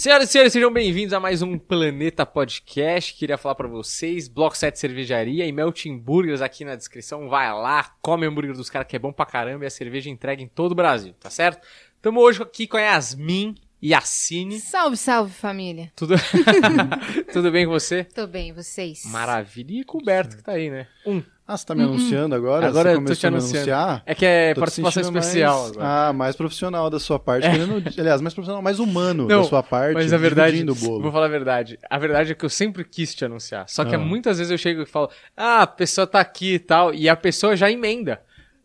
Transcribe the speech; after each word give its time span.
Senhoras 0.00 0.30
e 0.30 0.32
senhores, 0.32 0.54
sejam 0.54 0.72
bem-vindos 0.72 1.12
a 1.12 1.20
mais 1.20 1.42
um 1.42 1.58
Planeta 1.58 2.24
Podcast. 2.24 3.12
Queria 3.12 3.36
falar 3.36 3.54
pra 3.54 3.68
vocês, 3.68 4.28
Bloco 4.28 4.56
7 4.56 4.78
Cervejaria 4.78 5.44
e 5.44 5.52
Melting 5.52 5.98
Burgers 5.98 6.40
aqui 6.40 6.64
na 6.64 6.74
descrição. 6.74 7.28
Vai 7.28 7.52
lá, 7.52 7.82
come 8.00 8.26
o 8.26 8.30
hambúrguer 8.30 8.54
dos 8.54 8.70
caras 8.70 8.88
que 8.88 8.96
é 8.96 8.98
bom 8.98 9.12
pra 9.12 9.26
caramba 9.26 9.64
e 9.64 9.66
a 9.66 9.70
cerveja 9.70 10.08
entrega 10.08 10.42
em 10.42 10.48
todo 10.48 10.72
o 10.72 10.74
Brasil, 10.74 11.12
tá 11.20 11.28
certo? 11.28 11.60
Tamo 12.00 12.18
hoje 12.18 12.42
aqui 12.42 12.66
com 12.66 12.78
a 12.78 12.80
Yasmin 12.80 13.54
e 13.82 13.94
a 13.94 14.00
Cine. 14.00 14.58
Salve, 14.60 14.96
salve, 14.96 15.32
família. 15.32 15.90
Tudo... 15.96 16.14
Tudo 17.32 17.50
bem 17.50 17.66
com 17.66 17.72
você? 17.72 18.04
Tô 18.04 18.26
bem, 18.26 18.52
vocês? 18.52 19.02
Maravilha. 19.06 19.80
E 19.80 19.84
coberto 19.84 20.36
que 20.36 20.42
tá 20.42 20.52
aí, 20.52 20.70
né? 20.70 20.86
Um. 21.06 21.22
Ah, 21.46 21.56
você 21.56 21.66
tá 21.66 21.74
me 21.74 21.82
anunciando 21.82 22.32
agora? 22.32 22.68
Agora 22.68 22.90
você 22.90 22.94
eu 22.94 22.98
tô 23.00 23.02
começou 23.02 23.16
te 23.16 23.26
a 23.26 23.30
me 23.32 23.36
anunciando. 23.38 23.72
anunciar? 23.72 24.02
É 24.06 24.14
que 24.14 24.24
é 24.24 24.54
Tô 24.54 24.60
participação 24.60 25.02
especial 25.02 25.58
mais- 25.62 25.70
agora. 25.72 26.08
Ah, 26.08 26.12
mais 26.12 26.36
profissional 26.36 26.88
da 26.88 27.00
sua 27.00 27.18
parte. 27.18 27.50
querendo- 27.50 27.82
aliás, 27.98 28.20
mais 28.20 28.32
profissional, 28.34 28.62
mais 28.62 28.78
humano 28.78 29.26
Não, 29.26 29.42
da 29.42 29.48
sua 29.48 29.60
parte. 29.60 29.94
Mas 29.94 30.12
a 30.12 30.16
verdade, 30.16 30.62
vou 30.64 31.10
falar 31.10 31.26
a 31.26 31.28
verdade. 31.28 31.76
A 31.90 31.98
verdade 31.98 32.30
é 32.30 32.34
que 32.36 32.44
eu 32.44 32.48
sempre 32.50 32.84
quis 32.84 33.12
te 33.16 33.24
anunciar. 33.24 33.68
Só 33.68 33.84
que 33.84 33.96
Ah. 33.96 33.98
muitas 33.98 34.38
vezes 34.38 34.52
eu 34.52 34.58
chego 34.58 34.82
e 34.82 34.86
falo, 34.86 35.10
ah, 35.36 35.62
a 35.62 35.66
pessoa 35.66 36.06
tá 36.06 36.20
aqui 36.20 36.54
e 36.54 36.58
tal, 36.60 36.94
e 36.94 37.08
a 37.08 37.16
pessoa 37.16 37.56
já 37.56 37.68
emenda. 37.68 38.20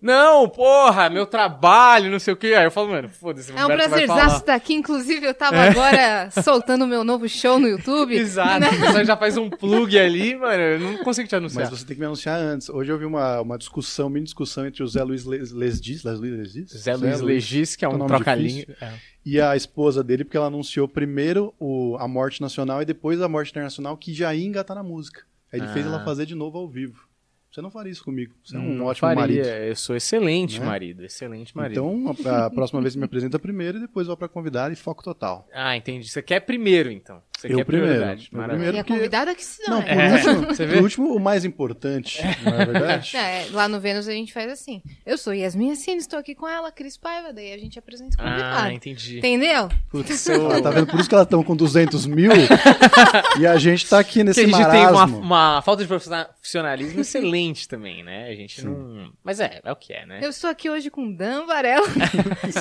Não, 0.05 0.47
porra, 0.47 1.09
meu 1.09 1.25
trabalho, 1.25 2.11
não 2.11 2.19
sei 2.19 2.33
o 2.33 2.37
que. 2.37 2.53
Aí 2.53 2.63
eu 2.65 2.71
falo, 2.71 2.89
mano, 2.89 3.09
foda-se, 3.09 3.51
É 3.51 3.63
um 3.65 3.67
prazerzaço 3.67 4.07
falar. 4.19 4.37
estar 4.37 4.53
aqui. 4.55 4.73
Inclusive, 4.75 5.25
eu 5.25 5.33
tava 5.33 5.57
agora 5.57 6.29
soltando 6.43 6.85
o 6.85 6.87
meu 6.87 7.03
novo 7.03 7.27
show 7.27 7.59
no 7.59 7.67
YouTube. 7.67 8.13
Exato, 8.15 8.65
a 8.65 8.69
pessoa 8.69 9.03
já 9.03 9.17
faz 9.17 9.35
um 9.37 9.49
plug 9.49 9.97
ali, 9.97 10.35
mano, 10.35 10.61
eu 10.61 10.79
não 10.79 10.97
consigo 11.03 11.27
te 11.27 11.35
anunciar. 11.35 11.69
Mas 11.69 11.79
você 11.79 11.85
tem 11.85 11.95
que 11.95 11.99
me 11.99 12.05
anunciar 12.05 12.39
antes. 12.39 12.69
Hoje 12.69 12.91
eu 12.91 12.97
vi 12.99 13.05
uma, 13.05 13.41
uma 13.41 13.57
discussão, 13.57 14.09
mini 14.09 14.25
discussão 14.25 14.65
entre 14.67 14.83
o 14.83 14.87
Zé 14.87 15.03
Luiz 15.03 15.25
Les- 15.25 15.51
Lesdis, 15.51 16.03
Leslie 16.03 16.31
Lesdis? 16.31 16.69
Zé 16.71 16.95
Luiz 16.95 17.21
Legis, 17.21 17.75
que 17.75 17.83
é 17.83 17.87
que 17.87 17.93
é 17.93 17.95
um 17.95 17.95
um 17.95 17.97
nome 17.97 18.09
trocadilho. 18.09 18.75
É. 18.81 18.91
E 19.25 19.41
a 19.41 19.55
esposa 19.55 20.03
dele, 20.03 20.23
porque 20.23 20.37
ela 20.37 20.45
anunciou 20.47 20.87
primeiro 20.87 21.51
o, 21.59 21.97
a 21.99 22.07
morte 22.07 22.41
nacional 22.41 22.81
e 22.81 22.85
depois 22.85 23.19
a 23.21 23.27
morte 23.27 23.49
internacional, 23.49 23.97
que 23.97 24.13
já 24.13 24.33
ia 24.35 24.45
engatar 24.45 24.75
na 24.75 24.83
música. 24.83 25.21
Aí 25.51 25.59
ele 25.59 25.67
fez 25.69 25.85
Ah. 25.85 25.89
ela 25.89 26.03
fazer 26.05 26.25
de 26.27 26.35
novo 26.35 26.57
ao 26.59 26.67
vivo. 26.67 27.04
Você 27.55 27.61
não 27.61 27.71
faria 27.71 27.89
isso 27.89 28.03
comigo. 28.03 28.35
Você 28.43 28.57
é 28.57 28.59
um 28.59 28.73
Não 28.75 28.85
ótimo 28.85 29.07
faria, 29.07 29.21
marido. 29.21 29.47
Eu 29.47 29.75
sou 29.77 29.95
excelente 29.95 30.59
Né? 30.59 30.65
marido, 30.65 31.05
excelente 31.05 31.55
marido. 31.55 31.79
Então, 31.79 32.35
a, 32.35 32.49
próxima 32.49 32.81
vez 32.81 32.91
você 32.91 32.99
me 32.99 33.05
apresenta 33.05 33.39
primeiro 33.39 33.77
e 33.77 33.79
depois 33.79 34.07
vou 34.07 34.17
pra 34.17 34.27
convidar 34.27 34.73
e 34.73 34.75
foco 34.75 35.01
total. 35.01 35.47
Ah, 35.53 35.77
entendi. 35.77 36.09
Você 36.09 36.21
quer 36.21 36.41
primeiro, 36.41 36.91
então. 36.91 37.23
Você 37.37 37.51
Eu 37.51 37.57
quer 37.57 37.65
primeiro, 37.65 38.17
primeiro. 38.29 38.63
E 38.63 38.79
a 38.79 38.83
porque- 38.83 38.93
convidada 38.93 39.35
que 39.35 39.43
se 39.43 39.61
Não, 39.69 39.81
dane. 39.81 39.93
por, 39.93 40.01
É, 40.01 40.13
último, 40.13 40.47
você 40.55 40.65
vê? 40.65 40.73
por 40.75 40.83
último, 40.83 41.15
o 41.15 41.19
mais 41.19 41.43
importante, 41.45 42.21
não 42.43 42.53
é 42.61 42.65
verdade? 42.65 43.17
É, 43.17 43.47
lá 43.51 43.67
no 43.67 43.79
Vênus 43.79 44.07
a 44.07 44.11
gente 44.13 44.31
faz 44.33 44.49
assim. 44.51 44.81
Eu 45.05 45.17
sou 45.17 45.33
Yasmin 45.33 45.71
Assine, 45.71 45.97
estou 45.97 46.17
aqui 46.17 46.33
com 46.33 46.47
ela, 46.47 46.71
Cris 46.71 46.97
Paiva, 46.97 47.33
daí 47.33 47.53
a 47.53 47.57
gente 47.57 47.77
apresenta 47.77 48.17
o 48.17 48.21
Ah, 48.25 48.29
convidado. 48.29 48.71
entendi. 48.71 49.17
Entendeu? 49.17 49.69
Putz, 49.89 50.25
eu... 50.29 50.49
Ah, 50.51 50.61
tá 50.61 50.69
vendo? 50.71 50.87
Por 50.87 50.99
isso 50.99 51.09
que 51.09 51.15
elas 51.15 51.25
estão 51.27 51.43
com 51.43 51.55
200 51.55 52.05
mil 52.05 52.31
e 53.39 53.45
a 53.45 53.57
gente 53.57 53.87
tá 53.87 53.99
aqui 53.99 54.19
Porque 54.19 54.23
nesse 54.23 54.41
a 54.41 54.43
gente 54.45 54.55
tem 54.55 54.81
uma, 54.81 54.91
marasmo. 54.91 55.19
uma 55.19 55.61
falta 55.61 55.83
de 55.83 55.87
profissionalismo 55.87 57.01
excelente 57.01 57.67
também, 57.67 58.03
né? 58.03 58.27
A 58.29 58.35
gente 58.35 58.63
não. 58.65 59.11
Mas 59.23 59.39
é, 59.39 59.59
é 59.63 59.71
o 59.71 59.75
que 59.75 59.93
é, 59.93 60.05
né? 60.05 60.19
Eu 60.23 60.29
estou 60.29 60.49
aqui 60.49 60.69
hoje 60.69 60.89
com 60.89 61.11
Dan 61.11 61.45
Varela 61.45 61.85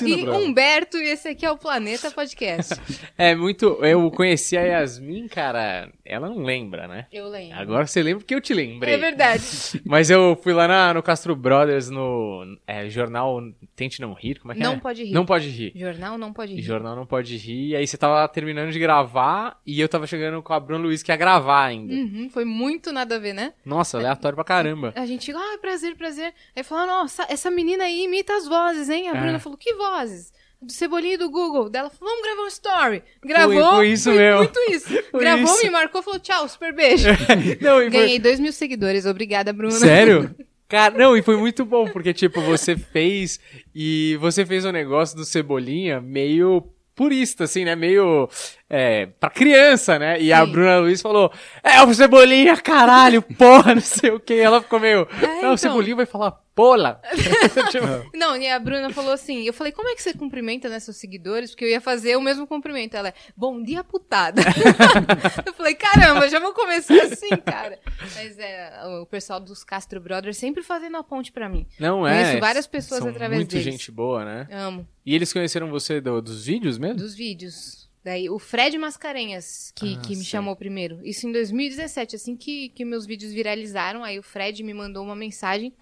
e. 0.04 0.28
Humberto, 0.28 0.96
e 0.98 1.08
esse 1.10 1.28
aqui 1.28 1.46
é 1.46 1.50
o 1.50 1.56
Planeta 1.56 2.10
Podcast. 2.10 2.74
É 3.16 3.34
muito. 3.34 3.78
Eu 3.84 4.10
conheci 4.10 4.56
a 4.56 4.63
Yasmin, 4.64 5.28
cara. 5.28 5.90
Ela 6.04 6.28
não 6.28 6.42
lembra, 6.42 6.86
né? 6.88 7.06
Eu 7.12 7.28
lembro. 7.28 7.58
Agora 7.58 7.86
você 7.86 8.02
lembra 8.02 8.20
porque 8.20 8.34
eu 8.34 8.40
te 8.40 8.52
lembrei. 8.54 8.94
É 8.94 8.98
verdade. 8.98 9.42
Mas 9.84 10.10
eu 10.10 10.38
fui 10.42 10.52
lá 10.52 10.66
na- 10.68 10.94
no 10.94 11.02
Castro 11.02 11.34
Brothers, 11.36 11.90
no 11.90 12.56
é, 12.66 12.88
jornal 12.88 13.40
Tente 13.76 14.00
Não 14.00 14.12
Rir. 14.12 14.38
Como 14.40 14.52
é 14.52 14.56
que 14.56 14.62
Não 14.62 14.74
é? 14.74 14.76
pode 14.78 15.04
rir. 15.04 15.12
Não 15.12 15.24
pode 15.26 15.48
rir. 15.48 15.72
Jornal 15.74 16.18
não 16.18 16.32
pode 16.32 16.54
rir. 16.54 16.62
Jornal 16.62 16.96
Não 16.96 17.06
Pode 17.06 17.36
Rir. 17.36 17.68
E 17.70 17.76
aí 17.76 17.86
você 17.86 17.96
tava 17.96 18.26
terminando 18.28 18.70
de 18.72 18.78
gravar 18.78 19.60
e 19.66 19.80
eu 19.80 19.88
tava 19.88 20.06
chegando 20.06 20.42
com 20.42 20.52
a 20.52 20.60
Bruna 20.60 20.84
Luiz 20.84 21.02
que 21.02 21.10
ia 21.12 21.16
gravar 21.16 21.64
ainda. 21.66 21.92
Uhum, 21.94 22.28
foi 22.30 22.44
muito 22.44 22.92
nada 22.92 23.16
a 23.16 23.18
ver, 23.18 23.32
né? 23.32 23.52
Nossa, 23.64 23.98
aleatório 23.98 24.34
pra 24.36 24.44
caramba. 24.44 24.92
A 24.96 25.06
gente, 25.06 25.30
ah, 25.32 25.58
prazer, 25.60 25.96
prazer. 25.96 26.32
Aí 26.56 26.62
falou, 26.62 26.86
nossa, 26.86 27.26
essa 27.28 27.50
menina 27.50 27.84
aí 27.84 28.04
imita 28.04 28.34
as 28.36 28.46
vozes, 28.48 28.88
hein? 28.88 29.08
A 29.08 29.16
É. 29.16 29.20
Bruna 29.20 29.38
falou, 29.38 29.58
que 29.58 29.74
vozes? 29.74 30.32
Do 30.62 30.72
Cebolinha 30.72 31.14
e 31.14 31.18
do 31.18 31.30
Google. 31.30 31.68
Dela 31.68 31.90
falou, 31.90 32.14
vamos 32.14 32.26
gravar 32.26 32.42
um 32.42 32.48
story. 32.48 33.02
Gravou. 33.24 33.70
foi 33.76 33.88
isso 33.88 34.10
mesmo. 34.10 34.38
Muito 34.38 34.60
isso. 34.70 34.88
Foi 35.10 35.20
Gravou, 35.20 35.44
isso. 35.44 35.64
me 35.64 35.70
marcou, 35.70 36.02
falou, 36.02 36.18
tchau, 36.18 36.48
super 36.48 36.74
beijo. 36.74 37.08
Não, 37.60 37.76
foi- 37.76 37.90
Ganhei 37.90 38.18
dois 38.18 38.40
mil 38.40 38.52
seguidores, 38.52 39.04
obrigada, 39.06 39.52
Bruna. 39.52 39.72
Sério? 39.72 40.34
Cara, 40.66 40.96
não, 40.96 41.14
e 41.16 41.22
foi 41.22 41.36
muito 41.36 41.64
bom, 41.64 41.86
porque, 41.88 42.12
tipo, 42.14 42.40
você 42.40 42.74
fez. 42.74 43.38
E 43.74 44.16
você 44.18 44.46
fez 44.46 44.64
um 44.64 44.72
negócio 44.72 45.14
do 45.16 45.24
Cebolinha 45.24 46.00
meio 46.00 46.66
purista, 46.96 47.44
assim, 47.44 47.64
né? 47.64 47.76
Meio. 47.76 48.28
É, 48.76 49.06
pra 49.20 49.30
criança, 49.30 49.98
né? 49.98 50.20
E 50.20 50.32
a 50.32 50.44
Sim. 50.44 50.50
Bruna 50.50 50.78
Luiz 50.78 51.00
falou: 51.00 51.30
É 51.62 51.80
o 51.82 51.94
Cebolinha, 51.94 52.56
caralho, 52.56 53.22
porra, 53.38 53.74
não 53.76 53.80
sei 53.82 54.10
o 54.10 54.18
quê. 54.18 54.34
E 54.34 54.40
ela 54.40 54.60
ficou 54.60 54.80
meio. 54.80 55.06
É, 55.22 55.26
não, 55.26 55.38
então. 55.38 55.52
o 55.54 55.58
Cebolinha 55.58 55.94
vai 55.94 56.06
falar, 56.06 56.32
pola. 56.54 57.00
Tipo, 57.70 57.86
Não, 58.14 58.36
e 58.36 58.48
a 58.48 58.58
Bruna 58.58 58.90
falou 58.90 59.12
assim, 59.12 59.42
eu 59.46 59.52
falei, 59.52 59.72
como 59.72 59.88
é 59.88 59.94
que 59.94 60.02
você 60.02 60.12
cumprimenta, 60.12 60.68
né, 60.68 60.80
seus 60.80 60.96
seguidores? 60.96 61.50
Porque 61.50 61.64
eu 61.64 61.68
ia 61.68 61.80
fazer 61.80 62.16
o 62.16 62.20
mesmo 62.20 62.46
cumprimento. 62.46 62.94
Ela 62.96 63.08
é, 63.08 63.14
bom 63.36 63.62
dia, 63.62 63.84
putada. 63.84 64.42
eu 65.46 65.52
falei, 65.54 65.74
caramba, 65.74 66.28
já 66.28 66.38
vou 66.40 66.52
começar 66.52 66.94
assim, 67.02 67.30
cara. 67.44 67.78
Mas 68.14 68.38
é, 68.38 68.72
o 69.00 69.06
pessoal 69.06 69.38
dos 69.40 69.62
Castro 69.62 70.00
Brothers 70.00 70.36
sempre 70.36 70.62
fazendo 70.62 70.96
a 70.96 71.02
ponte 71.04 71.30
pra 71.32 71.48
mim. 71.48 71.66
não 71.78 72.06
é. 72.06 72.22
Conheço 72.22 72.40
várias 72.40 72.66
pessoas 72.66 73.00
são 73.00 73.10
através 73.10 73.40
muito 73.40 73.50
deles. 73.50 73.64
gente 73.64 73.90
boa, 73.92 74.24
né? 74.24 74.48
Amo. 74.50 74.86
E 75.06 75.14
eles 75.14 75.32
conheceram 75.32 75.68
você 75.70 76.00
do- 76.00 76.20
dos 76.22 76.46
vídeos 76.46 76.78
mesmo? 76.78 76.96
Dos 76.96 77.14
vídeos. 77.14 77.83
Daí, 78.04 78.28
o 78.28 78.38
Fred 78.38 78.76
Mascarenhas, 78.76 79.72
que, 79.74 79.94
Ah, 79.94 80.00
que 80.02 80.10
me 80.10 80.16
sei. 80.16 80.24
chamou 80.24 80.54
primeiro. 80.54 81.00
Isso 81.02 81.26
em 81.26 81.32
2017, 81.32 82.16
assim 82.16 82.36
que, 82.36 82.68
que 82.68 82.84
meus 82.84 83.06
vídeos 83.06 83.32
viralizaram. 83.32 84.04
Aí 84.04 84.18
o 84.18 84.22
Fred 84.22 84.62
me 84.62 84.74
mandou 84.74 85.02
uma 85.02 85.16
mensagem. 85.16 85.72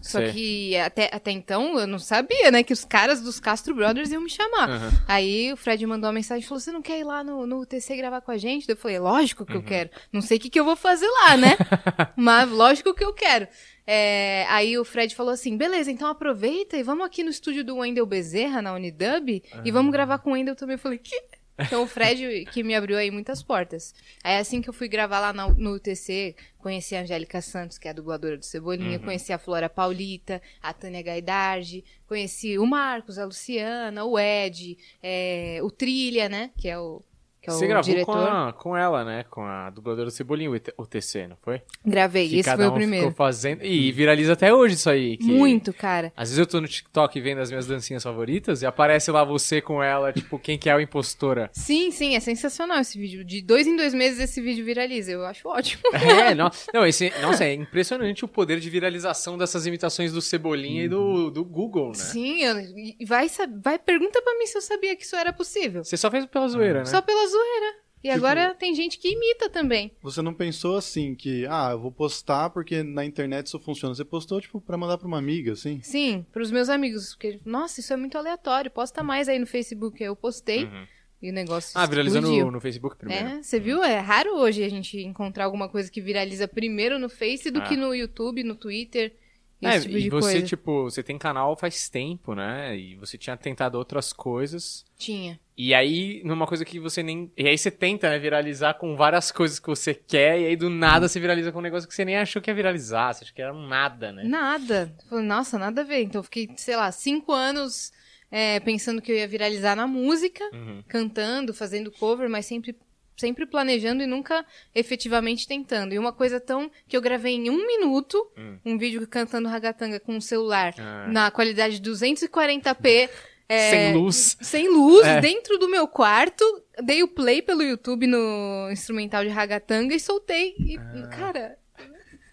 Só 0.00 0.18
Sei. 0.18 0.32
que 0.32 0.76
até, 0.76 1.10
até 1.12 1.30
então 1.30 1.78
eu 1.78 1.86
não 1.86 1.98
sabia, 1.98 2.50
né? 2.50 2.62
Que 2.62 2.72
os 2.72 2.84
caras 2.84 3.20
dos 3.20 3.40
Castro 3.40 3.74
Brothers 3.74 4.10
iam 4.10 4.22
me 4.22 4.30
chamar. 4.30 4.70
Aham. 4.70 4.90
Aí 5.08 5.52
o 5.52 5.56
Fred 5.56 5.84
mandou 5.86 6.08
uma 6.08 6.14
mensagem 6.14 6.44
e 6.44 6.46
falou: 6.46 6.60
Você 6.60 6.70
não 6.70 6.82
quer 6.82 7.00
ir 7.00 7.04
lá 7.04 7.24
no, 7.24 7.46
no 7.46 7.60
UTC 7.60 7.96
gravar 7.96 8.20
com 8.20 8.30
a 8.30 8.36
gente? 8.36 8.68
Eu 8.68 8.76
falei: 8.76 8.98
Lógico 8.98 9.44
que 9.44 9.56
eu 9.56 9.62
quero. 9.62 9.90
Não 10.12 10.20
sei 10.20 10.38
o 10.38 10.40
que, 10.40 10.50
que 10.50 10.58
eu 10.60 10.64
vou 10.64 10.76
fazer 10.76 11.08
lá, 11.08 11.36
né? 11.36 11.56
Mas 12.16 12.48
lógico 12.50 12.94
que 12.94 13.04
eu 13.04 13.12
quero. 13.12 13.48
É, 13.86 14.46
aí 14.48 14.78
o 14.78 14.84
Fred 14.84 15.14
falou 15.14 15.32
assim: 15.32 15.56
Beleza, 15.56 15.90
então 15.90 16.08
aproveita 16.08 16.76
e 16.76 16.82
vamos 16.82 17.04
aqui 17.04 17.24
no 17.24 17.30
estúdio 17.30 17.64
do 17.64 17.76
Wendel 17.76 18.06
Bezerra, 18.06 18.62
na 18.62 18.72
Unidub, 18.74 19.42
e 19.64 19.70
vamos 19.70 19.92
gravar 19.92 20.18
com 20.18 20.30
o 20.30 20.32
Wendel 20.34 20.54
também. 20.54 20.74
Eu 20.74 20.80
falei: 20.80 20.98
Que? 20.98 21.20
Então 21.58 21.82
o 21.82 21.86
Fred 21.86 22.46
que 22.46 22.62
me 22.62 22.74
abriu 22.74 22.96
aí 22.96 23.10
muitas 23.10 23.42
portas. 23.42 23.94
Aí 24.24 24.36
assim 24.36 24.62
que 24.62 24.68
eu 24.70 24.72
fui 24.72 24.88
gravar 24.88 25.20
lá 25.20 25.32
na- 25.32 25.48
no 25.48 25.74
UTC, 25.74 26.34
conheci 26.58 26.96
a 26.96 27.02
Angélica 27.02 27.40
Santos, 27.42 27.78
que 27.78 27.86
é 27.86 27.90
a 27.90 27.94
dubladora 27.94 28.36
do 28.38 28.44
Cebolinha, 28.44 28.98
conheci 29.04 29.32
a 29.32 29.38
Flora 29.38 29.68
Paulita, 29.68 30.40
a 30.62 30.72
Tânia 30.72 31.02
Gaidardi, 31.02 31.84
conheci 32.06 32.58
o 32.58 32.66
Marcos, 32.66 33.18
a 33.18 33.24
Luciana, 33.24 34.04
o 34.04 34.18
Ed, 34.18 34.76
é, 35.02 35.58
o 35.62 35.70
Trilha, 35.70 36.28
né? 36.28 36.50
Que 36.56 36.68
é 36.68 36.78
o, 36.78 37.02
que 37.42 37.50
é 37.50 37.52
Você 37.52 37.66
gravou 37.66 37.82
diretor. 37.92 38.12
com, 38.12 38.18
a- 38.18 38.52
com 38.52 38.76
ela, 38.76 39.04
né? 39.04 39.24
Com 39.28 39.42
a 39.44 39.68
dubladora 39.70 40.06
do 40.06 40.10
Cebolinha, 40.12 40.48
o 40.78 40.86
TC, 40.86 41.26
não 41.26 41.36
foi? 41.42 41.60
Gravei, 41.84 42.28
Que 42.28 42.38
esse 42.38 42.54
foi 42.54 42.64
um 42.64 42.68
o 42.68 42.72
primeiro. 42.72 43.06
Ficou 43.08 43.16
fazendo... 43.16 43.64
E 43.64 43.90
viraliza 43.90 44.34
até 44.34 44.54
hoje 44.54 44.74
isso 44.76 44.88
aí. 44.88 45.16
que- 45.16 45.24
Muito, 45.24 45.72
cara. 45.72 46.12
Às 46.16 46.28
vezes 46.28 46.38
eu 46.38 46.46
tô 46.46 46.60
no 46.60 46.68
TikTok 46.68 47.20
vendo 47.20 47.40
as 47.40 47.50
minhas 47.50 47.66
dancinhas 47.66 48.02
favoritas 48.04 48.62
e 48.62 48.66
aparece 48.66 49.10
lá 49.10 49.24
você 49.24 49.60
com 49.60 49.82
ela, 49.82 50.12
tipo, 50.12 50.38
quem 50.38 50.56
que 50.56 50.70
é 50.70 50.72
a 50.72 50.80
impostora. 50.80 51.50
Sim, 51.52 51.90
sim, 51.90 52.14
é 52.14 52.20
sensacional 52.20 52.78
esse 52.78 52.96
vídeo. 52.96 53.24
De 53.24 53.42
dois 53.42 53.66
em 53.66 53.74
dois 53.76 53.92
meses 53.92 54.20
esse 54.20 54.40
vídeo 54.40 54.64
viraliza. 54.64 55.10
Eu 55.10 55.26
acho 55.26 55.48
ótimo. 55.48 55.82
É, 55.92 56.34
no... 56.36 56.48
não, 56.72 56.86
esse... 56.86 57.12
Nossa, 57.20 57.44
é 57.44 57.54
impressionante 57.54 58.24
o 58.24 58.28
poder 58.28 58.60
de 58.60 58.70
viralização 58.70 59.36
dessas 59.36 59.66
imitações 59.66 60.12
do 60.12 60.20
Cebolinha 60.20 60.84
e 60.84 60.88
do, 60.88 61.30
do 61.30 61.44
Google, 61.44 61.88
né? 61.88 61.94
Sim, 61.94 62.42
eu- 62.44 63.06
vai, 63.06 63.26
vai, 63.62 63.78
pergunta 63.78 64.20
pra 64.22 64.38
mim 64.38 64.46
se 64.46 64.56
eu 64.56 64.62
sabia 64.62 64.94
que 64.94 65.02
isso 65.04 65.16
era 65.16 65.32
possível. 65.32 65.82
Você 65.82 65.96
só 65.96 66.10
fez 66.10 66.24
pela 66.26 66.46
zoeira, 66.48 66.80
né? 66.80 66.84
Só 66.84 67.00
pela 67.02 67.26
zoeira. 67.32 67.82
E 68.04 68.08
Tipo- 68.08 68.14
agora 68.26 68.52
tem 68.54 68.74
gente 68.74 68.98
que 68.98 69.12
imita 69.12 69.48
também. 69.48 69.92
Você 70.02 70.20
não 70.20 70.34
pensou 70.34 70.76
assim 70.76 71.14
que, 71.14 71.46
ah, 71.46 71.68
eu 71.70 71.78
vou 71.80 71.92
postar 71.92 72.50
porque 72.50 72.82
na 72.82 73.04
internet 73.04 73.46
isso 73.46 73.60
funciona. 73.60 73.94
Você 73.94 74.04
postou, 74.04 74.40
tipo, 74.40 74.60
pra 74.60 74.76
mandar 74.76 74.98
pra 74.98 75.06
uma 75.06 75.18
amiga, 75.18 75.52
assim? 75.52 75.80
Sim, 75.82 76.26
pros 76.32 76.50
meus 76.50 76.68
amigos. 76.68 77.10
Porque, 77.14 77.38
nossa, 77.44 77.78
isso 77.78 77.92
é 77.92 77.96
muito 77.96 78.18
aleatório. 78.18 78.72
Posta 78.72 79.04
mais 79.04 79.28
aí 79.28 79.38
no 79.38 79.46
Facebook. 79.46 80.02
Eu 80.02 80.16
postei 80.16 80.64
Uhum. 80.64 80.86
e 81.22 81.30
o 81.30 81.32
negócio 81.32 81.70
Ah, 81.78 81.86
viralizou 81.86 82.20
no, 82.20 82.50
no 82.50 82.60
Facebook 82.60 82.96
primeiro. 82.96 83.24
É, 83.24 83.42
você 83.42 83.60
viu? 83.60 83.84
É 83.84 83.98
raro 84.00 84.34
hoje 84.36 84.64
a 84.64 84.68
gente 84.68 84.98
encontrar 84.98 85.44
alguma 85.44 85.68
coisa 85.68 85.88
que 85.88 86.00
viraliza 86.00 86.48
primeiro 86.48 86.98
no 86.98 87.08
Face 87.08 87.52
do 87.52 87.60
Ah. 87.60 87.62
que 87.62 87.76
no 87.76 87.94
YouTube, 87.94 88.42
no 88.42 88.56
Twitter. 88.56 89.14
Esse 89.62 89.76
É, 89.76 89.80
tipo 89.80 89.96
e 89.96 90.02
de 90.02 90.10
você, 90.10 90.32
coisa. 90.32 90.46
tipo, 90.46 90.82
você 90.84 91.02
tem 91.02 91.16
canal 91.16 91.54
faz 91.56 91.88
tempo, 91.88 92.34
né? 92.34 92.76
E 92.76 92.96
você 92.96 93.16
tinha 93.16 93.36
tentado 93.36 93.76
outras 93.78 94.12
coisas. 94.12 94.84
Tinha. 94.98 95.38
E 95.56 95.72
aí, 95.74 96.20
numa 96.24 96.46
coisa 96.46 96.64
que 96.64 96.80
você 96.80 97.02
nem. 97.02 97.30
E 97.36 97.46
aí 97.46 97.56
você 97.56 97.70
tenta, 97.70 98.08
né, 98.10 98.18
viralizar 98.18 98.74
com 98.74 98.96
várias 98.96 99.30
coisas 99.30 99.58
que 99.60 99.68
você 99.68 99.94
quer, 99.94 100.40
e 100.40 100.46
aí 100.46 100.56
do 100.56 100.68
nada 100.70 101.06
você 101.08 101.20
viraliza 101.20 101.52
com 101.52 101.58
um 101.58 101.62
negócio 101.62 101.88
que 101.88 101.94
você 101.94 102.04
nem 102.04 102.16
achou 102.16 102.42
que 102.42 102.50
ia 102.50 102.54
viralizar. 102.54 103.12
Você 103.14 103.24
achou 103.24 103.34
que 103.34 103.42
era 103.42 103.52
nada, 103.52 104.10
né? 104.12 104.24
Nada. 104.24 104.92
Falei, 105.08 105.24
nossa, 105.24 105.58
nada 105.58 105.82
a 105.82 105.84
ver. 105.84 106.02
Então 106.02 106.18
eu 106.18 106.24
fiquei, 106.24 106.48
sei 106.56 106.74
lá, 106.74 106.90
cinco 106.90 107.32
anos 107.32 107.92
é, 108.30 108.58
pensando 108.60 109.00
que 109.02 109.12
eu 109.12 109.16
ia 109.16 109.28
viralizar 109.28 109.76
na 109.76 109.86
música, 109.86 110.42
Uhum. 110.52 110.82
cantando, 110.88 111.52
fazendo 111.54 111.92
cover, 111.92 112.28
mas 112.28 112.46
sempre, 112.46 112.74
sempre 113.16 113.46
planejando 113.46 114.02
e 114.02 114.06
nunca 114.06 114.44
efetivamente 114.74 115.46
tentando. 115.46 115.92
E 115.94 115.98
uma 115.98 116.12
coisa 116.12 116.40
tão 116.40 116.70
que 116.88 116.96
eu 116.96 117.00
gravei 117.02 117.34
em 117.34 117.50
um 117.50 117.66
minuto, 117.66 118.26
Hum. 118.36 118.58
um 118.64 118.78
vídeo 118.78 119.06
cantando 119.06 119.48
ragatanga 119.48 120.00
com 120.00 120.16
o 120.16 120.22
celular 120.22 120.74
Ah. 120.78 121.06
na 121.08 121.30
qualidade 121.30 121.78
de 121.78 121.82
240p. 121.90 123.08
é, 123.48 123.70
Sem 123.70 123.94
luz. 123.94 124.36
Sem 124.40 124.68
luz, 124.68 125.06
É. 125.06 125.20
dentro 125.20 125.58
do 125.58 125.68
meu 125.68 125.86
quarto. 125.86 126.42
Dei 126.82 127.02
o 127.02 127.08
play 127.08 127.42
pelo 127.42 127.62
YouTube 127.62 128.06
no 128.06 128.70
instrumental 128.72 129.22
de 129.22 129.28
ragatanga 129.28 129.94
e 129.94 130.00
soltei. 130.00 130.54
E, 130.58 130.78
Ah. 130.78 131.08
cara, 131.08 131.58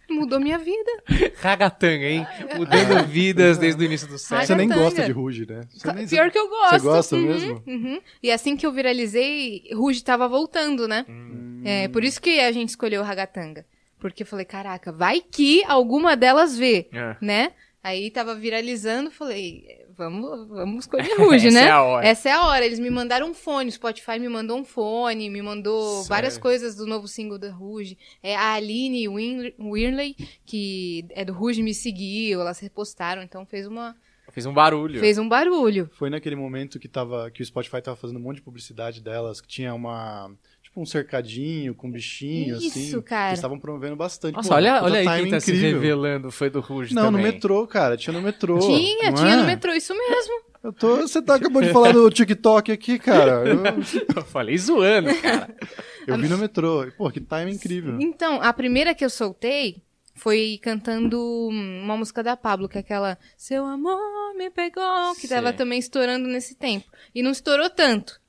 mudou 0.09 0.39
minha 0.39 0.57
vida. 0.57 0.91
Ragatanga, 1.41 2.05
hein? 2.05 2.27
Mudando 2.55 3.05
vidas 3.07 3.57
desde 3.57 3.81
o 3.81 3.85
início 3.85 4.07
do 4.07 4.17
século. 4.17 4.47
Você 4.47 4.55
nem 4.55 4.67
gosta 4.69 5.03
de 5.05 5.11
Ruge, 5.11 5.45
né? 5.47 5.61
Você 5.69 5.93
nem- 5.93 6.07
Pior 6.07 6.31
que 6.31 6.37
eu 6.39 6.49
gosto. 6.49 6.79
Você 6.79 6.85
gosta 6.85 7.15
Uhum, 7.15 7.21
mesmo? 7.25 7.63
uhum. 7.67 8.01
E 8.23 8.31
assim 8.31 8.55
que 8.55 8.65
eu 8.65 8.71
viralizei, 8.71 9.63
Ruge 9.73 10.03
tava 10.03 10.27
voltando, 10.27 10.87
né? 10.87 11.05
Hum. 11.07 11.61
É, 11.65 11.87
por 11.87 12.03
isso 12.03 12.21
que 12.21 12.39
a 12.39 12.51
gente 12.51 12.69
escolheu 12.69 13.01
o 13.01 13.05
Ragatanga. 13.05 13.65
Porque 13.99 14.23
eu 14.23 14.27
falei, 14.27 14.45
caraca, 14.45 14.91
vai 14.91 15.19
que 15.21 15.63
alguma 15.65 16.15
delas 16.15 16.57
vê, 16.57 16.87
É. 16.93 17.15
né? 17.21 17.51
Aí 17.83 18.09
tava 18.11 18.33
viralizando, 18.35 19.09
falei, 19.11 19.65
vamos, 19.99 20.47
vamos 20.47 20.79
escolher 20.85 21.13
Ruge, 21.19 21.47
Essa 21.47 21.59
né? 21.59 21.65
é 21.67 21.69
a 21.71 21.83
hora. 21.83 22.07
Essa 22.07 22.29
é 22.29 22.31
a 22.31 22.47
hora. 22.47 22.65
Eles 22.65 22.79
me 22.79 22.89
mandaram 22.89 23.27
um 23.29 23.33
fone, 23.33 23.69
o 23.69 23.71
Spotify 23.71 24.17
me 24.17 24.27
mandou 24.29 24.57
um 24.57 24.63
fone, 24.65 25.29
me 25.29 25.41
mandou 25.41 25.81
Sério? 25.97 26.07
várias 26.09 26.37
coisas 26.37 26.75
do 26.75 26.87
novo 26.87 27.07
single 27.07 27.37
da 27.37 27.51
Ruge. 27.51 27.97
É, 28.23 28.35
a 28.35 28.53
Aline 28.53 29.07
Win- 29.07 29.53
Wirley, 29.59 30.15
que 30.45 31.05
é 31.11 31.23
do 31.23 31.33
Ruge, 31.33 31.61
me 31.61 31.73
seguiu, 31.73 32.41
elas 32.41 32.57
repostaram, 32.59 33.21
então 33.21 33.45
fez 33.45 33.67
uma 33.67 33.95
Fez 34.31 34.45
um 34.45 34.53
barulho. 34.53 34.99
fez 34.99 35.17
um 35.17 35.27
barulho. 35.27 35.89
Foi 35.93 36.07
naquele 36.09 36.35
momento 36.35 36.77
que, 36.79 36.87
tava, 36.87 37.31
que 37.31 37.41
o 37.41 37.45
Spotify 37.45 37.81
tava 37.81 37.97
fazendo 37.97 38.17
um 38.17 38.21
monte 38.21 38.35
de 38.37 38.43
publicidade 38.43 39.01
delas, 39.01 39.41
que 39.41 39.47
tinha 39.47 39.73
uma. 39.73 40.31
Tipo 40.69 40.81
um 40.81 40.85
cercadinho 40.85 41.73
com 41.73 41.89
bichinho, 41.89 42.57
Isso, 42.57 42.67
assim. 42.67 43.01
cara. 43.01 43.29
Eles 43.29 43.39
estavam 43.39 43.59
promovendo 43.59 43.95
bastante. 43.95 44.35
Nossa, 44.35 44.49
Pô, 44.49 44.55
olha, 44.55 44.83
olha 44.83 44.99
aí 44.99 45.05
timing 45.05 45.21
quem 45.23 45.31
tá 45.31 45.39
se 45.39 45.51
incrível. 45.51 45.81
revelando 45.81 46.31
foi 46.31 46.49
do 46.51 46.59
Ruge 46.59 46.93
Não, 46.93 47.05
também. 47.05 47.25
no 47.25 47.27
metrô, 47.31 47.65
cara. 47.65 47.97
Tinha 47.97 48.13
no 48.13 48.21
metrô. 48.21 48.59
Tinha, 48.59 49.09
não 49.09 49.17
tinha 49.17 49.33
é? 49.33 49.35
no 49.37 49.45
metrô, 49.45 49.73
isso 49.73 49.95
mesmo. 49.95 50.33
Eu 50.63 50.71
tô, 50.71 50.97
você 50.97 51.21
tá 51.23 51.35
acabando 51.35 51.65
de 51.67 51.73
falar 51.73 51.91
do 51.93 52.07
TikTok 52.11 52.71
aqui, 52.71 52.99
cara. 52.99 53.47
Eu, 53.47 53.63
Eu 54.15 54.23
falei 54.25 54.57
zoando, 54.59 55.13
cara. 55.15 55.55
eu 56.05 56.17
vi 56.17 56.27
no 56.27 56.37
metrô. 56.37 56.85
Pô, 56.97 57.09
que 57.09 57.19
time 57.19 57.51
incrível. 57.51 57.97
Então, 57.99 58.39
a 58.39 58.53
primeira 58.53 58.93
que 58.93 59.03
eu 59.03 59.09
soltei 59.09 59.81
foi 60.13 60.59
cantando 60.61 61.19
uma 61.49 61.97
música 61.97 62.21
da 62.21 62.37
Pablo, 62.37 62.69
que 62.69 62.77
é 62.77 62.81
aquela 62.81 63.17
Seu 63.37 63.65
amor 63.65 63.97
me 64.37 64.51
pegou, 64.51 65.15
que 65.15 65.21
Sim. 65.27 65.29
tava 65.29 65.51
também 65.51 65.79
estourando 65.79 66.27
nesse 66.27 66.53
tempo. 66.55 66.85
E 67.15 67.23
não 67.23 67.31
estourou 67.31 67.69
tanto. 67.71 68.19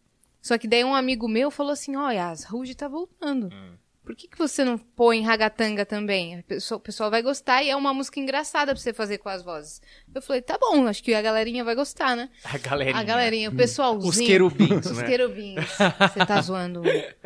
Só 0.43 0.57
que 0.59 0.67
daí 0.69 0.85
um 0.85 0.95
amigo 0.95 1.29
meu 1.29 1.51
falou 1.51 1.73
assim: 1.73 1.97
Olha, 1.97 2.29
as 2.31 2.45
Ruge 2.45 2.75
tá 2.75 2.89
voltando. 2.89 3.49
Hum. 3.53 3.75
Por 4.03 4.17
que, 4.17 4.27
que 4.27 4.39
você 4.39 4.65
não 4.65 4.77
põe 4.77 5.23
ragatanga 5.23 5.85
também? 5.87 6.43
Pessoa- 6.43 6.79
O 6.79 6.81
pessoal 6.81 7.11
vai 7.11 7.23
gostar 7.23 7.63
e 7.63 7.71
é 7.71 7.77
uma 7.77 7.95
música 7.95 8.19
engraçada 8.19 8.73
pra 8.73 8.81
você 8.81 8.93
fazer 8.93 9.19
com 9.19 9.29
as 9.29 9.43
vozes. 9.45 9.81
Eu 10.13 10.21
falei, 10.21 10.43
tá 10.43 10.59
bom, 10.59 10.87
acho 10.89 11.03
que 11.05 11.15
a 11.15 11.23
galerinha 11.23 11.63
vai 11.63 11.77
gostar, 11.77 12.17
né? 12.17 12.29
A 12.43 12.59
galerinha. 12.59 12.97
A 12.99 13.03
galerinha, 13.05 13.51
o 13.51 13.55
pessoalzinho. 13.55 14.09
Os 14.11 14.17
querubins, 14.19 14.87
Os 14.87 14.97
né? 14.99 15.07
querubins. 15.07 15.65
Você 15.69 16.27
tá 16.27 16.41
zoando 16.41 16.81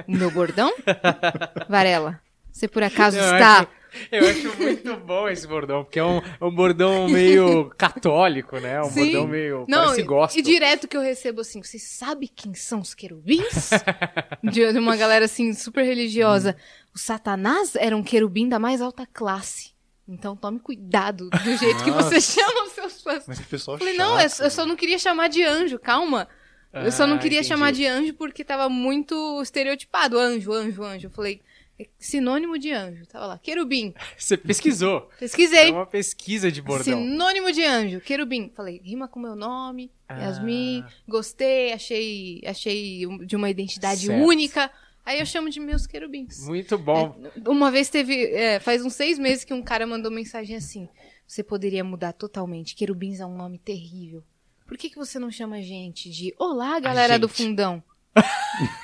o 0.06 0.12
meu 0.12 0.30
bordão? 0.30 0.74
Varela, 1.70 2.20
você 2.52 2.68
por 2.68 2.82
acaso 2.82 3.16
Eu 3.16 3.24
está... 3.24 3.60
acho, 3.60 3.68
eu 4.10 4.28
acho 4.28 4.56
muito 4.60 4.96
bom 4.98 5.28
esse 5.28 5.46
bordão, 5.46 5.84
porque 5.84 5.98
é 5.98 6.04
um, 6.04 6.18
é 6.18 6.44
um 6.44 6.54
bordão 6.54 7.08
meio 7.08 7.70
católico, 7.78 8.58
né? 8.58 8.80
Um 8.80 8.90
Sim. 8.90 9.04
bordão 9.12 9.26
meio. 9.28 9.64
Não, 9.68 9.84
parece 9.84 10.00
e, 10.00 10.04
gospel. 10.04 10.40
e 10.40 10.42
direto 10.42 10.88
que 10.88 10.96
eu 10.96 11.00
recebo 11.00 11.40
assim, 11.40 11.62
você 11.62 11.78
sabe 11.78 12.28
quem 12.28 12.54
são 12.54 12.80
os 12.80 12.94
querubins? 12.94 13.70
de, 14.42 14.72
de 14.72 14.78
uma 14.78 14.96
galera 14.96 15.24
assim, 15.24 15.52
super 15.52 15.82
religiosa. 15.84 16.56
O 16.94 16.98
Satanás 16.98 17.74
era 17.76 17.96
um 17.96 18.02
querubim 18.02 18.48
da 18.48 18.58
mais 18.58 18.80
alta 18.80 19.06
classe. 19.12 19.72
Então 20.06 20.36
tome 20.36 20.58
cuidado 20.60 21.30
do 21.30 21.56
jeito 21.56 21.82
que 21.82 21.90
você 21.90 22.16
Nossa. 22.16 22.20
chama 22.20 22.64
os 22.66 22.72
seus 22.72 23.02
fãs. 23.02 23.24
Mas 23.26 23.38
que 23.38 23.46
pessoal 23.46 23.76
Eu 23.76 23.78
falei, 23.78 23.96
chato. 23.96 24.06
não, 24.06 24.20
eu, 24.20 24.28
eu 24.40 24.50
só 24.50 24.66
não 24.66 24.76
queria 24.76 24.98
chamar 24.98 25.28
de 25.28 25.42
anjo, 25.42 25.78
calma. 25.78 26.28
Eu 26.74 26.90
só 26.92 27.06
não 27.06 27.14
Ah, 27.14 27.18
queria 27.18 27.38
entendi. 27.38 27.48
chamar 27.48 27.70
de 27.72 27.86
anjo 27.86 28.12
porque 28.14 28.44
tava 28.44 28.68
muito 28.68 29.40
estereotipado. 29.40 30.18
Anjo, 30.18 30.52
anjo, 30.52 30.82
anjo. 30.82 31.06
Eu 31.06 31.10
falei, 31.10 31.40
é 31.40 31.53
sinônimo 31.98 32.58
de 32.58 32.70
anjo. 32.70 33.06
Tava 33.06 33.26
lá, 33.26 33.38
querubim. 33.38 33.92
Você 34.16 34.36
pesquisou. 34.36 35.08
É 35.16 35.20
Pesquisei. 35.20 35.70
uma 35.70 35.86
pesquisa 35.86 36.50
de 36.50 36.62
bordão. 36.62 36.84
Sinônimo 36.84 37.50
de 37.52 37.64
anjo, 37.64 38.00
querubim. 38.00 38.50
Falei, 38.54 38.80
rima 38.82 39.08
com 39.08 39.18
meu 39.20 39.34
nome, 39.34 39.90
Ah. 40.08 40.18
Yasmin. 40.20 40.84
Gostei, 41.08 41.72
achei, 41.72 42.40
achei 42.46 43.06
de 43.26 43.34
uma 43.36 43.50
identidade 43.50 44.06
Certo. 44.06 44.24
única. 44.24 44.70
Aí 45.04 45.18
eu 45.20 45.26
chamo 45.26 45.50
de 45.50 45.60
meus 45.60 45.86
querubins. 45.86 46.46
Muito 46.46 46.78
bom. 46.78 47.14
É, 47.36 47.48
uma 47.50 47.70
vez 47.70 47.90
teve, 47.90 48.26
é, 48.34 48.58
faz 48.58 48.84
uns 48.84 48.94
seis 48.94 49.18
meses 49.18 49.44
que 49.44 49.52
um 49.52 49.62
cara 49.62 49.86
mandou 49.86 50.10
mensagem 50.10 50.56
assim: 50.56 50.88
você 51.26 51.42
poderia 51.42 51.84
mudar 51.84 52.12
totalmente. 52.14 52.74
Querubins 52.74 53.20
é 53.20 53.26
um 53.26 53.36
nome 53.36 53.58
terrível. 53.58 54.22
Por 54.66 54.78
que, 54.78 54.88
que 54.88 54.96
você 54.96 55.18
não 55.18 55.30
chama 55.30 55.56
a 55.56 55.60
gente 55.60 56.08
de 56.08 56.34
Olá, 56.38 56.80
galera 56.80 57.18
do 57.18 57.28
fundão? 57.28 57.82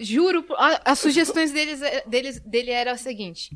Juro, 0.00 0.44
as 0.84 0.98
sugestões 0.98 1.52
deles, 1.52 1.82
é- 1.82 2.02
deles, 2.06 2.40
dele 2.40 2.70
era 2.70 2.92
a 2.92 2.96
seguinte. 2.96 3.50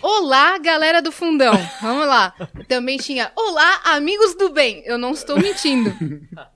Olá, 0.00 0.58
galera 0.58 1.00
do 1.02 1.10
fundão. 1.10 1.54
Vamos 1.80 2.06
lá. 2.06 2.34
Também 2.68 2.98
tinha 2.98 3.32
Olá, 3.34 3.80
amigos 3.84 4.36
do 4.36 4.50
bem. 4.50 4.82
Eu 4.84 4.98
não 4.98 5.12
estou 5.12 5.38
mentindo. 5.40 5.90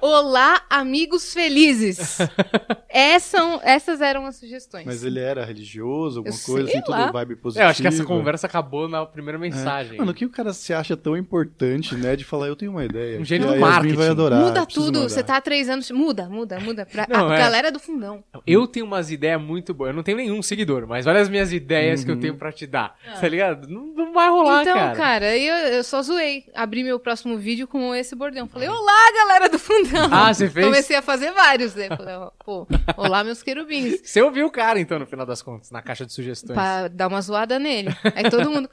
Olá, 0.00 0.62
amigos 0.70 1.32
felizes. 1.32 2.18
Essas, 2.88 3.60
essas 3.62 4.00
eram 4.00 4.24
as 4.24 4.36
sugestões. 4.36 4.86
Mas 4.86 5.04
ele 5.04 5.20
era 5.20 5.44
religioso, 5.44 6.20
alguma 6.20 6.34
Eu 6.34 6.40
coisa, 6.46 6.68
assim, 6.70 6.78
lá. 6.88 6.98
tudo 7.02 7.12
vibe 7.12 7.36
positiva. 7.36 7.66
Eu 7.66 7.68
acho 7.68 7.82
que 7.82 7.88
essa 7.88 8.04
conversa 8.04 8.46
acabou 8.46 8.88
na 8.88 9.04
primeira 9.04 9.38
mensagem. 9.38 9.98
Mano, 9.98 10.12
o 10.12 10.14
que 10.14 10.24
o 10.24 10.30
cara 10.30 10.54
se 10.54 10.72
acha 10.72 10.96
tão 10.96 11.14
importante, 11.14 11.94
né? 11.94 12.16
De 12.16 12.24
falar, 12.24 12.46
eu 12.48 12.56
tenho 12.56 12.70
uma 12.70 12.86
ideia. 12.86 13.20
Um 13.20 13.24
gênio 13.24 13.48
do 13.52 13.56
marketing. 13.58 13.96
vai 13.96 14.08
adorar. 14.08 14.40
muda 14.40 14.64
tudo. 14.64 15.00
mandar. 15.00 15.08
Você 15.10 15.22
tá 15.22 15.36
há 15.36 15.40
três 15.42 15.68
anos. 15.68 15.90
Muda, 15.90 16.26
muda, 16.30 16.58
muda. 16.58 16.86
Pra 16.86 17.06
Não, 17.06 17.28
a 17.28 17.34
é. 17.34 17.38
galera 17.38 17.70
do 17.70 17.78
fundão. 17.78 18.24
Eu 18.46 18.66
tenho 18.66 18.86
umas 18.86 19.10
ideias 19.10 19.40
muito 19.42 19.74
boas. 19.74 19.90
Eu 19.90 19.96
não 19.96 20.02
tenho 20.02 20.16
nenhum 20.16 20.40
seguidor, 20.40 20.86
mas 20.86 21.06
olha 21.06 21.20
as 21.20 21.28
minhas 21.28 21.52
ideias 21.52 22.02
que 22.02 22.10
eu 22.10 22.14
Uhum. 22.14 22.20
tenho 22.20 22.36
pra 22.36 22.50
te 22.50 22.66
dar. 22.66 22.96
Tá 23.20 23.28
ligado? 23.28 23.68
Não, 23.68 23.88
não 23.88 24.12
vai 24.14 24.30
rolar, 24.30 24.62
então, 24.62 24.74
cara. 24.74 24.96
cara, 24.96 25.26
aí 25.26 25.46
eu, 25.46 25.54
eu 25.74 25.84
só 25.84 26.00
zoei. 26.00 26.44
Abri 26.54 26.82
meu 26.82 26.98
próximo 26.98 27.36
vídeo 27.36 27.66
com 27.68 27.94
esse 27.94 28.16
bordão. 28.16 28.48
Falei, 28.48 28.68
olá, 28.70 29.12
galera 29.14 29.50
do 29.50 29.58
fundão. 29.58 29.85
Ah, 30.10 30.32
você 30.32 30.48
fez? 30.48 30.66
Comecei 30.66 30.96
a 30.96 31.02
fazer 31.02 31.32
vários, 31.32 31.74
né? 31.74 31.88
Falei, 31.88 32.14
pô, 32.44 32.66
olá, 32.96 33.22
meus 33.24 33.42
querubins. 33.42 34.00
Você 34.02 34.22
ouviu 34.22 34.46
o 34.46 34.50
cara, 34.50 34.80
então, 34.80 34.98
no 34.98 35.06
final 35.06 35.26
das 35.26 35.42
contas, 35.42 35.70
na 35.70 35.82
caixa 35.82 36.06
de 36.06 36.12
sugestões. 36.12 36.54
Pra 36.54 36.88
dar 36.88 37.08
uma 37.08 37.20
zoada 37.20 37.58
nele. 37.58 37.90
Aí 38.14 38.28
todo 38.30 38.50
mundo. 38.50 38.68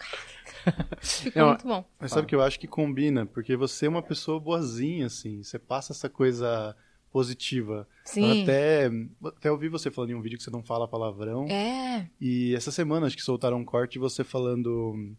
Ficou 1.02 1.42
Não, 1.42 1.50
muito 1.50 1.68
bom. 1.68 1.86
Mas 2.00 2.12
sabe 2.12 2.28
que 2.28 2.36
eu 2.36 2.42
acho 2.42 2.60
que 2.60 2.68
combina? 2.68 3.26
Porque 3.26 3.56
você 3.56 3.86
é 3.86 3.90
uma 3.90 4.02
pessoa 4.02 4.40
boazinha, 4.40 5.08
assim. 5.08 5.44
Você 5.44 5.60
passa 5.60 5.92
essa 5.92 6.10
coisa 6.10 6.76
positiva. 7.12 7.88
Eu 7.90 8.12
Sim. 8.12 8.44
até, 8.44 8.90
até 9.26 9.52
ouvi 9.52 9.70
você 9.70 9.92
falando 9.92 10.12
em 10.12 10.16
um 10.16 10.22
vídeo 10.22 10.38
que 10.38 10.44
você 10.44 10.50
não 10.50 10.64
fala 10.64 10.88
palavrão. 10.88 11.46
É. 11.48 12.08
E 12.20 12.56
essa 12.56 12.72
semana 12.72 13.06
acho 13.06 13.16
que 13.16 13.22
soltaram 13.22 13.58
um 13.58 13.66
corte 13.66 13.94
de 13.94 14.00
você 14.00 14.24
falando. 14.24 15.16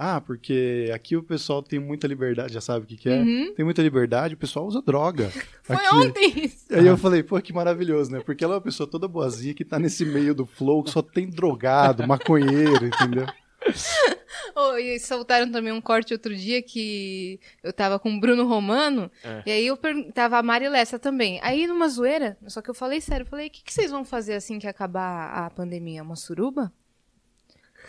Ah, 0.00 0.20
porque 0.20 0.90
aqui 0.94 1.16
o 1.16 1.22
pessoal 1.24 1.60
tem 1.60 1.80
muita 1.80 2.06
liberdade, 2.06 2.54
já 2.54 2.60
sabe 2.60 2.84
o 2.84 2.88
que, 2.88 2.96
que 2.96 3.08
é? 3.08 3.16
Uhum. 3.18 3.52
Tem 3.56 3.64
muita 3.64 3.82
liberdade, 3.82 4.34
o 4.34 4.38
pessoal 4.38 4.64
usa 4.64 4.80
droga. 4.80 5.28
Foi 5.64 5.74
aqui. 5.74 5.94
ontem 5.96 6.44
isso. 6.44 6.66
Aí 6.70 6.86
eu 6.86 6.96
falei, 6.96 7.22
pô, 7.24 7.40
que 7.40 7.52
maravilhoso, 7.52 8.12
né? 8.12 8.20
Porque 8.24 8.44
ela 8.44 8.54
é 8.54 8.56
uma 8.56 8.62
pessoa 8.62 8.88
toda 8.88 9.08
boazinha 9.08 9.54
que 9.54 9.64
tá 9.64 9.76
nesse 9.76 10.04
meio 10.04 10.36
do 10.36 10.46
flow, 10.46 10.84
que 10.84 10.90
só 10.92 11.02
tem 11.02 11.28
drogado, 11.28 12.06
maconheiro, 12.06 12.86
entendeu? 12.86 13.26
Oh, 14.54 14.76
e 14.76 14.98
soltaram 14.98 15.50
também 15.52 15.72
um 15.72 15.80
corte 15.80 16.12
outro 16.12 16.34
dia 16.34 16.60
que 16.60 17.38
eu 17.62 17.72
tava 17.72 17.96
com 17.98 18.12
o 18.12 18.18
Bruno 18.20 18.44
Romano, 18.46 19.08
É. 19.22 19.42
e 19.46 19.50
aí 19.52 19.66
eu 19.66 19.78
tava 20.12 20.36
a 20.38 20.42
Mari 20.42 20.68
Lessa 20.68 20.98
também. 20.98 21.38
Aí 21.42 21.66
numa 21.66 21.88
zoeira, 21.88 22.36
só 22.48 22.60
que 22.60 22.68
eu 22.68 22.74
falei 22.74 23.00
sério, 23.00 23.22
eu 23.24 23.28
falei, 23.28 23.46
o 23.46 23.50
que, 23.50 23.62
que 23.62 23.72
vocês 23.72 23.90
vão 23.90 24.04
fazer 24.04 24.34
assim 24.34 24.58
que 24.58 24.66
acabar 24.66 25.30
a 25.32 25.50
pandemia? 25.50 26.02
Uma 26.02 26.16
suruba? 26.16 26.72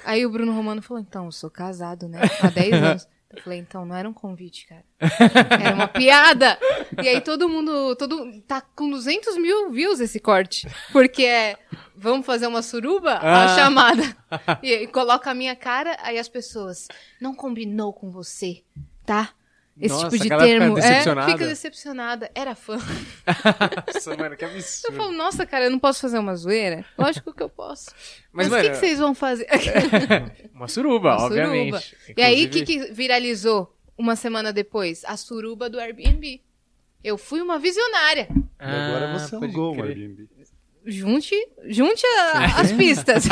Aí 0.04 0.26
o 0.26 0.30
Bruno 0.30 0.54
Romano 0.54 0.82
falou, 0.82 1.02
então, 1.02 1.26
eu 1.26 1.32
sou 1.32 1.50
casado, 1.50 2.08
né? 2.08 2.20
Há 2.42 2.48
10 2.48 2.74
anos. 2.84 3.08
Eu 3.32 3.44
falei, 3.44 3.60
então, 3.60 3.86
não 3.86 3.96
era 3.96 4.10
um 4.10 4.14
convite, 4.14 4.66
cara. 4.68 4.84
Era 5.64 5.76
uma 5.76 5.88
piada. 5.88 6.58
E 7.02 7.08
aí 7.08 7.22
todo 7.22 7.48
mundo, 7.48 7.96
todo, 7.96 8.42
tá 8.48 8.60
com 8.60 8.90
200 8.90 9.38
mil 9.38 9.70
views 9.70 10.00
esse 10.00 10.20
corte. 10.20 10.68
Porque 10.92 11.24
é, 11.24 11.56
vamos 11.96 12.26
fazer 12.26 12.48
uma 12.48 12.64
suruba? 12.64 13.20
Ah. 13.22 13.46
A 13.46 13.56
chamada. 13.56 14.02
E 14.64 14.74
aí 14.74 14.88
coloca 14.88 15.30
a 15.30 15.36
minha 15.36 15.56
cara, 15.56 15.96
aí 16.02 16.18
as 16.18 16.28
pessoas, 16.28 16.88
não 17.22 17.36
combinou 17.36 17.94
com 17.94 18.10
você, 18.10 18.64
tá? 19.06 19.30
Esse 19.82 19.94
Nossa, 19.94 20.10
tipo 20.10 20.24
de 20.24 20.30
galera 20.30 20.50
fica 20.52 20.60
termo. 20.60 20.76
decepcionada. 20.76 21.30
É, 21.30 21.34
fica 21.34 21.48
decepcionada. 21.48 22.32
Era 22.36 22.54
fã. 22.56 22.78
Nossa, 23.96 24.18
mano, 24.18 24.36
que 24.36 24.44
Eu 24.44 24.50
absurdo. 24.50 24.98
falo, 24.98 25.12
nossa, 25.14 25.46
cara, 25.46 25.66
eu 25.66 25.72
não 25.72 25.80
posso 25.80 26.02
fazer 26.02 26.20
uma 26.20 26.36
zoeira? 26.36 26.84
Lógico 26.98 27.32
que 27.34 27.42
eu 27.42 27.48
posso. 27.50 27.92
Mas, 28.32 28.52
o 28.52 28.56
que, 28.56 28.70
que 28.72 28.76
vocês 28.76 29.00
vão 29.00 29.16
fazer? 29.16 29.48
uma 30.54 30.68
suruba, 30.68 31.16
Uma 31.16 31.26
obviamente. 31.26 31.78
suruba. 31.82 32.14
E 32.18 32.22
aí, 32.22 32.46
o 32.46 32.50
que, 32.50 32.64
que 32.64 32.92
viralizou 32.92 33.74
uma 33.98 34.16
semana 34.18 34.52
depois? 34.52 35.04
A 35.06 35.16
suruba 35.16 35.70
do 35.70 35.80
Airbnb. 35.80 36.42
Eu 37.02 37.18
fui 37.18 37.42
uma 37.42 37.58
visionária. 37.58 38.28
E 38.60 38.64
agora 38.64 39.18
você 39.18 39.36
Ah, 39.36 39.38
alugou 39.38 39.72
um 39.74 39.78
crer. 39.78 39.90
Airbnb. 39.98 40.28
Junte, 40.86 41.36
junte 41.68 42.06
a- 42.06 42.46
as 42.60 42.72
pistas. 42.74 43.24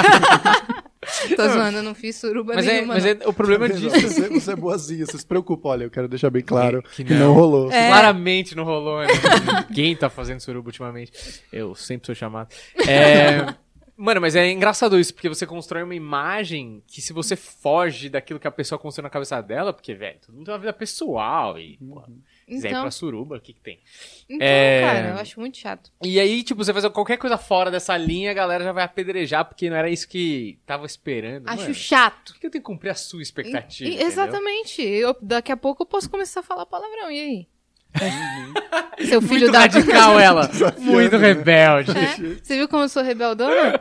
Tô 1.35 1.47
zoando, 1.49 1.77
eu 1.77 1.83
não 1.83 1.95
fiz 1.95 2.15
suruba 2.15 2.53
Mas, 2.55 2.67
é, 2.67 2.73
nenhuma. 2.73 2.93
mas 2.95 3.03
não. 3.03 3.11
é, 3.11 3.17
o 3.27 3.33
problema 3.33 3.67
Não, 3.67 3.75
disso 3.75 3.99
Você, 3.99 4.29
você 4.29 4.51
é 4.51 4.55
boazinha, 4.55 5.05
você 5.05 5.17
se 5.17 5.25
preocupa. 5.25 5.69
Olha, 5.69 5.83
eu 5.85 5.89
quero 5.91 6.07
deixar 6.07 6.29
bem 6.29 6.43
claro 6.43 6.81
Que 6.95 7.03
que, 7.03 7.13
não. 7.13 7.27
não. 7.27 7.33
rolou. 7.33 7.71
É. 7.71 7.87
Claramente 7.87 8.55
não 8.55 8.63
rolou, 8.63 8.99
né? 9.01 9.07
Ninguém 9.69 9.95
tá 9.95 10.09
fazendo 10.09 10.39
suruba 10.39 10.69
ultimamente. 10.69 11.11
Eu 11.51 11.75
sempre 11.75 12.05
sou 12.05 12.15
chamado. 12.15 12.49
É, 12.87 13.53
Mano, 13.99 14.21
mas 14.21 14.35
é 14.35 14.51
engraçado 14.51 14.99
isso, 14.99 15.11
porque 15.11 15.27
você 15.27 15.43
constrói 15.43 15.81
uma 15.81 15.95
imagem 15.95 16.83
que 16.85 17.01
se 17.01 17.11
você 17.11 17.35
foge 17.35 18.09
daquilo 18.09 18.39
que 18.39 18.47
a 18.47 18.51
pessoa 18.51 18.77
construiu 18.77 19.03
na 19.05 19.09
cabeça 19.09 19.41
dela, 19.41 19.73
porque, 19.73 19.95
velho, 19.95 20.19
todo 20.23 20.35
mundo 20.35 20.45
tem 20.45 20.53
uma 20.53 20.59
vida 20.59 20.71
pessoal 20.71 21.57
e, 21.57 21.77
pô, 21.77 22.03
Então, 22.49 22.81
pra 22.81 22.91
suruba, 22.91 23.35
o 23.37 23.41
que 23.41 23.51
que 23.51 23.59
tem? 23.59 23.79
então 24.29 24.47
É. 24.47 24.81
cara, 24.81 25.09
eu 25.09 25.17
acho 25.17 25.37
muito 25.39 25.57
chato. 25.57 25.91
E 26.01 26.17
aí, 26.19 26.43
tipo, 26.43 26.63
você 26.63 26.73
fazer 26.73 26.89
qualquer 26.91 27.17
coisa 27.17 27.37
fora 27.37 27.69
dessa 27.69 27.97
linha, 27.97 28.31
a 28.31 28.33
galera 28.33 28.63
já 28.63 28.71
vai 28.71 28.85
apedrejar, 28.85 29.43
porque 29.43 29.69
não 29.69 29.75
era 29.75 29.89
isso 29.89 30.07
que 30.07 30.57
tava 30.65 30.85
esperando. 30.85 31.47
Acho 31.47 31.63
Mano, 31.63 31.73
chato. 31.73 32.33
por 32.33 32.39
que 32.39 32.47
eu 32.47 32.51
tenho 32.51 32.61
que 32.63 32.65
cumprir 32.67 32.89
a 32.91 32.95
sua 32.95 33.21
expectativa? 33.21 33.89
E- 33.89 33.93
entendeu? 33.93 34.07
exatamente. 34.07 34.81
Eu- 34.81 35.15
daqui 35.21 35.51
a 35.51 35.57
pouco 35.57 35.83
eu 35.83 35.87
posso 35.87 36.09
começar 36.09 36.39
a 36.39 36.43
falar 36.43 36.65
palavrão. 36.65 37.11
E 37.11 37.19
aí? 37.19 37.47
Seu 39.07 39.21
filho 39.21 39.41
Muito 39.41 39.51
da. 39.51 39.59
radical 39.59 40.19
ela. 40.19 40.49
Muito 40.79 41.17
rebelde. 41.17 41.91
É? 41.91 42.15
Você 42.43 42.55
viu 42.57 42.67
como 42.67 42.83
eu 42.83 42.89
sou 42.89 43.03
rebeldona? 43.03 43.79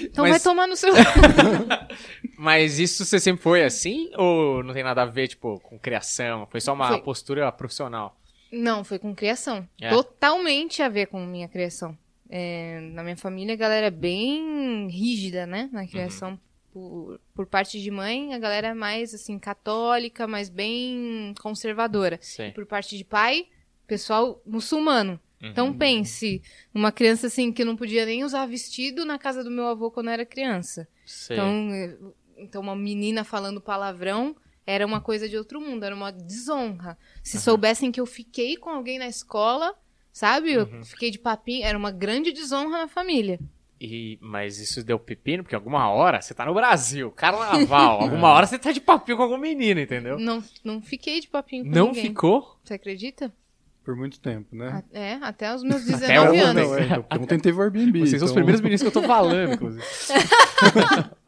Então 0.00 0.24
Mas- 0.24 0.30
vai 0.32 0.40
tomar 0.40 0.66
no 0.66 0.74
seu. 0.76 0.92
Mas 2.36 2.78
isso 2.78 3.04
você 3.04 3.20
sempre 3.20 3.42
foi 3.42 3.62
assim? 3.62 4.10
Ou 4.16 4.62
não 4.64 4.74
tem 4.74 4.82
nada 4.82 5.02
a 5.02 5.06
ver, 5.06 5.28
tipo, 5.28 5.60
com 5.60 5.78
criação? 5.78 6.46
Foi 6.50 6.60
só 6.60 6.72
uma 6.72 6.88
Foi. 6.88 7.00
postura 7.02 7.50
profissional? 7.52 8.16
Não, 8.52 8.82
foi 8.84 8.98
com 8.98 9.14
criação. 9.14 9.66
É. 9.80 9.88
Totalmente 9.90 10.82
a 10.82 10.88
ver 10.88 11.06
com 11.06 11.24
minha 11.24 11.48
criação. 11.48 11.96
É, 12.28 12.80
na 12.92 13.02
minha 13.02 13.16
família, 13.16 13.54
a 13.54 13.56
galera 13.56 13.86
é 13.86 13.90
bem 13.90 14.88
rígida, 14.88 15.46
né? 15.46 15.68
Na 15.72 15.86
criação. 15.86 16.38
Por, 16.72 17.20
por 17.34 17.46
parte 17.46 17.80
de 17.80 17.90
mãe, 17.90 18.32
a 18.34 18.38
galera 18.38 18.68
é 18.68 18.74
mais, 18.74 19.12
assim, 19.12 19.38
católica, 19.38 20.26
mas 20.26 20.48
bem 20.48 21.34
conservadora. 21.40 22.18
Sei. 22.22 22.50
Por 22.52 22.64
parte 22.64 22.96
de 22.96 23.04
pai, 23.04 23.46
pessoal 23.86 24.40
muçulmano. 24.46 25.20
Uhum. 25.42 25.48
Então 25.50 25.72
pense, 25.74 26.40
uma 26.72 26.90
criança 26.90 27.26
assim 27.26 27.52
que 27.52 27.64
não 27.64 27.76
podia 27.76 28.06
nem 28.06 28.24
usar 28.24 28.46
vestido 28.46 29.04
na 29.04 29.18
casa 29.18 29.44
do 29.44 29.50
meu 29.50 29.66
avô 29.66 29.90
quando 29.90 30.08
era 30.08 30.24
criança. 30.24 30.88
Sei. 31.04 31.36
Então, 31.36 31.70
eh, 31.74 31.96
então 32.38 32.62
uma 32.62 32.74
menina 32.76 33.22
falando 33.22 33.60
palavrão 33.60 34.34
era 34.64 34.86
uma 34.86 35.00
coisa 35.00 35.28
de 35.28 35.36
outro 35.36 35.60
mundo, 35.60 35.84
era 35.84 35.94
uma 35.94 36.10
desonra. 36.12 36.96
Se 37.22 37.38
soubessem 37.40 37.90
que 37.92 38.00
eu 38.00 38.06
fiquei 38.06 38.56
com 38.56 38.70
alguém 38.70 38.98
na 38.98 39.08
escola, 39.08 39.74
sabe? 40.12 40.52
Eu 40.52 40.62
Uhum. 40.64 40.84
fiquei 40.84 41.10
de 41.10 41.18
papinho, 41.18 41.66
era 41.66 41.76
uma 41.76 41.90
grande 41.90 42.32
desonra 42.32 42.78
na 42.78 42.88
família. 42.88 43.38
E, 43.84 44.16
mas 44.20 44.60
isso 44.60 44.84
deu 44.84 44.96
pepino, 44.96 45.42
porque 45.42 45.56
alguma 45.56 45.88
hora 45.90 46.22
você 46.22 46.32
tá 46.32 46.44
no 46.46 46.54
Brasil, 46.54 47.10
carnaval, 47.10 47.98
alguma 48.02 48.28
hora 48.28 48.46
você 48.46 48.56
tá 48.56 48.70
de 48.70 48.80
papinho 48.80 49.16
com 49.16 49.24
algum 49.24 49.36
menino, 49.38 49.80
entendeu? 49.80 50.20
Não, 50.20 50.40
não 50.62 50.80
fiquei 50.80 51.18
de 51.20 51.26
papinho 51.26 51.64
com 51.64 51.70
Não 51.70 51.86
ninguém. 51.88 52.02
ficou? 52.04 52.60
Você 52.62 52.74
acredita? 52.74 53.32
Por 53.84 53.96
muito 53.96 54.20
tempo, 54.20 54.54
né? 54.54 54.84
A- 54.94 54.96
É, 54.96 55.14
até 55.14 55.52
os 55.52 55.64
meus 55.64 55.82
Até 55.92 56.06
19 56.06 56.36
eu 56.38 56.46
anos. 56.46 56.62
Não, 56.68 56.78
é, 56.78 56.84
então, 56.84 57.06
ontem 57.20 57.40
teve 57.40 57.58
o 57.58 57.62
Airbnb. 57.62 57.98
Vocês 57.98 58.10
são 58.20 58.26
os 58.26 58.30
então- 58.30 58.34
primeiros 58.34 58.60
meninos 58.60 58.82
que 58.82 58.86
eu 58.86 58.92
tô 58.92 59.02
falando, 59.02 59.54
inclusive. 59.54 59.82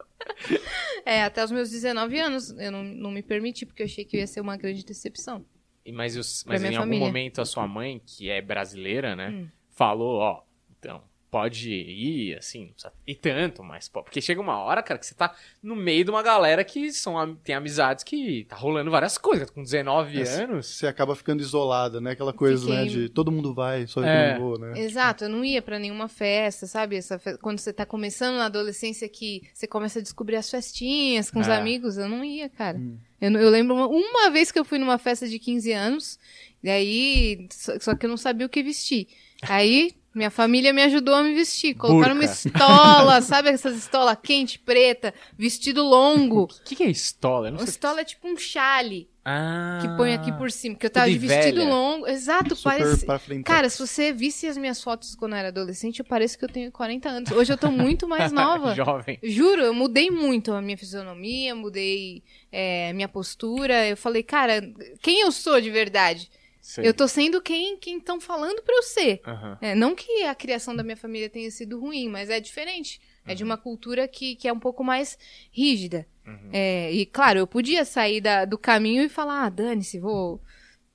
É, 1.05 1.23
até 1.23 1.43
os 1.43 1.51
meus 1.51 1.69
19 1.69 2.19
anos 2.19 2.49
eu 2.57 2.71
não, 2.71 2.83
não 2.83 3.11
me 3.11 3.21
permiti, 3.21 3.65
porque 3.65 3.83
eu 3.83 3.85
achei 3.85 4.03
que 4.03 4.17
ia 4.17 4.25
ser 4.27 4.41
uma 4.41 4.57
grande 4.57 4.83
decepção. 4.83 5.45
E, 5.85 5.91
mas 5.91 6.17
os- 6.17 6.43
Pra 6.43 6.53
mas 6.53 6.63
em 6.63 6.67
algum 6.67 6.79
família. 6.79 7.05
momento 7.05 7.41
a 7.41 7.45
sua 7.45 7.67
mãe, 7.67 8.01
que 8.05 8.29
é 8.29 8.41
brasileira, 8.41 9.15
né, 9.15 9.29
Hum. 9.29 9.47
falou, 9.69 10.17
ó, 10.19 10.41
então, 10.79 11.03
pode 11.35 11.69
ir, 11.69 12.37
assim, 12.37 12.61
não 12.67 12.71
precisa 12.71 12.93
ir 13.05 13.15
tanto, 13.15 13.61
mas, 13.61 13.89
pô, 13.89 14.01
porque 14.01 14.21
chega 14.21 14.39
uma 14.39 14.57
hora, 14.57 14.81
cara, 14.81 14.97
que 14.97 15.05
você 15.05 15.13
tá 15.13 15.35
no 15.61 15.75
meio 15.75 16.05
de 16.05 16.09
uma 16.09 16.23
galera 16.23 16.63
que 16.63 16.93
são, 16.93 17.35
tem 17.43 17.53
amizades 17.53 18.05
que 18.05 18.45
tá 18.45 18.55
rolando 18.55 18.89
várias 18.89 19.17
coisas, 19.17 19.49
com 19.49 19.61
19 19.61 20.21
É, 20.21 20.43
anos. 20.43 20.65
Você 20.65 20.87
acaba 20.87 21.13
ficando 21.13 21.41
isolada, 21.41 21.99
né? 21.99 22.11
Aquela 22.11 22.31
coisa, 22.31 22.69
né? 22.69 22.85
Fiquei- 22.85 23.01
De 23.03 23.09
todo 23.09 23.33
mundo 23.33 23.53
vai, 23.53 23.85
só 23.85 23.99
eu 23.99 24.05
É. 24.05 24.33
não 24.39 24.45
vou, 24.47 24.57
né? 24.57 24.79
Exato, 24.79 25.25
eu 25.25 25.29
não 25.29 25.43
ia 25.43 25.61
pra 25.61 25.77
nenhuma 25.77 26.07
festa, 26.07 26.65
sabe? 26.67 26.95
Essa 26.95 27.19
fe- 27.19 27.37
Quando 27.39 27.59
você 27.59 27.73
tá 27.73 27.85
começando 27.85 28.37
na 28.37 28.45
adolescência 28.45 29.09
que 29.09 29.41
você 29.53 29.67
começa 29.67 29.99
a 29.99 30.01
descobrir 30.01 30.37
as 30.37 30.49
festinhas 30.49 31.29
com 31.29 31.41
os 31.41 31.49
É. 31.49 31.55
amigos, 31.57 31.97
eu 31.97 32.07
não 32.07 32.23
ia, 32.23 32.47
cara. 32.47 32.77
Hum. 32.77 32.97
Eu, 33.19 33.29
eu 33.33 33.49
lembro 33.49 33.75
uma, 33.75 33.87
uma 33.87 34.29
vez 34.29 34.53
que 34.53 34.59
eu 34.59 34.63
fui 34.63 34.77
numa 34.79 34.97
festa 34.97 35.27
de 35.27 35.37
15 35.37 35.73
anos, 35.73 36.17
e 36.63 36.69
aí, 36.69 37.45
só, 37.51 37.77
só 37.77 37.93
que 37.93 38.05
eu 38.05 38.09
não 38.09 38.15
sabia 38.17 38.45
o 38.45 38.49
que 38.49 38.63
vestir. 38.63 39.09
Aí, 39.41 39.91
minha 40.15 40.31
família 40.31 40.71
me 40.73 40.81
ajudou 40.83 41.13
a 41.13 41.21
me 41.21 41.33
vestir. 41.35 41.75
Colocaram 41.75 42.15
uma 42.15 42.21
Burca. 42.25 42.33
estola, 42.47 43.19
sabe 43.21 43.49
essas 43.49 43.75
estola 43.75 44.15
quente, 44.15 44.57
preta, 44.57 45.13
vestido 45.37 45.83
longo. 45.83 46.43
O 46.43 46.47
que, 46.63 46.75
que 46.75 46.83
é 46.83 46.89
estola? 46.89 47.49
Eu 47.49 47.51
não 47.51 47.59
sei. 47.59 47.67
estola 47.69 48.01
é 48.01 48.05
tipo 48.05 48.27
um 48.27 48.37
chale 48.37 49.09
Ah, 49.25 49.79
que 49.81 49.89
põe 49.97 50.13
aqui 50.13 50.31
por 50.31 50.49
cima, 50.49 50.75
que 50.75 50.85
eu 50.85 50.89
tava 50.89 51.09
de 51.09 51.17
vestido 51.17 51.57
velha. 51.57 51.69
longo. 51.69 52.07
Exato, 52.07 52.55
parece. 52.63 53.05
Cara, 53.43 53.67
se 53.69 53.77
você 53.85 54.13
visse 54.13 54.47
as 54.47 54.57
minhas 54.57 54.81
fotos 54.81 55.15
quando 55.15 55.33
eu 55.33 55.37
era 55.39 55.49
adolescente, 55.49 55.99
eu 55.99 56.05
pareço 56.05 56.37
que 56.39 56.45
eu 56.45 56.49
tenho 56.49 56.71
40 56.71 57.09
anos. 57.09 57.31
Hoje 57.31 57.51
eu 57.51 57.57
tô 57.57 57.69
muito 57.69 58.07
mais 58.07 58.31
nova. 58.33 58.73
Jovem. 58.73 59.19
Juro, 59.21 59.61
eu 59.63 59.73
mudei 59.73 60.09
muito 60.09 60.53
a 60.53 60.61
minha 60.61 60.77
fisionomia, 60.77 61.53
mudei 61.53 62.23
é, 62.51 62.93
minha 62.93 63.09
postura. 63.09 63.85
Eu 63.87 63.97
falei, 63.97 64.23
cara, 64.23 64.61
quem 65.01 65.19
eu 65.21 65.31
sou 65.31 65.59
de 65.59 65.69
verdade? 65.69 66.29
Sei. 66.67 66.87
Eu 66.87 66.95
tô 66.95 67.07
sendo 67.07 67.39
quem 67.43 67.77
quem 67.77 67.99
estão 67.99 68.19
falando 68.19 68.63
pra 68.63 68.73
eu 68.75 68.81
ser. 68.81 69.21
Aham. 69.23 69.55
É, 69.61 69.75
não 69.75 69.93
que 69.93 70.23
a 70.23 70.33
criação 70.33 70.75
da 70.75 70.81
minha 70.81 70.97
família 70.97 71.29
tenha 71.29 71.51
sido 71.51 71.79
ruim, 71.79 72.09
mas 72.09 72.27
é 72.31 72.39
diferente. 72.39 72.99
É 73.23 73.35
de 73.35 73.43
uma 73.43 73.55
cultura 73.55 74.07
que, 74.07 74.35
que 74.35 74.47
é 74.47 74.53
um 74.53 74.59
pouco 74.59 74.83
mais 74.83 75.15
rígida. 75.51 76.07
Uhum. 76.25 76.49
É, 76.51 76.91
e 76.91 77.05
claro, 77.05 77.37
eu 77.37 77.45
podia 77.45 77.85
sair 77.85 78.19
da- 78.19 78.45
do 78.45 78.57
caminho 78.57 79.03
e 79.03 79.09
falar, 79.09 79.45
ah, 79.45 79.49
dane-se, 79.49 79.99
vou, 79.99 80.41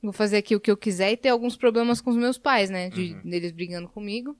vou 0.02 0.12
fazer 0.12 0.38
aqui 0.38 0.56
o 0.56 0.60
que 0.60 0.70
eu 0.72 0.76
quiser 0.76 1.12
e 1.12 1.16
ter 1.16 1.28
alguns 1.28 1.56
problemas 1.56 2.00
com 2.00 2.10
os 2.10 2.16
meus 2.16 2.36
pais, 2.36 2.68
né? 2.68 2.88
De, 2.90 3.14
Uhum. 3.14 3.30
Deles 3.30 3.52
brigando 3.52 3.88
comigo. 3.88 4.36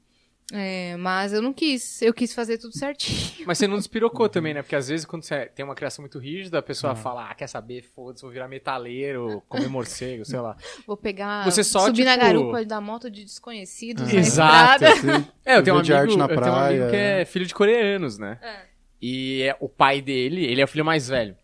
É, 0.53 0.97
mas 0.97 1.33
eu 1.33 1.41
não 1.41 1.53
quis. 1.53 2.03
Eu 2.03 2.13
quis 2.13 2.35
fazer 2.35 2.59
tudo 2.59 2.77
certinho. 2.77 3.21
Mas 3.47 3.57
você 3.59 3.67
não 3.69 3.77
despirocou 3.77 4.29
também, 4.29 4.53
né? 4.53 4.63
Porque 4.63 4.75
às 4.75 4.89
vezes 4.89 5.07
quando 5.07 5.23
você 5.23 5.47
tem 5.47 5.65
uma 5.65 5.75
criação 5.75 6.03
muito 6.03 6.19
rígida, 6.19 6.59
a 6.59 6.63
pessoa 6.63 6.95
fala, 6.97 7.31
ah, 7.31 7.35
quer 7.35 7.47
saber, 7.47 7.83
foda-se, 7.83 8.23
vou 8.23 8.31
virar 8.33 8.49
metaleiro, 8.49 9.43
comer 9.49 9.69
morcego, 9.69 10.25
sei 10.25 10.41
lá. 10.41 10.57
Vou 10.87 10.97
pegar. 10.97 11.45
Você 11.45 11.63
só, 11.63 11.87
subir 11.87 12.05
na 12.05 12.13
tipo- 12.15 12.25
garupa 12.25 12.65
da 12.65 12.81
moto 12.81 13.11
de 13.11 13.25
desconhecidos. 13.25 14.03
Ah. 14.03 14.13
na 14.13 14.19
Exato. 14.19 14.85
É, 15.45 15.57
eu 15.57 15.63
tenho 15.63 15.77
um 15.77 15.81
amigo, 15.81 15.95
arte 15.95 16.17
na 16.17 16.25
eu 16.25 16.29
tenho 16.29 16.41
um 16.41 16.45
amigo 16.55 16.79
praia. 16.85 16.91
que 16.91 16.97
é 16.97 17.25
filho 17.25 17.47
de 17.47 17.55
coreanos, 17.55 18.19
né? 18.19 18.39
É. 18.43 18.67
E 19.01 19.43
é, 19.43 19.57
o 19.61 19.69
pai 19.69 20.03
dele, 20.03 20.45
ele 20.45 20.61
é 20.61 20.65
o 20.65 20.69
filho 20.69 20.85
mais 20.85 21.09
velho. 21.09 21.37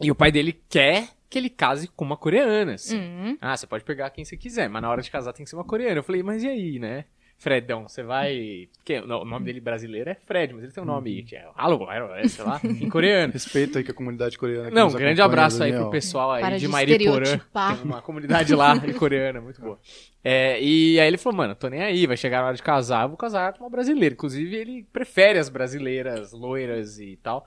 E 0.00 0.10
o 0.10 0.14
pai 0.14 0.32
dele 0.32 0.60
quer 0.68 1.08
que 1.30 1.38
ele 1.38 1.48
case 1.48 1.88
com 1.88 2.04
uma 2.04 2.16
coreana, 2.16 2.74
assim. 2.74 2.98
Uhum. 2.98 3.38
Ah, 3.40 3.56
você 3.56 3.66
pode 3.66 3.84
pegar 3.84 4.10
quem 4.10 4.24
você 4.24 4.36
quiser, 4.36 4.68
mas 4.68 4.82
na 4.82 4.90
hora 4.90 5.00
de 5.00 5.10
casar 5.10 5.32
tem 5.32 5.44
que 5.44 5.50
ser 5.50 5.56
uma 5.56 5.64
coreana. 5.64 5.98
Eu 5.98 6.02
falei, 6.02 6.22
mas 6.22 6.42
e 6.42 6.48
aí, 6.48 6.78
né? 6.78 7.04
Fredão, 7.42 7.88
você 7.88 8.04
vai. 8.04 8.68
Porque 8.76 9.00
o 9.00 9.24
nome 9.24 9.44
dele 9.44 9.60
brasileiro 9.60 10.08
é 10.08 10.14
Fred, 10.14 10.54
mas 10.54 10.62
ele 10.62 10.72
tem 10.72 10.80
um 10.80 10.86
nome 10.86 11.24
que 11.24 11.34
é 11.34 11.44
Alô, 11.56 11.90
é, 11.90 12.28
sei 12.28 12.44
lá, 12.44 12.60
em 12.62 12.88
coreano. 12.88 13.32
Respeito 13.32 13.78
aí 13.78 13.82
com 13.82 13.90
a 13.90 13.94
comunidade 13.94 14.38
coreana. 14.38 14.68
que 14.68 14.74
Não, 14.74 14.84
nos 14.84 14.94
um 14.94 14.98
grande 14.98 15.20
abraço 15.20 15.60
aí 15.60 15.72
pro 15.72 15.90
pessoal 15.90 16.30
aí 16.30 16.40
Para 16.40 16.54
de 16.54 16.60
de 16.60 16.68
Mairiporã. 16.68 17.38
Tem 17.38 17.84
uma 17.84 18.00
comunidade 18.00 18.54
lá 18.54 18.76
de 18.76 18.94
coreana, 18.94 19.40
muito 19.40 19.60
boa. 19.60 19.76
É, 20.22 20.62
e 20.62 21.00
aí 21.00 21.08
ele 21.08 21.18
falou, 21.18 21.36
mano, 21.36 21.56
tô 21.56 21.66
nem 21.66 21.82
aí, 21.82 22.06
vai 22.06 22.16
chegar 22.16 22.42
a 22.42 22.46
hora 22.46 22.54
de 22.56 22.62
casar, 22.62 23.02
eu 23.02 23.08
vou 23.08 23.16
casar 23.16 23.52
com 23.54 23.64
uma 23.64 23.70
brasileira. 23.70 24.14
Inclusive, 24.14 24.54
ele 24.54 24.86
prefere 24.92 25.36
as 25.36 25.48
brasileiras 25.48 26.30
loiras 26.30 27.00
e 27.00 27.18
tal, 27.24 27.44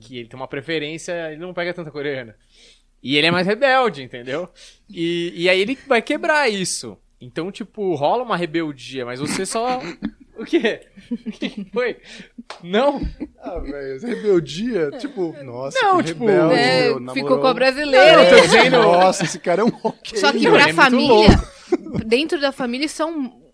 que 0.00 0.18
ele 0.18 0.28
tem 0.28 0.36
uma 0.36 0.48
preferência, 0.48 1.30
ele 1.30 1.40
não 1.40 1.54
pega 1.54 1.72
tanta 1.72 1.92
coreana. 1.92 2.34
E 3.00 3.16
ele 3.16 3.28
é 3.28 3.30
mais 3.30 3.46
rebelde, 3.46 4.02
entendeu? 4.02 4.48
E, 4.90 5.32
e 5.36 5.48
aí 5.48 5.60
ele 5.60 5.78
vai 5.86 6.02
quebrar 6.02 6.48
isso. 6.50 6.98
Então, 7.20 7.50
tipo, 7.50 7.94
rola 7.94 8.22
uma 8.22 8.36
rebeldia, 8.36 9.04
mas 9.04 9.20
você 9.20 9.46
só... 9.46 9.80
O 10.38 10.44
quê? 10.44 10.82
O 11.10 11.32
que 11.32 11.66
foi? 11.72 11.96
Não? 12.62 13.00
Ah, 13.40 13.58
velho, 13.58 13.98
rebeldia, 14.02 14.90
tipo, 14.98 15.34
nossa, 15.42 15.80
Não, 15.80 15.96
que 15.96 16.08
tipo, 16.08 16.26
rebelde, 16.26 16.54
É, 16.54 16.94
meu, 16.94 17.14
ficou 17.14 17.40
com 17.40 17.46
a 17.46 17.54
brasileira. 17.54 18.22
Eu 18.22 18.36
tô 18.36 18.42
dizendo... 18.42 18.82
Nossa, 18.82 19.24
esse 19.24 19.38
cara 19.38 19.62
é 19.62 19.64
um 19.64 19.72
ok. 19.82 20.18
Só 20.18 20.32
que 20.32 20.40
Não, 20.44 20.52
pra 20.52 20.60
ele 20.64 20.70
é 20.70 20.74
família, 20.74 21.28
dentro 22.04 22.38
da 22.38 22.52
família, 22.52 22.84
isso 22.84 23.02
é 23.02 23.06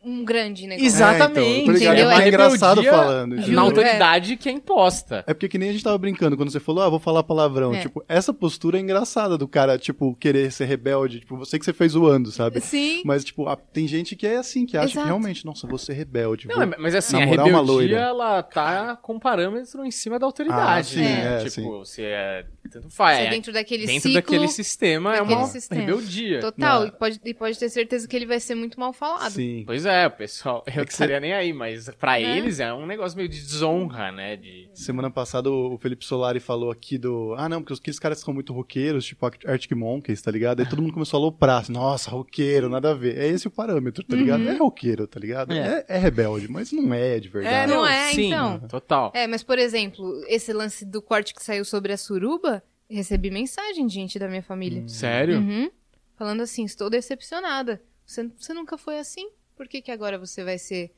um, 0.04 0.24
grande 0.24 0.66
negócio. 0.66 0.86
Exatamente. 0.86 1.38
É, 1.38 1.58
então, 1.62 1.74
Entendeu? 1.74 1.92
É 1.92 2.04
mais 2.06 2.20
É 2.24 2.28
engraçado 2.28 2.82
falando. 2.82 3.40
Juro. 3.40 3.52
Na 3.52 3.62
autoridade 3.62 4.36
que 4.36 4.48
é 4.48 4.52
imposta. 4.52 5.24
É 5.26 5.34
porque 5.34 5.48
que 5.48 5.58
nem 5.58 5.70
a 5.70 5.72
gente 5.72 5.84
tava 5.84 5.96
brincando 5.98 6.36
quando 6.36 6.50
você 6.50 6.60
falou, 6.60 6.82
ah, 6.82 6.88
vou 6.88 6.98
falar 6.98 7.22
palavrão. 7.22 7.74
É. 7.74 7.80
Tipo, 7.80 8.04
essa 8.08 8.32
postura 8.32 8.78
é 8.78 8.80
engraçada 8.80 9.36
do 9.38 9.46
cara, 9.48 9.78
tipo, 9.78 10.14
querer 10.16 10.50
ser 10.52 10.64
rebelde. 10.66 11.20
Tipo, 11.20 11.36
você 11.36 11.58
que 11.58 11.64
você 11.64 11.72
fez 11.72 11.92
zoando, 11.92 12.30
sabe? 12.30 12.60
Sim. 12.60 13.02
Mas, 13.04 13.24
tipo, 13.24 13.46
a- 13.48 13.56
tem 13.56 13.86
gente 13.86 14.16
que 14.16 14.26
é 14.26 14.36
assim, 14.36 14.66
que 14.66 14.76
acha 14.76 14.86
Exato. 14.86 15.00
que 15.00 15.06
realmente, 15.06 15.44
nossa, 15.44 15.66
vou 15.66 15.78
ser 15.78 15.92
rebelde. 15.94 16.48
Não, 16.48 16.62
é- 16.62 16.76
mas 16.78 16.94
assim, 16.94 17.20
a 17.20 17.24
rebeldia, 17.24 17.96
ela 17.98 18.42
tá 18.42 18.96
com 18.96 19.18
parâmetro 19.18 19.84
em 19.84 19.90
cima 19.90 20.18
da 20.18 20.26
autoridade. 20.26 20.80
Ah, 20.80 20.82
sim, 20.82 21.00
né? 21.02 21.34
é, 21.36 21.38
tipo, 21.38 21.50
sim. 21.50 21.62
você 21.68 22.02
é- 22.02 22.44
Tanto 22.72 22.90
faz. 22.90 23.18
É 23.18 23.26
é. 23.26 23.30
dentro 23.30 23.52
daquele 23.52 23.86
Dentro 23.86 24.02
ciclo. 24.02 24.14
daquele 24.14 24.48
sistema 24.48 25.14
é 25.14 25.18
daquele 25.20 25.34
uma 25.38 25.46
sistema. 25.46 25.80
rebeldia. 25.80 26.40
Total, 26.40 26.80
Não. 26.80 26.86
e 26.88 26.90
pode, 26.92 27.20
e 27.24 27.34
pode 27.34 27.58
ter 27.58 27.68
certeza 27.68 28.06
que 28.08 28.16
ele 28.16 28.26
vai 28.26 28.40
ser 28.40 28.54
muito 28.54 28.78
mal 28.80 28.92
falado. 28.92 29.32
Sim. 29.32 29.62
Pois 29.66 29.84
é, 29.86 30.06
o 30.06 30.10
pessoal, 30.10 30.62
eu 30.66 30.72
É 30.72 30.76
não 30.78 30.84
que 30.84 30.92
estaria 30.92 31.20
nem 31.20 31.32
aí, 31.32 31.52
mas 31.52 31.88
pra 31.98 32.20
É. 32.20 32.38
eles 32.38 32.60
é 32.60 32.72
um 32.72 32.86
negócio 32.86 33.16
meio 33.16 33.28
de 33.28 33.40
desonra, 33.40 34.10
né? 34.12 34.36
De... 34.36 34.68
Semana 34.74 35.10
passada 35.10 35.50
o 35.50 35.78
Felipe 35.78 36.04
Solari 36.04 36.40
falou 36.40 36.70
aqui 36.70 36.98
do. 36.98 37.34
Ah, 37.36 37.48
não, 37.48 37.62
porque 37.62 37.74
aqueles 37.80 37.98
caras 37.98 38.18
são 38.20 38.32
muito 38.32 38.52
roqueiros, 38.52 39.04
tipo 39.04 39.24
Arctic 39.26 39.72
Monkeys, 39.72 40.20
tá 40.22 40.30
ligado? 40.30 40.60
Aí 40.60 40.68
todo 40.68 40.80
mundo 40.82 40.92
começou 40.94 41.18
a 41.18 41.20
aloprar. 41.22 41.60
Assim, 41.62 41.72
Nossa, 41.72 42.10
roqueiro, 42.10 42.68
nada 42.68 42.90
a 42.90 42.94
ver. 42.94 43.18
É 43.18 43.26
esse 43.28 43.46
o 43.46 43.50
parâmetro, 43.50 44.04
tá 44.04 44.16
ligado? 44.16 44.40
Uhum. 44.42 44.48
É 44.50 44.56
roqueiro, 44.56 45.06
tá 45.06 45.18
ligado? 45.20 45.52
É. 45.52 45.84
É, 45.88 45.96
é 45.96 45.98
rebelde, 45.98 46.48
mas 46.50 46.72
não 46.72 46.92
é 46.92 47.18
de 47.20 47.28
verdade. 47.28 47.70
não 47.72 47.86
é, 47.86 48.12
sim, 48.12 48.26
então. 48.28 48.58
Total. 48.68 49.10
É, 49.14 49.26
mas 49.26 49.42
por 49.42 49.58
exemplo, 49.58 50.22
esse 50.28 50.52
lance 50.52 50.84
do 50.84 51.00
corte 51.02 51.34
que 51.34 51.42
saiu 51.42 51.64
sobre 51.64 51.92
a 51.92 51.96
suruba, 51.96 52.61
recebi 52.94 53.30
mensagem 53.30 53.86
de 53.86 53.94
gente 53.94 54.18
da 54.18 54.28
minha 54.28 54.42
família. 54.42 54.86
Sério? 54.88 55.38
Uhum. 55.38 55.70
Falando 56.16 56.42
assim, 56.42 56.64
estou 56.64 56.88
decepcionada. 56.90 57.82
Você, 58.06 58.28
você 58.36 58.52
nunca 58.54 58.76
foi 58.78 58.98
assim? 58.98 59.28
Por 59.56 59.66
que, 59.68 59.80
que 59.82 59.90
agora 59.90 60.18
você 60.18 60.44
vai 60.44 60.58
ser. 60.58 60.92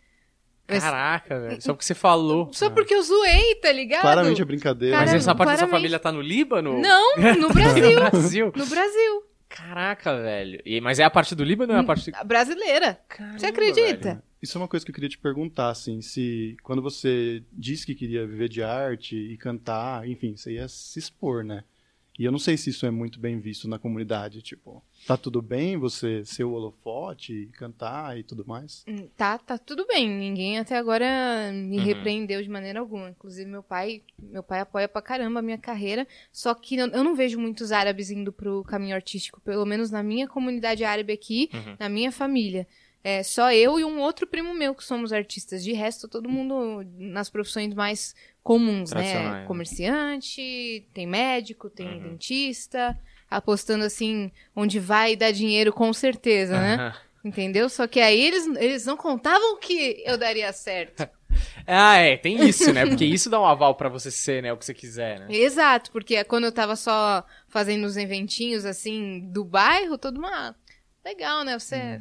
vai 0.67 0.79
ser- 0.81 0.87
Caraca, 0.87 1.41
velho. 1.41 1.63
Só 1.63 1.73
porque 1.73 1.85
você 1.85 1.95
falou. 1.95 2.51
Só 2.53 2.71
porque 2.71 2.95
eu 2.95 3.03
zoei, 3.03 3.55
tá 3.57 3.71
ligado? 3.73 4.03
Claramente 4.03 4.43
é 4.43 4.45
brincadeira. 4.45 4.97
Mas 4.97 5.13
essa 5.15 5.35
parte 5.35 5.51
da 5.53 5.57
sua 5.59 5.67
claramente. 5.69 5.71
família 5.71 5.99
tá 5.99 6.11
no 6.13 6.21
Líbano? 6.21 6.79
Não, 6.81 7.17
no 7.41 7.49
Brasil. 7.53 7.91
No 7.91 8.11
Brasil? 8.11 8.53
no 8.57 8.67
Brasil. 8.67 9.23
Caraca, 9.49 10.21
velho. 10.21 10.61
E, 10.65 10.81
mas 10.81 10.99
é 10.99 11.05
a 11.05 11.11
parte 11.11 11.35
do 11.35 11.45
Líbano 11.45 11.73
ou 11.73 11.79
é 11.79 11.83
a 11.83 11.85
parte... 11.85 12.11
A 12.15 12.25
brasileira. 12.25 12.99
Caramba, 13.09 13.39
Você 13.39 13.47
acredita? 13.47 14.09
velho. 14.09 14.23
Isso 14.43 14.59
é 14.59 14.61
uma 14.61 14.67
coisa 14.69 14.85
que 14.85 14.91
eu 14.91 14.95
queria 14.95 15.09
te 15.09 15.17
perguntar, 15.17 15.69
assim, 15.71 16.03
se 16.03 16.57
quando 16.63 16.83
você 16.83 17.43
disse 17.53 17.87
que 17.87 17.95
queria 17.95 18.27
viver 18.27 18.49
de 18.49 18.63
arte 18.65 19.17
e 19.17 19.37
cantar, 19.39 20.07
enfim, 20.09 20.37
você 20.37 20.55
ia 20.55 20.67
se 20.69 20.99
expor, 20.99 21.45
né? 21.45 21.63
E 22.17 22.25
eu 22.25 22.31
não 22.31 22.39
sei 22.39 22.57
se 22.57 22.71
isso 22.71 22.87
é 22.87 22.91
muito 22.93 23.19
bem 23.19 23.41
visto 23.41 23.67
na 23.67 23.77
comunidade, 23.77 24.41
tipo, 24.41 24.81
tá 25.05 25.17
tudo 25.17 25.43
bem 25.43 25.77
você 25.77 26.25
ser 26.25 26.45
o 26.45 26.53
holofote, 26.53 27.49
cantar 27.55 28.17
e 28.17 28.23
tudo 28.23 28.45
mais? 28.47 28.85
Hum, 28.87 29.09
Tá, 29.17 29.37
tá 29.37 29.59
tudo 29.59 29.85
bem. 29.87 30.09
Ninguém 30.09 30.59
até 30.61 30.77
agora 30.77 31.51
me 31.53 31.79
Uhum. 31.79 31.85
repreendeu 31.85 32.41
de 32.41 32.49
maneira 32.49 32.79
alguma. 32.79 33.11
Inclusive, 33.11 33.51
meu 33.51 33.65
pai, 33.65 34.03
meu 34.17 34.45
pai 34.45 34.61
apoia 34.61 34.87
pra 34.89 35.03
caramba 35.03 35.41
a 35.41 35.43
minha 35.43 35.59
carreira. 35.59 36.07
Só 36.31 36.55
que 36.55 36.77
eu, 36.77 36.87
eu 36.87 37.03
não 37.03 37.17
vejo 37.17 37.39
muitos 37.39 37.73
árabes 37.73 38.11
indo 38.11 38.33
pro 38.33 38.63
caminho 38.63 38.95
artístico, 38.95 39.41
pelo 39.41 39.67
menos 39.67 39.91
na 39.91 40.03
minha 40.03 40.29
comunidade 40.29 40.85
árabe 40.85 41.13
aqui, 41.13 41.51
Uhum. 41.53 41.77
na 41.81 41.89
minha 41.89 42.13
família. 42.13 42.67
É 43.07 43.23
só 43.23 43.53
eu 43.53 43.79
e 43.79 43.85
um 43.85 44.01
outro 44.01 44.27
primo 44.27 44.55
meu 44.55 44.75
que 44.75 44.83
somos 44.83 45.13
artistas. 45.13 45.63
De 45.63 45.75
resto, 45.75 46.09
todo 46.09 46.27
mundo 46.27 46.83
nas 46.97 47.29
profissões 47.29 47.75
mais 47.75 48.15
comuns, 48.43 48.91
né? 48.95 49.03
Tradicionais. 49.03 49.47
Comerciante, 49.47 50.89
tem 50.95 51.07
médico, 51.07 51.69
tem 51.69 51.87
Uhum. 51.87 52.01
dentista. 52.01 52.99
Apostando 53.31 53.85
assim, 53.85 54.33
onde 54.57 54.79
vai 54.81 55.17
dar 55.17 55.33
dinheiro 55.33 55.71
com 55.71 55.93
certeza, 55.93 56.59
né? 56.59 56.75
Aham. 56.75 56.95
Entendeu? 57.25 57.69
Só 57.69 57.87
que 57.87 58.01
aí 58.01 58.21
eles, 58.21 58.47
eles 58.57 58.87
não 58.87 58.97
contavam 58.97 59.59
que 59.59 60.03
eu 60.07 60.17
daria 60.17 60.53
certo. 60.53 61.07
Ah, 61.67 61.97
é, 61.97 62.17
tem 62.17 62.47
isso, 62.47 62.73
né? 62.73 62.87
Porque 62.87 63.05
isso 63.05 63.29
dá 63.29 63.41
um 63.41 63.47
aval 63.47 63.75
pra 63.75 63.89
você 63.89 64.09
ser, 64.11 64.43
né? 64.43 64.53
O 64.53 64.57
que 64.57 64.65
você 64.65 64.75
quiser, 64.75 65.19
né? 65.19 65.27
Exato, 65.31 65.91
porque 65.91 66.23
quando 66.25 66.45
eu 66.45 66.53
tava 66.53 66.77
só 66.77 67.25
fazendo 67.49 67.85
os 67.87 67.97
eventinhos 67.97 68.65
assim 68.65 69.21
do 69.33 69.45
bairro, 69.45 69.99
todo 69.99 70.21
mundo, 70.21 70.33
ah, 70.33 70.55
legal, 71.05 71.43
né? 71.43 71.59
Você. 71.59 72.01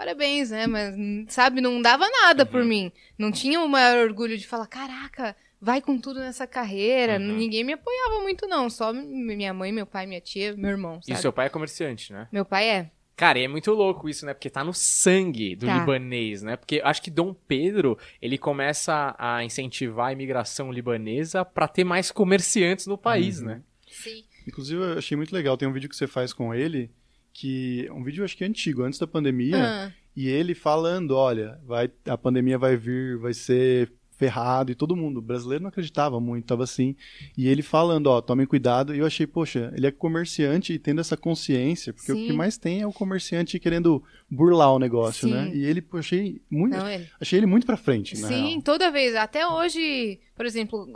Parabéns, 0.00 0.50
né? 0.50 0.66
Mas, 0.66 0.94
sabe, 1.28 1.60
não 1.60 1.82
dava 1.82 2.08
nada 2.08 2.46
por 2.46 2.64
mim. 2.64 2.90
Não 3.18 3.30
tinha 3.30 3.60
o 3.60 3.68
maior 3.68 3.98
orgulho 4.08 4.38
de 4.38 4.46
falar, 4.46 4.66
caraca, 4.66 5.36
vai 5.60 5.82
com 5.82 5.98
tudo 5.98 6.20
nessa 6.20 6.46
carreira. 6.46 7.18
Uhum. 7.20 7.36
Ninguém 7.36 7.62
me 7.62 7.74
apoiava 7.74 8.20
muito, 8.22 8.46
não. 8.48 8.70
Só 8.70 8.94
minha 8.94 9.52
mãe, 9.52 9.70
meu 9.70 9.84
pai, 9.84 10.06
minha 10.06 10.20
tia, 10.22 10.56
meu 10.56 10.70
irmão. 10.70 11.00
E 11.02 11.08
Sabe? 11.08 11.20
seu 11.20 11.30
pai 11.34 11.48
é 11.48 11.50
comerciante, 11.50 12.14
né? 12.14 12.26
Meu 12.32 12.46
pai 12.46 12.66
é. 12.70 12.90
Cara, 13.14 13.38
e 13.38 13.44
é 13.44 13.48
muito 13.48 13.70
louco 13.74 14.08
isso, 14.08 14.24
né? 14.24 14.32
Porque 14.32 14.48
tá 14.48 14.64
no 14.64 14.72
sangue 14.72 15.54
do 15.54 15.66
Tá. 15.66 15.78
libanês, 15.78 16.42
né? 16.42 16.56
Porque 16.56 16.80
acho 16.82 17.02
que 17.02 17.10
Dom 17.10 17.34
Pedro, 17.34 17.98
ele 18.22 18.38
começa 18.38 19.14
a 19.18 19.44
incentivar 19.44 20.06
a 20.06 20.12
imigração 20.14 20.72
libanesa 20.72 21.44
pra 21.44 21.68
ter 21.68 21.84
mais 21.84 22.10
comerciantes 22.10 22.86
no 22.86 22.96
país, 22.96 23.42
né? 23.42 23.60
Sim. 23.86 24.24
Inclusive, 24.48 24.80
eu 24.80 24.98
achei 24.98 25.14
muito 25.14 25.34
legal, 25.34 25.58
tem 25.58 25.68
um 25.68 25.72
vídeo 25.74 25.90
que 25.90 25.94
você 25.96 26.06
faz 26.06 26.32
com 26.32 26.54
ele, 26.54 26.90
que 27.32 27.86
é 27.86 27.92
um 27.92 28.02
vídeo 28.02 28.24
acho 28.24 28.36
que 28.36 28.44
antigo, 28.44 28.82
antes 28.82 28.98
da 28.98 29.06
pandemia, 29.06 29.56
Ah, 29.56 29.92
e 30.16 30.28
ele 30.28 30.54
falando, 30.54 31.12
olha, 31.16 31.58
vai, 31.64 31.90
a 32.06 32.18
pandemia 32.18 32.58
vai 32.58 32.76
vir, 32.76 33.16
vai 33.18 33.32
ser 33.32 33.92
ferrado, 34.20 34.70
e 34.70 34.74
todo 34.74 34.94
mundo, 34.94 35.16
o 35.16 35.22
brasileiro 35.22 35.62
não 35.62 35.70
acreditava 35.70 36.20
muito, 36.20 36.44
tava 36.44 36.64
assim, 36.64 36.94
e 37.38 37.48
ele 37.48 37.62
falando, 37.62 38.08
ó, 38.08 38.20
tomem 38.20 38.44
cuidado, 38.46 38.94
e 38.94 38.98
eu 38.98 39.06
achei, 39.06 39.26
poxa, 39.26 39.72
ele 39.74 39.86
é 39.86 39.90
comerciante 39.90 40.74
e 40.74 40.78
tendo 40.78 41.00
essa 41.00 41.16
consciência, 41.16 41.94
porque 41.94 42.12
Sim. 42.12 42.24
o 42.24 42.26
que 42.26 42.32
mais 42.34 42.58
tem 42.58 42.82
é 42.82 42.86
o 42.86 42.92
comerciante 42.92 43.58
querendo 43.58 44.04
burlar 44.30 44.74
o 44.74 44.78
negócio, 44.78 45.26
Sim. 45.26 45.34
né, 45.34 45.50
e 45.54 45.64
ele, 45.64 45.80
pô, 45.80 45.96
achei 45.96 46.42
muito, 46.50 46.76
não, 46.76 46.86
ele. 46.86 47.08
achei 47.18 47.38
ele 47.38 47.46
muito 47.46 47.64
pra 47.66 47.78
frente, 47.78 48.20
na 48.20 48.28
Sim, 48.28 48.50
real. 48.50 48.62
toda 48.62 48.90
vez. 48.90 49.16
Até 49.16 49.46
hoje, 49.46 50.20
por 50.36 50.44
exemplo, 50.44 50.86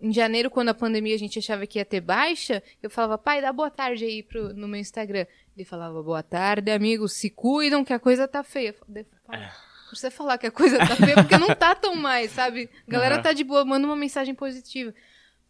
em 0.00 0.12
janeiro, 0.12 0.50
quando 0.50 0.70
a 0.70 0.74
pandemia 0.74 1.14
a 1.14 1.18
gente 1.18 1.38
achava 1.38 1.68
que 1.68 1.78
ia 1.78 1.84
ter 1.84 2.00
baixa, 2.00 2.60
eu 2.82 2.90
falava, 2.90 3.16
pai, 3.16 3.40
dá 3.40 3.52
boa 3.52 3.70
tarde 3.70 4.04
aí 4.04 4.24
pro, 4.24 4.52
no 4.54 4.66
meu 4.66 4.80
Instagram. 4.80 5.24
Ele 5.56 5.64
falava, 5.64 6.02
boa 6.02 6.22
tarde, 6.22 6.70
amigos, 6.72 7.12
se 7.12 7.30
cuidam 7.30 7.84
que 7.84 7.92
a 7.92 7.98
coisa 8.00 8.26
tá 8.26 8.42
feia. 8.42 8.70
Eu 8.70 8.74
falei, 8.74 9.06
"Pai, 9.24 9.48
Por 9.96 10.00
você 10.00 10.10
falar 10.10 10.36
que 10.36 10.46
a 10.46 10.50
coisa 10.50 10.76
tá 10.78 10.94
feia, 10.94 11.14
porque 11.14 11.38
não 11.38 11.54
tá 11.54 11.74
tão 11.74 11.96
mais, 11.96 12.30
sabe? 12.32 12.68
A 12.86 12.90
galera 12.90 13.14
Aham. 13.14 13.22
tá 13.22 13.32
de 13.32 13.42
boa, 13.42 13.64
manda 13.64 13.86
uma 13.86 13.96
mensagem 13.96 14.34
positiva. 14.34 14.92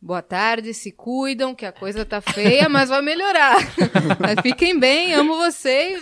Boa 0.01 0.23
tarde, 0.23 0.73
se 0.73 0.93
cuidam, 0.93 1.53
que 1.53 1.67
a 1.67 1.73
coisa 1.73 2.05
tá 2.05 2.21
feia, 2.21 2.69
mas 2.69 2.89
vai 2.91 3.03
melhorar. 3.03 3.57
Mas 4.21 4.37
fiquem 4.43 4.79
bem, 4.79 5.15
amo 5.15 5.37
vocês. 5.37 6.01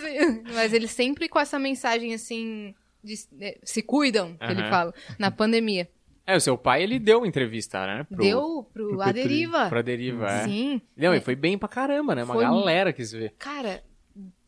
Mas 0.53 0.73
ele 0.73 0.87
sempre 0.87 1.27
com 1.27 1.39
essa 1.39 1.57
mensagem 1.57 2.13
assim, 2.13 2.75
de- 3.03 3.15
eh, 3.41 3.57
se 3.63 3.81
cuidam, 3.81 4.35
que 4.37 4.45
ele 4.45 4.61
Aham. 4.61 4.69
fala, 4.69 4.93
na 5.17 5.31
pandemia. 5.31 5.89
É, 6.27 6.35
o 6.35 6.41
seu 6.41 6.57
pai, 6.57 6.83
ele 6.83 6.99
deu 6.99 7.25
entrevista, 7.25 7.85
né? 7.87 8.03
Pro, 8.03 8.17
Deu 8.17 8.67
pro, 8.73 8.89
pro 8.89 9.01
A 9.01 9.05
Petri. 9.05 9.21
Deriva. 9.23 9.81
Deriva, 9.83 10.27
é. 10.29 10.43
Sim. 10.43 10.81
Não, 10.95 11.13
É. 11.13 11.17
e 11.17 11.21
foi 11.21 11.35
bem 11.35 11.57
pra 11.57 11.69
caramba, 11.69 12.13
né? 12.13 12.23
Uma 12.23 12.33
Foi- 12.35 12.43
galera 12.43 12.91
quis 12.93 13.11
ver. 13.11 13.33
Cara, 13.39 13.81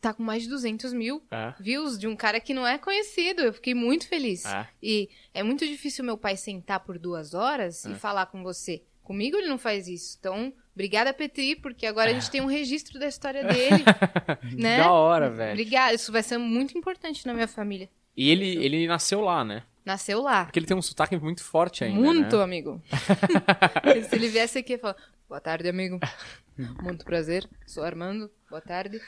tá 0.00 0.12
com 0.14 0.22
mais 0.22 0.42
de 0.44 0.48
200 0.48 0.92
mil 0.92 1.22
É. 1.30 1.52
views 1.60 1.98
de 1.98 2.06
um 2.06 2.14
cara 2.16 2.40
que 2.40 2.54
não 2.54 2.66
é 2.66 2.78
conhecido. 2.78 3.42
Eu 3.42 3.52
fiquei 3.52 3.74
muito 3.74 4.06
feliz. 4.08 4.44
É. 4.46 4.66
E 4.82 5.08
é 5.34 5.42
muito 5.42 5.66
difícil 5.66 6.04
meu 6.04 6.16
pai 6.16 6.36
sentar 6.36 6.80
por 6.80 6.98
duas 6.98 7.34
horas 7.34 7.84
É. 7.86 7.90
e 7.90 7.94
falar 7.94 8.26
com 8.26 8.42
você. 8.42 8.82
Comigo 9.02 9.36
ele 9.38 9.48
não 9.48 9.56
faz 9.58 9.88
isso. 9.88 10.16
Então, 10.20 10.52
obrigada, 10.74 11.12
Petri, 11.14 11.56
porque 11.56 11.86
agora 11.86 12.10
a 12.10 12.14
gente 12.14 12.30
tem 12.30 12.40
um 12.42 12.46
registro 12.46 12.98
da 12.98 13.06
história 13.08 13.42
dele. 13.42 13.82
né? 14.56 14.78
Da 14.78 14.92
hora, 14.92 15.30
velho. 15.30 15.52
Obrigada. 15.52 15.94
Isso 15.94 16.12
vai 16.12 16.22
ser 16.22 16.36
muito 16.38 16.76
importante 16.76 17.26
na 17.26 17.32
minha 17.32 17.48
família. 17.48 17.88
E 18.16 18.28
ele, 18.30 18.56
ele 18.64 18.86
nasceu 18.86 19.20
lá, 19.20 19.42
né? 19.44 19.62
Nasceu 19.84 20.20
lá. 20.20 20.44
Porque 20.44 20.58
ele 20.58 20.66
tem 20.66 20.76
um 20.76 20.82
sotaque 20.82 21.16
muito 21.16 21.42
forte 21.42 21.82
ainda, 21.84 21.98
Muito, 21.98 22.36
né? 22.36 22.42
amigo. 22.42 22.82
Se 24.10 24.14
ele 24.16 24.28
viesse 24.28 24.58
aqui 24.58 24.74
e 24.74 24.78
falar, 24.78 24.96
boa 25.26 25.40
tarde, 25.40 25.66
amigo. 25.68 25.98
Muito 26.82 27.04
prazer. 27.04 27.48
Sou 27.66 27.82
Armando. 27.84 28.30
Boa 28.50 28.60
tarde. 28.60 29.00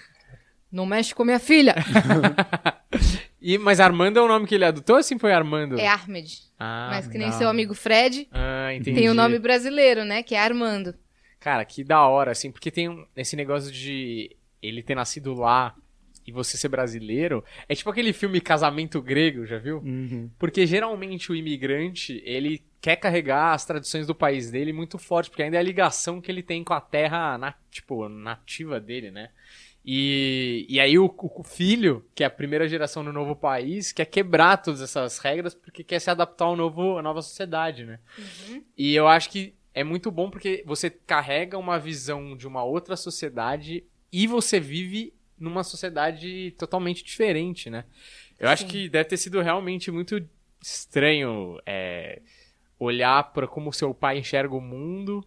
Não 0.71 0.87
mexe 0.87 1.15
com 1.15 1.25
minha 1.25 1.39
filha. 1.41 1.75
E, 3.43 3.57
mas 3.57 3.81
Armando 3.81 4.19
é 4.19 4.23
o 4.23 4.29
nome 4.29 4.47
que 4.47 4.55
ele 4.55 4.67
adotou 4.67 4.97
ou 4.97 5.01
assim 5.01 5.19
foi 5.19 5.33
Armando? 5.33 5.79
É 5.79 5.87
Ahmed. 5.89 6.43
Ah, 6.59 6.89
Mas 6.91 7.07
que 7.07 7.17
nem 7.17 7.31
não. 7.31 7.39
seu 7.39 7.49
amigo 7.49 7.75
Fred, 7.75 8.29
Ah, 8.31 8.75
entendi. 8.75 8.99
tem 9.01 9.09
o 9.09 9.15
nome 9.15 9.39
brasileiro, 9.39 10.05
né? 10.05 10.23
Que 10.23 10.35
é 10.35 10.39
Armando. 10.41 10.95
Cara, 11.39 11.65
que 11.65 11.83
da 11.83 12.07
hora, 12.07 12.33
assim, 12.33 12.51
porque 12.53 12.71
tem 12.71 12.91
um- 12.91 13.07
esse 13.17 13.35
negócio 13.37 13.73
de 13.73 14.37
ele 14.63 14.83
ter 14.83 14.95
nascido 14.95 15.33
lá 15.33 15.75
e 16.27 16.31
você 16.33 16.59
ser 16.59 16.69
brasileiro. 16.69 17.43
É 17.67 17.75
tipo 17.75 17.89
aquele 17.89 18.13
filme 18.13 18.43
Casamento 18.43 19.01
Grego, 19.01 19.47
já 19.47 19.57
viu? 19.57 19.79
Uhum. 19.79 20.29
Porque 20.39 20.67
geralmente 20.67 21.33
o 21.33 21.35
imigrante, 21.35 22.21
ele 22.27 22.63
quer 22.79 22.97
carregar 22.97 23.55
as 23.55 23.65
tradições 23.65 24.07
do 24.07 24.15
país 24.15 24.51
dele 24.51 24.71
muito 24.71 24.99
forte, 24.99 25.31
porque 25.31 25.43
ainda 25.43 25.57
é 25.57 25.61
a 25.61 25.63
ligação 25.63 26.21
que 26.21 26.31
ele 26.31 26.43
tem 26.43 26.63
com 26.63 26.75
a 26.75 26.81
terra, 26.81 27.39
na, 27.39 27.55
tipo, 27.71 28.07
nativa 28.07 28.79
dele, 28.79 29.11
né? 29.11 29.31
E, 29.85 30.67
e 30.69 30.79
aí 30.79 30.99
o, 30.99 31.13
o 31.17 31.43
filho, 31.43 32.05
que 32.15 32.23
é 32.23 32.27
a 32.27 32.31
primeira 32.31 32.69
geração 32.69 33.03
no 33.03 33.13
novo 33.13 33.35
país, 33.35 33.93
quer 33.93 34.05
quebrar 34.05 34.59
todas 34.59 34.81
essas 34.81 35.19
regras 35.19 35.55
porque 35.55 35.83
quer 35.83 35.99
se 35.99 36.11
adaptar 36.11 36.45
ao 36.45 36.57
novo, 36.57 36.99
à 36.99 37.03
nova 37.03 37.23
sociedade, 37.23 37.87
né? 37.87 37.99
E 38.77 38.95
eu 38.95 39.09
acho 39.09 39.31
que 39.31 39.55
é 39.73 39.83
muito 39.83 40.11
bom 40.11 40.31
porque 40.31 40.63
você 40.67 40.91
carrega 40.91 41.57
uma 41.57 41.79
visão 41.79 42.37
de 42.37 42.47
uma 42.47 42.63
outra 42.63 42.97
sociedade 42.97 43.85
e 44.13 44.27
você 44.27 44.61
vive 44.61 45.15
numa 45.39 45.65
sociedade 45.65 46.55
totalmente 46.59 47.03
diferente, 47.03 47.71
né? 47.71 47.85
Eu 48.39 48.49
acho 48.49 48.65
Sim. 48.65 48.69
que 48.69 48.89
deve 48.89 49.09
ter 49.09 49.17
sido 49.17 49.41
realmente 49.41 49.91
muito 49.91 50.23
estranho 50.63 51.59
é, 51.65 52.21
olhar 52.79 53.33
para 53.33 53.49
como 53.49 53.73
seu 53.73 53.95
pai 53.95 54.19
enxerga 54.19 54.55
o 54.55 54.61
mundo. 54.61 55.25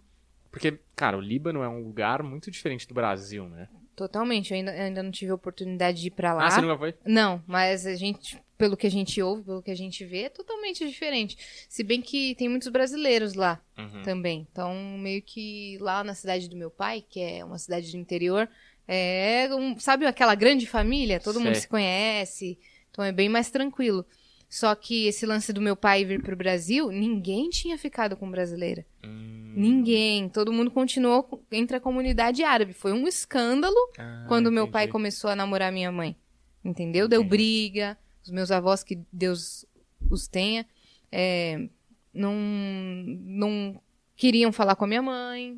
Porque, 0.52 0.80
cara, 0.96 1.18
o 1.18 1.22
Líbano 1.22 1.64
é 1.64 1.68
um 1.68 1.84
lugar 1.84 2.22
muito 2.22 2.52
diferente 2.52 2.88
do 2.88 2.94
Brasil, 2.94 3.50
né? 3.50 3.68
Totalmente. 3.96 4.52
Eu 4.52 4.58
ainda, 4.58 4.72
ainda 4.72 5.04
não 5.04 5.12
tive 5.12 5.32
a 5.32 5.36
oportunidade 5.36 6.02
de 6.02 6.08
ir 6.08 6.12
pra 6.12 6.34
lá. 6.34 6.48
Ah, 6.48 6.52
você 6.52 6.62
nunca 6.62 6.78
foi? 6.78 6.94
Não, 7.06 7.44
mas 7.48 7.86
a 7.86 7.96
gente 7.96 8.42
pelo 8.58 8.78
que 8.78 8.88
a 8.88 8.92
gente 8.92 9.22
ouve, 9.22 9.44
pelo 9.44 9.62
que 9.62 9.72
a 9.72 9.76
gente 9.76 10.06
vê, 10.06 10.24
é 10.24 10.30
totalmente 10.30 10.88
diferente. 10.88 11.38
Se 11.68 11.84
bem 11.84 12.02
que 12.02 12.34
tem 12.36 12.48
muitos 12.48 12.70
brasileiros 12.70 13.34
lá 13.34 13.60
Uhum. 13.78 14.02
também. 14.04 14.48
Então, 14.50 14.74
meio 15.00 15.22
que 15.22 15.78
lá 15.82 16.02
na 16.02 16.14
cidade 16.14 16.48
do 16.48 16.56
meu 16.56 16.72
pai, 16.72 17.04
que 17.08 17.20
é 17.20 17.44
uma 17.44 17.58
cidade 17.58 17.92
do 17.92 17.98
interior, 17.98 18.48
é, 18.88 19.50
um- 19.54 19.78
sabe 19.78 20.06
aquela 20.06 20.34
grande 20.34 20.66
família? 20.66 21.20
Todo 21.20 21.40
mundo 21.42 21.54
Sei. 21.56 21.62
se 21.64 21.68
conhece. 21.68 22.58
Então 22.90 23.04
é 23.04 23.12
bem 23.12 23.28
mais 23.28 23.50
tranquilo. 23.52 24.06
Só 24.56 24.76
que 24.76 25.08
esse 25.08 25.26
lance 25.26 25.52
do 25.52 25.60
meu 25.60 25.76
pai 25.76 26.06
vir 26.06 26.22
pro 26.22 26.36
Brasil, 26.36 26.92
ninguém 26.92 27.50
tinha 27.50 27.76
ficado 27.76 28.16
com 28.16 28.30
brasileira. 28.30 28.86
Hum. 29.04 29.52
Ninguém. 29.56 30.30
Todo 30.30 30.54
mundo 30.54 30.70
continuou 30.70 31.24
co- 31.24 31.42
entre 31.52 31.78
a 31.78 31.80
comunidade 31.80 32.44
árabe. 32.44 32.72
Foi 32.72 32.94
um 32.94 33.08
escândalo 33.08 33.76
Ah, 33.98 34.26
quando 34.28 34.52
meu 34.52 34.68
pai 34.68 34.84
entendi. 34.84 34.92
começou 34.92 35.32
a 35.32 35.36
namorar 35.36 35.72
minha 35.72 35.92
mãe. 35.92 36.16
Entendeu? 36.64 37.08
Deu 37.08 37.22
Entendi. 37.22 37.30
briga. 37.36 37.98
Os 38.24 38.30
meus 38.30 38.52
avós, 38.52 38.84
que 38.84 39.00
Deus 39.12 39.66
os 40.08 40.28
tenha, 40.28 40.68
é, 41.12 41.68
não, 42.14 42.36
não 42.36 43.82
queriam 44.16 44.52
falar 44.52 44.76
com 44.76 44.86
a 44.86 44.88
minha 44.88 45.02
mãe. 45.02 45.58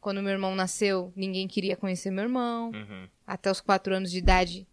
Quando 0.00 0.22
meu 0.22 0.30
irmão 0.30 0.54
nasceu, 0.54 1.12
ninguém 1.16 1.48
queria 1.48 1.76
conhecer 1.76 2.12
meu 2.12 2.22
irmão. 2.22 2.70
Uhum. 2.70 3.08
Até 3.26 3.50
os 3.50 3.60
quatro 3.60 3.92
anos 3.96 4.12
de 4.12 4.18
idade, 4.18 4.64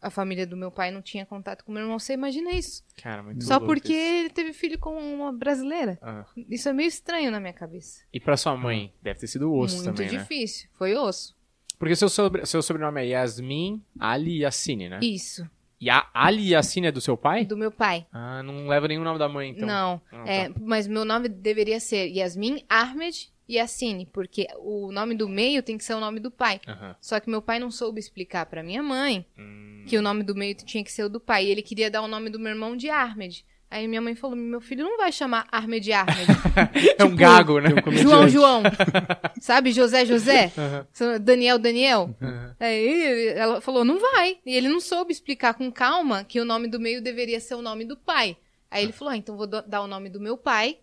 a 0.00 0.10
família 0.10 0.46
do 0.46 0.56
meu 0.56 0.70
pai 0.70 0.90
não 0.90 1.02
tinha 1.02 1.26
contato 1.26 1.64
com 1.64 1.72
meu 1.72 1.82
irmão. 1.82 1.98
Você 1.98 2.12
imagina 2.14 2.52
isso? 2.52 2.84
Cara, 3.02 3.22
muito 3.22 3.44
Só 3.44 3.58
porque 3.58 3.92
isso. 3.92 4.16
ele 4.20 4.30
teve 4.30 4.52
filho 4.52 4.78
com 4.78 4.96
uma 4.96 5.32
brasileira. 5.32 5.98
Ah. 6.02 6.24
Isso 6.48 6.68
é 6.68 6.72
meio 6.72 6.88
estranho 6.88 7.30
na 7.30 7.40
minha 7.40 7.52
cabeça. 7.52 8.02
E 8.12 8.20
pra 8.20 8.36
sua 8.36 8.56
mãe? 8.56 8.92
Deve 9.02 9.20
ter 9.20 9.26
sido 9.26 9.52
osso 9.52 9.76
Muito 9.82 9.96
também, 9.96 10.12
né? 10.12 10.18
difícil. 10.18 10.68
Foi 10.74 10.94
osso. 10.94 11.36
Porque 11.78 11.94
seu, 11.96 12.08
sobre... 12.08 12.44
seu 12.46 12.60
sobrenome 12.62 13.00
é 13.02 13.06
Yasmin 13.08 13.82
Ali 13.98 14.40
Yassine, 14.42 14.88
né? 14.88 14.98
Isso. 15.02 15.48
E 15.80 15.88
a 15.88 16.08
Ali 16.12 16.50
Yassine 16.50 16.88
é 16.88 16.92
do 16.92 17.00
seu 17.00 17.16
pai? 17.16 17.44
Do 17.44 17.56
meu 17.56 17.70
pai. 17.70 18.04
Ah, 18.12 18.42
não 18.42 18.66
leva 18.66 18.88
nenhum 18.88 19.04
nome 19.04 19.16
da 19.18 19.28
mãe, 19.28 19.50
então. 19.50 19.66
Não. 19.68 20.02
Ah, 20.10 20.24
É, 20.28 20.48
tá. 20.48 20.54
mas 20.60 20.88
meu 20.88 21.04
nome 21.04 21.28
deveria 21.28 21.78
ser 21.78 22.08
Yasmin 22.08 22.64
Ahmed 22.68 23.32
Yassine, 23.48 24.06
porque 24.06 24.46
o 24.58 24.92
nome 24.92 25.14
do 25.14 25.28
meio 25.28 25.62
tem 25.62 25.78
que 25.78 25.84
ser 25.84 25.94
o 25.94 26.00
nome 26.00 26.20
do 26.20 26.30
pai. 26.30 26.60
Aham. 26.68 26.94
Só 27.00 27.18
que 27.20 27.30
meu 27.30 27.40
pai 27.40 27.58
não 27.58 27.70
soube 27.70 27.98
explicar 28.00 28.44
pra 28.46 28.62
minha 28.62 28.82
mãe 28.82 29.24
Hum. 29.38 29.84
que 29.86 29.96
o 29.96 30.02
nome 30.02 30.22
do 30.22 30.34
meio 30.34 30.54
tinha 30.54 30.84
que 30.84 30.92
ser 30.92 31.04
o 31.04 31.08
do 31.08 31.18
pai. 31.20 31.46
E 31.46 31.50
ele 31.50 31.62
queria 31.62 31.90
dar 31.90 32.02
o 32.02 32.08
nome 32.08 32.28
do 32.30 32.38
meu 32.38 32.50
irmão 32.50 32.76
de 32.76 32.90
Ahmed. 32.90 33.44
Aí 33.70 33.86
minha 33.86 34.00
mãe 34.00 34.14
falou: 34.14 34.34
meu 34.34 34.60
filho 34.62 34.82
não 34.84 34.96
vai 34.96 35.12
chamar 35.12 35.46
Ahmed 35.52 35.92
Ahmed. 35.92 36.26
É 36.98 37.04
um 37.04 37.08
Tipo, 37.08 37.16
gago, 37.18 37.60
né? 37.60 37.68
Um. 37.86 37.92
João 37.92 38.28
João. 38.28 38.62
Sabe? 39.40 39.72
José 39.72 40.04
José. 40.06 40.50
Aham. 40.56 41.18
Daniel 41.20 41.58
Daniel. 41.58 42.14
Aham. 42.20 42.56
Aí 42.58 43.28
ela 43.28 43.60
falou: 43.60 43.84
não 43.84 43.98
vai. 43.98 44.38
E 44.46 44.54
ele 44.54 44.68
não 44.68 44.80
soube 44.80 45.12
explicar 45.12 45.52
com 45.54 45.70
calma 45.70 46.24
que 46.24 46.40
o 46.40 46.44
nome 46.46 46.66
do 46.68 46.80
meio 46.80 47.02
deveria 47.02 47.40
ser 47.40 47.54
o 47.56 47.62
nome 47.62 47.84
do 47.84 47.96
pai. 47.96 48.36
Aí 48.70 48.82
ele 48.84 48.92
falou: 48.92 49.12
ah, 49.12 49.16
então 49.16 49.36
vou 49.36 49.46
dar 49.46 49.82
o 49.82 49.86
nome 49.86 50.08
do 50.08 50.18
meu 50.20 50.36
pai, 50.38 50.78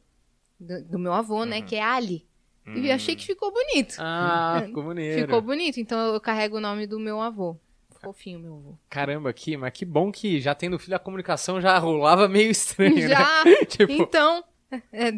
do, 0.59 0.83
do 0.83 0.99
meu 0.99 1.13
avô, 1.13 1.43
né? 1.43 1.61
Que 1.61 1.75
é 1.75 1.81
Ali. 1.83 2.25
E 2.67 2.87
eu 2.89 2.95
achei 2.95 3.15
que 3.15 3.25
ficou 3.25 3.51
bonito. 3.51 3.95
Ah, 3.99 4.63
ficou 4.65 4.83
maneiro. 4.83 5.21
Ficou 5.21 5.41
bonito, 5.41 5.79
então 5.79 6.13
eu 6.13 6.19
carrego 6.19 6.57
o 6.57 6.61
nome 6.61 6.87
do 6.87 6.99
meu 6.99 7.21
avô. 7.21 7.55
Fofinho, 8.01 8.39
meu 8.39 8.53
avô. 8.55 8.73
Caramba, 8.89 9.29
aqui, 9.29 9.55
mas 9.57 9.71
que 9.71 9.85
bom 9.85 10.11
que 10.11 10.39
já 10.41 10.53
tendo 10.55 10.77
filho 10.79 10.95
a 10.95 10.99
comunicação 10.99 11.61
já 11.61 11.77
rolava 11.77 12.27
meio 12.27 12.49
estranho, 12.51 12.95
né? 12.95 13.07
Já! 13.07 13.43
Tipo, 13.67 13.91
Então. 13.93 14.43
é, 14.91 15.13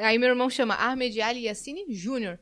aí 0.00 0.18
meu 0.18 0.28
irmão 0.30 0.48
chama 0.50 0.74
Ahmed 0.74 1.20
Ali 1.20 1.44
Yassine 1.46 1.86
Júnior. 1.88 2.38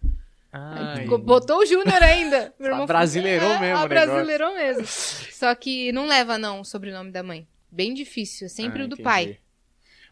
ai, 0.53 1.07
Botou 1.07 1.59
o 1.59 1.67
Júnior 1.67 2.03
ainda. 2.03 2.53
Meu 2.59 2.71
irmão 2.71 2.87
Brasileirou 2.87 3.49
falou, 3.49 3.61
mesmo 3.61 3.79
Ah, 3.79 3.89
brasileirou 3.89 4.55
mesmo. 4.55 4.85
Só 4.87 5.55
que 5.55 5.93
não 5.93 6.07
leva, 6.07 6.37
não, 6.39 6.61
o 6.61 6.65
sobrenome 6.65 7.11
da 7.11 7.23
mãe. 7.23 7.47
Bem 7.71 7.95
difícil, 7.95 8.47
é 8.47 8.49
sempre 8.49 8.83
ah, 8.83 8.85
o 8.85 8.89
do 8.89 8.95
entendi. 8.95 9.03
pai. 9.05 9.39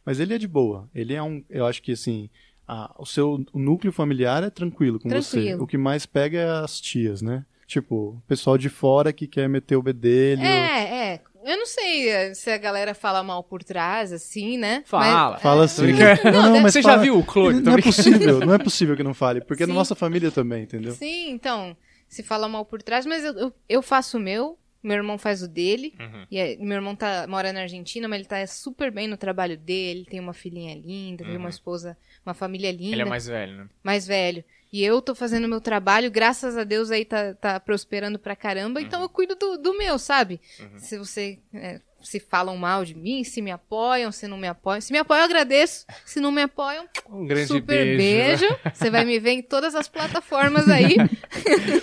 Mas 0.05 0.21
ele 0.21 0.35
é 0.35 0.39
de 0.39 0.47
boa. 0.49 0.89
Ele 0.95 1.13
é 1.15 1.23
um. 1.23 1.45
Eu 1.51 1.67
acho 1.67 1.83
que 1.83 1.93
assim. 1.93 2.31
A- 2.69 2.95
o 2.99 3.07
seu 3.07 3.45
o 3.53 3.59
núcleo 3.59 3.93
familiar 3.93 4.43
é 4.45 4.51
tranquilo 4.51 5.01
com 5.01 5.09
você. 5.09 5.31
Tranquilo. 5.39 5.65
O 5.65 5.67
que 5.67 5.79
mais 5.79 6.05
pega 6.07 6.39
é 6.39 6.51
as 6.65 6.81
tias, 6.81 7.23
né? 7.23 7.45
Tipo, 7.67 8.11
o 8.19 8.23
pessoal 8.29 8.57
de 8.59 8.69
fora 8.69 9.13
que 9.13 9.27
quer 9.27 9.49
meter 9.49 9.77
o 9.77 9.83
bedelho. 9.83 10.43
É, 10.43 11.15
é. 11.15 11.21
Eu 11.45 11.57
não 11.57 11.67
sei 11.67 12.09
eh, 12.11 12.35
se 12.35 12.51
a 12.51 12.59
galera 12.59 12.95
fala 12.95 13.23
mal 13.23 13.43
por 13.43 13.63
trás, 13.63 14.13
assim, 14.13 14.59
né? 14.59 14.83
Fala. 14.87 15.31
Mas- 15.33 15.43
Fala 15.43 15.63
é, 15.63 15.65
assim. 15.65 15.93
Não, 16.25 16.43
não, 16.53 16.61
mas 16.61 16.73
Você 16.73 16.83
fala- 16.83 16.97
já 16.97 17.03
viu 17.03 17.19
o 17.19 17.25
clone? 17.25 17.61
Não 17.61 17.75
é 17.75 17.81
possível, 17.83 18.41
não 18.41 18.55
é 18.55 18.59
possível 18.63 18.97
que 18.97 19.03
não 19.03 19.15
fale, 19.15 19.41
porque 19.41 19.63
é 19.63 19.67
Sim. 19.67 19.73
na 19.73 19.79
nossa 19.79 19.95
família 19.95 20.31
também, 20.31 20.65
entendeu? 20.65 20.93
Sim, 20.93 21.31
então, 21.31 21.77
se 22.09 22.23
fala 22.23 22.49
mal 22.49 22.65
por 22.67 22.83
trás, 22.83 23.07
mas 23.07 23.25
eu, 23.25 23.33
eu, 23.35 23.53
eu 23.69 23.83
faço 23.83 24.19
o 24.19 24.21
meu, 24.21 24.59
meu 24.83 24.97
irmão 24.97 25.19
faz 25.19 25.43
o 25.43 25.49
dele. 25.49 25.95
Uhum. 25.99 26.27
E 26.31 26.38
aí, 26.38 26.57
meu 26.59 26.77
irmão 26.77 26.95
tá, 26.95 27.27
mora 27.29 27.53
na 27.53 27.62
Argentina, 27.62 28.07
mas 28.09 28.21
ele 28.21 28.29
tá 28.29 28.47
super 28.47 28.91
bem 28.91 29.07
no 29.09 29.17
trabalho 29.17 29.57
dele, 29.57 30.05
tem 30.05 30.21
uma 30.21 30.33
filhinha 30.33 30.75
linda, 30.75 31.25
tem 31.25 31.35
Uhum. 31.35 31.41
uma 31.41 31.49
esposa, 31.51 31.97
uma 32.25 32.35
família 32.35 32.71
linda, 32.71 32.95
Ele 32.97 33.03
é 33.03 33.05
mais 33.05 33.27
velho, 33.27 33.57
né? 33.57 33.69
mais 33.83 34.07
velho. 34.07 34.45
E 34.71 34.85
eu 34.85 35.01
tô 35.01 35.14
fazendo 35.14 35.47
o 35.47 35.49
meu 35.49 35.61
trabalho, 35.62 36.11
graças 36.11 36.57
a 36.57 36.62
Deus 36.62 36.91
aí 36.91 37.03
tá, 37.05 37.33
tá 37.35 37.59
prosperando 37.59 38.19
pra 38.19 38.37
caramba, 38.37 38.81
então 38.83 39.01
eu 39.01 39.09
cuido 39.09 39.35
do, 39.35 39.57
do 39.57 39.79
meu, 39.79 39.99
sabe? 39.99 40.41
Uhum. 40.61 40.79
Se 40.79 40.99
você. 40.99 41.38
é, 41.55 41.81
se 42.01 42.21
falam 42.21 42.57
mal 42.57 42.85
de 42.85 42.95
mim, 42.95 43.25
se 43.25 43.43
me 43.43 43.51
apoiam, 43.51 44.11
se 44.13 44.27
não 44.29 44.37
me 44.39 44.47
apoiam. 44.47 44.81
Se 44.81 44.93
me 44.93 44.99
apoiam, 44.99 45.21
eu 45.21 45.25
agradeço. 45.25 45.85
Se 46.05 46.21
não 46.21 46.31
me 46.31 46.43
apoiam, 46.43 46.87
Um 47.09 47.27
grande 47.27 47.47
super 47.49 47.97
beijo. 47.97 48.47
beijo. 48.49 48.61
Você 48.73 48.91
vai 48.91 49.05
me 49.05 49.19
ver 49.19 49.33
em 49.33 49.43
todas 49.43 49.75
as 49.75 49.89
plataformas 49.89 50.69
aí. 50.69 50.97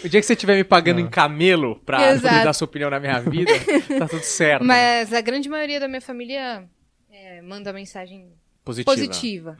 O 0.03 0.09
dia 0.09 0.19
que 0.19 0.25
você 0.25 0.33
estiver 0.33 0.55
me 0.55 0.63
pagando 0.63 0.99
em 0.99 1.09
camelo 1.09 1.79
pra 1.85 2.11
Exato. 2.11 2.33
poder 2.33 2.43
dar 2.45 2.53
sua 2.53 2.65
opinião 2.65 2.89
na 2.89 2.99
minha 2.99 3.19
vida, 3.19 3.51
tá 3.99 4.07
tudo 4.07 4.23
certo. 4.23 4.63
Mas 4.63 5.11
a 5.11 5.19
grande 5.21 5.49
maioria 5.49 5.79
da 5.79 5.87
minha 5.87 6.01
família 6.01 6.67
é, 7.11 7.41
manda 7.41 7.73
mensagem 7.73 8.31
Positiva. 8.63 8.91
positiva. 8.95 9.57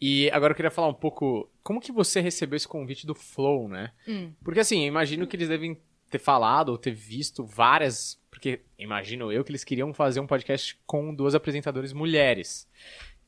E 0.00 0.30
agora 0.30 0.52
eu 0.52 0.56
queria 0.56 0.70
falar 0.70 0.88
um 0.88 0.94
pouco 0.94 1.50
como 1.62 1.80
que 1.80 1.92
você 1.92 2.20
recebeu 2.20 2.56
esse 2.56 2.66
convite 2.66 3.06
do 3.06 3.14
Flow, 3.14 3.68
né? 3.68 3.90
Hum. 4.08 4.32
Porque 4.42 4.60
assim, 4.60 4.82
eu 4.82 4.88
imagino 4.88 5.26
que 5.26 5.36
eles 5.36 5.48
devem 5.48 5.78
ter 6.10 6.18
falado 6.18 6.70
ou 6.70 6.78
ter 6.78 6.92
visto 6.92 7.44
várias. 7.44 8.18
Porque 8.40 8.60
imagino 8.78 9.30
eu 9.30 9.44
que 9.44 9.50
eles 9.50 9.62
queriam 9.64 9.92
fazer 9.92 10.18
um 10.18 10.26
podcast 10.26 10.78
com 10.86 11.14
duas 11.14 11.34
apresentadoras 11.34 11.92
mulheres. 11.92 12.66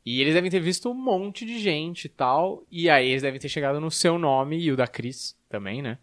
E 0.07 0.23
eles 0.23 0.33
devem 0.33 0.51
ter 0.51 0.59
visto 0.59 0.91
um 0.91 0.95
monte 0.95 1.45
de 1.45 1.59
gente 1.59 2.07
e 2.07 2.09
tal. 2.09 2.65
E 2.71 2.89
aí 2.89 3.11
eles 3.11 3.21
devem 3.21 3.39
ter 3.39 3.51
chegado 3.51 3.79
no 3.79 3.91
seu 3.91 4.19
nome 4.19 4.59
e 4.59 4.73
o 4.73 4.77
da 4.77 4.87
Cris 4.87 5.37
também, 5.51 5.83
né? 5.83 5.99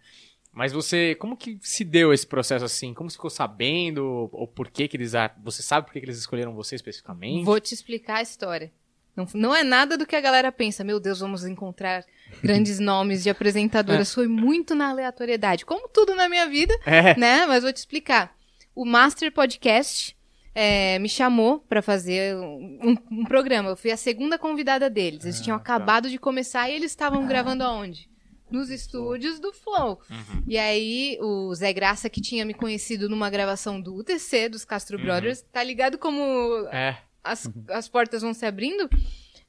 Mas 0.53 0.71
você, 0.71 1.15
como 1.15 1.35
que 1.35 1.57
se 1.59 1.83
deu 1.83 2.13
esse 2.13 2.25
processo 2.27 2.63
assim? 2.63 2.93
Como 2.93 3.09
você 3.09 3.15
ficou 3.15 3.31
sabendo? 3.31 4.29
Ou 4.31 4.47
por 4.47 4.69
que 4.69 4.87
que 4.87 4.95
eles... 4.95 5.13
Você 5.43 5.63
sabe 5.63 5.87
por 5.87 5.93
que 5.93 5.99
que 6.01 6.05
eles 6.05 6.19
escolheram 6.19 6.53
você 6.53 6.75
especificamente? 6.75 7.43
Vou 7.43 7.59
te 7.59 7.73
explicar 7.73 8.17
a 8.17 8.21
história. 8.21 8.71
Não, 9.15 9.27
não 9.33 9.55
é 9.55 9.63
nada 9.63 9.97
do 9.97 10.05
que 10.05 10.15
a 10.15 10.21
galera 10.21 10.51
pensa. 10.51 10.83
Meu 10.83 10.99
Deus, 10.99 11.19
vamos 11.19 11.43
encontrar 11.45 12.05
grandes 12.43 12.77
nomes 12.79 13.23
de 13.23 13.29
apresentadoras. 13.31 14.13
Foi 14.13 14.27
muito 14.27 14.75
na 14.75 14.89
aleatoriedade. 14.89 15.65
Como 15.65 15.89
tudo 15.89 16.13
na 16.15 16.29
minha 16.29 16.47
vida, 16.47 16.73
É. 16.85 17.17
né? 17.17 17.47
Mas 17.47 17.63
vou 17.63 17.73
te 17.73 17.77
explicar. 17.77 18.37
O 18.81 18.85
Master 18.85 19.29
Podcast 19.33 20.15
é, 20.55 20.97
me 20.99 21.09
chamou 21.09 21.59
pra 21.59 21.81
fazer 21.81 22.33
um, 22.37 22.95
um 23.11 23.25
programa. 23.25 23.67
Eu 23.67 23.75
fui 23.75 23.91
a 23.91 23.97
segunda 23.97 24.37
convidada 24.39 24.89
deles. 24.89 25.25
Eles 25.25 25.41
Ah, 25.41 25.43
tinham 25.43 25.57
tá. 25.57 25.61
acabado 25.61 26.09
de 26.09 26.17
começar 26.17 26.69
e 26.69 26.75
eles 26.75 26.89
estavam 26.91 27.27
gravando 27.27 27.61
aonde? 27.65 28.09
Nos 28.49 28.69
estúdios 28.69 29.37
do 29.37 29.51
Flow. 29.51 29.99
Uhum. 30.09 30.43
E 30.47 30.57
aí, 30.57 31.17
o 31.21 31.53
Zé 31.53 31.73
Graça, 31.73 32.09
que 32.09 32.21
tinha 32.21 32.45
me 32.45 32.53
conhecido 32.53 33.09
numa 33.09 33.29
gravação 33.29 33.81
do 33.81 33.93
UTC, 33.95 34.47
dos 34.47 34.63
Castro 34.63 34.97
Uhum. 34.97 35.03
Brothers, 35.03 35.41
tá 35.51 35.61
ligado 35.61 35.97
como 35.97 36.21
É. 36.71 36.97
as, 37.21 37.51
as 37.71 37.89
portas 37.89 38.21
vão 38.21 38.33
se 38.33 38.45
abrindo? 38.45 38.89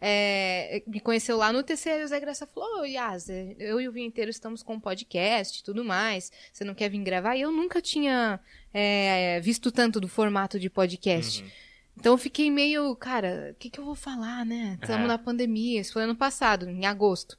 É, 0.03 0.83
me 0.87 0.99
conheceu 0.99 1.37
lá 1.37 1.53
no 1.53 1.59
UTC 1.59 1.91
e 1.91 2.05
o 2.05 2.09
Zé 2.09 2.19
Graça 2.21 2.47
falou: 2.47 2.81
Ô, 2.81 2.85
Yas, 2.85 3.29
eu 3.59 3.81
e 3.81 3.87
o 3.87 3.93
Vinheteiro 3.93 4.31
estamos 4.31 4.63
com 4.63 4.75
um 4.75 4.81
podcast 4.81 5.61
e 5.61 5.63
tudo 5.63 5.85
mais. 5.85 6.33
Você 6.53 6.65
não 6.65 6.75
quer 6.75 6.89
vir 6.89 7.03
gravar? 7.03 7.37
E 7.37 7.43
eu 7.43 7.53
nunca 7.53 7.83
tinha 7.83 8.41
é, 8.73 9.39
visto 9.41 9.71
tanto 9.71 10.01
do 10.01 10.09
formato 10.09 10.59
de 10.59 10.71
podcast. 10.71 11.43
Uhum. 11.43 11.51
Então 11.99 12.15
eu 12.15 12.19
fiquei 12.19 12.51
meio, 12.51 12.97
cara, 12.97 13.51
o 13.53 13.55
que, 13.57 13.69
que 13.69 13.79
eu 13.79 13.85
vou 13.85 13.95
falar, 13.95 14.47
né? 14.47 14.79
Estamos 14.81 15.05
É. 15.05 15.09
na 15.09 15.19
pandemia, 15.19 15.81
isso 15.83 15.93
foi 15.93 16.05
ano 16.05 16.17
passado, 16.17 16.67
em 16.71 16.87
agosto. 16.87 17.39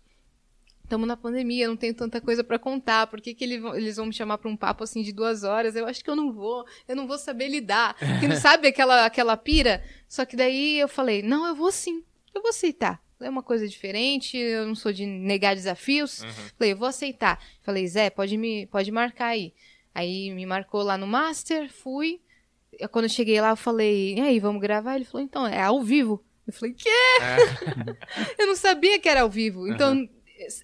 Estamos 0.84 1.08
na 1.08 1.16
pandemia, 1.18 1.68
não 1.70 1.78
tenho 1.78 1.94
tanta 1.96 2.20
coisa 2.22 2.44
pra 2.44 2.60
contar. 2.60 3.08
Por 3.08 3.22
que, 3.22 3.34
que 3.34 3.46
eles 3.46 3.96
vão 3.96 4.06
me 4.08 4.14
chamar 4.14 4.38
pra 4.38 4.50
um 4.50 4.58
papo 4.58 4.84
assim 4.84 5.02
de 5.02 5.14
duas 5.14 5.44
horas? 5.44 5.74
Eu 5.76 5.88
acho 5.88 6.04
que 6.04 6.10
eu 6.10 6.16
não 6.18 6.32
vou, 6.34 6.64
eu 6.86 6.96
não 6.98 7.08
vou 7.08 7.18
saber 7.18 7.48
lidar. 7.48 7.96
Que 8.20 8.28
não 8.28 8.36
sabe 8.38 8.68
aquela, 8.68 9.06
aquela 9.06 9.36
pira? 9.38 9.82
Só 10.08 10.26
que 10.26 10.36
daí 10.36 10.78
eu 10.78 10.90
falei, 10.90 11.24
não, 11.24 11.48
eu 11.48 11.56
vou 11.56 11.72
sim, 11.72 12.04
eu 12.34 12.42
vou 12.42 12.50
aceitar. 12.50 13.02
É 13.20 13.30
uma 13.30 13.44
coisa 13.44 13.68
diferente, 13.68 14.36
eu 14.36 14.66
não 14.66 14.74
sou 14.74 14.92
de 14.92 15.06
negar 15.06 15.56
desafios. 15.56 16.22
Uhum. 16.22 16.32
Falei, 16.58 16.74
eu 16.74 16.78
vou 16.78 16.88
aceitar. 16.88 17.40
Falei, 17.62 17.88
Zé, 17.88 18.10
pode 18.10 18.36
me 18.36 18.66
pode 18.68 18.92
marcar 18.92 19.28
aí. 19.28 19.54
Aí 19.94 20.32
me 20.32 20.46
marcou 20.46 20.82
lá 20.82 20.98
no 20.98 21.06
Master, 21.06 21.72
fui. 21.72 22.22
Quando 22.92 23.06
eu 23.06 23.10
cheguei 23.10 23.40
lá, 23.42 23.50
eu 23.50 23.58
falei, 23.58 24.16
e 24.16 24.22
aí, 24.22 24.40
vamos 24.40 24.62
gravar? 24.62 24.96
Ele 24.96 25.06
falou, 25.06 25.24
então, 25.24 25.46
é 25.46 25.62
ao 25.62 25.84
vivo. 25.84 26.24
Eu 26.48 26.54
falei, 26.54 26.74
quê? 26.74 26.90
É. 26.90 27.38
Eu 28.42 28.48
não 28.48 28.56
sabia 28.56 28.98
que 28.98 29.08
era 29.08 29.22
ao 29.22 29.30
vivo. 29.30 29.68
Então, 29.68 30.08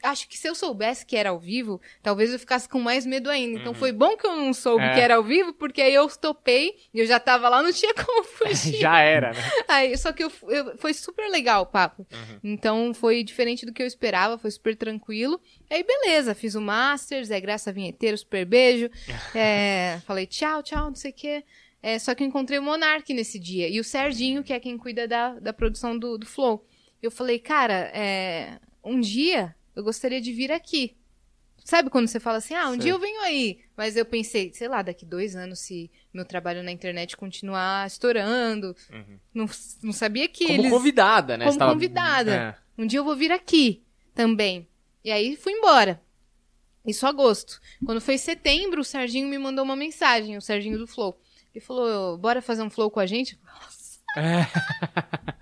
acho 0.03 0.27
que 0.27 0.37
se 0.37 0.47
eu 0.47 0.55
soubesse 0.55 1.05
que 1.05 1.15
era 1.15 1.29
ao 1.29 1.39
vivo, 1.39 1.79
talvez 2.01 2.31
eu 2.33 2.39
ficasse 2.39 2.67
com 2.67 2.79
mais 2.79 3.05
medo 3.05 3.29
ainda. 3.29 3.59
Então 3.59 3.73
Uhum. 3.73 3.77
foi 3.79 3.91
bom 3.91 4.15
que 4.17 4.25
eu 4.25 4.35
não 4.35 4.53
soube 4.53 4.83
É. 4.83 4.93
que 4.93 4.99
era 4.99 5.15
ao 5.15 5.23
vivo, 5.23 5.53
porque 5.53 5.81
aí 5.81 5.93
eu 5.93 6.07
topei 6.09 6.75
e 6.93 6.99
eu 6.99 7.05
já 7.05 7.19
tava 7.19 7.49
lá, 7.49 7.61
não 7.63 7.71
tinha 7.73 7.93
como 7.93 8.23
fugir. 8.73 8.79
Já 8.79 8.99
era, 8.99 9.31
né? 9.33 9.39
Aí, 9.67 9.97
só 9.97 10.11
que 10.11 10.23
eu, 10.23 10.31
eu- 10.49 10.77
foi 10.77 10.93
super 10.93 11.29
legal 11.29 11.63
o 11.63 11.65
papo. 11.65 12.05
Uhum. 12.11 12.39
Então 12.43 12.93
foi 12.93 13.23
diferente 13.23 13.65
do 13.65 13.73
que 13.73 13.81
eu 13.81 13.87
esperava, 13.87 14.37
foi 14.37 14.51
super 14.51 14.75
tranquilo. 14.75 15.39
Aí 15.69 15.83
beleza, 15.83 16.33
fiz 16.35 16.55
o 16.55 16.61
Masters, 16.61 17.29
é 17.31 17.39
graça 17.39 17.71
vinheteiro, 17.71 18.17
super 18.17 18.45
beijo. 18.45 18.89
É, 19.35 19.99
falei 20.05 20.25
tchau, 20.25 20.63
tchau, 20.63 20.85
não 20.87 20.95
sei 20.95 21.11
o 21.11 21.13
quê. 21.13 21.43
É, 21.81 21.99
só 21.99 22.15
que 22.15 22.23
eu 22.23 22.27
encontrei 22.27 22.57
o 22.57 22.63
Monark 22.63 23.13
nesse 23.13 23.37
dia. 23.39 23.69
E 23.69 23.79
o 23.79 23.83
Serginho, 23.83 24.43
que 24.43 24.51
é 24.51 24.59
quem 24.59 24.77
cuida 24.77 25.07
da, 25.07 25.33
da 25.39 25.53
produção 25.53 25.97
do, 25.97 26.17
do 26.17 26.25
Flow. 26.25 26.65
Eu 27.01 27.11
falei, 27.11 27.37
cara, 27.37 27.91
é, 27.93 28.57
um 28.83 28.99
dia 28.99 29.55
eu 29.77 29.83
gostaria 29.83 30.19
de 30.19 30.33
vir 30.33 30.51
aqui. 30.51 30.97
Sabe 31.63 31.89
quando 31.89 32.07
você 32.07 32.19
fala 32.19 32.37
assim, 32.37 32.53
ah, 32.55 32.67
um 32.69 32.71
Sei. 32.71 32.79
dia 32.79 32.91
eu 32.93 32.99
venho 32.99 33.21
aí. 33.21 33.59
Mas 33.75 33.95
eu 33.95 34.05
pensei, 34.05 34.51
sei 34.53 34.67
lá, 34.67 34.81
daqui 34.81 35.05
dois 35.05 35.35
anos, 35.35 35.59
se 35.59 35.91
meu 36.13 36.23
trabalho 36.25 36.63
na 36.63 36.71
internet 36.71 37.15
continuar 37.17 37.85
estourando. 37.85 38.75
Uhum. 38.91 39.19
Não, 39.33 39.45
não 39.83 39.91
sabia 39.93 40.27
que 40.29 40.47
Como 40.47 40.59
eles... 40.61 40.71
convidada, 40.71 41.37
né? 41.37 41.43
Como 41.45 41.53
Você 41.53 41.59
tava- 41.59 41.73
convidada. 41.73 42.33
É. 42.35 42.81
Um 42.81 42.87
dia 42.87 42.99
eu 42.99 43.03
vou 43.03 43.15
vir 43.15 43.31
aqui 43.31 43.83
também. 44.15 44.67
E 45.03 45.11
aí 45.11 45.35
fui 45.35 45.53
embora. 45.53 46.01
Isso 46.85 47.05
agosto. 47.05 47.59
Quando 47.85 47.99
foi 47.99 48.17
setembro, 48.17 48.79
o 48.81 48.85
Serginho 48.85 49.27
me 49.27 49.37
mandou 49.37 49.63
uma 49.65 49.75
mensagem, 49.75 50.37
o 50.37 50.41
Serginho 50.41 50.77
do 50.77 50.87
Flow. 50.87 51.19
Ele 51.53 51.63
falou, 51.63 52.17
bora 52.17 52.41
fazer 52.41 52.61
um 52.63 52.69
Flow 52.69 52.89
com 52.89 52.99
a 52.99 53.05
gente? 53.05 53.37
É. 54.15 54.47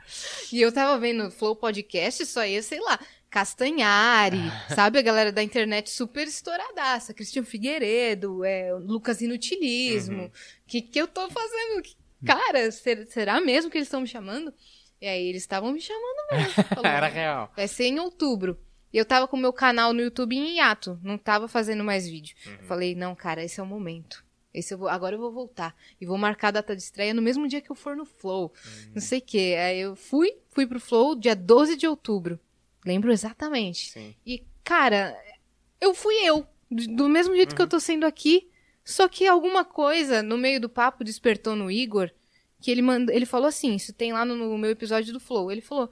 E 0.51 0.61
eu 0.61 0.71
tava 0.71 0.97
vendo 0.99 1.31
Flow 1.31 1.55
Podcast, 1.55 2.21
isso 2.23 2.39
aí, 2.39 2.61
sei 2.61 2.79
lá, 2.79 2.99
Castanhari, 3.35 4.39
sabe? 4.73 4.99
A 4.99 5.01
galera 5.01 5.31
da 5.31 5.43
internet 5.43 5.89
super 5.89 6.27
estouradaça. 6.27 7.13
Cristian 7.13 7.43
Figueiredo, 7.43 8.43
é, 8.43 8.73
Lucas 8.73 9.21
Inutilismo. 9.21 10.17
O 10.17 10.21
Uhum. 10.25 10.31
que, 10.67 10.81
que 10.81 10.99
eu 10.99 11.07
tô 11.07 11.29
fazendo? 11.29 11.83
Cara, 12.25 12.71
ser- 12.71 13.05
será 13.07 13.39
mesmo 13.41 13.69
que 13.69 13.77
eles 13.77 13.87
estão 13.87 14.01
me 14.01 14.07
chamando? 14.07 14.53
E 15.01 15.07
aí 15.07 15.27
eles 15.27 15.43
estavam 15.43 15.71
me 15.71 15.81
chamando 15.81 16.31
mesmo. 16.31 16.63
Falou, 16.63 16.85
Era 16.85 17.07
real. 17.07 17.51
Vai 17.55 17.67
ser 17.67 17.85
em 17.85 17.99
outubro. 17.99 18.59
E 18.93 18.97
eu 18.97 19.05
tava 19.05 19.27
com 19.27 19.35
o 19.35 19.39
meu 19.39 19.51
canal 19.51 19.91
no 19.93 20.01
YouTube 20.01 20.35
em 20.35 20.55
hiato, 20.57 20.97
não 21.03 21.17
tava 21.17 21.47
fazendo 21.47 21.83
mais 21.83 22.07
vídeo. 22.07 22.35
Uhum. 22.47 22.57
Falei, 22.67 22.95
não, 22.95 23.13
cara, 23.13 23.43
esse 23.43 23.59
é 23.59 23.63
o 23.63 23.65
momento. 23.65 24.23
Esse 24.53 24.73
eu 24.73 24.77
vou, 24.77 24.87
agora 24.87 25.15
eu 25.15 25.19
vou 25.19 25.33
voltar. 25.33 25.75
E 25.99 26.05
vou 26.05 26.17
marcar 26.17 26.47
a 26.47 26.51
data 26.51 26.73
de 26.75 26.81
estreia 26.81 27.13
no 27.13 27.21
mesmo 27.21 27.45
dia 27.45 27.59
que 27.59 27.69
eu 27.69 27.75
for 27.75 27.93
no 27.97 28.05
Flow. 28.05 28.53
Uhum. 28.65 28.91
Não 28.95 29.01
sei 29.01 29.19
o 29.19 29.21
quê. 29.21 29.55
Aí 29.59 29.79
eu 29.81 29.97
fui, 29.97 30.31
fui 30.49 30.65
pro 30.65 30.79
Flow 30.79 31.13
dia 31.13 31.35
12 31.35 31.75
de 31.75 31.85
outubro. 31.85 32.39
Lembro 32.85 33.11
exatamente. 33.11 33.91
Sim. 33.91 34.15
E, 34.25 34.43
cara, 34.63 35.17
eu 35.81 35.93
fui 35.93 36.13
eu. 36.23 36.45
Do 36.69 37.07
mesmo 37.09 37.35
jeito 37.35 37.55
que 37.55 37.61
Uhum. 37.61 37.65
eu 37.65 37.69
tô 37.69 37.79
sendo 37.79 38.05
aqui. 38.05 38.49
Só 38.83 39.07
que 39.07 39.25
alguma 39.27 39.63
coisa 39.65 40.21
no 40.21 40.37
meio 40.37 40.59
do 40.61 40.69
papo 40.69 41.03
despertou 41.03 41.55
no 41.55 41.71
Igor. 41.71 42.11
Que 42.61 42.69
ele 42.71 42.81
mandou. 42.81 43.13
Ele 43.15 43.25
falou 43.25 43.47
assim: 43.47 43.75
isso 43.75 43.93
tem 43.93 44.13
lá 44.13 44.23
no, 44.25 44.35
no 44.35 44.57
meu 44.57 44.71
episódio 44.71 45.11
do 45.13 45.19
Flow. 45.19 45.51
Ele 45.51 45.61
falou. 45.61 45.91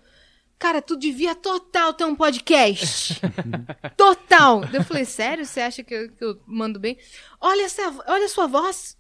Cara, 0.59 0.81
tu 0.81 0.95
devia 0.95 1.35
total 1.35 1.93
ter 1.93 2.05
um 2.05 2.15
podcast. 2.15 3.19
total. 3.97 4.61
Eu 4.71 4.81
falei, 4.83 5.03
sério? 5.03 5.45
Você 5.45 5.59
acha 5.59 5.83
que 5.83 5.93
eu, 5.93 6.09
que 6.11 6.23
eu 6.23 6.39
mando 6.45 6.79
bem? 6.79 6.97
Olha, 7.41 7.63
essa, 7.63 7.81
olha 8.07 8.25
a 8.25 8.29
sua 8.29 8.47
voz. 8.47 8.97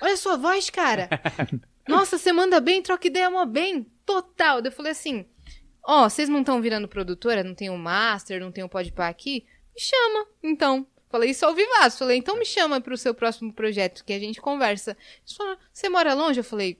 Olha 0.00 0.14
a 0.14 0.16
sua 0.16 0.36
voz, 0.38 0.70
cara. 0.70 1.10
Nossa, 1.86 2.16
você 2.16 2.32
manda 2.32 2.60
bem, 2.60 2.80
troca 2.80 3.06
ideia 3.06 3.28
mó 3.28 3.44
bem. 3.44 3.86
Total. 4.06 4.60
Eu 4.60 4.72
falei 4.72 4.92
assim, 4.92 5.26
ó, 5.84 6.08
vocês 6.08 6.28
não 6.28 6.40
estão 6.40 6.60
virando 6.60 6.88
produtora? 6.88 7.44
Não 7.44 7.54
tem 7.54 7.70
o 7.70 7.78
Master, 7.78 8.40
não 8.40 8.52
tem 8.52 8.64
o 8.64 8.68
Podpah 8.68 9.08
aqui? 9.08 9.44
Me 9.74 9.80
chama, 9.80 10.26
então. 10.42 10.86
Falei 11.10 11.30
isso 11.30 11.44
ao 11.44 11.54
vivaço. 11.54 11.98
Falei, 11.98 12.16
então 12.16 12.38
me 12.38 12.44
chama 12.44 12.80
pro 12.80 12.96
seu 12.96 13.14
próximo 13.14 13.52
projeto, 13.52 14.04
que 14.04 14.12
a 14.12 14.18
gente 14.18 14.40
conversa. 14.40 14.96
Eles 15.20 15.36
falaram, 15.36 15.58
você 15.72 15.88
mora 15.88 16.14
longe? 16.14 16.40
Eu 16.40 16.44
falei, 16.44 16.78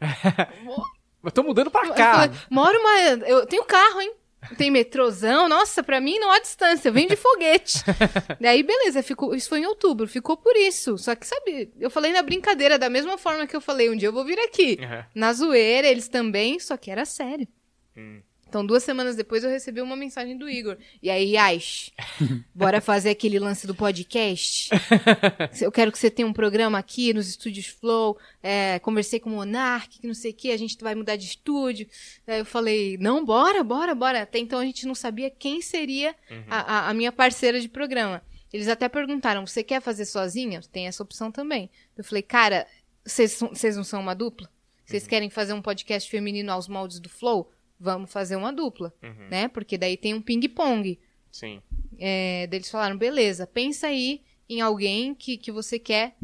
Mas 1.22 1.32
tô 1.32 1.42
mudando 1.42 1.70
pra 1.70 1.86
eu 1.86 1.94
cá. 1.94 2.12
falei, 2.14 2.38
moro 2.50 2.78
uma. 2.78 2.98
Eu 3.26 3.46
tenho 3.46 3.64
carro, 3.64 4.00
hein? 4.00 4.12
Tem 4.56 4.70
metrozão, 4.70 5.48
nossa, 5.48 5.82
pra 5.82 6.00
mim 6.00 6.20
não 6.20 6.30
há 6.30 6.38
distância, 6.38 6.88
vem 6.92 7.08
de 7.08 7.16
foguete. 7.16 7.78
Daí, 8.40 8.62
beleza, 8.62 9.02
ficou, 9.02 9.34
isso 9.34 9.48
foi 9.48 9.60
em 9.60 9.66
outubro, 9.66 10.06
ficou 10.06 10.36
por 10.36 10.54
isso. 10.54 10.96
Só 10.98 11.16
que, 11.16 11.26
sabe, 11.26 11.72
eu 11.80 11.90
falei 11.90 12.12
na 12.12 12.22
brincadeira, 12.22 12.78
da 12.78 12.88
mesma 12.88 13.18
forma 13.18 13.44
que 13.46 13.56
eu 13.56 13.60
falei, 13.60 13.90
um 13.90 13.96
dia 13.96 14.08
eu 14.08 14.12
vou 14.12 14.24
vir 14.24 14.38
aqui. 14.38 14.78
Uhum. 14.80 15.04
Na 15.16 15.32
zoeira, 15.32 15.88
eles 15.88 16.06
também, 16.06 16.60
só 16.60 16.76
que 16.76 16.92
era 16.92 17.04
sério. 17.04 17.48
Hum. 17.96 18.20
Então, 18.48 18.64
duas 18.64 18.84
semanas 18.84 19.16
depois, 19.16 19.42
eu 19.42 19.50
recebi 19.50 19.80
uma 19.80 19.96
mensagem 19.96 20.38
do 20.38 20.48
Igor. 20.48 20.76
E 21.02 21.10
aí, 21.10 21.36
Aish, 21.36 21.90
bora 22.54 22.80
fazer 22.80 23.10
aquele 23.10 23.40
lance 23.40 23.66
do 23.66 23.74
podcast? 23.74 24.70
Eu 25.60 25.72
quero 25.72 25.90
que 25.90 25.98
você 25.98 26.08
tenha 26.08 26.28
um 26.28 26.32
programa 26.32 26.78
aqui 26.78 27.12
nos 27.12 27.28
estúdios 27.28 27.66
Flow. 27.66 28.16
É, 28.40 28.78
conversei 28.78 29.18
com 29.18 29.30
o 29.30 29.32
Monark, 29.34 29.98
que 29.98 30.06
não 30.06 30.14
sei 30.14 30.30
o 30.30 30.34
que, 30.34 30.52
a 30.52 30.56
gente 30.56 30.76
vai 30.80 30.94
mudar 30.94 31.16
de 31.16 31.26
estúdio. 31.26 31.88
Aí 32.24 32.38
eu 32.38 32.44
falei, 32.46 32.96
não, 32.98 33.24
bora, 33.24 33.64
bora, 33.64 33.96
bora. 33.96 34.22
Até 34.22 34.38
então 34.38 34.60
a 34.60 34.64
gente 34.64 34.86
não 34.86 34.94
sabia 34.94 35.28
quem 35.28 35.60
seria 35.60 36.14
Uhum. 36.30 36.44
a, 36.48 36.88
a- 36.90 36.94
minha 36.94 37.10
parceira 37.10 37.60
de 37.60 37.68
programa. 37.68 38.22
Eles 38.52 38.68
até 38.68 38.88
perguntaram, 38.88 39.44
você 39.44 39.64
quer 39.64 39.82
fazer 39.82 40.04
sozinha? 40.06 40.60
Tem 40.70 40.86
essa 40.86 41.02
opção 41.02 41.32
também. 41.32 41.68
Eu 41.98 42.04
falei, 42.04 42.22
cara, 42.22 42.64
vocês 43.04 43.40
não 43.76 43.82
são 43.84 44.00
uma 44.00 44.14
dupla? 44.14 44.48
Vocês 44.84 45.02
Uhum. 45.02 45.08
querem 45.08 45.30
fazer 45.30 45.52
um 45.52 45.60
podcast 45.60 46.08
feminino 46.08 46.52
aos 46.52 46.68
moldes 46.68 47.00
do 47.00 47.08
Flow? 47.08 47.50
Vamos 47.78 48.10
fazer 48.12 48.36
uma 48.36 48.52
dupla, 48.52 48.92
Uhum. 49.02 49.28
né? 49.30 49.48
Porque 49.48 49.76
daí 49.76 49.96
tem 49.96 50.14
um 50.14 50.22
ping-pong. 50.22 50.98
Sim. 51.30 51.60
É, 51.98 52.46
daí 52.46 52.58
eles 52.58 52.70
falaram, 52.70 52.96
beleza, 52.96 53.46
pensa 53.46 53.88
aí 53.88 54.22
em 54.48 54.60
alguém 54.60 55.14
que, 55.14 55.36
que 55.36 55.52
você 55.52 55.78
quer 55.78 56.16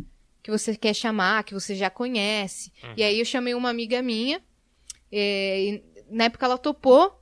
que 0.42 0.50
você 0.50 0.74
quer 0.74 0.92
chamar, 0.92 1.44
que 1.44 1.54
você 1.54 1.72
já 1.76 1.88
conhece. 1.88 2.72
Uhum. 2.82 2.94
E 2.96 3.02
aí 3.04 3.18
eu 3.20 3.24
chamei 3.24 3.54
uma 3.54 3.70
amiga 3.70 4.02
minha, 4.02 4.42
é, 5.12 5.60
e 5.62 5.84
na 6.10 6.24
época 6.24 6.44
ela 6.46 6.58
topou, 6.58 7.21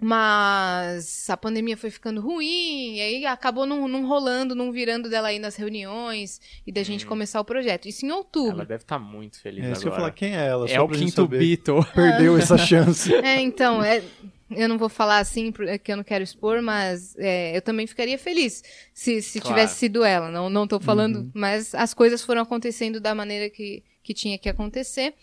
mas 0.00 1.28
a 1.30 1.36
pandemia 1.36 1.76
foi 1.76 1.90
ficando 1.90 2.20
ruim, 2.20 2.96
e 2.96 3.00
aí 3.00 3.26
acabou 3.26 3.66
não, 3.66 3.86
não 3.88 4.06
rolando, 4.06 4.54
não 4.54 4.70
virando 4.72 5.08
dela 5.08 5.28
aí 5.28 5.38
nas 5.38 5.56
reuniões 5.56 6.40
e 6.66 6.72
da 6.72 6.82
gente 6.82 7.04
Hum. 7.04 7.08
começar 7.08 7.40
o 7.40 7.44
projeto. 7.44 7.86
Isso 7.88 8.04
em 8.06 8.10
outubro. 8.10 8.52
Ela 8.56 8.64
deve 8.64 8.82
estar 8.82 8.98
muito 8.98 9.40
feliz 9.40 9.64
É 9.64 9.72
isso 9.72 9.80
que 9.82 9.88
eu 9.88 9.92
agora. 9.92 10.02
falar, 10.04 10.12
quem 10.14 10.36
é 10.36 10.46
ela? 10.46 10.66
É 10.68 10.74
Só 10.74 10.84
o 10.84 10.88
quinto. 10.88 11.26
Beatle. 11.28 11.84
Perdeu 11.94 12.36
essa 12.38 12.56
chance. 12.58 13.14
É, 13.14 13.40
então, 13.40 13.82
é, 13.82 14.02
eu 14.50 14.68
não 14.68 14.78
vou 14.78 14.88
falar 14.88 15.18
assim 15.18 15.50
porque 15.52 15.90
eu 15.92 15.96
não 15.96 16.04
quero 16.04 16.22
expor, 16.24 16.62
mas 16.62 17.14
é, 17.18 17.56
eu 17.56 17.62
também 17.62 17.86
ficaria 17.86 18.18
feliz 18.18 18.62
se, 18.94 19.20
se 19.22 19.40
Claro. 19.40 19.56
tivesse 19.56 19.78
sido 19.78 20.04
ela. 20.04 20.30
Não, 20.30 20.48
não 20.50 20.66
tô 20.66 20.78
falando, 20.80 21.30
mas 21.34 21.74
as 21.74 21.92
coisas 21.94 22.22
foram 22.22 22.42
acontecendo 22.42 23.00
da 23.00 23.14
maneira 23.14 23.50
que, 23.50 23.82
que 24.02 24.14
tinha 24.14 24.38
que 24.38 24.48
acontecer. 24.48 25.14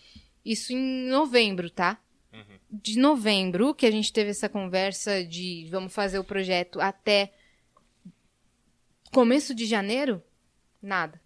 Isso 0.44 0.72
em 0.74 1.08
novembro, 1.08 1.70
tá? 1.70 1.98
De 2.82 2.98
novembro, 2.98 3.74
que 3.74 3.86
a 3.86 3.90
gente 3.90 4.12
teve 4.12 4.30
essa 4.30 4.48
conversa 4.48 5.24
de 5.24 5.66
vamos 5.70 5.92
fazer 5.94 6.18
o 6.18 6.24
projeto 6.24 6.80
até 6.80 7.32
começo 9.12 9.54
de 9.54 9.64
janeiro, 9.64 10.22
nada. 10.82 11.20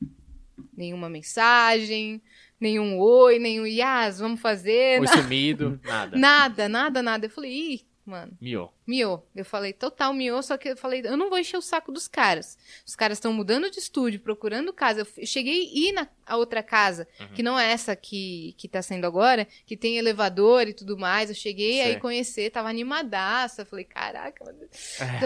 Nenhuma 0.76 1.08
mensagem, 1.08 2.20
nenhum 2.60 2.98
oi, 2.98 3.38
nenhum 3.38 3.66
Yas, 3.66 4.18
vamos 4.18 4.40
fazer. 4.40 4.98
Foi 4.98 5.08
sumido, 5.08 5.80
nada. 5.84 6.16
Nada, 6.18 6.68
nada, 6.68 7.02
nada. 7.02 7.26
Eu 7.26 7.30
falei, 7.30 7.52
ih, 7.52 7.87
mano, 8.08 8.32
Miou. 8.40 8.72
miou. 8.86 9.26
Eu 9.36 9.44
falei, 9.44 9.72
total 9.72 10.12
miou, 10.14 10.42
só 10.42 10.56
que 10.56 10.70
eu 10.70 10.76
falei, 10.76 11.02
eu 11.04 11.16
não 11.16 11.28
vou 11.28 11.38
encher 11.38 11.56
o 11.56 11.62
saco 11.62 11.92
dos 11.92 12.08
caras. 12.08 12.56
Os 12.86 12.96
caras 12.96 13.18
estão 13.18 13.32
mudando 13.32 13.70
de 13.70 13.78
estúdio, 13.78 14.20
procurando 14.20 14.72
casa. 14.72 15.06
Eu 15.16 15.26
cheguei 15.26 15.62
a 15.62 15.78
ir 15.88 15.92
na 15.92 16.08
a 16.26 16.36
outra 16.36 16.62
casa, 16.62 17.06
Uhum. 17.20 17.28
que 17.34 17.42
não 17.42 17.58
é 17.58 17.70
essa 17.72 17.94
que, 17.96 18.54
que 18.58 18.68
tá 18.68 18.82
sendo 18.82 19.06
agora, 19.06 19.46
que 19.64 19.76
tem 19.76 19.96
elevador 19.96 20.66
e 20.68 20.74
tudo 20.74 20.96
mais. 20.98 21.30
Eu 21.30 21.34
cheguei 21.36 21.74
Sei. 21.74 21.82
aí 21.82 22.00
conhecer, 22.00 22.50
tava 22.50 22.68
animadaça. 22.68 23.64
Falei, 23.64 23.84
caraca, 23.84 24.44
mano. 24.44 24.58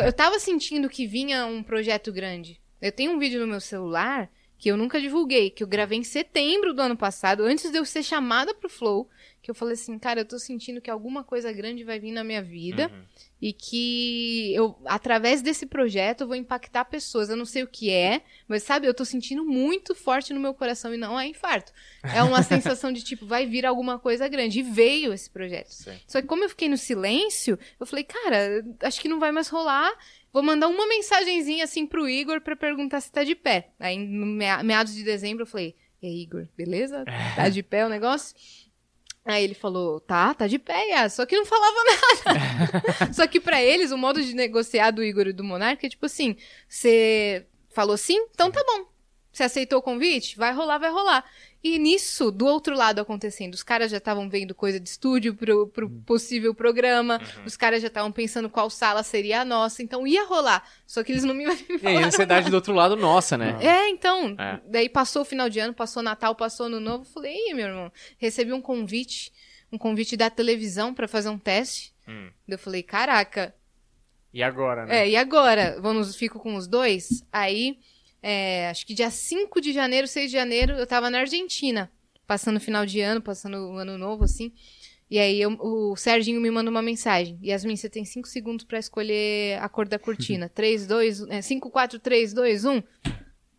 Eu 0.04 0.12
tava 0.12 0.38
sentindo 0.38 0.88
que 0.88 1.06
vinha 1.06 1.46
um 1.46 1.62
projeto 1.62 2.12
grande. 2.12 2.60
Eu 2.80 2.92
tenho 2.92 3.12
um 3.12 3.18
vídeo 3.18 3.40
no 3.40 3.46
meu 3.46 3.60
celular 3.60 4.30
que 4.58 4.68
eu 4.70 4.76
nunca 4.76 5.00
divulguei, 5.00 5.50
que 5.50 5.64
eu 5.64 5.66
gravei 5.66 5.98
em 5.98 6.04
setembro 6.04 6.72
do 6.72 6.80
ano 6.80 6.96
passado, 6.96 7.42
antes 7.42 7.68
de 7.72 7.78
eu 7.78 7.84
ser 7.84 8.04
chamada 8.04 8.54
pro 8.54 8.68
Flow, 8.68 9.08
que 9.42 9.50
eu 9.50 9.54
falei 9.56 9.74
assim, 9.74 9.98
cara, 9.98 10.20
eu 10.20 10.24
tô 10.24 10.38
sentindo 10.38 10.80
que 10.80 10.88
alguma 10.90 11.24
coisa 11.24 11.52
grande 11.52 11.82
vai 11.82 11.98
vir 11.98 12.12
na 12.12 12.22
minha 12.22 12.40
vida 12.40 12.88
Uhum. 12.88 13.02
e 13.40 13.52
que 13.52 14.54
eu, 14.54 14.78
através 14.84 15.42
desse 15.42 15.66
projeto, 15.66 16.20
eu 16.20 16.26
vou 16.28 16.36
impactar 16.36 16.84
pessoas. 16.84 17.28
Eu 17.28 17.36
não 17.36 17.44
sei 17.44 17.64
o 17.64 17.66
que 17.66 17.90
é, 17.90 18.22
mas 18.46 18.62
sabe, 18.62 18.86
eu 18.86 18.94
tô 18.94 19.04
sentindo 19.04 19.44
muito 19.44 19.94
forte 19.96 20.32
no 20.32 20.38
meu 20.38 20.54
coração 20.54 20.94
e 20.94 20.96
não 20.96 21.18
é 21.18 21.26
infarto. 21.26 21.72
É 22.14 22.22
uma 22.22 22.40
sensação 22.44 22.92
de 22.92 23.02
tipo, 23.02 23.26
vai 23.26 23.44
vir 23.44 23.66
alguma 23.66 23.98
coisa 23.98 24.28
grande. 24.28 24.60
E 24.60 24.62
veio 24.62 25.12
esse 25.12 25.28
projeto. 25.28 25.70
Sei. 25.70 25.98
Só 26.06 26.20
que 26.22 26.28
como 26.28 26.44
eu 26.44 26.48
fiquei 26.48 26.68
no 26.68 26.76
silêncio, 26.78 27.58
eu 27.80 27.84
falei, 27.86 28.04
cara, 28.04 28.64
acho 28.82 29.00
que 29.00 29.08
não 29.08 29.18
vai 29.18 29.32
mais 29.32 29.48
rolar. 29.48 29.90
Vou 30.32 30.42
mandar 30.42 30.68
uma 30.68 30.86
mensagenzinha 30.86 31.64
assim 31.64 31.84
pro 31.84 32.08
Igor 32.08 32.40
pra 32.40 32.54
perguntar 32.54 33.00
se 33.00 33.10
tá 33.10 33.24
de 33.24 33.34
pé. 33.34 33.70
Aí, 33.80 33.98
no 33.98 34.24
mea- 34.24 34.62
meados 34.62 34.94
de 34.94 35.02
dezembro, 35.02 35.42
eu 35.42 35.46
falei, 35.46 35.74
e 36.00 36.06
aí, 36.06 36.22
Igor, 36.22 36.48
beleza? 36.56 37.04
Tá 37.36 37.48
de 37.50 37.62
pé 37.62 37.84
o 37.84 37.88
negócio? 37.88 38.34
Aí 39.24 39.44
ele 39.44 39.54
falou, 39.54 40.00
tá, 40.00 40.34
tá 40.34 40.46
de 40.48 40.58
pé, 40.58 40.88
Yas. 40.88 41.12
só 41.14 41.24
que 41.24 41.36
não 41.36 41.46
falava 41.46 41.76
nada. 42.26 43.12
só 43.12 43.26
que 43.26 43.38
pra 43.40 43.62
eles, 43.62 43.92
o 43.92 43.98
modo 43.98 44.22
de 44.22 44.34
negociar 44.34 44.90
do 44.90 45.02
Igor 45.02 45.28
e 45.28 45.32
do 45.32 45.44
Monarca 45.44 45.86
é 45.86 45.90
tipo 45.90 46.06
assim, 46.06 46.36
você 46.68 47.46
falou 47.70 47.96
sim, 47.96 48.18
então 48.30 48.50
tá 48.50 48.62
bom. 48.66 48.91
Você 49.32 49.44
aceitou 49.44 49.78
o 49.78 49.82
convite? 49.82 50.36
Vai 50.36 50.52
rolar, 50.52 50.78
vai 50.78 50.90
rolar. 50.90 51.24
E 51.64 51.78
nisso, 51.78 52.30
do 52.32 52.44
outro 52.44 52.74
lado 52.74 53.00
acontecendo, 53.00 53.54
os 53.54 53.62
caras 53.62 53.90
já 53.90 53.98
estavam 53.98 54.28
vendo 54.28 54.52
coisa 54.54 54.80
de 54.80 54.88
estúdio 54.88 55.34
pro, 55.34 55.68
pro 55.68 55.88
possível 55.88 56.52
programa, 56.54 57.20
os 57.46 57.56
caras 57.56 57.80
já 57.80 57.86
estavam 57.86 58.10
pensando 58.10 58.50
qual 58.50 58.68
sala 58.68 59.02
seria 59.04 59.42
a 59.42 59.44
nossa, 59.44 59.80
então 59.82 60.04
ia 60.06 60.24
rolar. 60.26 60.68
Só 60.86 61.02
que 61.04 61.12
eles 61.12 61.22
não 61.24 61.34
me 61.34 61.44
E 61.46 61.48
aí, 61.48 61.54
a 61.54 61.78
falaram. 61.78 62.06
ansiedade 62.08 62.50
do 62.50 62.54
outro 62.56 62.74
lado, 62.74 62.96
nossa, 62.96 63.38
né? 63.38 63.56
É, 63.62 63.88
então, 63.88 64.34
É. 64.38 64.60
daí 64.66 64.88
passou 64.88 65.22
o 65.22 65.24
final 65.24 65.48
de 65.48 65.60
ano, 65.60 65.72
passou 65.72 66.02
Natal, 66.02 66.34
passou 66.34 66.66
Ano 66.66 66.80
Novo, 66.80 67.04
falei, 67.04 67.32
Ih, 67.50 67.54
meu 67.54 67.68
irmão, 67.68 67.92
recebi 68.18 68.52
um 68.52 68.60
convite, 68.60 69.32
um 69.70 69.78
convite 69.78 70.16
da 70.16 70.28
televisão 70.28 70.92
pra 70.92 71.06
fazer 71.06 71.28
um 71.28 71.38
teste. 71.38 71.94
Hum. 72.08 72.28
Eu 72.48 72.58
falei, 72.58 72.82
caraca, 72.82 73.54
E 74.34 74.42
agora, 74.42 74.84
né? 74.84 75.02
é, 75.04 75.10
e 75.10 75.16
agora? 75.16 75.78
Vamos, 75.80 76.16
fico 76.16 76.40
com 76.40 76.56
os 76.56 76.66
dois? 76.66 77.24
Aí, 77.32 77.78
é, 78.22 78.68
acho 78.68 78.86
que 78.86 78.94
dia 78.94 79.10
5 79.10 79.60
de 79.60 79.72
janeiro, 79.72 80.06
6 80.06 80.30
de 80.30 80.36
janeiro, 80.36 80.74
eu 80.74 80.86
tava 80.86 81.10
na 81.10 81.18
Argentina, 81.20 81.90
passando 82.26 82.56
o 82.56 82.60
final 82.60 82.86
de 82.86 83.00
ano, 83.00 83.20
passando 83.20 83.56
o 83.56 83.76
ano 83.76 83.98
novo, 83.98 84.24
assim. 84.24 84.52
E 85.10 85.18
aí 85.18 85.40
eu- 85.42 85.58
o 85.60 85.94
Serginho 85.96 86.40
me 86.40 86.50
manda 86.50 86.70
uma 86.70 86.80
mensagem. 86.80 87.38
Yasmin, 87.44 87.76
você 87.76 87.88
tem 87.90 88.04
5 88.04 88.26
segundos 88.26 88.64
pra 88.64 88.78
escolher 88.78 89.58
a 89.60 89.68
cor 89.68 89.86
da 89.86 89.98
cortina. 89.98 90.48
3, 90.54 90.86
2, 90.86 91.22
é, 91.28 91.42
5, 91.42 91.68
4, 91.70 91.98
3, 91.98 92.32
2, 92.32 92.64
1. 92.64 92.82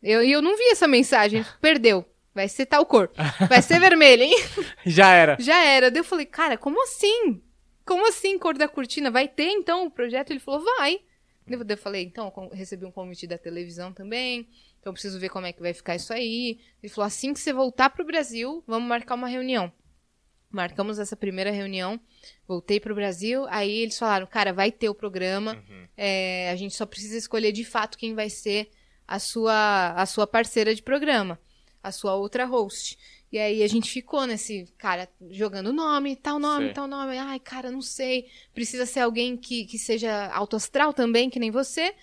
Eu, 0.01 0.23
e 0.23 0.31
eu 0.31 0.41
não 0.41 0.57
vi 0.57 0.63
essa 0.71 0.87
mensagem. 0.87 1.45
Perdeu. 1.61 2.05
Vai 2.33 2.49
ser 2.49 2.65
tal 2.65 2.83
cor. 2.87 3.11
Vai 3.47 3.61
ser 3.61 3.79
vermelho, 3.79 4.23
hein? 4.23 4.35
Já 4.83 5.13
era. 5.13 5.37
Já 5.39 5.63
era. 5.63 5.91
Daí 5.91 5.99
eu 5.99 6.03
falei, 6.03 6.25
cara, 6.25 6.57
como 6.57 6.81
assim? 6.83 7.39
Como 7.85 8.07
assim, 8.07 8.39
cor 8.39 8.57
da 8.57 8.67
cortina? 8.67 9.11
Vai 9.11 9.27
ter 9.27 9.49
então 9.49 9.85
o 9.85 9.91
projeto? 9.91 10.31
Ele 10.31 10.39
falou, 10.39 10.63
vai. 10.79 10.99
Eu 11.47 11.77
falei, 11.77 12.03
então, 12.03 12.31
eu 12.35 12.49
recebi 12.49 12.85
um 12.85 12.91
convite 12.91 13.27
da 13.27 13.37
televisão 13.37 13.91
também, 13.91 14.47
então 14.79 14.91
eu 14.91 14.93
preciso 14.93 15.19
ver 15.19 15.29
como 15.29 15.45
é 15.45 15.53
que 15.53 15.61
vai 15.61 15.73
ficar 15.73 15.95
isso 15.95 16.13
aí. 16.13 16.59
Ele 16.81 16.91
falou, 16.91 17.07
assim 17.07 17.33
que 17.33 17.39
você 17.39 17.51
voltar 17.51 17.89
pro 17.89 18.05
Brasil, 18.05 18.63
vamos 18.65 18.87
marcar 18.87 19.15
uma 19.15 19.27
reunião. 19.27 19.71
Marcamos 20.49 20.99
essa 20.99 21.15
primeira 21.15 21.49
reunião, 21.49 21.99
voltei 22.47 22.79
pro 22.79 22.93
Brasil, 22.93 23.45
aí 23.49 23.79
eles 23.79 23.97
falaram, 23.97 24.27
cara, 24.27 24.53
vai 24.53 24.71
ter 24.71 24.87
o 24.87 24.93
programa, 24.93 25.63
é, 25.97 26.51
a 26.51 26.55
gente 26.55 26.75
só 26.75 26.85
precisa 26.85 27.17
escolher 27.17 27.51
de 27.51 27.65
fato 27.65 27.97
quem 27.97 28.13
vai 28.13 28.29
ser 28.29 28.69
a 29.07 29.17
sua, 29.17 29.93
a 29.93 30.05
sua 30.05 30.27
parceira 30.27 30.75
de 30.75 30.83
programa, 30.83 31.39
a 31.81 31.91
sua 31.91 32.15
outra 32.15 32.45
host. 32.45 32.97
E 33.33 33.39
aí 33.39 33.63
a 33.63 33.67
gente 33.67 33.89
ficou 33.89 34.27
nesse, 34.27 34.67
cara, 34.77 35.09
jogando 35.31 35.73
nome, 35.73 36.15
tal 36.15 36.37
nome, 36.37 36.65
Sei. 36.65 36.73
tal 36.75 36.87
nome. 36.87 37.17
Ai, 37.17 37.39
cara, 37.39 37.71
não 37.71 37.81
sei. 37.81 38.27
Precisa 38.53 38.85
ser 38.85 38.99
alguém 38.99 39.35
que, 39.35 39.65
que 39.65 39.79
seja 39.79 40.27
alto 40.27 40.55
astral 40.55 40.93
também, 40.93 41.31
que 41.31 41.39
nem 41.39 41.49
você, 41.49 41.95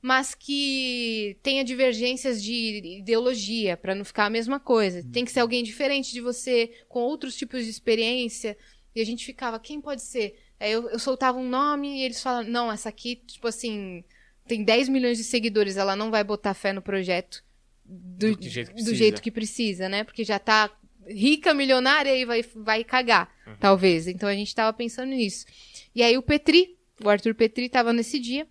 mas 0.00 0.34
que 0.34 1.36
tenha 1.42 1.62
divergências 1.62 2.42
de 2.42 3.00
ideologia, 3.00 3.76
pra 3.76 3.94
não 3.94 4.02
ficar 4.02 4.24
a 4.24 4.30
mesma 4.30 4.58
coisa. 4.58 5.04
Tem 5.12 5.26
que 5.26 5.30
ser 5.30 5.40
alguém 5.40 5.62
diferente 5.62 6.10
de 6.10 6.22
você, 6.22 6.72
com 6.88 7.00
outros 7.00 7.36
tipos 7.36 7.64
de 7.64 7.70
experiência. 7.70 8.56
E 8.94 9.02
a 9.02 9.04
gente 9.04 9.26
ficava, 9.26 9.60
quem 9.60 9.82
pode 9.82 10.00
ser? 10.00 10.40
Aí 10.58 10.72
eu, 10.72 10.88
eu 10.88 10.98
soltava 10.98 11.36
um 11.36 11.46
nome 11.46 11.98
e 11.98 12.02
eles 12.02 12.22
falavam, 12.22 12.50
não, 12.50 12.72
essa 12.72 12.88
aqui, 12.88 13.16
tipo 13.26 13.46
assim, 13.46 14.02
tem 14.46 14.64
10 14.64 14.88
milhões 14.88 15.18
de 15.18 15.24
seguidores, 15.24 15.76
ela 15.76 15.94
não 15.94 16.10
vai 16.10 16.24
botar 16.24 16.54
fé 16.54 16.72
no 16.72 16.80
projeto 16.80 17.46
do, 17.88 18.36
Do 18.36 18.48
jeito 18.48 18.68
que 18.68 18.74
do 18.74 18.84
precisa. 18.84 18.94
jeito 18.96 19.22
que 19.22 19.30
precisa, 19.30 19.88
né? 19.88 20.04
Porque 20.04 20.24
já 20.24 20.38
tá 20.38 20.70
rica, 21.06 21.54
milionária 21.54 22.14
e 22.14 22.24
vai, 22.26 22.42
vai 22.54 22.84
cagar, 22.84 23.32
Uhum. 23.46 23.56
talvez. 23.58 24.06
Então 24.06 24.28
a 24.28 24.34
gente 24.34 24.54
tava 24.54 24.72
pensando 24.76 25.08
nisso. 25.10 25.46
E 25.94 26.02
aí 26.02 26.18
o 26.18 26.22
Petri, 26.22 26.76
o 27.02 27.08
Arthur 27.08 27.34
Petri 27.34 27.68
tava 27.68 27.92
nesse 27.92 28.18
dia 28.18 28.46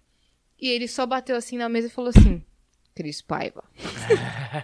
e 0.60 0.70
ele 0.70 0.88
só 0.88 1.06
bateu 1.06 1.36
assim 1.36 1.58
na 1.58 1.70
mesa 1.70 1.88
e 1.88 1.92
falou 1.92 2.10
assim: 2.10 2.44
Cris 2.96 3.22
Paiva. 3.22 3.64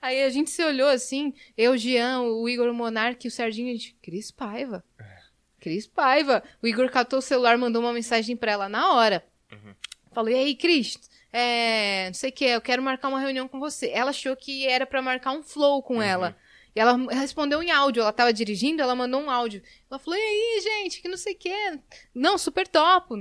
aí 0.00 0.22
a 0.22 0.30
gente 0.30 0.50
se 0.50 0.62
olhou 0.64 0.88
assim, 0.88 1.32
eu, 1.56 1.76
Jean, 1.76 2.22
o 2.22 2.48
Igor 2.48 2.68
o 2.68 2.74
Monark 2.74 3.24
e 3.24 3.28
o 3.28 3.30
Serginho, 3.30 3.68
a 3.70 3.72
gente, 3.72 3.96
Cris 4.02 4.30
Paiva. 4.30 4.84
Cris 5.60 5.86
Paiva. 5.86 6.42
O 6.60 6.66
Igor 6.66 6.90
catou 6.90 7.20
o 7.20 7.22
celular, 7.22 7.56
mandou 7.56 7.80
uma 7.80 7.92
mensagem 7.92 8.36
pra 8.36 8.52
ela 8.52 8.68
na 8.68 8.92
hora. 8.94 9.24
Falou, 10.12 10.30
e 10.30 10.34
aí, 10.34 10.56
Cris? 10.56 10.98
É, 11.32 12.06
não 12.08 12.14
sei 12.14 12.30
o 12.30 12.32
que, 12.32 12.44
eu 12.44 12.60
quero 12.60 12.82
marcar 12.82 13.08
uma 13.08 13.20
reunião 13.20 13.48
com 13.48 13.58
você. 13.58 13.90
Ela 13.90 14.10
achou 14.10 14.36
que 14.36 14.66
era 14.66 14.84
pra 14.86 15.00
marcar 15.00 15.32
um 15.32 15.42
flow 15.42 15.82
com 15.82 16.02
ela. 16.02 16.36
E 16.74 16.80
ela 16.80 16.96
respondeu 17.14 17.62
em 17.62 17.70
áudio, 17.70 18.00
ela 18.02 18.12
tava 18.12 18.32
dirigindo, 18.32 18.82
ela 18.82 18.94
mandou 18.94 19.20
um 19.20 19.30
áudio. 19.30 19.62
Ela 19.90 19.98
falou, 19.98 20.18
e 20.18 20.22
aí, 20.22 20.60
gente, 20.62 21.00
que 21.02 21.08
não 21.08 21.16
sei 21.16 21.34
o 21.34 21.38
que. 21.38 21.78
Não, 22.14 22.36
super 22.38 22.66
topo. 22.66 23.16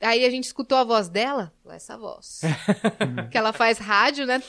Aí 0.00 0.24
a 0.24 0.30
gente 0.30 0.44
escutou 0.44 0.76
a 0.76 0.84
voz 0.84 1.08
dela, 1.08 1.52
essa 1.70 1.96
voz. 1.96 2.40
que 3.30 3.38
ela 3.38 3.52
faz 3.52 3.78
rádio, 3.78 4.26
né? 4.26 4.42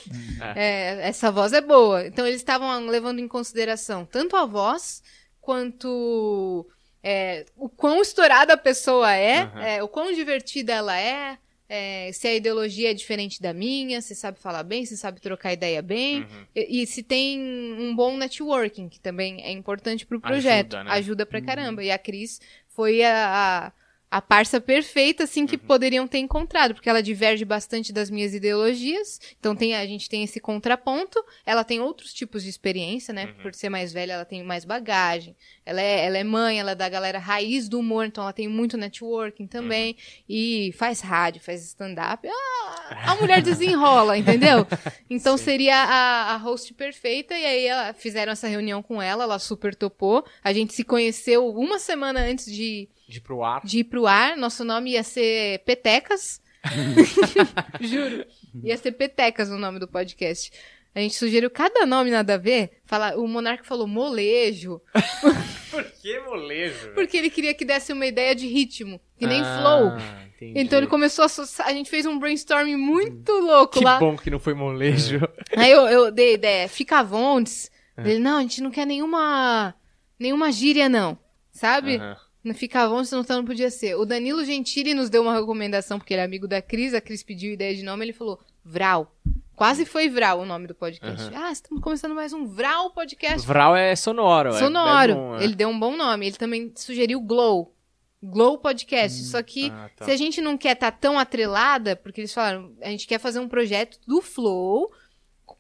É, 0.55 1.07
essa 1.07 1.31
voz 1.31 1.53
é 1.53 1.61
boa. 1.61 2.05
Então 2.07 2.25
eles 2.25 2.39
estavam 2.41 2.87
levando 2.87 3.19
em 3.19 3.27
consideração 3.27 4.03
tanto 4.05 4.35
a 4.35 4.45
voz 4.45 5.03
quanto 5.39 6.65
é, 7.03 7.45
o 7.55 7.69
quão 7.69 8.01
estourada 8.01 8.53
a 8.53 8.57
pessoa 8.57 9.13
é, 9.13 9.43
Uhum. 9.43 9.59
é, 9.59 9.83
o 9.83 9.87
quão 9.87 10.11
divertida 10.11 10.73
ela 10.73 10.97
é, 10.99 11.37
é, 11.75 12.12
se 12.13 12.27
a 12.27 12.36
ideologia 12.36 12.91
é 12.91 12.93
diferente 12.93 13.41
da 13.41 13.51
minha, 13.51 13.99
se 13.99 14.13
sabe 14.15 14.38
falar 14.39 14.62
bem, 14.62 14.86
se 14.86 14.95
sabe 14.95 15.19
trocar 15.19 15.51
ideia 15.53 15.81
bem, 15.81 16.21
Uhum. 16.21 16.45
e, 16.55 16.83
e 16.83 16.86
se 16.88 17.01
tem 17.01 17.39
um 17.41 17.95
bom 17.95 18.15
networking, 18.15 18.88
que 18.88 18.99
também 18.99 19.41
é 19.41 19.51
importante 19.51 20.05
pro 20.05 20.21
projeto. 20.21 20.75
Ajuda, 20.75 20.91
Ajuda, 20.91 21.23
né? 21.23 21.29
pra 21.29 21.41
caramba. 21.41 21.83
E 21.83 21.89
a 21.89 21.97
Cris 21.97 22.39
foi 22.67 23.03
a, 23.03 23.27
a, 23.67 23.71
a 24.15 24.21
parça 24.21 24.62
perfeita, 24.62 25.23
assim, 25.23 25.41
Uhum. 25.41 25.47
que 25.47 25.58
poderiam 25.58 26.08
ter 26.08 26.19
encontrado, 26.19 26.76
porque 26.76 26.88
ela 26.88 27.02
diverge 27.02 27.43
bastante 27.43 27.91
das 27.91 28.10
minhas 28.12 28.34
ideologias, 28.36 29.19
então 29.39 29.56
tem, 29.56 29.76
a 29.76 29.86
gente 29.88 30.08
tem 30.08 30.23
esse 30.23 30.39
contraponto, 30.39 31.23
ela 31.43 31.63
tem 31.63 31.80
outros 31.80 32.13
tipos 32.13 32.43
de 32.43 32.49
experiência, 32.49 33.12
né? 33.13 33.26
Uhum. 33.26 33.41
Por 33.41 33.56
ser 33.56 33.69
mais 33.69 33.91
velha, 33.91 34.13
ela 34.13 34.26
tem 34.26 34.43
mais 34.43 34.65
bagagem, 34.65 35.36
ela 35.65 35.82
é, 35.82 36.06
ela 36.06 36.17
é 36.17 36.23
mãe, 36.23 36.60
ela 36.60 36.71
é 36.71 36.76
da 36.76 36.88
galera 36.88 37.17
raiz 37.17 37.67
do 37.67 37.80
humor, 37.80 38.06
então 38.06 38.23
ela 38.23 38.34
tem 38.34 38.47
muito 38.47 38.78
networking 38.78 39.47
também, 39.47 39.93
Uhum. 39.93 40.23
e 40.30 40.71
faz 40.78 41.02
rádio, 41.02 41.41
faz 41.41 41.63
stand-up, 41.65 42.28
ah, 42.28 43.12
a 43.12 43.15
mulher 43.15 43.41
desenrola, 43.41 44.15
entendeu? 44.17 44.67
Então 45.10 45.38
Sim. 45.39 45.43
seria 45.43 45.76
a, 45.76 46.34
a 46.34 46.38
host 46.38 46.71
perfeita, 46.76 47.36
e 47.36 47.45
aí 47.45 47.65
ela, 47.65 47.93
fizeram 47.93 48.32
essa 48.32 48.47
reunião 48.47 48.84
com 48.84 49.02
ela, 49.02 49.23
ela 49.23 49.39
super 49.39 49.73
topou, 49.73 50.23
a 50.43 50.54
gente 50.54 50.71
se 50.73 50.84
conheceu 50.84 51.49
uma 51.49 51.80
semana 51.80 52.19
antes 52.21 52.45
de, 52.45 52.88
De 53.07 53.17
ir 53.17 53.21
pro 53.21 53.43
ar. 53.43 53.61
de 53.65 53.79
ir 53.79 53.83
pro 53.83 54.07
ar, 54.07 54.35
nosso 54.37 54.63
nome 54.63 54.91
ia 54.91 55.03
ser 55.03 55.59
Petecas. 55.65 56.41
Juro. 57.81 58.25
Ia 58.63 58.77
ser 58.77 58.91
Petecas 58.93 59.49
o 59.49 59.57
nome 59.57 59.79
do 59.79 59.87
podcast. 59.87 60.51
A 60.95 60.99
gente 60.99 61.15
sugeriu 61.15 61.49
cada 61.49 61.85
nome 61.87 62.11
nada 62.11 62.35
a 62.35 62.37
ver. 62.37 62.81
Fala, 62.85 63.17
o 63.17 63.27
Monarca 63.27 63.63
falou 63.63 63.87
molejo, 63.87 64.79
Por 65.71 65.83
que 65.83 66.19
molejo? 66.19 66.91
porque 66.93 67.17
ele 67.17 67.31
queria 67.31 67.53
que 67.53 67.65
desse 67.65 67.91
uma 67.91 68.05
ideia 68.05 68.35
de 68.35 68.47
ritmo, 68.47 69.01
que 69.17 69.25
nem 69.25 69.41
Ah, 69.41 69.59
flow. 69.59 70.27
entendi. 70.35 70.59
Então 70.59 70.77
ele 70.77 70.85
começou 70.87 71.23
a 71.23 71.25
associar, 71.25 71.67
a 71.67 71.73
gente 71.73 71.89
fez 71.89 72.05
um 72.05 72.19
brainstorming 72.19 72.75
muito 72.75 73.31
louco 73.31 73.79
Que 73.79 73.83
lá. 73.83 73.97
bom 73.97 74.15
que 74.15 74.29
não 74.29 74.37
foi 74.39 74.53
molejo. 74.53 75.19
Aí 75.57 75.71
eu, 75.71 75.81
eu 75.87 76.11
dei 76.11 76.29
a 76.29 76.33
ideia, 76.33 76.69
fica 76.69 77.01
Vontes. 77.03 77.71
É. 77.97 78.07
Ele, 78.09 78.19
não, 78.19 78.37
a 78.37 78.41
gente 78.41 78.61
não 78.61 78.69
quer 78.69 78.85
nenhuma 78.85 79.73
nenhuma 80.19 80.51
gíria 80.51 80.87
não, 80.87 81.17
sabe? 81.51 81.95
Aham. 81.97 82.17
Não 82.43 82.53
fica 82.53 82.88
Vontes, 82.88 83.13
então 83.13 83.38
não 83.38 83.45
podia 83.45 83.71
ser. 83.71 83.95
O 83.95 84.06
Danilo 84.06 84.43
Gentili 84.43 84.93
nos 84.93 85.10
deu 85.10 85.21
uma 85.21 85.34
recomendação, 85.34 85.97
porque 85.97 86.13
ele 86.13 86.21
é 86.21 86.25
amigo 86.25 86.47
da 86.47 86.62
Cris, 86.62 86.93
a 86.93 86.99
Cris 86.99 87.23
pediu 87.23 87.53
ideia 87.53 87.73
de 87.75 87.84
nome, 87.84 88.03
ele 88.06 88.13
falou 88.13 88.39
Vral. 88.65 89.15
Quase 89.56 89.86
foi 89.86 90.10
Vral 90.10 90.39
o 90.39 90.45
nome 90.45 90.67
do 90.67 90.75
podcast. 90.75 91.32
Ah, 91.34 91.51
estamos 91.51 91.82
começando 91.82 92.13
mais 92.15 92.34
um 92.34 92.45
Vral 92.45 92.91
podcast. 92.91 93.47
Vral 93.47 93.75
é 93.75 93.95
sonoro. 93.95 94.49
é- 94.49 94.60
Sonoro. 94.60 95.12
é 95.12 95.15
bom, 95.15 95.36
é. 95.38 95.43
Ele 95.43 95.56
deu 95.56 95.69
um 95.69 95.79
bom 95.79 95.95
nome. 95.95 96.27
Ele 96.27 96.36
também 96.36 96.71
sugeriu 96.75 97.21
Glow. 97.21 97.73
Glow 98.21 98.58
Podcast. 98.58 99.21
Só 99.23 99.41
que 99.43 99.69
Ah, 99.69 99.89
tá. 99.95 100.06
se 100.06 100.12
a 100.12 100.15
gente 100.17 100.41
não 100.41 100.58
quer 100.58 100.73
estar 100.73 100.91
tão 100.91 101.19
atrelada, 101.19 101.95
porque 101.95 102.21
eles 102.21 102.34
falaram, 102.34 102.73
a 102.82 102.89
gente 102.89 103.06
quer 103.06 103.19
fazer 103.19 103.39
um 103.39 103.47
projeto 103.49 103.99
do 104.08 104.21
Flow 104.21 104.91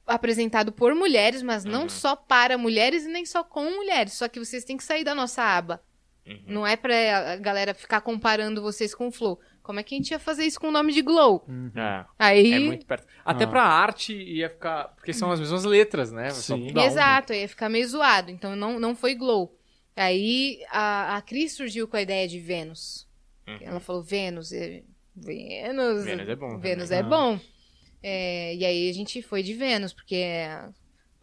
apresentado 0.07 0.71
por 0.71 0.93
mulheres, 0.95 1.41
mas 1.43 1.63
não 1.63 1.83
Uhum. 1.83 1.89
só 1.89 2.15
para 2.15 2.57
mulheres 2.57 3.05
e 3.05 3.09
nem 3.09 3.25
só 3.25 3.43
com 3.43 3.63
mulheres. 3.75 4.13
Só 4.13 4.27
que 4.27 4.39
vocês 4.39 4.63
têm 4.63 4.75
que 4.77 4.83
sair 4.83 5.03
da 5.03 5.13
nossa 5.13 5.43
aba. 5.43 5.81
Uhum. 6.25 6.41
Não 6.47 6.65
é 6.67 6.75
pra 6.77 7.33
a 7.33 7.35
galera 7.37 7.73
ficar 7.73 7.99
comparando 8.01 8.61
vocês 8.61 8.95
com 8.95 9.07
o 9.07 9.11
Flow. 9.11 9.39
Como 9.61 9.79
é 9.79 9.83
que 9.83 9.93
a 9.93 9.97
gente 9.97 10.11
ia 10.11 10.19
fazer 10.19 10.45
isso 10.45 10.59
com 10.59 10.67
o 10.69 10.71
nome 10.71 10.93
de 10.93 11.01
Glow? 11.01 11.45
É. 11.75 12.05
Aí. 12.17 12.53
É 12.53 12.59
muito 12.59 12.85
perto. 12.85 13.05
Até 13.25 13.43
Ah. 13.43 13.47
pra 13.47 13.63
arte 13.63 14.13
ia 14.13 14.49
ficar. 14.49 14.89
Porque 14.95 15.11
são 15.13 15.31
as 15.31 15.39
mesmas 15.39 15.63
letras, 15.65 16.11
né? 16.11 16.29
Sim. 16.31 16.67
Exato, 16.79 17.33
ia 17.33 17.47
ficar 17.47 17.69
meio 17.69 17.87
zoado. 17.87 18.31
Então 18.31 18.55
não, 18.55 18.79
não 18.79 18.95
foi 18.95 19.15
Glow. 19.15 19.57
Aí 19.95 20.59
a, 20.71 21.17
a 21.17 21.21
Cris 21.21 21.53
surgiu 21.55 21.87
com 21.87 21.95
a 21.97 22.01
ideia 22.01 22.27
de 22.27 22.39
Vênus. 22.39 23.07
Uhum. 23.47 23.57
Ela 23.61 23.79
falou: 23.79 24.01
Vênus. 24.01 24.51
é- 24.53 24.81
Vênus. 25.15 26.05
Vênus 26.05 26.27
é 26.29 26.35
bom 26.35 26.57
Vênus 26.59 26.89
também. 26.89 27.03
é 27.03 27.05
Ah. 27.05 27.09
bom. 27.09 27.39
É, 28.01 28.55
e 28.55 28.65
aí 28.65 28.89
a 28.89 28.93
gente 28.93 29.21
foi 29.21 29.43
de 29.43 29.53
Vênus, 29.53 29.93
porque 29.93 30.25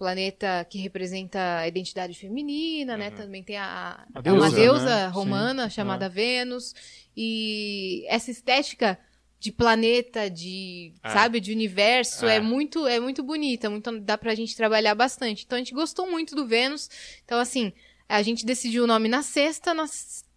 planeta 0.01 0.67
que 0.69 0.79
representa 0.79 1.59
a 1.59 1.69
identidade 1.69 2.15
feminina, 2.15 2.97
né? 2.97 3.11
Também 3.11 3.43
tem 3.43 3.59
a, 3.59 4.03
A 4.15 4.21
deusa, 4.23 4.39
uma 4.41 4.51
deusa 4.51 4.85
né? 4.97 5.07
romana 5.09 5.69
chamada 5.69 6.09
Vênus. 6.09 6.75
E 7.15 8.05
essa 8.09 8.31
estética 8.31 8.99
de 9.39 9.53
planeta, 9.53 10.31
de, 10.31 10.95
É. 11.05 11.11
sabe, 11.11 11.39
de 11.39 11.53
universo, 11.53 12.25
É. 12.27 12.37
é. 12.37 12.41
muito 12.41 12.87
é 12.87 12.99
muito 12.99 13.23
bonita, 13.23 13.69
muito 13.69 14.01
dá 14.01 14.17
pra 14.17 14.35
gente 14.35 14.57
trabalhar 14.57 14.95
bastante. 14.95 15.45
Então 15.45 15.57
a 15.57 15.61
gente 15.61 15.75
gostou 15.75 16.11
muito 16.11 16.35
do 16.35 16.47
Vênus. 16.47 16.89
Então 17.25 17.39
assim, 17.39 17.71
a 18.09 18.23
gente 18.23 18.47
decidiu 18.47 18.85
o 18.85 18.87
nome 18.87 19.07
na 19.09 19.23
sexta, 19.23 19.75
na 19.75 19.85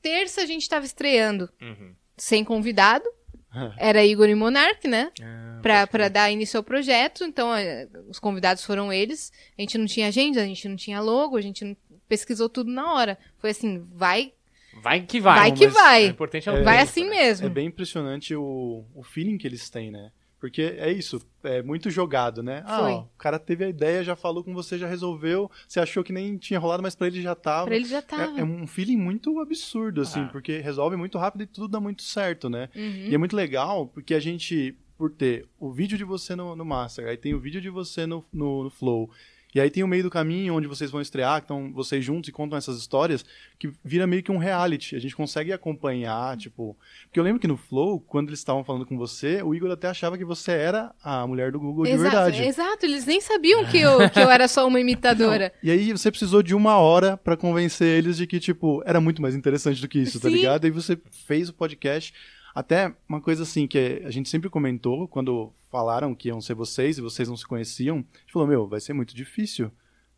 terça 0.01 0.41
a 0.41 0.45
gente 0.45 0.67
tava 0.67 0.85
estreando 0.85 1.49
Uhum. 1.61 1.95
sem 2.17 2.43
convidado. 2.43 3.05
Era 3.77 4.03
Igor 4.05 4.27
e 4.29 4.35
Monark, 4.35 4.87
né? 4.87 5.11
Ah, 5.21 5.59
Pra, 5.61 5.87
pra 5.87 6.09
dar 6.09 6.29
início 6.31 6.57
ao 6.57 6.63
projeto. 6.63 7.23
Então, 7.23 7.53
é, 7.55 7.87
os 8.09 8.19
convidados 8.19 8.63
foram 8.65 8.91
eles. 8.91 9.31
A 9.57 9.61
gente 9.61 9.77
não 9.77 9.85
tinha 9.85 10.07
agenda, 10.07 10.41
a 10.41 10.45
gente 10.45 10.67
não 10.67 10.75
tinha 10.75 10.99
logo, 10.99 11.37
a 11.37 11.41
gente 11.41 11.63
não- 11.63 11.77
pesquisou 12.09 12.49
tudo 12.49 12.69
na 12.69 12.93
hora. 12.93 13.17
Foi 13.37 13.51
assim, 13.51 13.85
vai, 13.93 14.33
Vai 14.81 15.01
que 15.01 15.21
vai. 15.21 15.39
vai 15.39 15.51
que 15.51 15.67
vai. 15.67 16.07
O 16.07 16.09
importante 16.09 16.49
é 16.49 16.51
o 16.51 16.57
É, 16.57 16.63
vai 16.63 16.79
assim 16.79 17.03
né? 17.05 17.09
mesmo. 17.11 17.45
É 17.47 17.49
bem 17.49 17.67
impressionante 17.67 18.35
o, 18.35 18.83
o 18.93 19.03
feeling 19.03 19.37
que 19.37 19.47
eles 19.47 19.69
têm, 19.69 19.89
né? 19.91 20.11
Porque 20.43 20.75
é 20.77 20.91
isso, 20.91 21.21
é 21.41 21.63
muito 21.63 21.89
jogado, 21.89 22.43
né? 22.43 22.63
Ah, 22.65 22.81
ó, 22.81 22.99
o 23.03 23.09
cara 23.17 23.39
teve 23.39 23.63
a 23.63 23.69
ideia, 23.69 24.03
já 24.03 24.13
falou 24.13 24.43
com 24.43 24.53
você, 24.53 24.77
já 24.77 24.85
resolveu. 24.89 25.49
Você 25.65 25.79
achou 25.79 26.03
que 26.03 26.11
nem 26.11 26.35
tinha 26.35 26.59
rolado, 26.59 26.83
mas 26.83 26.95
pra 26.95 27.07
ele 27.07 27.21
já 27.21 27.33
tava. 27.33 27.67
Pra 27.67 27.77
ele 27.77 27.85
já 27.85 28.01
tava. 28.01 28.37
É, 28.37 28.41
é 28.41 28.43
um 28.43 28.67
feeling 28.67 28.97
muito 28.97 29.39
absurdo, 29.39 30.01
assim, 30.01 30.19
Ah. 30.19 30.29
porque 30.33 30.57
resolve 30.57 30.97
muito 30.97 31.17
rápido 31.17 31.43
e 31.43 31.47
tudo 31.47 31.69
dá 31.69 31.79
muito 31.79 32.03
certo, 32.03 32.49
né? 32.49 32.67
Uhum. 32.75 33.07
E 33.07 33.15
é 33.15 33.17
muito 33.17 33.37
legal 33.37 33.87
porque 33.87 34.13
a 34.13 34.19
gente, 34.19 34.75
por 34.97 35.09
ter 35.11 35.47
o 35.57 35.71
vídeo 35.71 35.97
de 35.97 36.03
você 36.03 36.35
no, 36.35 36.57
no 36.57 36.65
Master, 36.65 37.07
aí 37.07 37.15
tem 37.15 37.33
o 37.33 37.39
vídeo 37.39 37.61
de 37.61 37.69
você 37.69 38.05
no, 38.05 38.25
no, 38.33 38.65
no 38.65 38.69
Flow, 38.69 39.09
e 39.53 39.59
aí 39.59 39.69
tem 39.69 39.83
o 39.83 39.87
meio 39.87 40.03
do 40.03 40.09
caminho 40.09 40.55
onde 40.55 40.67
vocês 40.67 40.89
vão 40.89 40.99
estrear, 41.01 41.39
que 41.39 41.45
estão 41.45 41.71
vocês 41.71 42.03
juntos 42.03 42.27
e 42.27 42.31
contam 42.31 42.57
essas 42.57 42.77
histórias, 42.77 43.23
que 43.59 43.71
vira 43.83 44.07
meio 44.07 44.23
que 44.23 44.31
um 44.31 44.37
reality. 44.37 44.95
A 44.95 44.99
gente 44.99 45.15
consegue 45.15 45.53
acompanhar, 45.53 46.35
tipo. 46.37 46.75
Porque 47.03 47.19
eu 47.19 47.23
lembro 47.23 47.39
que 47.39 47.47
no 47.47 47.55
Flow, 47.55 47.99
quando 47.99 48.29
eles 48.29 48.39
estavam 48.39 48.63
falando 48.63 48.85
com 48.85 48.97
você, 48.97 49.43
o 49.43 49.53
Igor 49.53 49.71
até 49.71 49.87
achava 49.87 50.17
que 50.17 50.25
você 50.25 50.51
era 50.51 50.91
a 51.03 51.25
mulher 51.27 51.51
do 51.51 51.59
Google 51.59 51.85
de 51.85 51.91
Exato, 51.91 52.15
verdade. 52.15 52.43
exato, 52.43 52.85
eles 52.85 53.05
nem 53.05 53.21
sabiam 53.21 53.65
que 53.65 53.79
eu, 53.79 54.09
que 54.09 54.19
eu 54.19 54.29
era 54.31 54.47
só 54.47 54.67
uma 54.67 54.79
imitadora. 54.79 55.53
E 55.61 55.69
aí 55.69 55.91
você 55.91 56.09
precisou 56.09 56.41
de 56.41 56.55
uma 56.55 56.77
hora 56.77 57.15
pra 57.15 57.37
convencer 57.37 57.87
eles 57.97 58.17
de 58.17 58.25
que, 58.25 58.39
tipo, 58.39 58.81
era 58.85 58.99
muito 58.99 59.21
mais 59.21 59.35
interessante 59.35 59.79
do 59.79 59.87
que 59.87 59.99
isso, 59.99 60.19
tá 60.19 60.29
Sim. 60.29 60.35
ligado? 60.35 60.65
Aí 60.65 60.71
você 60.71 60.97
fez 61.27 61.49
o 61.49 61.53
podcast. 61.53 62.13
Até 62.53 62.93
uma 63.09 63.19
coisa 63.21 63.43
assim 63.43 63.65
que 63.67 64.01
a 64.05 64.11
gente 64.11 64.29
sempre 64.29 64.49
comentou 64.49 65.07
quando 65.07 65.51
falaram 65.71 66.13
que 66.13 66.27
iam 66.29 66.39
ser 66.41 66.53
vocês 66.53 66.97
e 66.97 67.01
vocês 67.01 67.27
não 67.27 67.35
se 67.37 67.47
conheciam. 67.47 67.97
A 67.97 68.19
gente 68.19 68.31
falou, 68.33 68.47
meu, 68.47 68.67
vai 68.67 68.79
ser 68.79 68.93
muito 68.93 69.15
difícil. 69.15 69.71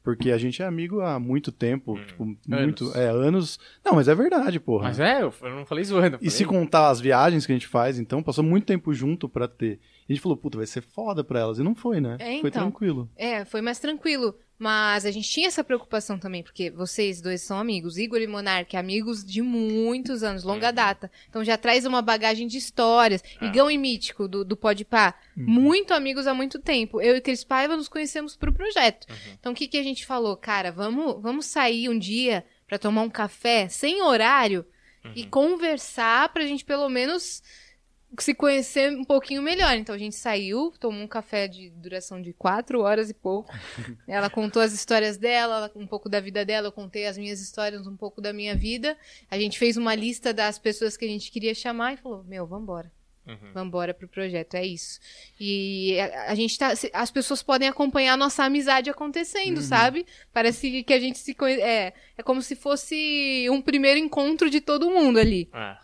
Porque 0.03 0.29
a 0.29 0.37
gente 0.37 0.61
é 0.61 0.65
amigo 0.65 1.01
há 1.01 1.19
muito 1.19 1.51
tempo, 1.51 1.97
tipo, 2.05 2.23
muito, 2.47 2.91
é, 2.95 3.07
anos. 3.09 3.59
Não, 3.83 3.95
mas 3.95 4.07
é 4.07 4.13
verdade, 4.13 4.59
porra. 4.59 4.83
Mas 4.83 4.99
é, 4.99 5.23
eu 5.23 5.33
não 5.41 5.65
falei 5.65 5.83
zoando. 5.83 6.17
eu 6.17 6.19
E 6.21 6.29
se 6.29 6.43
falei- 6.45 6.59
contar 6.59 6.89
as 6.89 6.99
viagens 7.01 7.43
que 7.43 7.51
a 7.51 7.55
gente 7.55 7.65
faz, 7.65 7.97
então, 7.97 8.21
passou 8.21 8.43
muito 8.43 8.65
tempo 8.67 8.93
junto 8.93 9.27
pra 9.27 9.47
ter. 9.47 9.79
E 10.07 10.11
a 10.11 10.13
gente 10.13 10.21
falou, 10.21 10.37
puta, 10.37 10.57
vai 10.59 10.67
ser 10.67 10.81
foda 10.81 11.23
pra 11.23 11.39
elas. 11.39 11.57
E 11.57 11.63
não 11.63 11.73
foi, 11.73 11.99
né? 11.99 12.17
É, 12.19 12.39
Foi 12.39 12.49
então. 12.49 12.51
tranquilo. 12.69 13.09
É, 13.15 13.45
foi 13.45 13.61
mais 13.61 13.79
tranquilo. 13.79 14.35
Mas 14.57 15.05
a 15.05 15.11
gente 15.11 15.29
tinha 15.29 15.47
essa 15.47 15.63
preocupação 15.63 16.17
também, 16.17 16.41
porque 16.41 16.69
vocês 16.69 17.21
dois 17.21 17.41
são 17.41 17.59
amigos. 17.59 17.97
Igor 17.97 18.21
e 18.21 18.27
Monark, 18.27 18.75
amigos 18.77 19.23
de 19.23 19.41
muitos 19.41 20.23
anos, 20.23 20.43
longa 20.43 20.71
data. 20.71 21.11
Então 21.29 21.43
já 21.43 21.57
traz 21.57 21.85
uma 21.85 22.01
bagagem 22.01 22.47
de 22.47 22.57
histórias. 22.57 23.23
Ah. 23.39 23.45
Igão 23.47 23.69
e 23.69 23.77
Mítico, 23.77 24.27
do, 24.27 24.45
do 24.45 24.55
Podpah, 24.55 25.13
muito 25.35 25.93
amigos 25.93 26.25
há 26.25 26.33
muito 26.33 26.59
tempo. 26.59 27.01
Eu 27.01 27.17
e 27.17 27.21
Cris 27.21 27.43
Paiva 27.43 27.75
nos 27.75 27.89
conhecemos 27.89 28.35
pro 28.37 28.53
projeto. 28.53 29.07
Então 29.37 29.51
o 29.51 29.55
que, 29.55 29.67
que 29.67 29.77
a 29.77 29.83
gente 29.83 30.05
falou? 30.05 30.37
Cara, 30.37 30.71
vamos, 30.71 31.21
vamos 31.21 31.45
sair 31.47 31.89
um 31.89 31.99
dia 31.99 32.45
pra 32.65 32.79
tomar 32.79 33.01
um 33.01 33.09
café 33.09 33.67
sem 33.67 34.01
horário 34.01 34.65
e 35.13 35.25
conversar 35.25 36.29
pra 36.29 36.45
gente 36.45 36.65
pelo 36.65 36.89
menos 36.89 37.43
se 38.23 38.33
conhecer 38.33 38.91
um 38.91 39.03
pouquinho 39.03 39.41
melhor. 39.41 39.75
Então 39.75 39.93
a 39.93 39.97
gente 39.97 40.15
saiu, 40.15 40.73
tomou 40.79 41.01
um 41.01 41.07
café 41.07 41.47
de 41.47 41.69
duração 41.71 42.21
de 42.21 42.33
quatro 42.33 42.81
horas 42.81 43.09
e 43.09 43.13
pouco. 43.13 43.53
ela 44.07 44.29
contou 44.29 44.61
as 44.61 44.73
histórias 44.73 45.17
dela, 45.17 45.71
um 45.75 45.87
pouco 45.87 46.09
da 46.09 46.19
vida 46.19 46.45
dela, 46.45 46.67
eu 46.67 46.71
contei 46.71 47.07
as 47.07 47.17
minhas 47.17 47.41
histórias, 47.41 47.87
um 47.87 47.95
pouco 47.95 48.21
da 48.21 48.33
minha 48.33 48.55
vida. 48.55 48.97
A 49.29 49.39
gente 49.39 49.57
fez 49.57 49.77
uma 49.77 49.95
lista 49.95 50.33
das 50.33 50.59
pessoas 50.59 50.95
que 50.95 51.05
a 51.05 51.09
gente 51.09 51.31
queria 51.31 51.53
chamar 51.53 51.93
e 51.93 51.97
falou: 51.97 52.23
Meu, 52.23 52.45
vambora. 52.45 52.91
Uhum. 53.27 53.51
Vambora 53.53 53.93
pro 53.93 54.07
projeto, 54.07 54.53
é 54.53 54.65
isso. 54.65 54.99
E 55.39 55.99
a, 55.99 56.31
a 56.31 56.35
gente 56.35 56.57
tá. 56.57 56.73
As 56.93 57.09
pessoas 57.09 57.41
podem 57.41 57.67
acompanhar 57.67 58.13
a 58.13 58.17
nossa 58.17 58.43
amizade 58.43 58.89
acontecendo, 58.89 59.61
sabe? 59.61 60.05
Parece 60.31 60.83
que 60.83 60.93
a 60.93 60.99
gente 60.99 61.17
se 61.17 61.33
conhece. 61.33 61.61
É, 61.61 61.93
é 62.17 62.23
como 62.23 62.41
se 62.41 62.55
fosse 62.55 63.47
um 63.49 63.61
primeiro 63.61 63.99
encontro 63.99 64.49
de 64.49 64.61
todo 64.61 64.91
mundo 64.91 65.17
ali. 65.17 65.49
Ah. 65.51 65.79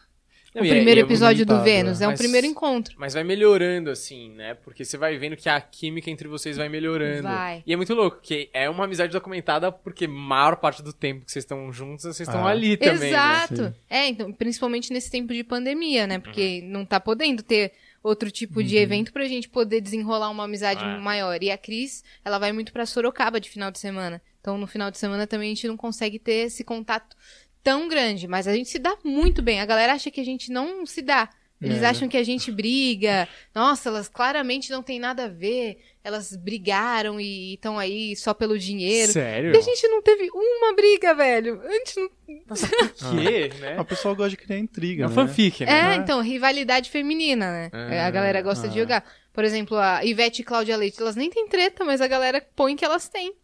O 0.54 0.58
Não, 0.60 0.66
e 0.66 0.70
é- 0.70 0.74
primeiro 0.74 0.99
é 0.99 1.04
episódio 1.04 1.45
do 1.45 1.54
movimentado, 1.54 1.86
Vênus 1.86 2.02
é. 2.02 2.04
é 2.04 2.08
um 2.08 2.12
Mas- 2.12 2.20
primeiro 2.20 2.45
encontro. 2.45 2.93
Mas 2.97 3.14
vai 3.14 3.24
melhorando, 3.24 3.89
assim, 3.89 4.32
né? 4.32 4.54
Porque 4.56 4.84
você 4.84 4.97
vai 4.97 5.18
vendo 5.18 5.38
que 5.38 5.47
a 5.47 5.62
química 5.62 6.10
entre 6.12 6.28
vocês 6.28 6.58
vai 6.58 6.68
melhorando. 6.68 7.24
Vai. 7.24 7.64
E 7.66 7.72
é 7.72 7.76
muito 7.78 7.93
louco, 7.93 8.20
que 8.22 8.49
é 8.54 8.70
uma 8.70 8.84
amizade 8.84 9.14
documentada 9.14 9.72
porque 9.72 10.08
maior 10.08 10.58
parte 10.58 10.84
do 10.84 10.91
tempo 10.91 11.24
que 11.26 11.32
vocês 11.32 11.43
estão 11.45 11.72
juntos, 11.72 12.04
vocês 12.04 12.28
estão 12.28 12.45
Ah. 12.45 12.49
ali 12.52 12.76
também, 12.76 12.99
né? 12.99 13.08
Exato. 13.10 13.56
Sim. 13.56 13.74
É, 13.89 14.08
então, 14.10 14.34
principalmente 14.34 14.91
nesse 14.91 15.10
tempo 15.10 15.34
de 15.34 15.41
pandemia, 15.43 16.06
né? 16.06 16.20
Porque 16.20 16.60
Uhum. 16.64 16.70
não 16.70 16.86
tá 16.86 16.99
podendo 16.99 17.41
ter 17.41 17.72
outro 18.04 18.30
tipo 18.30 18.62
de 18.64 18.76
evento 18.76 19.14
pra 19.14 19.24
gente 19.26 19.47
poder 19.47 19.80
desenrolar 19.80 20.30
uma 20.32 20.43
amizade 20.43 20.84
É. 20.84 20.97
maior. 20.97 21.41
E 21.41 21.49
a 21.49 21.58
Cris, 21.58 22.04
ela 22.26 22.38
vai 22.38 22.52
muito 22.52 22.74
pra 22.74 22.86
Sorocaba 22.86 23.39
de 23.39 23.49
final 23.49 23.72
de 23.72 23.80
semana. 23.80 24.22
Então, 24.41 24.58
no 24.58 24.68
final 24.68 24.91
de 24.91 24.97
semana 24.97 25.26
também 25.28 25.52
a 25.52 25.56
gente 25.56 25.68
não 25.68 25.78
consegue 25.78 26.18
ter 26.20 26.47
esse 26.47 26.64
contato 26.64 27.16
tão 27.64 27.88
grande, 27.88 28.28
mas 28.28 28.47
a 28.47 28.53
gente 28.53 28.70
se 28.70 28.80
dá 28.80 28.95
muito 29.03 29.41
bem. 29.41 29.59
A 29.62 29.66
galera 29.66 29.93
acha 29.93 30.09
que 30.12 30.22
a 30.22 30.26
gente 30.26 30.51
não 30.51 30.86
se 30.86 31.01
dá. 31.01 31.30
Eles 31.62 31.84
É. 31.84 31.86
acham 31.86 32.09
que 32.09 32.18
a 32.18 32.24
gente 32.24 32.51
briga. 32.51 33.28
Nossa, 33.53 33.89
elas 33.89 34.07
claramente 34.09 34.72
não 34.72 34.82
têm 34.82 34.99
nada 34.99 35.26
a 35.26 35.28
ver. 35.28 35.78
Elas 36.03 36.36
brigaram 36.36 37.22
e 37.22 37.53
estão 37.53 37.78
aí 37.78 38.16
só 38.16 38.34
pelo 38.34 38.57
dinheiro. 38.57 39.12
Sério? 39.12 39.53
E 39.53 39.57
a 39.57 39.62
gente 39.62 39.88
não 39.88 40.01
teve 40.01 40.28
uma 40.34 40.74
briga, 40.74 41.14
velho. 41.14 41.62
A 41.64 41.72
gente 41.74 41.99
não 41.99 42.09
Nossa, 42.47 42.68
por 42.68 42.89
quê, 43.22 43.51
né? 43.59 43.76
Ah, 43.78 43.82
o 43.82 43.86
pessoal 43.86 44.16
gosta 44.16 44.32
de 44.32 44.38
criar 44.38 44.57
intriga, 44.57 45.05
É 45.05 45.07
né? 45.07 45.14
fanfic, 45.14 45.64
né? 45.64 45.72
É, 45.72 45.93
É. 45.93 45.95
então, 45.97 46.20
rivalidade 46.20 46.89
feminina, 46.89 47.51
né? 47.51 47.70
Ah, 47.72 48.07
a 48.07 48.09
galera 48.09 48.41
gosta 48.41 48.68
de 48.68 48.80
ah. 48.80 48.82
jogar. 48.82 49.05
Por 49.32 49.43
exemplo, 49.43 49.78
a 49.78 50.03
Ivete 50.03 50.41
e 50.41 50.43
Cláudia 50.43 50.76
Leite, 50.76 50.99
elas 50.99 51.16
nem 51.16 51.30
têm 51.30 51.47
treta, 51.47 51.86
mas 51.86 52.01
a 52.01 52.07
galera 52.07 52.43
põe 52.55 52.76
que 52.76 52.84
elas 52.84 53.07
têm. 53.07 53.36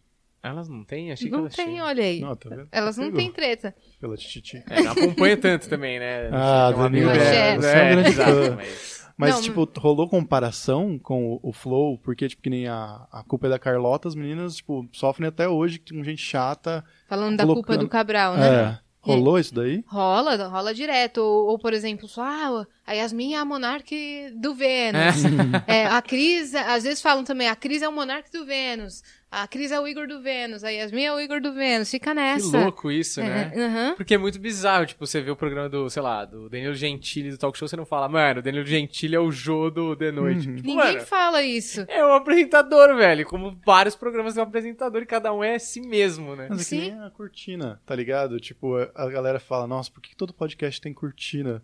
Elas 0.50 0.70
não 0.70 0.84
têm? 0.84 1.12
Achei 1.12 1.28
que 1.28 1.32
Não 1.32 1.40
elas 1.42 1.56
tem, 1.56 1.66
tinham. 1.68 1.86
olha 1.86 2.04
aí. 2.04 2.20
Não, 2.22 2.36
tá 2.36 2.50
vendo? 2.50 2.68
Elas 2.72 2.98
não 2.98 3.12
têm 3.12 3.32
treta. 3.32 3.76
Pela 4.00 4.16
tititi. 4.18 4.64
É, 4.70 4.82
não 4.82 4.92
acompanha 4.92 5.38
tanto 5.38 5.68
também, 5.70 6.00
né? 6.00 6.30
Ah, 6.32 6.68
amigo 6.68 6.82
Danilo, 6.84 7.12
dela, 7.12 7.62
você 7.62 7.68
é 7.68 7.84
um 7.84 7.90
grande 8.02 8.12
fã. 8.16 8.56
mas- 8.56 8.98
Mas, 9.20 9.34
Não, 9.34 9.42
tipo, 9.42 9.68
rolou 9.80 10.08
comparação 10.08 11.00
com 11.00 11.34
o, 11.34 11.40
o 11.50 11.52
Flow, 11.52 11.98
porque, 11.98 12.28
tipo, 12.28 12.44
que 12.44 12.52
nem 12.52 12.68
a, 12.68 13.08
a 13.12 13.24
culpa 13.28 13.48
é 13.48 13.50
da 13.50 13.58
Carlota, 13.58 14.08
as 14.08 14.14
meninas, 14.14 14.58
tipo, 14.58 14.88
sofrem 14.92 15.28
até 15.28 15.50
hoje 15.50 15.80
com 15.80 16.04
gente 16.04 16.22
chata. 16.22 16.86
Falando 17.10 17.36
da 17.36 17.44
Colocando- 17.44 17.66
culpa 17.66 17.78
do 17.84 17.90
Cabral, 17.90 18.38
né? 18.38 18.48
É. 18.48 18.80
Rolou 19.02 19.40
isso 19.40 19.56
daí? 19.56 19.84
Rola, 19.88 20.36
rola 20.48 20.72
direto. 20.72 21.18
Ou, 21.20 21.48
ou, 21.48 21.58
por 21.58 21.74
exemplo, 21.74 22.08
só, 22.08 22.22
ah, 22.22 22.68
a 22.88 22.94
Yasmin 22.94 23.34
é 23.34 23.38
a 23.38 23.46
monarque 23.46 24.32
do 24.36 24.56
Vênus. 24.56 25.24
É, 25.68 25.86
a 25.86 26.02
Cris, 26.02 26.56
às 26.56 26.84
vezes 26.86 27.02
falam 27.02 27.24
também, 27.24 27.50
a 27.50 27.56
Cris 27.56 27.82
é 27.82 27.88
o 27.88 27.92
monarque 27.92 28.32
do 28.32 28.46
Vênus. 28.46 29.04
A 29.30 29.46
Cris 29.46 29.74
é 29.74 29.80
o 29.80 29.86
Igor 29.86 30.08
do 30.08 30.22
Vênus. 30.22 30.64
A 30.64 30.70
Yasmin 30.70 31.04
é 31.04 31.14
o 31.14 31.20
Igor 31.20 31.42
do 31.42 31.54
Vênus. 31.54 31.92
Fica 31.92 32.12
Que 32.12 32.16
nessa. 32.16 32.58
louco 32.62 32.90
isso, 32.90 33.20
né? 33.20 33.52
É. 33.54 33.94
Porque 33.96 34.14
é 34.14 34.18
muito 34.18 34.40
bizarro, 34.40 34.86
tipo, 34.86 35.06
você 35.06 35.20
vê 35.20 35.30
o 35.30 35.36
programa 35.36 35.68
do, 35.68 35.90
sei 35.90 36.02
lá, 36.02 36.24
do 36.24 36.48
Danilo 36.50 36.74
Gentili 36.74 37.30
do 37.32 37.38
Talk 37.38 37.58
Show, 37.58 37.68
você 37.68 37.76
não 37.76 37.86
fala, 37.86 38.08
mano, 38.08 38.40
o 38.40 38.42
Danilo 38.44 38.66
Gentili 38.66 39.16
é 39.18 39.20
o 39.20 39.30
Jô 39.30 39.70
do 39.70 39.94
The 39.98 40.12
Noite. 40.14 40.48
Uhum. 40.48 40.56
Tipo, 40.56 40.68
Ninguém 40.70 40.94
mano, 40.94 41.02
fala 41.02 41.44
isso. 41.44 41.84
é 41.90 42.06
um 42.06 42.14
apresentador, 42.14 42.96
velho. 42.96 43.26
Como 43.26 43.60
vários 43.66 43.98
programas 43.98 44.34
têm 44.34 44.42
um 44.42 44.48
apresentador 44.48 45.02
e 45.02 45.06
cada 45.06 45.34
um 45.34 45.44
é 45.44 45.60
si 45.60 45.82
mesmo, 45.82 46.34
né? 46.38 46.48
Mas 46.50 46.60
é 46.62 46.64
que 46.64 46.70
Sim. 46.70 46.80
nem 46.92 47.00
a 47.04 47.10
cortina, 47.10 47.82
tá 47.86 47.94
ligado? 47.94 48.40
Tipo, 48.40 48.78
a- 48.96 49.10
galera 49.10 49.42
fala, 49.42 49.68
nossa, 49.68 49.92
por 49.92 50.02
que 50.02 50.12
que 50.12 50.16
todo 50.16 50.34
podcast 50.34 50.80
tem 50.80 50.94
cortina? 50.94 51.62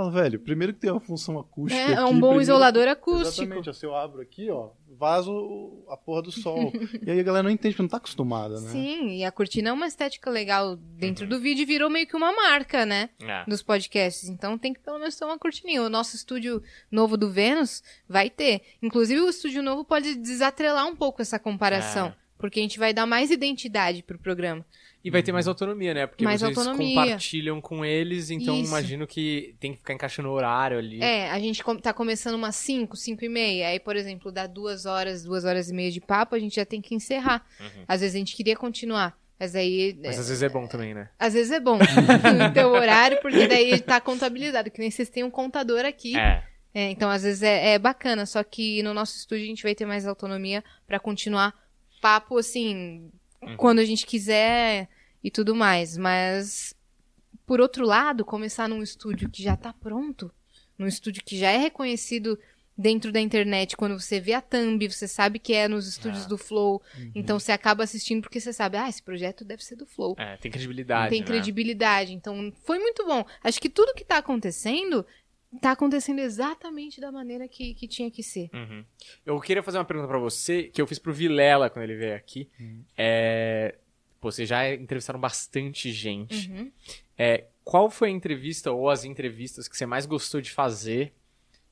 Fala, 0.00 0.10
velho, 0.10 0.40
primeiro 0.40 0.72
que 0.72 0.80
tem 0.80 0.90
uma 0.90 0.98
função 0.98 1.38
acústica. 1.38 1.78
É, 1.78 1.90
é 1.90 1.92
aqui, 1.92 2.04
um 2.04 2.12
bom 2.14 2.28
primeiro- 2.28 2.40
isolador 2.40 2.88
acústico. 2.88 3.42
Exatamente, 3.42 3.74
se 3.74 3.84
eu 3.84 3.94
abro 3.94 4.22
aqui, 4.22 4.50
ó, 4.50 4.70
vaso 4.98 5.84
a 5.90 5.96
porra 5.96 6.22
do 6.22 6.32
sol. 6.32 6.72
e 7.06 7.10
aí 7.10 7.20
a 7.20 7.22
galera 7.22 7.42
não 7.42 7.50
entende, 7.50 7.74
porque 7.74 7.82
não 7.82 7.88
tá 7.90 7.98
acostumada, 7.98 8.58
né? 8.62 8.70
Sim, 8.70 9.18
e 9.18 9.24
a 9.26 9.30
cortina 9.30 9.68
é 9.68 9.72
uma 9.74 9.86
estética 9.86 10.30
legal 10.30 10.74
dentro 10.76 11.26
do 11.26 11.38
vídeo 11.38 11.62
e 11.62 11.66
virou 11.66 11.90
meio 11.90 12.06
que 12.06 12.16
uma 12.16 12.32
marca, 12.32 12.86
né? 12.86 13.10
É. 13.20 13.44
Dos 13.46 13.62
podcasts. 13.62 14.26
Então 14.30 14.56
tem 14.56 14.72
que 14.72 14.80
pelo 14.80 14.98
menos 14.98 15.16
ter 15.16 15.26
uma 15.26 15.38
cortininha. 15.38 15.82
O 15.82 15.90
nosso 15.90 16.16
estúdio 16.16 16.62
novo 16.90 17.18
do 17.18 17.30
Vênus 17.30 17.82
vai 18.08 18.30
ter. 18.30 18.62
Inclusive, 18.80 19.20
o 19.20 19.28
estúdio 19.28 19.62
novo 19.62 19.84
pode 19.84 20.14
desatrelar 20.14 20.86
um 20.86 20.96
pouco 20.96 21.20
essa 21.20 21.38
comparação. 21.38 22.06
É. 22.06 22.14
Porque 22.38 22.58
a 22.58 22.62
gente 22.62 22.78
vai 22.78 22.94
dar 22.94 23.04
mais 23.04 23.30
identidade 23.30 24.02
pro 24.02 24.18
programa. 24.18 24.64
E 25.02 25.10
vai 25.10 25.22
ter 25.22 25.32
mais 25.32 25.48
autonomia, 25.48 25.94
né? 25.94 26.06
Porque 26.06 26.24
Mais 26.24 26.40
vocês 26.40 26.56
autonomia. 26.56 26.94
compartilham 26.94 27.60
com 27.60 27.84
eles, 27.84 28.30
então 28.30 28.54
Isso. 28.58 28.68
imagino 28.68 29.06
que 29.06 29.54
tem 29.58 29.72
que 29.72 29.78
ficar 29.78 29.94
encaixando 29.94 30.28
o 30.28 30.32
horário 30.32 30.78
ali. 30.78 31.02
É, 31.02 31.30
a 31.30 31.38
gente 31.38 31.62
tá 31.80 31.92
começando 31.92 32.34
umas 32.34 32.54
5, 32.56 32.94
5 32.96 33.24
e 33.24 33.28
meia. 33.28 33.68
Aí, 33.68 33.80
por 33.80 33.96
exemplo, 33.96 34.30
dá 34.30 34.46
duas 34.46 34.84
horas, 34.84 35.24
duas 35.24 35.44
horas 35.44 35.70
e 35.70 35.74
meia 35.74 35.90
de 35.90 36.00
papo, 36.00 36.34
a 36.34 36.38
gente 36.38 36.56
já 36.56 36.66
tem 36.66 36.82
que 36.82 36.94
encerrar. 36.94 37.46
Uhum. 37.58 37.84
Às 37.88 38.02
vezes 38.02 38.14
a 38.14 38.18
gente 38.18 38.36
queria 38.36 38.56
continuar. 38.56 39.18
Mas 39.38 39.56
aí. 39.56 39.96
Mas 40.04 40.16
é, 40.16 40.20
às 40.20 40.28
vezes 40.28 40.42
é 40.42 40.48
bom 40.50 40.66
também, 40.66 40.92
né? 40.92 41.08
às 41.18 41.32
vezes 41.32 41.50
é 41.50 41.58
bom 41.58 41.78
ter 42.52 42.66
o 42.66 42.72
horário, 42.72 43.22
porque 43.22 43.46
daí 43.46 43.80
tá 43.80 43.98
contabilizado, 43.98 44.70
que 44.70 44.80
nem 44.80 44.90
vocês 44.90 45.08
têm 45.08 45.24
um 45.24 45.30
contador 45.30 45.86
aqui. 45.86 46.18
É. 46.18 46.44
É, 46.72 46.90
então, 46.90 47.10
às 47.10 47.22
vezes 47.22 47.42
é, 47.42 47.72
é 47.72 47.78
bacana, 47.78 48.26
só 48.26 48.44
que 48.44 48.82
no 48.82 48.94
nosso 48.94 49.16
estúdio 49.16 49.44
a 49.44 49.48
gente 49.48 49.62
vai 49.62 49.74
ter 49.74 49.86
mais 49.86 50.06
autonomia 50.06 50.62
pra 50.86 51.00
continuar 51.00 51.52
papo, 52.00 52.38
assim, 52.38 53.10
Uhum. 53.42 53.56
quando 53.56 53.78
a 53.78 53.84
gente 53.84 54.06
quiser 54.06 54.88
e 55.24 55.30
tudo 55.30 55.54
mais. 55.54 55.96
Mas, 55.96 56.74
por 57.46 57.60
outro 57.60 57.84
lado, 57.86 58.24
começar 58.24 58.68
num 58.68 58.82
estúdio 58.82 59.30
que 59.30 59.42
já 59.42 59.56
tá 59.56 59.72
pronto, 59.72 60.30
num 60.78 60.86
estúdio 60.86 61.22
que 61.24 61.38
já 61.38 61.50
é 61.50 61.56
reconhecido 61.56 62.38
dentro 62.76 63.12
da 63.12 63.20
internet, 63.20 63.76
quando 63.76 63.98
você 64.00 64.18
vê 64.18 64.32
a 64.32 64.40
thumb, 64.40 64.88
você 64.90 65.06
sabe 65.06 65.38
que 65.38 65.52
é 65.52 65.68
nos 65.68 65.86
estúdios 65.86 66.24
Ah. 66.24 66.28
do 66.28 66.38
Flow, 66.38 66.80
então 67.14 67.38
você 67.38 67.52
acaba 67.52 67.84
assistindo 67.84 68.22
porque 68.22 68.40
você 68.40 68.54
sabe, 68.54 68.78
ah, 68.78 68.88
esse 68.88 69.02
projeto 69.02 69.44
deve 69.44 69.62
ser 69.62 69.76
do 69.76 69.84
Flow 69.84 70.14
É, 70.18 70.38
tem 70.38 70.50
credibilidade. 70.50 71.10
tem 71.10 71.20
né? 71.20 71.26
credibilidade. 71.26 72.14
Então, 72.14 72.50
foi 72.64 72.78
muito 72.78 73.04
bom. 73.06 73.22
Acho 73.44 73.60
que 73.60 73.68
tudo 73.68 73.92
que 73.94 74.02
tá 74.04 74.16
acontecendo, 74.16 75.04
tá 75.60 75.72
acontecendo 75.72 76.20
exatamente 76.20 77.00
da 77.00 77.10
maneira 77.10 77.48
que, 77.48 77.74
que 77.74 77.88
tinha 77.88 78.10
que 78.10 78.22
ser. 78.22 78.50
Uhum. 78.54 78.84
Eu 79.26 79.40
queria 79.40 79.62
fazer 79.62 79.78
uma 79.78 79.84
pergunta 79.84 80.08
pra 80.08 80.18
você, 80.18 80.64
que 80.64 80.80
eu 80.80 80.86
fiz 80.86 80.98
pro 80.98 81.12
Vilela 81.12 81.68
quando 81.68 81.84
ele 81.84 81.96
veio 81.96 82.14
aqui. 82.14 82.48
É... 82.96 83.76
Pô, 84.20 84.30
vocês 84.30 84.48
já 84.48 84.72
entrevistaram 84.74 85.18
bastante 85.18 85.90
gente. 85.90 86.50
Uhum. 86.50 86.70
É, 87.16 87.46
qual 87.64 87.90
foi 87.90 88.08
a 88.08 88.12
entrevista 88.12 88.70
ou 88.70 88.90
as 88.90 89.04
entrevistas 89.04 89.66
que 89.66 89.76
você 89.76 89.86
mais 89.86 90.04
gostou 90.04 90.40
de 90.40 90.50
fazer 90.50 91.14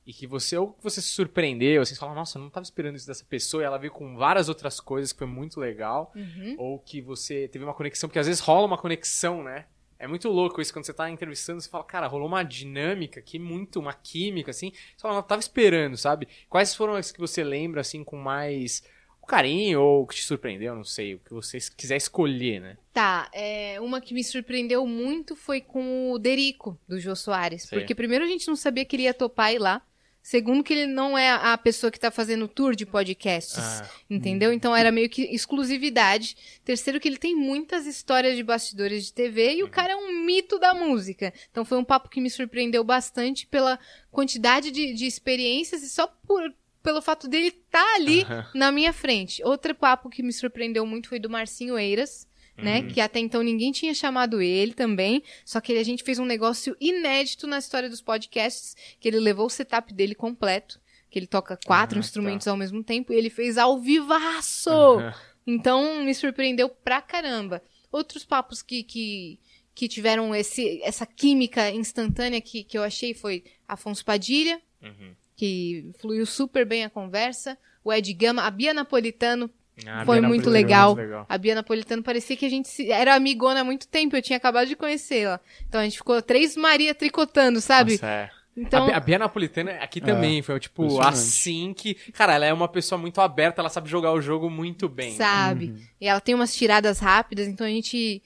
e 0.05 0.11
que 0.11 0.25
você 0.25 0.57
ou 0.57 0.73
que 0.73 0.83
você 0.83 0.99
se 0.99 1.09
surpreendeu, 1.09 1.83
assim, 1.83 1.93
você 1.93 1.99
fala, 1.99 2.15
nossa, 2.15 2.39
eu 2.39 2.41
não 2.41 2.49
tava 2.49 2.63
esperando 2.63 2.95
isso 2.95 3.05
dessa 3.05 3.23
pessoa 3.23 3.61
e 3.61 3.65
ela 3.65 3.77
veio 3.77 3.91
com 3.93 4.17
várias 4.17 4.49
outras 4.49 4.79
coisas 4.79 5.11
que 5.11 5.19
foi 5.19 5.27
muito 5.27 5.59
legal, 5.59 6.11
Uhum. 6.15 6.55
ou 6.57 6.79
que 6.79 6.99
você 6.99 7.47
teve 7.47 7.63
uma 7.63 7.73
conexão, 7.75 8.09
porque 8.09 8.17
às 8.17 8.25
vezes 8.25 8.41
rola 8.41 8.65
uma 8.65 8.77
conexão, 8.77 9.43
né? 9.43 9.67
É 9.99 10.07
muito 10.07 10.29
louco 10.29 10.61
isso 10.61 10.71
quando 10.71 10.85
você 10.85 10.93
tá 10.93 11.09
entrevistando, 11.09 11.61
você 11.61 11.69
fala, 11.69 11.83
cara, 11.83 12.07
rolou 12.07 12.27
uma 12.27 12.41
dinâmica 12.41 13.19
aqui, 13.19 13.37
muito, 13.37 13.79
uma 13.79 13.93
química, 13.93 14.51
assim. 14.51 14.71
Você 14.71 15.01
fala, 15.01 15.15
não, 15.15 15.23
tava 15.23 15.41
esperando, 15.41 15.97
sabe? 15.97 16.27
Quais 16.49 16.73
foram 16.73 16.93
as 16.95 17.11
que 17.11 17.19
você 17.19 17.43
lembra, 17.43 17.81
assim, 17.81 18.03
com 18.03 18.15
mais 18.15 18.81
carinho 19.29 19.79
ou 19.79 20.07
que 20.07 20.15
te 20.15 20.23
surpreendeu, 20.23 20.75
não 20.75 20.83
sei, 20.83 21.13
o 21.13 21.19
que 21.19 21.31
você 21.31 21.59
quiser 21.77 21.97
escolher, 21.97 22.59
né? 22.59 22.77
Tá, 22.91 23.29
é, 23.31 23.79
uma 23.79 24.01
que 24.01 24.13
me 24.13 24.23
surpreendeu 24.23 24.85
muito 24.87 25.35
foi 25.35 25.61
com 25.61 26.11
o 26.11 26.17
Derico, 26.17 26.77
do 26.87 26.99
Jô 26.99 27.15
Soares. 27.15 27.63
Sei. 27.63 27.77
Porque 27.77 27.93
primeiro 27.93 28.25
a 28.25 28.27
gente 28.27 28.47
não 28.47 28.55
sabia 28.55 28.83
que 28.83 28.95
ele 28.95 29.03
ia 29.03 29.13
topar 29.13 29.53
ir 29.53 29.59
lá. 29.59 29.83
Segundo 30.21 30.63
que 30.63 30.73
ele 30.73 30.85
não 30.85 31.17
é 31.17 31.29
a 31.31 31.57
pessoa 31.57 31.89
que 31.89 31.99
tá 31.99 32.11
fazendo 32.11 32.47
tour 32.47 32.75
de 32.75 32.85
podcasts. 32.85 33.57
Ah, 33.57 33.89
Entendeu? 34.09 34.53
Então 34.53 34.75
era 34.75 34.91
meio 34.91 35.09
que 35.09 35.23
exclusividade. 35.23 36.37
Terceiro, 36.63 36.99
que 36.99 37.07
ele 37.07 37.17
tem 37.17 37.35
muitas 37.35 37.87
histórias 37.87 38.35
de 38.35 38.43
bastidores 38.43 39.05
de 39.05 39.13
TV 39.13 39.55
e 39.55 39.63
o 39.63 39.69
cara 39.69 39.93
é 39.93 39.95
um 39.95 40.23
mito 40.23 40.59
da 40.59 40.73
música. 40.73 41.33
Então 41.49 41.65
foi 41.65 41.77
um 41.77 41.83
papo 41.83 42.09
que 42.09 42.21
me 42.21 42.29
surpreendeu 42.29 42.83
bastante 42.83 43.47
pela 43.47 43.79
quantidade 44.11 44.71
de, 44.71 44.93
de 44.93 45.05
experiências 45.07 45.81
e 45.81 45.89
só 45.89 46.05
por, 46.05 46.53
pelo 46.83 47.01
fato 47.01 47.27
dele 47.27 47.47
estar 47.47 47.95
ali 47.95 48.21
Aham. 48.21 48.45
na 48.53 48.71
minha 48.71 48.93
frente. 48.93 49.43
Outro 49.43 49.73
papo 49.73 50.09
que 50.09 50.21
me 50.21 50.33
surpreendeu 50.33 50.85
muito 50.85 51.09
foi 51.09 51.19
do 51.19 51.29
Marcinho 51.29 51.77
Eiras. 51.77 52.28
Né? 52.61 52.81
Que 52.83 52.99
até 52.99 53.19
então 53.19 53.41
ninguém 53.41 53.71
tinha 53.71 53.93
chamado 53.93 54.41
ele 54.41 54.73
também. 54.73 55.23
Só 55.45 55.61
que 55.61 55.73
a 55.77 55.83
gente 55.83 56.03
fez 56.03 56.19
um 56.19 56.25
negócio 56.25 56.75
inédito 56.79 57.47
na 57.47 57.57
história 57.57 57.89
dos 57.89 58.01
podcasts, 58.01 58.75
que 58.99 59.07
ele 59.07 59.19
levou 59.19 59.45
o 59.45 59.49
setup 59.49 59.93
dele 59.93 60.13
completo. 60.15 60.79
Que 61.09 61.17
ele 61.17 61.27
toca 61.27 61.57
quatro 61.65 61.97
Ah, 61.97 61.99
instrumentos 61.99 62.47
ao 62.47 62.55
mesmo 62.57 62.83
tempo 62.83 63.11
e 63.11 63.15
ele 63.15 63.29
fez 63.29 63.57
ao 63.57 63.79
vivaço! 63.79 64.69
Aham. 64.69 65.13
Então 65.47 66.03
me 66.03 66.13
surpreendeu 66.13 66.69
pra 66.69 67.01
caramba. 67.01 67.63
Outros 67.91 68.23
papos 68.23 68.61
que, 68.61 68.83
que, 68.83 69.39
que 69.73 69.87
tiveram 69.87 70.35
esse, 70.35 70.79
essa 70.83 71.05
química 71.07 71.71
instantânea 71.71 72.39
que, 72.39 72.63
que 72.63 72.77
eu 72.77 72.83
achei 72.83 73.13
foi 73.15 73.43
Afonso 73.67 74.05
Padilha, 74.05 74.61
Uhum. 74.81 75.13
que 75.35 75.89
fluiu 75.99 76.25
super 76.25 76.65
bem 76.65 76.83
a 76.85 76.89
conversa. 76.89 77.57
O 77.83 77.91
Ed 77.91 78.13
Gama, 78.13 78.43
a 78.43 78.51
Bia 78.51 78.73
Napolitano, 78.73 79.49
Ah, 79.87 80.03
Foi 80.05 80.17
muito 80.21 80.45
Napolitano, 80.45 80.51
legal. 80.53 80.95
muito 80.95 81.05
legal. 81.07 81.25
a 81.29 81.37
Bia 81.37 81.55
Napolitano 81.55 82.03
parecia 82.03 82.35
que 82.37 82.45
a 82.45 82.49
gente 82.49 82.67
se- 82.67 82.91
era 82.91 83.15
amigona 83.15 83.61
há 83.61 83.63
muito 83.63 83.87
tempo, 83.87 84.15
eu 84.15 84.21
tinha 84.21 84.37
acabado 84.37 84.67
de 84.67 84.75
conhecê-la. 84.75 85.39
Então 85.67 85.79
a 85.81 85.83
gente 85.83 85.97
ficou 85.97 86.21
três 86.21 86.55
Maria 86.57 86.93
tricotando, 86.95 87.61
sabe? 87.61 87.93
Nossa, 87.93 88.05
é. 88.07 88.29
Então, 88.57 88.83
A, 88.83 88.87
Bia- 88.87 88.97
a 88.97 88.99
Bia 88.99 89.19
Napolitana 89.19 89.71
aqui 89.75 90.01
também 90.01 90.41
foi, 90.41 90.59
tipo, 90.59 90.99
assim 90.99 91.73
que... 91.73 91.93
Cara, 92.11 92.33
ela 92.33 92.45
é 92.45 92.51
uma 92.51 92.67
pessoa 92.67 92.99
muito 92.99 93.21
aberta, 93.21 93.61
ela 93.61 93.69
sabe 93.69 93.87
jogar 93.89 94.11
o 94.11 94.19
jogo 94.21 94.49
muito 94.49 94.89
bem. 94.89 95.11
sabe? 95.15 95.75
E 96.01 96.07
ela 96.07 96.19
tem 96.19 96.35
umas 96.35 96.53
tiradas 96.53 96.99
rápidas, 96.99 97.47
então 97.47 97.65
a 97.65 97.69
gente 97.69 98.21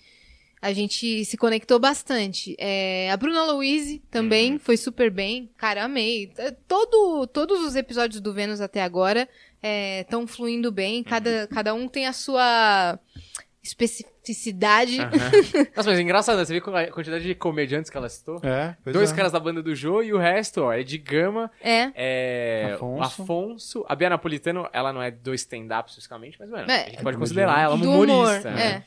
a 0.59 0.71
gente 0.71 1.25
se 1.25 1.35
conectou 1.35 1.77
bastante. 1.77 2.55
É, 2.57 3.11
a 3.11 3.17
Bruna 3.17 3.43
Louise 3.43 4.01
também 4.09 4.57
foi 4.57 4.77
super 4.77 5.11
bem. 5.11 5.49
Cara, 5.57 5.83
amei. 5.83 6.31
É, 6.37 6.51
Todo, 6.51 7.27
todos 7.27 7.59
os 7.59 7.75
episódios 7.75 8.21
do 8.21 8.33
Vênus 8.33 8.61
até 8.61 8.81
agora 8.81 9.27
estão 9.63 10.27
fluindo 10.27 10.71
bem. 10.71 11.03
Cada, 11.03 11.47
cada 11.47 11.73
um 11.73 11.87
tem 11.87 12.05
a 12.07 12.13
sua 12.13 12.99
especificidade. 13.61 14.99
Aham. 14.99 15.11
Nossa, 15.75 15.89
mas 15.89 15.99
é 15.99 16.01
engraçado, 16.01 16.37
né? 16.37 16.45
Você 16.45 16.59
vê 16.59 16.69
a 16.79 16.91
quantidade 16.91 17.23
de 17.23 17.33
comediantes 17.35 17.89
que 17.89 17.97
ela 17.97 18.09
citou? 18.09 18.39
É, 18.43 18.75
pois 18.83 18.93
Dois 18.93 19.11
é. 19.11 19.15
caras 19.15 19.31
da 19.31 19.39
banda 19.39 19.61
do 19.63 19.73
Jô 19.75 20.01
e 20.01 20.13
o 20.13 20.17
resto, 20.17 20.61
ó, 20.63 20.73
é 20.73 20.83
de 20.83 20.97
Gama, 20.97 21.49
É. 21.61 21.91
é... 21.95 22.71
Afonso. 22.73 23.03
Afonso. 23.21 23.85
A 23.87 23.95
Bia 23.95 24.09
Napolitano, 24.09 24.67
ela 24.73 24.91
não 24.91 25.01
é 25.01 25.11
do 25.11 25.33
stand-up 25.33 25.89
especificamente, 25.89 26.35
mas, 26.39 26.49
mano, 26.49 26.69
É. 26.69 26.83
a 26.83 26.89
gente 26.89 27.03
pode 27.03 27.15
É 27.15 27.19
considerar 27.19 27.59
ela 27.61 27.75
uma 27.75 27.83
Do 27.85 27.91
humor, 27.91 28.09
humorista. 28.09 28.49
é. 28.49 28.83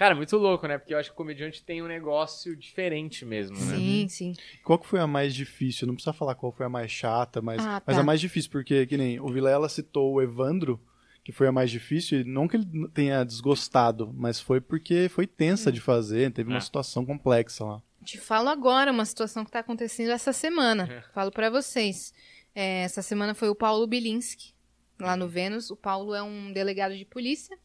Cara, 0.00 0.14
muito 0.14 0.34
louco, 0.38 0.66
né? 0.66 0.78
Porque 0.78 0.94
eu 0.94 0.98
acho 0.98 1.10
que 1.10 1.12
o 1.12 1.16
comediante 1.16 1.62
tem 1.62 1.82
um 1.82 1.86
negócio 1.86 2.56
diferente 2.56 3.22
mesmo, 3.22 3.54
né? 3.58 3.76
Sim, 3.76 4.08
sim. 4.08 4.32
Qual 4.64 4.78
que 4.78 4.86
foi 4.86 4.98
a 4.98 5.06
mais 5.06 5.34
difícil? 5.34 5.86
Não 5.86 5.92
precisa 5.94 6.14
falar 6.14 6.34
qual 6.34 6.50
foi 6.50 6.64
a 6.64 6.70
mais 6.70 6.90
chata, 6.90 7.42
mas, 7.42 7.60
Ah, 7.60 7.82
mas 7.86 7.96
tá. 7.96 8.00
a 8.00 8.02
mais 8.02 8.18
difícil, 8.18 8.50
porque 8.50 8.86
que 8.86 8.96
nem 8.96 9.20
o 9.20 9.28
Vilela 9.28 9.68
citou 9.68 10.14
o 10.14 10.22
Evandro, 10.22 10.80
que 11.22 11.32
foi 11.32 11.46
a 11.48 11.52
mais 11.52 11.70
difícil, 11.70 12.20
e 12.22 12.24
não 12.24 12.48
que 12.48 12.56
ele 12.56 12.88
tenha 12.94 13.22
desgostado, 13.24 14.10
mas 14.16 14.40
foi 14.40 14.58
porque 14.58 15.10
foi 15.10 15.26
tensa 15.26 15.70
de 15.70 15.82
fazer, 15.82 16.32
teve 16.32 16.50
É. 16.50 16.54
uma 16.54 16.62
situação 16.62 17.04
complexa 17.04 17.62
lá. 17.62 17.82
Te 18.02 18.16
falo 18.16 18.48
agora 18.48 18.90
uma 18.90 19.04
situação 19.04 19.44
que 19.44 19.50
tá 19.50 19.58
acontecendo 19.58 20.12
essa 20.12 20.32
semana. 20.32 20.88
É. 20.90 21.02
Falo 21.12 21.30
pra 21.30 21.50
vocês. 21.50 22.14
É, 22.54 22.84
essa 22.84 23.02
semana 23.02 23.34
foi 23.34 23.50
o 23.50 23.54
Paulo 23.54 23.86
Bilinski, 23.86 24.54
lá 24.98 25.14
no 25.14 25.28
Vênus. 25.28 25.70
O 25.70 25.76
Paulo 25.76 26.14
é 26.14 26.22
um 26.22 26.50
delegado 26.54 26.96
de 26.96 27.04
polícia. 27.04 27.58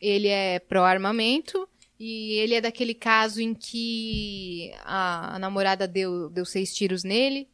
Ele 0.00 0.28
é 0.28 0.58
pró-armamento. 0.58 1.68
E 1.98 2.32
ele 2.38 2.54
é 2.54 2.60
daquele 2.62 2.94
caso 2.94 3.42
em 3.42 3.52
que 3.52 4.72
a, 4.84 5.36
a 5.36 5.38
namorada 5.38 5.86
deu, 5.86 6.30
deu 6.30 6.46
seis 6.46 6.74
tiros 6.74 7.04
nele 7.04 7.46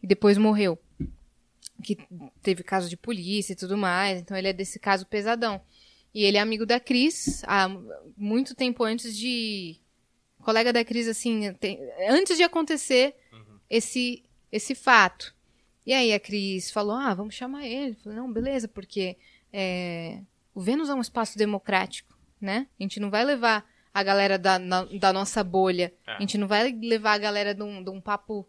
e 0.00 0.06
depois 0.06 0.38
morreu. 0.38 0.78
Que 1.82 1.98
teve 2.40 2.62
caso 2.62 2.88
de 2.88 2.96
polícia 2.96 3.52
e 3.52 3.56
tudo 3.56 3.76
mais. 3.76 4.20
Então 4.20 4.36
ele 4.36 4.46
é 4.48 4.52
desse 4.52 4.78
caso 4.78 5.04
pesadão. 5.04 5.60
E 6.14 6.22
ele 6.24 6.36
é 6.36 6.40
amigo 6.40 6.64
da 6.64 6.78
Cris 6.78 7.42
há 7.44 7.68
muito 8.16 8.54
tempo 8.54 8.84
antes 8.84 9.16
de. 9.16 9.76
Colega 10.42 10.72
da 10.72 10.84
Cris, 10.84 11.08
assim, 11.08 11.52
tem- 11.54 11.78
antes 12.08 12.36
de 12.36 12.42
acontecer 12.44 13.14
esse, 13.68 14.22
esse 14.50 14.74
fato. 14.76 15.34
E 15.84 15.92
aí 15.92 16.12
a 16.12 16.20
Cris 16.20 16.70
falou: 16.70 16.94
ah, 16.94 17.12
vamos 17.14 17.34
chamar 17.34 17.66
ele. 17.66 17.90
Eu 17.90 17.96
falei, 17.96 18.18
não, 18.18 18.32
beleza, 18.32 18.68
porque 18.68 19.16
é, 19.52 20.20
o 20.58 20.60
Vênus 20.60 20.88
é 20.88 20.94
um 20.94 21.00
espaço 21.00 21.38
democrático, 21.38 22.18
né? 22.40 22.66
A 22.78 22.82
gente 22.82 22.98
não 22.98 23.10
vai 23.10 23.24
levar 23.24 23.64
a 23.94 24.02
galera 24.02 24.38
da, 24.38 24.58
na- 24.58 24.84
da 24.84 25.12
nossa 25.12 25.42
bolha. 25.44 25.92
É. 26.06 26.12
A 26.14 26.20
gente 26.20 26.36
não 26.36 26.48
vai 26.48 26.72
levar 26.72 27.12
a 27.12 27.18
galera 27.18 27.54
de 27.54 27.62
um, 27.62 27.82
de 27.82 27.90
um 27.90 28.00
papo 28.00 28.46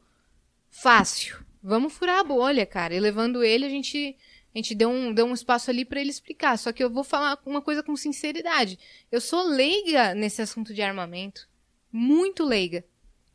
fácil. 0.70 1.38
Vamos 1.62 1.94
furar 1.94 2.20
a 2.20 2.24
bolha, 2.24 2.66
cara. 2.66 2.94
E 2.96 3.00
levando 3.00 3.44
ele, 3.44 3.66
a 3.66 3.70
gente, 3.70 4.16
a 4.54 4.58
gente 4.58 4.74
deu, 4.76 4.90
um, 4.90 5.14
deu 5.14 5.26
um 5.26 5.34
espaço 5.34 5.70
ali 5.70 5.84
pra 5.86 6.00
ele 6.00 6.10
explicar. 6.10 6.58
Só 6.58 6.72
que 6.72 6.84
eu 6.84 6.90
vou 6.90 7.04
falar 7.04 7.38
uma 7.46 7.62
coisa 7.62 7.84
com 7.84 7.96
sinceridade. 7.96 8.80
Eu 9.12 9.20
sou 9.22 9.44
leiga 9.48 10.14
nesse 10.16 10.42
assunto 10.42 10.74
de 10.74 10.82
armamento. 10.82 11.48
Muito 11.92 12.44
leiga. 12.46 12.84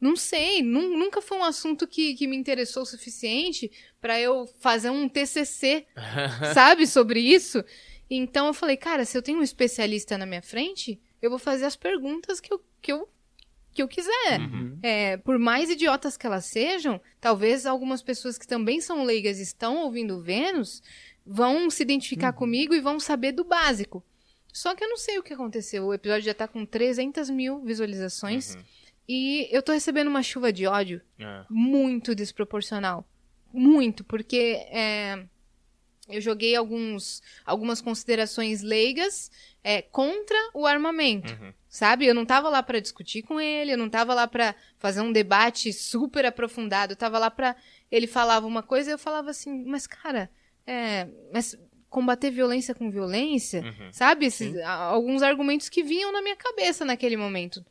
Não 0.00 0.16
sei, 0.16 0.62
nun- 0.62 0.98
nunca 0.98 1.22
foi 1.22 1.38
um 1.38 1.44
assunto 1.44 1.86
que, 1.86 2.14
que 2.14 2.26
me 2.26 2.36
interessou 2.36 2.82
o 2.82 2.86
suficiente 2.86 3.70
pra 4.00 4.20
eu 4.20 4.46
fazer 4.60 4.90
um 4.90 5.08
TCC, 5.08 5.86
sabe, 6.52 6.86
sobre 6.86 7.20
isso. 7.20 7.64
Então 8.10 8.46
eu 8.46 8.54
falei, 8.54 8.76
cara, 8.76 9.04
se 9.04 9.16
eu 9.16 9.22
tenho 9.22 9.38
um 9.38 9.42
especialista 9.42 10.16
na 10.18 10.26
minha 10.26 10.42
frente, 10.42 11.00
eu 11.22 11.30
vou 11.30 11.38
fazer 11.38 11.64
as 11.64 11.76
perguntas 11.76 12.40
que 12.40 12.52
eu, 12.52 12.62
que 12.82 12.92
eu, 12.92 13.08
que 13.72 13.82
eu 13.82 13.88
quiser. 13.88 14.40
Uhum. 14.40 14.78
É, 14.82 15.16
por 15.16 15.38
mais 15.38 15.70
idiotas 15.70 16.16
que 16.16 16.26
elas 16.26 16.44
sejam, 16.44 17.00
talvez 17.20 17.66
algumas 17.66 18.02
pessoas 18.02 18.36
que 18.38 18.46
também 18.46 18.80
são 18.80 19.04
leigas 19.04 19.38
e 19.38 19.42
estão 19.42 19.78
ouvindo 19.78 20.20
Vênus 20.20 20.82
vão 21.26 21.70
se 21.70 21.82
identificar 21.82 22.32
comigo 22.34 22.74
e 22.74 22.80
vão 22.80 23.00
saber 23.00 23.32
do 23.32 23.44
básico. 23.44 24.04
Só 24.52 24.74
que 24.74 24.84
eu 24.84 24.88
não 24.88 24.96
sei 24.98 25.18
o 25.18 25.22
que 25.22 25.32
aconteceu. 25.32 25.86
O 25.86 25.94
episódio 25.94 26.26
já 26.26 26.34
tá 26.34 26.46
com 26.46 26.64
300 26.64 27.28
mil 27.30 27.60
visualizações. 27.60 28.54
Uhum. 28.54 28.62
E 29.08 29.48
eu 29.50 29.62
tô 29.62 29.72
recebendo 29.72 30.08
uma 30.08 30.22
chuva 30.22 30.52
de 30.52 30.66
ódio 30.66 31.00
É. 31.18 31.44
muito 31.50 32.14
desproporcional. 32.14 33.06
Muito, 33.52 34.04
porque 34.04 34.58
é, 34.70 35.24
eu 36.08 36.20
joguei 36.20 36.54
alguns, 36.54 37.22
algumas 37.46 37.80
considerações 37.80 38.62
leigas 38.62 39.30
é, 39.62 39.80
contra 39.82 40.36
o 40.52 40.66
armamento. 40.66 41.32
Uhum. 41.32 41.52
Sabe? 41.68 42.06
Eu 42.06 42.14
não 42.14 42.24
tava 42.24 42.48
lá 42.48 42.62
pra 42.62 42.78
discutir 42.78 43.22
com 43.22 43.40
ele, 43.40 43.72
eu 43.72 43.78
não 43.78 43.88
tava 43.90 44.14
lá 44.14 44.28
pra 44.28 44.54
fazer 44.78 45.00
um 45.00 45.10
debate 45.10 45.72
super 45.72 46.24
aprofundado. 46.24 46.92
Eu 46.92 46.96
tava 46.96 47.18
lá 47.18 47.30
pra. 47.30 47.56
Ele 47.90 48.06
falava 48.06 48.46
uma 48.46 48.62
coisa 48.62 48.90
e 48.90 48.92
eu 48.92 48.98
falava 48.98 49.30
assim, 49.30 49.64
mas 49.64 49.86
cara, 49.86 50.30
é, 50.66 51.08
mas 51.32 51.56
combater 51.90 52.30
violência 52.30 52.74
com 52.74 52.90
violência, 52.90 53.62
Uhum. 53.62 53.92
sabe? 53.92 54.26
Esses, 54.26 54.56
a- 54.58 54.70
alguns 54.72 55.22
argumentos 55.22 55.68
que 55.68 55.82
vinham 55.82 56.12
na 56.12 56.20
minha 56.22 56.36
cabeça 56.36 56.84
naquele 56.84 57.16
momento. 57.16 57.64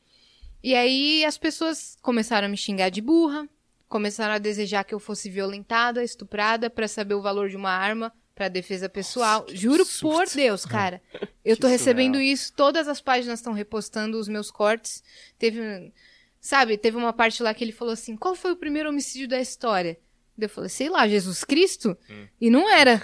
E 0.64 0.74
aí 0.76 1.24
as 1.26 1.38
pessoas 1.38 1.98
começaram 2.02 2.48
a 2.48 2.50
me 2.50 2.56
xingar 2.58 2.90
de 2.90 3.02
burra, 3.02 3.48
começaram 3.90 4.34
a 4.34 4.38
desejar 4.38 4.84
que 4.86 4.94
eu 4.94 5.00
fosse 5.00 5.30
violentada, 5.30 6.04
estuprada, 6.04 6.70
pra 6.70 6.88
saber 6.88 7.16
o 7.16 7.22
valor 7.22 7.50
de 7.50 7.56
uma 7.58 7.70
arma 7.72 8.14
pra 8.44 8.48
defesa 8.50 8.90
pessoal. 8.90 9.46
Juro 9.50 9.86
susto. 9.86 10.02
por 10.10 10.26
Deus, 10.36 10.66
cara. 10.66 11.02
Eu 11.46 11.56
tô 11.56 11.68
recebendo 11.68 12.16
surreal. 12.16 12.34
isso, 12.34 12.54
todas 12.54 12.88
as 12.90 13.00
páginas 13.00 13.40
estão 13.40 13.54
repostando 13.54 14.18
os 14.20 14.28
meus 14.28 14.52
cortes. 14.52 15.02
Teve, 15.40 15.94
sabe, 16.42 16.78
teve 16.78 16.98
uma 16.98 17.14
parte 17.14 17.42
lá 17.42 17.54
que 17.54 17.64
ele 17.64 17.72
falou 17.72 17.94
assim: 17.94 18.18
"Qual 18.18 18.36
foi 18.36 18.52
o 18.52 18.58
primeiro 18.58 18.90
homicídio 18.90 19.28
da 19.28 19.40
história?" 19.40 19.98
Eu 20.38 20.50
falei: 20.50 20.70
"Sei 20.70 20.90
lá, 20.90 21.08
Jesus 21.08 21.44
Cristo?" 21.44 21.98
Hum. 22.10 22.28
E 22.42 22.50
não 22.50 22.70
era. 22.70 23.02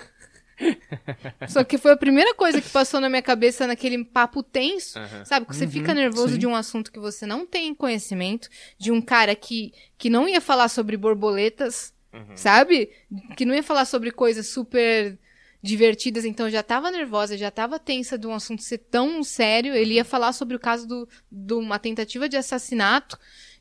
Só 1.47 1.63
que 1.63 1.77
foi 1.77 1.91
a 1.91 1.97
primeira 1.97 2.33
coisa 2.35 2.61
que 2.61 2.69
passou 2.69 2.99
na 2.99 3.07
minha 3.09 3.21
cabeça 3.21 3.65
naquele 3.65 4.03
papo 4.03 4.43
tenso. 4.43 4.99
Aham. 4.99 5.23
Sabe? 5.25 5.45
Que 5.45 5.55
você 5.55 5.65
Uhum, 5.65 5.71
fica 5.71 5.93
nervoso 5.93 6.33
sim. 6.33 6.39
de 6.39 6.45
um 6.47 6.55
assunto 6.55 6.91
que 6.91 6.99
você 6.99 7.25
não 7.25 7.45
tem 7.45 7.73
conhecimento, 7.73 8.49
de 8.77 8.91
um 8.91 9.01
cara 9.01 9.33
que, 9.35 9.73
que 9.97 10.09
não 10.09 10.27
ia 10.27 10.41
falar 10.41 10.67
sobre 10.67 10.97
borboletas, 10.97 11.93
Uhum. 12.11 12.35
sabe? 12.35 12.89
Que 13.37 13.45
não 13.45 13.53
ia 13.55 13.63
falar 13.63 13.85
sobre 13.85 14.11
coisas 14.11 14.47
super 14.47 15.17
divertidas, 15.62 16.24
então 16.26 16.49
já 16.49 16.64
tava 16.64 16.89
nervosa, 16.89 17.38
já 17.38 17.51
tava 17.51 17.78
tensa 17.80 18.18
de 18.18 18.26
um 18.28 18.34
assunto 18.34 18.64
ser 18.64 18.78
tão 18.78 19.24
sério. 19.24 19.74
Ele 19.74 19.95
ia 19.95 20.05
falar 20.05 20.34
sobre 20.34 20.55
o 20.55 20.60
caso 20.60 20.88
do- 20.88 21.07
de 21.32 21.53
uma 21.53 21.78
tentativa 21.78 22.30
de 22.30 22.38
assassinato, 22.38 23.18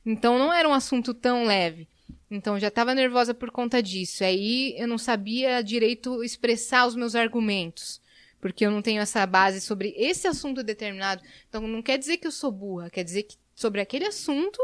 então 0.06 0.38
não 0.38 0.52
era 0.52 0.68
um 0.68 0.72
assunto 0.72 1.12
tão 1.12 1.44
leve. 1.44 1.88
Então 2.30 2.58
já 2.58 2.70
tava 2.70 2.94
nervosa 2.94 3.34
por 3.34 3.50
conta 3.50 3.82
disso. 3.82 4.22
Aí 4.22 4.74
eu 4.78 4.86
não 4.86 4.98
sabia 4.98 5.62
direito 5.62 6.22
expressar 6.22 6.86
os 6.86 6.94
meus 6.94 7.14
argumentos. 7.14 8.00
Porque 8.40 8.64
eu 8.64 8.70
não 8.70 8.80
tenho 8.80 9.00
essa 9.00 9.26
base 9.26 9.60
sobre 9.60 9.94
esse 9.96 10.28
assunto 10.28 10.62
determinado. 10.62 11.22
Então 11.48 11.66
não 11.66 11.82
quer 11.82 11.98
dizer 11.98 12.18
que 12.18 12.26
eu 12.26 12.30
sou 12.30 12.52
burra, 12.52 12.88
quer 12.88 13.02
dizer 13.02 13.24
que 13.24 13.36
sobre 13.54 13.80
aquele 13.80 14.06
assunto 14.06 14.60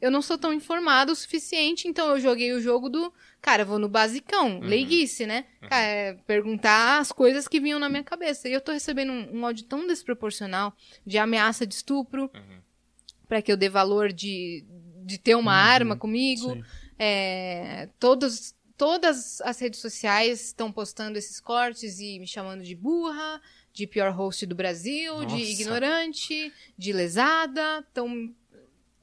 eu 0.00 0.10
não 0.10 0.22
sou 0.22 0.38
tão 0.38 0.54
informada 0.54 1.12
o 1.12 1.14
suficiente, 1.14 1.86
então 1.86 2.08
eu 2.08 2.18
joguei 2.20 2.54
o 2.54 2.60
jogo 2.60 2.88
do, 2.88 3.12
cara, 3.40 3.64
vou 3.64 3.78
no 3.78 3.88
basicão, 3.88 4.60
leiguice, 4.60 5.26
né? 5.26 5.46
Cara, 5.62 5.82
é 5.82 6.14
perguntar 6.26 6.98
as 6.98 7.12
coisas 7.12 7.48
que 7.48 7.60
vinham 7.60 7.78
na 7.78 7.88
minha 7.88 8.04
cabeça. 8.04 8.48
E 8.48 8.52
eu 8.52 8.60
tô 8.60 8.72
recebendo 8.72 9.12
um, 9.12 9.38
um 9.38 9.46
áudio 9.46 9.64
tão 9.64 9.86
desproporcional 9.86 10.74
de 11.06 11.18
ameaça 11.18 11.66
de 11.66 11.74
estupro, 11.74 12.30
pra 13.28 13.40
que 13.40 13.50
eu 13.50 13.56
dê 13.56 13.68
valor 13.68 14.12
de, 14.12 14.64
de 15.04 15.18
ter 15.18 15.34
uma 15.34 15.54
arma 15.54 15.96
comigo. 15.96 16.62
É, 16.98 17.88
todos, 17.98 18.54
todas 18.76 19.40
as 19.40 19.58
redes 19.58 19.80
sociais 19.80 20.46
estão 20.46 20.70
postando 20.70 21.18
esses 21.18 21.40
cortes 21.40 21.98
e 22.00 22.18
me 22.18 22.26
chamando 22.26 22.62
de 22.62 22.74
burra, 22.74 23.40
de 23.72 23.86
pior 23.86 24.12
host 24.12 24.44
do 24.46 24.54
Brasil, 24.54 25.14
Nossa. 25.14 25.36
de 25.36 25.42
ignorante, 25.42 26.52
de 26.76 26.92
lesada. 26.92 27.84
Estão 27.88 28.34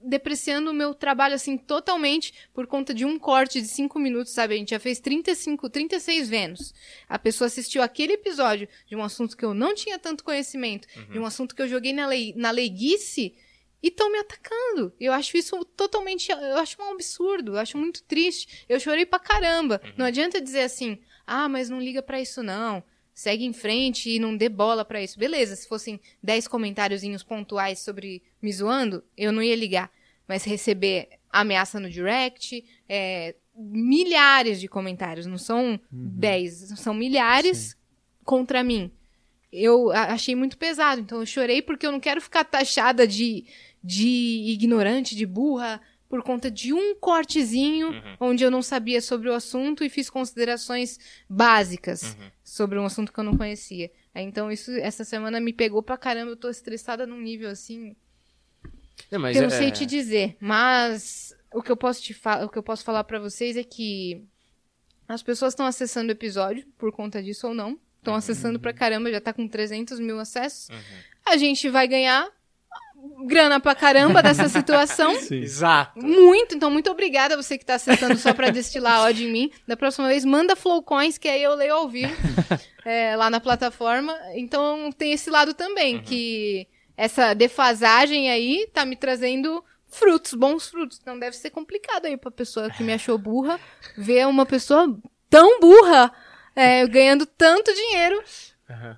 depreciando 0.02 0.72
o 0.72 0.74
meu 0.74 0.94
trabalho, 0.94 1.36
assim, 1.36 1.58
totalmente 1.58 2.34
por 2.54 2.68
conta 2.68 2.94
de 2.94 3.06
um 3.06 3.18
corte 3.18 3.62
de 3.62 3.68
cinco 3.68 4.00
minutos, 4.00 4.34
sabe? 4.34 4.54
A 4.54 4.58
gente 4.58 4.72
já 4.72 4.80
fez 4.80 5.00
35, 5.00 5.70
36 5.70 6.30
Vênus. 6.30 6.74
A 7.10 7.18
pessoa 7.18 7.48
assistiu 7.48 7.82
aquele 7.82 8.14
episódio 8.14 8.68
de 8.88 8.96
um 8.96 9.04
assunto 9.04 9.36
que 9.36 9.44
eu 9.44 9.54
não 9.54 9.74
tinha 9.74 9.98
tanto 9.98 10.24
conhecimento, 10.24 10.88
de 11.12 11.20
um 11.20 11.26
assunto 11.26 11.56
que 11.56 11.62
eu 11.62 11.68
joguei 11.68 11.94
na, 11.94 12.08
lei, 12.08 12.34
na 12.36 12.52
leiguice, 12.52 13.34
e 13.82 13.90
estão 13.90 14.12
me 14.12 14.18
atacando. 14.18 14.92
Eu 15.00 15.14
acho 15.14 15.38
isso 15.38 15.64
totalmente. 15.64 16.32
Eu 16.32 16.58
acho 16.58 16.82
um 16.82 16.92
absurdo, 16.92 17.54
eu 17.54 17.60
acho 17.60 17.78
muito 17.78 18.04
triste. 18.04 18.66
Eu 18.68 18.80
chorei 18.80 19.06
pra 19.06 19.20
caramba. 19.20 19.80
Não 19.96 20.06
adianta 20.06 20.42
dizer 20.42 20.62
assim, 20.62 21.00
ah, 21.26 21.48
mas 21.48 21.70
não 21.70 21.80
liga 21.80 22.02
pra 22.02 22.20
isso 22.20 22.42
não. 22.42 22.84
Segue 23.18 23.46
em 23.46 23.52
frente 23.52 24.12
e 24.12 24.20
não 24.20 24.38
dê 24.38 24.48
bola 24.48 24.86
pra 24.86 25.02
isso. 25.02 25.18
Beleza, 25.18 25.56
se 25.56 25.68
fossem 25.68 26.00
10 26.22 26.48
comentáriozinhos 26.48 27.24
pontuais 27.24 27.80
sobre 27.80 28.22
me 28.40 28.54
zoando, 28.54 29.04
eu 29.18 29.32
não 29.32 29.42
ia 29.42 29.56
ligar. 29.56 29.92
Mas 30.28 30.44
receber 30.44 31.10
ameaça 31.28 31.80
no 31.80 31.90
direct, 31.90 32.64
é, 32.88 33.34
milhares 33.56 34.62
de 34.62 34.68
comentários, 34.68 35.26
não 35.26 35.40
são 35.40 35.80
10, 35.92 36.74
são 36.78 36.94
milhares 36.94 37.76
contra 38.24 38.64
mim. 38.64 38.92
Eu 39.52 39.92
achei 39.92 40.36
muito 40.36 40.56
pesado, 40.56 41.02
então 41.02 41.20
eu 41.20 41.26
chorei 41.26 41.60
porque 41.60 41.88
eu 41.88 41.92
não 41.92 42.00
quero 42.00 42.22
ficar 42.22 42.44
taxada 42.44 43.08
de, 43.08 43.46
de 43.84 44.44
ignorante, 44.46 45.16
de 45.16 45.26
burra, 45.26 45.82
por 46.10 46.24
conta 46.24 46.50
de 46.50 46.74
um 46.74 46.96
cortezinho 46.96 47.90
onde 48.20 48.44
eu 48.44 48.50
não 48.52 48.62
sabia 48.62 49.02
sobre 49.02 49.30
o 49.30 49.34
assunto 49.34 49.84
e 49.84 49.90
fiz 49.90 50.10
considerações 50.10 51.00
básicas 51.30 52.18
sobre 52.44 52.80
um 52.80 52.86
assunto 52.86 53.12
que 53.12 53.20
eu 53.20 53.24
não 53.24 53.38
conhecia. 53.38 53.92
Então, 54.16 54.52
isso 54.52 54.72
essa 54.72 55.04
semana 55.04 55.40
me 55.40 55.54
pegou 55.54 55.84
pra 55.84 55.98
caramba, 55.98 56.32
eu 56.32 56.36
tô 56.38 56.50
estressada 56.50 57.06
num 57.06 57.20
nível 57.22 57.50
assim 57.50 57.96
Não, 59.12 59.20
mas 59.20 59.34
que 59.38 59.44
eu 59.44 59.48
não 59.48 59.56
é- 59.56 59.60
sei 59.60 59.72
te 59.72 59.86
dizer, 59.86 60.36
mas 60.40 61.36
o 61.54 61.62
que 61.62 61.72
eu 61.72 61.78
posso 61.78 62.02
te 62.02 62.16
o 62.44 62.50
que 62.50 62.58
eu 62.58 62.64
posso 62.64 62.84
falar 62.84 63.04
pra 63.04 63.20
vocês 63.20 63.56
é 63.58 63.64
que 63.64 64.24
as 65.08 65.22
pessoas 65.22 65.54
estão 65.54 65.66
acessando 65.66 66.10
o 66.10 66.12
episódio 66.14 66.66
por 66.78 66.92
conta 66.92 67.22
disso 67.24 67.48
ou 67.48 67.54
não. 67.54 67.80
Estão 68.00 68.16
acessando 68.16 68.60
pra 68.60 68.74
caramba, 68.74 69.12
já 69.12 69.20
tá 69.22 69.34
com 69.34 69.48
300 69.48 70.00
mil 70.00 70.18
acessos. 70.20 70.70
A 71.26 71.36
gente 71.38 71.70
vai 71.70 71.88
ganhar 71.88 72.30
grana 73.26 73.60
pra 73.60 73.74
caramba 73.74 74.22
dessa 74.22 74.48
situação. 74.50 75.16
Sim. 75.16 75.42
Exato. 75.42 76.00
Muito, 76.00 76.56
então 76.56 76.70
muito 76.70 76.90
obrigada 76.92 77.34
a 77.34 77.38
você 77.38 77.58
que 77.58 77.66
tá 77.66 77.76
acessando 77.76 78.18
só 78.18 78.34
pra 78.34 78.50
destilar 78.50 79.06
ódio 79.06 79.28
em 79.28 79.32
mim. 79.32 79.52
Da 79.68 79.76
próxima 79.76 80.08
vez, 80.08 80.24
manda 80.24 80.56
Flowcoins, 80.56 81.18
que 81.18 81.28
aí 81.28 81.42
eu 81.42 81.56
leio 81.56 81.74
ao 81.74 81.90
vivo 81.90 82.14
é, 82.86 83.16
lá 83.16 83.30
na 83.30 83.40
plataforma. 83.40 84.16
Então 84.36 84.92
tem 84.92 85.14
esse 85.14 85.30
lado 85.30 85.54
também, 85.54 86.02
que 86.02 86.68
essa 86.96 87.34
defasagem 87.34 88.30
aí 88.30 88.68
tá 88.74 88.86
me 88.86 88.96
trazendo 88.96 89.64
frutos, 89.88 90.34
bons 90.34 90.68
frutos. 90.68 91.00
Então 91.02 91.18
deve 91.18 91.36
ser 91.36 91.50
complicado 91.50 92.06
aí 92.06 92.18
pra 92.18 92.30
pessoa 92.30 92.70
que 92.70 92.84
me 92.84 92.94
achou 92.94 93.18
burra 93.18 93.60
ver 93.98 94.28
uma 94.28 94.46
pessoa 94.46 94.96
tão 95.30 95.60
burra 95.60 96.12
é, 96.56 96.88
ganhando 96.88 97.26
tanto 97.26 97.74
dinheiro 97.74 98.22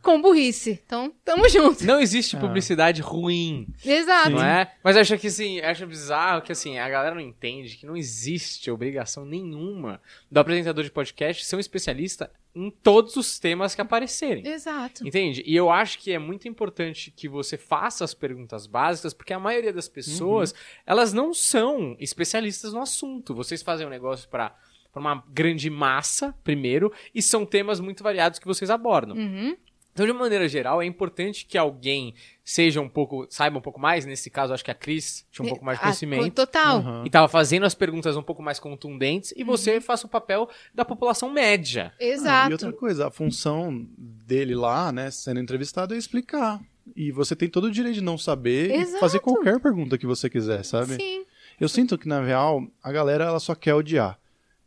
com 0.02 0.22
burrice. 0.22 0.80
Então, 0.86 1.14
tamo 1.24 1.48
junto. 1.48 1.86
Não 1.86 2.00
existe 2.00 2.36
Ah. 2.36 2.40
publicidade 2.40 3.02
ruim, 3.02 3.68
Exato. 3.86 4.32
não 4.32 4.44
é? 4.44 4.74
Mas 4.84 4.98
acho 4.98 5.18
que 5.18 5.28
assim, 5.28 5.60
acho 5.62 5.86
bizarro 5.86 6.42
que 6.42 6.52
assim, 6.52 6.78
a 6.80 6.90
galera 6.90 7.14
não 7.14 7.22
entende 7.22 7.78
que 7.78 7.86
não 7.86 7.96
existe 7.96 8.72
obrigação 8.72 9.26
nenhuma 9.26 10.02
do 10.32 10.40
apresentador 10.40 10.84
de 10.84 10.92
podcast 10.92 11.46
ser 11.46 11.56
um 11.56 11.60
especialista 11.60 12.32
em 12.56 12.72
todos 12.72 13.16
os 13.16 13.38
temas 13.38 13.76
que 13.76 13.82
aparecerem. 13.82 14.46
Exato. 14.48 15.08
Entende? 15.08 15.44
E 15.46 15.56
eu 15.56 15.70
acho 15.70 16.00
que 16.00 16.12
é 16.12 16.18
muito 16.18 16.48
importante 16.48 17.12
que 17.16 17.30
você 17.30 17.56
faça 17.58 18.04
as 18.04 18.14
perguntas 18.16 18.66
básicas, 18.66 19.14
porque 19.14 19.32
a 19.34 19.40
maioria 19.40 19.72
das 19.72 19.88
pessoas, 19.88 20.54
elas 20.86 21.14
não 21.14 21.32
são 21.32 21.96
especialistas 22.00 22.74
no 22.74 22.82
assunto. 22.82 23.36
Vocês 23.36 23.62
fazem 23.62 23.86
um 23.86 23.90
negócio 23.90 24.28
para 24.28 24.56
uma 24.96 25.24
grande 25.30 25.70
massa, 25.70 26.34
primeiro, 26.44 26.92
e 27.14 27.22
são 27.22 27.46
temas 27.46 27.80
muito 27.80 28.04
variados 28.04 28.40
que 28.40 28.48
vocês 28.48 28.70
abordam. 28.70 29.16
Uhum. 29.16 29.56
Então, 29.92 30.06
de 30.06 30.12
uma 30.14 30.22
maneira 30.22 30.48
geral, 30.48 30.82
é 30.82 30.86
importante 30.86 31.46
que 31.46 31.58
alguém 31.58 32.14
seja 32.44 32.80
um 32.80 32.88
pouco, 32.88 33.28
saiba 33.30 33.58
um 33.58 33.62
pouco 33.62 33.80
mais. 33.80 34.06
Nesse 34.06 34.30
caso, 34.30 34.54
acho 34.54 34.64
que 34.64 34.72
a 34.72 34.76
Cris 34.76 35.26
tinha 35.30 35.46
um 35.46 35.50
pouco 35.50 35.66
mais 35.66 35.78
de 35.78 35.82
Ah, 35.82 35.88
conhecimento. 35.88 36.34
Total. 36.36 36.78
Aham. 36.78 37.04
E 37.06 37.10
tava 37.10 37.28
fazendo 37.28 37.66
as 37.66 37.76
perguntas 37.76 38.16
um 38.16 38.22
pouco 38.24 38.42
mais 38.42 38.60
contundentes, 38.60 39.34
e 39.36 39.42
Uhum. 39.42 39.48
você 39.48 39.82
faça 39.82 40.08
o 40.08 40.10
papel 40.10 40.48
da 40.74 40.86
população 40.86 41.30
média. 41.30 41.92
Exato. 42.00 42.50
E 42.50 42.54
outra 42.54 42.72
coisa, 42.72 43.08
a 43.08 43.12
função 43.12 43.86
dele 43.98 44.56
lá, 44.56 44.92
né, 44.92 45.12
sendo 45.12 45.40
entrevistado, 45.42 45.94
é 45.94 45.98
explicar. 45.98 46.62
E 46.96 47.12
você 47.12 47.36
tem 47.36 47.50
todo 47.50 47.66
o 47.66 47.72
direito 47.72 47.96
de 47.96 48.02
não 48.02 48.18
saber 48.18 48.70
e 48.72 48.74
Exato. 48.76 49.00
fazer 49.02 49.20
qualquer 49.20 49.60
pergunta 49.60 49.98
que 49.98 50.06
você 50.08 50.30
quiser, 50.30 50.64
sabe? 50.64 50.96
Sim. 50.96 51.26
Eu 51.60 51.68
sinto 51.68 51.98
que, 51.98 52.08
na 52.08 52.22
real, 52.24 52.64
a 52.82 52.92
galera 52.92 53.26
ela 53.26 53.40
só 53.40 53.54
quer 53.54 53.74
odiar. 53.74 54.18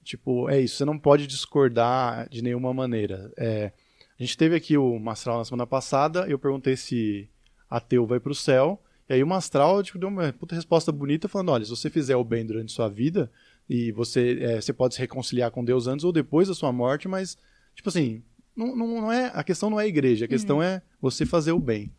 Tipo, 0.03 0.48
é 0.48 0.61
isso, 0.61 0.76
você 0.76 0.84
não 0.84 0.98
pode 0.98 1.26
discordar 1.26 2.28
de 2.28 2.42
nenhuma 2.42 2.74
maneira. 2.74 3.32
É, 3.36 3.72
a 4.18 4.22
gente 4.22 4.36
teve 4.36 4.55
aqui 4.55 4.76
o 4.76 4.98
Mastral 4.98 5.38
na 5.38 5.44
semana 5.44 5.66
passada, 5.66 6.26
eu 6.28 6.38
perguntei 6.38 6.76
se 6.76 7.28
ateu 7.70 8.07
vai 8.07 8.20
pro 8.20 8.34
céu, 8.34 8.82
e 9.09 9.14
aí 9.14 9.22
o 9.22 9.26
Mastral 9.26 9.82
tipo, 9.82 9.98
deu 9.98 10.09
uma 10.09 10.32
puta 10.32 10.55
resposta 10.55 10.92
bonita 10.92 11.28
falando, 11.28 11.53
olha, 11.53 11.64
se 11.64 11.70
você 11.70 11.88
fizer 11.88 12.16
o 12.16 12.24
bem 12.24 12.44
durante 12.44 12.72
sua 12.72 12.88
vida, 12.88 13.30
e 13.68 13.92
você, 13.92 14.38
é, 14.40 14.61
você 14.61 14.72
pode 14.72 14.94
se 14.94 15.00
reconciliar 15.00 15.50
com 15.50 15.64
Deus 15.64 15.86
antes 15.86 16.05
ou 16.05 16.12
depois 16.12 16.48
da 16.48 16.55
sua 16.55 16.72
morte, 16.72 17.09
mas, 17.09 17.38
tipo 17.74 17.88
assim, 17.88 18.22
não, 18.55 18.76
não, 18.76 18.86
não 18.86 19.12
é, 19.12 19.30
a 19.34 19.42
questão 19.42 19.70
não 19.70 19.80
é 19.80 19.84
a 19.84 19.88
igreja, 19.88 20.24
a 20.24 20.28
questão 20.28 20.62
é 20.62 20.82
você 21.00 21.24
fazer 21.24 21.53
o 21.53 21.59
bem. 21.59 21.90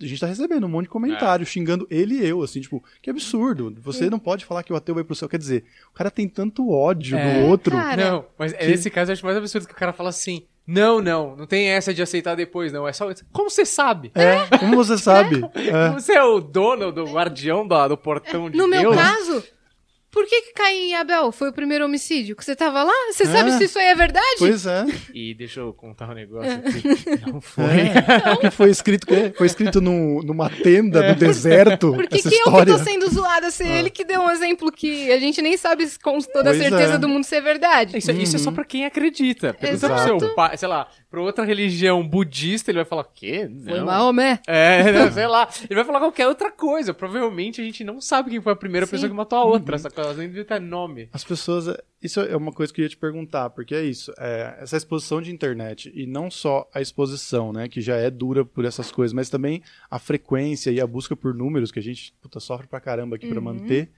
A 0.00 0.06
gente 0.06 0.20
tá 0.20 0.26
recebendo 0.26 0.64
um 0.64 0.68
monte 0.68 0.84
de 0.84 0.90
comentário 0.90 1.46
xingando 1.46 1.86
ele 1.90 2.16
e 2.16 2.26
eu, 2.26 2.42
assim, 2.42 2.60
tipo, 2.60 2.82
que 3.00 3.08
absurdo. 3.10 3.74
Você 3.80 4.10
não 4.10 4.18
pode 4.18 4.44
falar 4.44 4.62
que 4.62 4.72
o 4.72 4.76
ateu 4.76 4.94
vai 4.94 5.04
pro 5.04 5.14
céu. 5.14 5.28
Quer 5.28 5.38
dizer, 5.38 5.64
o 5.90 5.94
cara 5.94 6.10
tem 6.10 6.28
tanto 6.28 6.70
ódio 6.70 7.16
É, 7.16 7.40
do 7.42 7.46
outro. 7.46 7.76
cara. 7.76 8.10
Não, 8.10 8.24
mas 8.38 8.52
nesse 8.52 8.90
caso 8.90 9.10
eu 9.10 9.14
acho 9.14 9.24
mais 9.24 9.36
absurdo 9.36 9.66
que 9.66 9.72
o 9.72 9.76
cara 9.76 9.92
fala 9.92 10.10
assim: 10.10 10.44
não, 10.66 11.00
não, 11.00 11.34
não 11.36 11.46
tem 11.46 11.68
essa 11.68 11.94
de 11.94 12.02
aceitar 12.02 12.34
depois, 12.34 12.72
não. 12.72 12.86
É 12.86 12.92
só. 12.92 13.08
Como 13.32 13.48
você 13.48 13.64
sabe? 13.64 14.10
É, 14.14 14.58
como 14.58 14.76
você 14.76 14.98
sabe? 14.98 15.40
É. 15.54 15.90
Você 15.92 16.12
é 16.12 16.22
o 16.22 16.40
dono 16.40 16.92
do 16.92 17.04
guardião 17.04 17.66
do, 17.66 17.88
do 17.88 17.96
portão 17.96 18.50
de 18.50 18.58
No 18.58 18.68
meu 18.68 18.90
Deus? 18.90 18.96
caso, 18.96 19.44
por 20.16 20.24
que 20.24 20.40
que 20.40 20.52
Caim 20.54 20.88
e 20.88 20.94
Abel 20.94 21.30
foi 21.30 21.50
o 21.50 21.52
primeiro 21.52 21.84
homicídio? 21.84 22.34
Que 22.34 22.42
você 22.42 22.56
tava 22.56 22.82
lá? 22.82 22.92
Você 23.12 23.26
sabe 23.26 23.52
se 23.52 23.64
isso 23.64 23.78
aí 23.78 23.88
é 23.88 23.94
verdade? 23.94 24.36
Pois 24.38 24.64
é. 24.64 24.86
E 25.12 25.34
deixa 25.34 25.60
eu 25.60 25.74
contar 25.74 26.08
um 26.08 26.14
negócio 26.14 26.50
aqui. 26.52 27.20
Não 27.30 27.38
foi. 27.38 27.64
É. 27.64 28.36
Que 28.40 28.50
foi 28.50 28.70
escrito, 28.70 29.06
que 29.06 29.34
foi 29.36 29.46
escrito 29.46 29.78
no, 29.78 30.22
numa 30.22 30.48
tenda 30.48 31.06
no 31.10 31.14
deserto. 31.16 31.92
Por 31.92 32.06
que, 32.08 32.22
que 32.22 32.28
eu 32.28 32.30
que 32.30 32.36
história. 32.38 32.74
Ah. 32.74 32.78
tô 32.78 32.82
sendo 32.82 33.10
zoada 33.10 33.50
se 33.50 33.62
ele 33.62 33.90
que 33.90 34.06
deu 34.06 34.22
um 34.22 34.30
exemplo 34.30 34.72
que 34.72 35.12
a 35.12 35.20
gente 35.20 35.42
nem 35.42 35.54
sabe 35.58 35.86
se 35.86 35.98
com 35.98 36.18
toda 36.18 36.48
a 36.48 36.54
Pois 36.54 36.62
certeza 36.62 36.94
é. 36.94 36.98
do 36.98 37.10
mundo 37.10 37.24
ser 37.24 37.42
verdade? 37.42 37.98
Isso, 37.98 38.10
isso 38.12 38.36
é 38.36 38.38
só 38.38 38.50
pra 38.50 38.64
quem 38.64 38.86
acredita. 38.86 39.52
Pergunta 39.52 39.86
pro 39.86 39.96
Exato. 39.98 40.18
seu 40.20 40.34
pai, 40.34 40.56
sei 40.56 40.68
lá, 40.68 40.88
pra 41.16 41.22
outra 41.22 41.44
religião 41.46 42.06
budista, 42.06 42.70
ele 42.70 42.76
vai 42.76 42.84
falar, 42.84 43.04
quê? 43.04 43.50
Foi 43.64 43.78
Não. 43.78 43.86
Maomé. 43.86 44.38
É, 44.46 44.92
não, 44.92 45.10
sei 45.10 45.26
lá. 45.26 45.48
Ele 45.62 45.74
vai 45.74 45.82
falar 45.82 45.98
qualquer 45.98 46.28
outra 46.28 46.50
coisa. 46.52 46.92
Provavelmente 46.92 47.58
a 47.58 47.64
gente 47.64 47.82
não 47.82 48.02
sabe 48.02 48.28
quem 48.28 48.40
foi 48.40 48.52
a 48.52 48.56
primeira 48.56 48.84
Sim. 48.84 48.90
pessoa 48.90 49.08
que 49.08 49.16
matou 49.16 49.38
a 49.38 49.44
outra. 49.44 49.76
Essa 49.76 49.90
coisa 49.90 50.12
nem 50.12 50.28
devia 50.28 50.44
ter 50.44 50.60
nome. 50.60 51.08
As 51.14 51.24
pessoas. 51.24 51.74
Isso 52.02 52.20
é 52.20 52.36
uma 52.36 52.52
coisa 52.52 52.70
que 52.70 52.82
eu 52.82 52.84
ia 52.84 52.88
te 52.90 52.98
perguntar, 52.98 53.48
porque 53.48 53.74
é 53.74 53.82
isso. 53.82 54.12
é, 54.18 54.58
essa 54.60 54.76
exposição 54.76 55.22
de 55.22 55.32
internet, 55.32 55.90
e 55.94 56.06
não 56.06 56.30
só 56.30 56.68
a 56.74 56.82
exposição, 56.82 57.50
né, 57.50 57.66
que 57.66 57.80
já 57.80 57.96
é 57.96 58.10
dura 58.10 58.44
por 58.44 58.66
essas 58.66 58.92
coisas, 58.92 59.14
mas 59.14 59.30
também 59.30 59.62
a 59.90 59.98
frequência 59.98 60.70
e 60.70 60.82
a 60.82 60.86
busca 60.86 61.16
por 61.16 61.34
números, 61.34 61.72
que 61.72 61.78
a 61.78 61.82
gente 61.82 62.12
puta, 62.20 62.38
sofre 62.40 62.66
pra 62.66 62.78
caramba 62.78 63.16
aqui 63.16 63.26
pra 63.26 63.40
manter. 63.40 63.90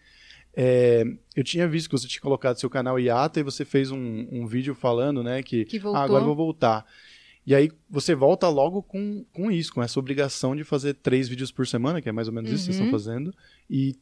É, 0.60 1.04
eu 1.36 1.44
tinha 1.44 1.68
visto 1.68 1.88
que 1.88 1.96
você 1.96 2.08
tinha 2.08 2.20
colocado 2.20 2.58
seu 2.58 2.68
canal 2.68 2.98
Iata 2.98 3.38
e 3.38 3.44
você 3.44 3.64
fez 3.64 3.92
um, 3.92 4.26
um 4.30 4.44
vídeo 4.44 4.74
falando, 4.74 5.22
né, 5.22 5.40
que, 5.42 5.64
Que 5.64 5.76
ah, 5.76 5.80
voltou. 5.80 6.02
agora 6.02 6.22
eu 6.22 6.26
vou 6.26 6.34
voltar. 6.36 6.84
E 7.48 7.54
aí 7.54 7.70
você 7.88 8.14
volta 8.14 8.46
logo 8.48 8.82
com, 8.82 9.24
com 9.32 9.50
isso, 9.50 9.72
com 9.72 9.82
essa 9.82 9.98
obrigação 9.98 10.54
de 10.54 10.64
fazer 10.64 10.92
três 10.94 11.28
vídeos 11.28 11.50
por 11.50 11.66
semana, 11.66 12.02
que 12.02 12.08
é 12.08 12.12
mais 12.12 12.28
ou 12.28 12.34
menos 12.34 12.50
isso 12.50 12.66
que 12.66 12.72
vocês 12.74 12.78
Uhum. 12.80 12.84
estão 12.86 12.98
fazendo. 13.00 13.34
E 13.70 13.96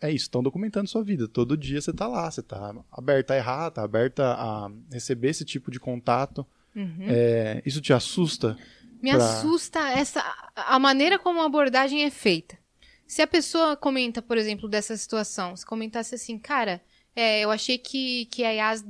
é 0.00 0.08
isso, 0.10 0.24
estão 0.24 0.42
documentando 0.42 0.88
sua 0.88 1.04
vida. 1.04 1.28
Todo 1.28 1.56
dia 1.56 1.80
você 1.80 1.92
tá 1.92 2.08
lá, 2.08 2.28
você 2.28 2.42
tá 2.42 2.74
aberta 2.90 3.34
a 3.34 3.36
errar, 3.36 3.70
tá 3.70 3.84
aberta 3.84 4.24
a 4.34 4.68
receber 4.92 5.28
esse 5.28 5.44
tipo 5.44 5.70
de 5.70 5.78
contato. 5.78 6.44
Uhum. 6.74 7.06
É, 7.08 7.62
isso 7.64 7.80
te 7.80 7.92
assusta? 7.92 8.58
Me 9.00 9.12
pra- 9.14 9.24
assusta 9.24 9.78
essa 9.90 10.22
a 10.56 10.78
maneira 10.80 11.16
como 11.16 11.40
a 11.40 11.46
abordagem 11.46 12.02
é 12.04 12.10
feita. 12.10 12.58
Se 13.06 13.22
a 13.22 13.26
pessoa 13.26 13.76
comenta, 13.76 14.20
por 14.20 14.36
exemplo, 14.36 14.68
dessa 14.68 14.96
situação, 14.96 15.54
se 15.56 15.64
comentasse 15.64 16.14
assim, 16.16 16.38
cara, 16.38 16.80
é, 17.14 17.40
eu 17.44 17.50
achei 17.52 17.78
que, 17.78 18.24
que 18.26 18.42
a 18.44 18.50
Yas 18.50 18.84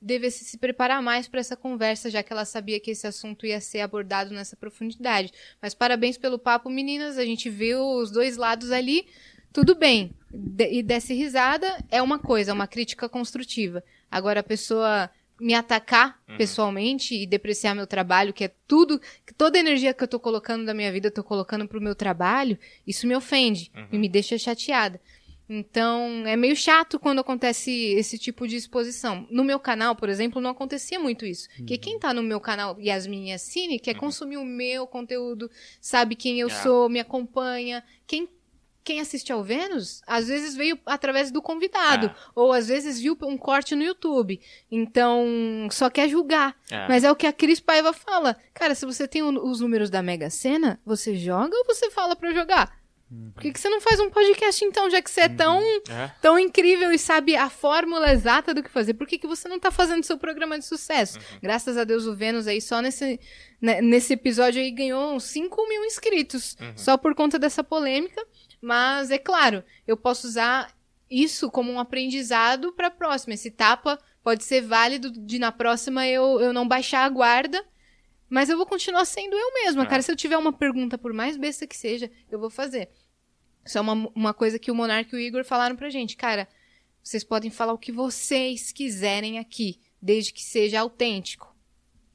devesse 0.00 0.44
se 0.44 0.58
preparar 0.58 1.02
mais 1.02 1.26
para 1.26 1.40
essa 1.40 1.56
conversa, 1.56 2.10
já 2.10 2.22
que 2.22 2.32
ela 2.32 2.44
sabia 2.44 2.78
que 2.78 2.90
esse 2.90 3.06
assunto 3.06 3.46
ia 3.46 3.60
ser 3.60 3.80
abordado 3.80 4.32
nessa 4.34 4.56
profundidade. 4.56 5.32
Mas 5.60 5.74
parabéns 5.74 6.16
pelo 6.18 6.38
papo, 6.38 6.68
meninas. 6.70 7.18
A 7.18 7.24
gente 7.24 7.48
viu 7.50 7.80
os 7.82 8.10
dois 8.10 8.36
lados 8.36 8.70
ali. 8.70 9.06
Tudo 9.52 9.74
bem. 9.74 10.12
De- 10.30 10.70
e 10.70 10.82
desse 10.82 11.14
risada 11.14 11.66
é 11.90 12.02
uma 12.02 12.18
coisa, 12.18 12.50
é 12.50 12.54
uma 12.54 12.66
crítica 12.66 13.08
construtiva. 13.08 13.82
Agora 14.10 14.40
a 14.40 14.44
pessoa 14.44 15.10
me 15.40 15.52
atacar 15.54 16.18
pessoalmente 16.38 17.14
e 17.14 17.26
depreciar 17.26 17.74
meu 17.74 17.86
trabalho, 17.86 18.32
que 18.32 18.44
é 18.44 18.50
tudo, 18.66 18.98
que 19.26 19.34
toda 19.34 19.58
a 19.58 19.60
energia 19.60 19.92
que 19.92 20.02
eu 20.02 20.08
tô 20.08 20.18
colocando 20.18 20.64
da 20.64 20.72
minha 20.72 20.90
vida 20.90 21.08
eu 21.08 21.12
tô 21.12 21.22
colocando 21.22 21.68
pro 21.68 21.80
meu 21.80 21.94
trabalho, 21.94 22.58
isso 22.86 23.06
me 23.06 23.14
ofende 23.14 23.70
e 23.92 23.98
me 23.98 24.08
deixa 24.08 24.38
chateada. 24.38 24.98
Então, 25.48 26.24
é 26.26 26.34
meio 26.36 26.56
chato 26.56 26.98
quando 26.98 27.20
acontece 27.20 27.70
esse 27.94 28.18
tipo 28.18 28.48
de 28.48 28.56
exposição. 28.56 29.26
No 29.30 29.44
meu 29.44 29.60
canal, 29.60 29.94
por 29.94 30.08
exemplo, 30.08 30.40
não 30.40 30.50
acontecia 30.50 30.98
muito 30.98 31.24
isso. 31.24 31.48
Porque 31.56 31.78
quem 31.78 31.98
tá 31.98 32.12
no 32.12 32.22
meu 32.22 32.40
canal, 32.40 32.76
Yasmin 32.80 33.30
Yassine, 33.30 33.78
quer 33.78 33.94
consumir 33.94 34.36
o 34.38 34.44
meu 34.44 34.86
conteúdo, 34.86 35.48
sabe 35.80 36.16
quem 36.16 36.40
eu 36.40 36.48
Ah. 36.48 36.62
sou, 36.62 36.88
me 36.88 36.98
acompanha. 37.00 37.82
Quem 38.06 38.28
quem 38.84 39.00
assiste 39.00 39.32
ao 39.32 39.42
Vênus, 39.42 40.00
às 40.06 40.28
vezes 40.28 40.54
veio 40.54 40.78
através 40.86 41.32
do 41.32 41.42
convidado, 41.42 42.06
Ah. 42.06 42.30
ou 42.36 42.52
às 42.52 42.68
vezes 42.68 43.00
viu 43.00 43.18
um 43.22 43.36
corte 43.36 43.74
no 43.74 43.82
YouTube. 43.82 44.40
Então, 44.70 45.66
só 45.72 45.90
quer 45.90 46.08
julgar. 46.08 46.54
Ah. 46.70 46.86
Mas 46.88 47.02
é 47.02 47.10
o 47.10 47.16
que 47.16 47.26
a 47.26 47.32
Cris 47.32 47.58
Paiva 47.58 47.92
fala. 47.92 48.36
Cara, 48.54 48.76
se 48.76 48.86
você 48.86 49.08
tem 49.08 49.24
os 49.24 49.60
números 49.60 49.90
da 49.90 50.02
Mega 50.02 50.30
Sena, 50.30 50.78
você 50.86 51.16
joga 51.16 51.56
ou 51.56 51.64
você 51.64 51.90
fala 51.90 52.14
pra 52.14 52.32
jogar? 52.32 52.75
Por 53.34 53.40
que, 53.40 53.52
que 53.52 53.60
você 53.60 53.68
não 53.68 53.80
faz 53.80 54.00
um 54.00 54.10
podcast 54.10 54.64
então, 54.64 54.90
já 54.90 55.00
que 55.00 55.08
você 55.10 55.20
é 55.22 55.28
tão, 55.28 55.60
É. 55.88 56.10
tão 56.20 56.36
incrível 56.38 56.90
e 56.90 56.98
sabe 56.98 57.36
a 57.36 57.48
fórmula 57.48 58.10
exata 58.12 58.52
do 58.52 58.62
que 58.64 58.68
fazer? 58.70 58.94
Por 58.94 59.06
que, 59.06 59.16
que 59.18 59.26
você 59.28 59.48
não 59.48 59.60
tá 59.60 59.70
fazendo 59.70 60.02
seu 60.02 60.18
programa 60.18 60.58
de 60.58 60.64
sucesso? 60.64 61.18
Graças 61.40 61.76
a 61.76 61.84
Deus 61.84 62.04
o 62.06 62.16
Vênus 62.16 62.48
aí, 62.48 62.60
só 62.60 62.82
nesse, 62.82 63.20
né, 63.60 63.80
nesse 63.80 64.14
episódio 64.14 64.60
aí, 64.60 64.72
ganhou 64.72 65.14
uns 65.14 65.22
5 65.24 65.68
mil 65.68 65.84
inscritos. 65.84 66.56
Só 66.74 66.96
por 66.96 67.14
conta 67.14 67.38
dessa 67.38 67.62
polêmica. 67.62 68.20
Mas, 68.60 69.10
é 69.12 69.18
claro, 69.18 69.62
eu 69.86 69.96
posso 69.96 70.26
usar 70.26 70.74
isso 71.08 71.48
como 71.50 71.70
um 71.70 71.78
aprendizado 71.78 72.72
pra 72.72 72.90
próxima. 72.90 73.34
Esse 73.34 73.50
tapa 73.52 73.98
pode 74.24 74.42
ser 74.42 74.62
válido 74.62 75.12
de 75.12 75.38
na 75.38 75.52
próxima 75.52 76.04
eu, 76.08 76.40
eu 76.40 76.52
não 76.52 76.66
baixar 76.66 77.04
a 77.04 77.08
guarda 77.08 77.64
mas 78.28 78.48
eu 78.48 78.56
vou 78.56 78.66
continuar 78.66 79.04
sendo 79.04 79.36
eu 79.36 79.52
mesma, 79.54 79.82
É. 79.84 79.86
cara. 79.86 80.02
Se 80.02 80.10
eu 80.10 80.16
tiver 80.16 80.36
uma 80.36 80.52
pergunta, 80.52 80.96
por 80.98 81.12
mais 81.12 81.36
besta 81.36 81.66
que 81.66 81.76
seja, 81.76 82.10
eu 82.30 82.38
vou 82.38 82.50
fazer. 82.50 82.88
Isso 83.64 83.78
é 83.78 83.80
uma, 83.80 84.10
uma 84.14 84.32
coisa 84.34 84.58
que 84.58 84.70
o 84.70 84.74
Monark 84.74 85.12
e 85.12 85.16
o 85.16 85.20
Igor 85.20 85.44
falaram 85.44 85.74
pra 85.76 85.90
gente. 85.90 86.16
Cara, 86.16 86.48
vocês 87.02 87.24
podem 87.24 87.50
falar 87.50 87.72
o 87.72 87.78
que 87.78 87.90
vocês 87.92 88.70
quiserem 88.72 89.38
aqui, 89.38 89.80
desde 90.00 90.32
que 90.32 90.42
seja 90.42 90.80
autêntico. 90.80 91.54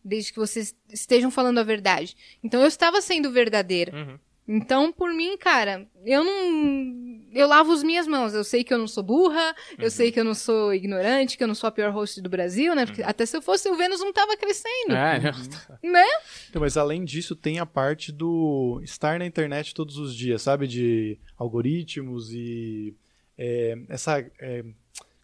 Desde 0.04 0.34
que 0.34 0.40
vocês 0.40 0.76
estejam 0.90 1.30
falando 1.30 1.60
a 1.60 1.64
verdade. 1.64 2.16
Então 2.44 2.62
eu 2.62 2.68
estava 2.68 3.02
sendo 3.02 3.32
verdadeira. 3.32 3.96
Uhum. 3.96 4.20
Então, 4.54 4.92
por 4.92 5.14
mim, 5.14 5.38
cara, 5.38 5.88
eu 6.06 6.26
não. 6.26 7.22
Eu 7.32 7.48
lavo 7.48 7.72
as 7.72 7.84
minhas 7.84 8.06
mãos. 8.06 8.34
Eu 8.34 8.44
sei 8.44 8.66
que 8.66 8.74
eu 8.74 8.78
não 8.78 8.88
sou 8.88 9.02
burra, 9.02 9.56
eu 9.80 9.90
sei 9.90 10.12
que 10.12 10.20
eu 10.20 10.26
não 10.26 10.34
sou 10.34 10.74
ignorante, 10.74 11.38
que 11.38 11.44
eu 11.44 11.48
não 11.48 11.56
sou 11.56 11.70
a 11.70 11.72
pior 11.72 11.90
host 11.94 12.22
do 12.22 12.30
Brasil, 12.30 12.76
né? 12.76 12.86
Porque 12.86 13.02
até 13.02 13.26
se 13.26 13.38
eu 13.38 13.42
fosse, 13.42 13.70
o 13.70 13.76
Vênus 13.76 14.02
não 14.02 14.12
tava 14.12 14.36
crescendo. 14.36 14.94
É, 14.94 15.20
não. 15.22 15.92
Né? 15.92 16.06
Então, 16.50 16.62
mas 16.62 16.76
além 16.76 17.06
disso, 17.06 17.34
tem 17.34 17.60
a 17.60 17.66
parte 17.66 18.12
do 18.12 18.82
estar 18.84 19.18
na 19.18 19.26
internet 19.26 19.74
todos 19.74 19.98
os 19.98 20.14
dias, 20.14 20.42
sabe? 20.42 20.68
De 20.68 21.18
algoritmos 21.38 22.34
e 22.34 22.94
é, 23.38 23.78
essa. 23.88 24.20
é, 24.38 24.66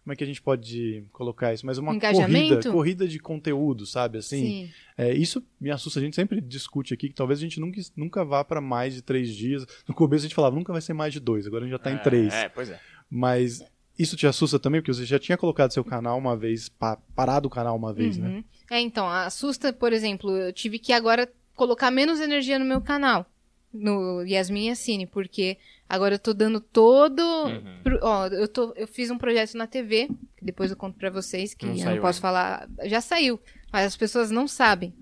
como 0.08 0.14
é 0.14 0.16
que 0.16 0.24
a 0.24 0.26
gente 0.26 0.40
pode 0.40 1.04
colocar 1.12 1.52
isso? 1.52 1.66
Mas 1.66 1.76
uma 1.76 1.92
corrida, 2.00 2.62
corrida 2.72 3.06
de 3.06 3.18
conteúdo, 3.18 3.84
sabe? 3.84 4.16
Assim, 4.16 4.40
Sim. 4.40 4.70
É, 4.96 5.12
isso 5.12 5.44
me 5.60 5.70
assusta. 5.70 6.00
A 6.00 6.02
gente 6.02 6.16
sempre 6.16 6.40
discute 6.40 6.94
aqui 6.94 7.10
que 7.10 7.14
talvez 7.14 7.38
a 7.40 7.42
gente 7.42 7.60
nunca, 7.60 7.78
nunca 7.94 8.24
vá 8.24 8.42
para 8.42 8.58
mais 8.58 8.94
de 8.94 9.02
três 9.02 9.28
dias. 9.34 9.66
No 9.86 9.94
começo 9.94 10.24
a 10.24 10.28
gente 10.28 10.34
falava, 10.34 10.56
nunca 10.56 10.72
vai 10.72 10.80
ser 10.80 10.94
mais 10.94 11.12
de 11.12 11.20
dois, 11.20 11.46
agora 11.46 11.64
a 11.64 11.66
gente 11.68 11.72
já 11.76 11.78
tá 11.78 11.92
em 11.92 11.98
três. 11.98 12.32
É, 12.32 12.48
pois 12.48 12.70
é. 12.70 12.80
Mas 13.10 13.62
isso 13.98 14.16
te 14.16 14.26
assusta 14.26 14.58
também, 14.58 14.80
porque 14.80 14.94
você 14.94 15.04
já 15.04 15.18
tinha 15.18 15.36
colocado 15.36 15.72
seu 15.74 15.84
canal 15.84 16.16
uma 16.16 16.34
vez, 16.34 16.70
pa- 16.70 16.96
parado 17.14 17.48
o 17.48 17.50
canal 17.50 17.76
uma 17.76 17.92
vez, 17.92 18.16
né? 18.16 18.28
Uhum. 18.28 18.44
É, 18.70 18.80
então, 18.80 19.06
assusta, 19.10 19.74
por 19.74 19.92
exemplo, 19.92 20.34
eu 20.34 20.54
tive 20.54 20.78
que 20.78 20.94
agora 20.94 21.30
colocar 21.54 21.90
menos 21.90 22.18
energia 22.18 22.58
no 22.58 22.64
meu 22.64 22.80
canal, 22.80 23.26
no 23.72 24.22
Yasmin 24.24 24.68
Yassine, 24.68 25.06
porque 25.06 25.58
agora 25.88 26.14
eu 26.14 26.18
tô 26.18 26.32
dando 26.32 26.60
todo. 26.60 27.20
Uhum. 27.22 27.80
pro- 27.82 27.98
ó, 28.02 28.26
eu, 28.28 28.48
tô, 28.48 28.72
eu 28.76 28.86
fiz 28.88 29.10
um 29.10 29.18
projeto 29.18 29.54
na 29.56 29.66
TV, 29.66 30.08
que 30.36 30.44
depois 30.44 30.70
eu 30.70 30.76
conto 30.76 30.96
pra 30.98 31.10
vocês, 31.10 31.54
que 31.54 31.66
Não 31.66 31.74
eu 31.76 31.84
não 31.84 31.96
posso 32.00 32.06
ainda. 32.06 32.20
falar. 32.20 32.68
Já 32.84 33.00
saiu, 33.00 33.38
mas 33.72 33.86
as 33.86 33.96
pessoas 33.96 34.30
não 34.30 34.48
sabem. 34.48 34.94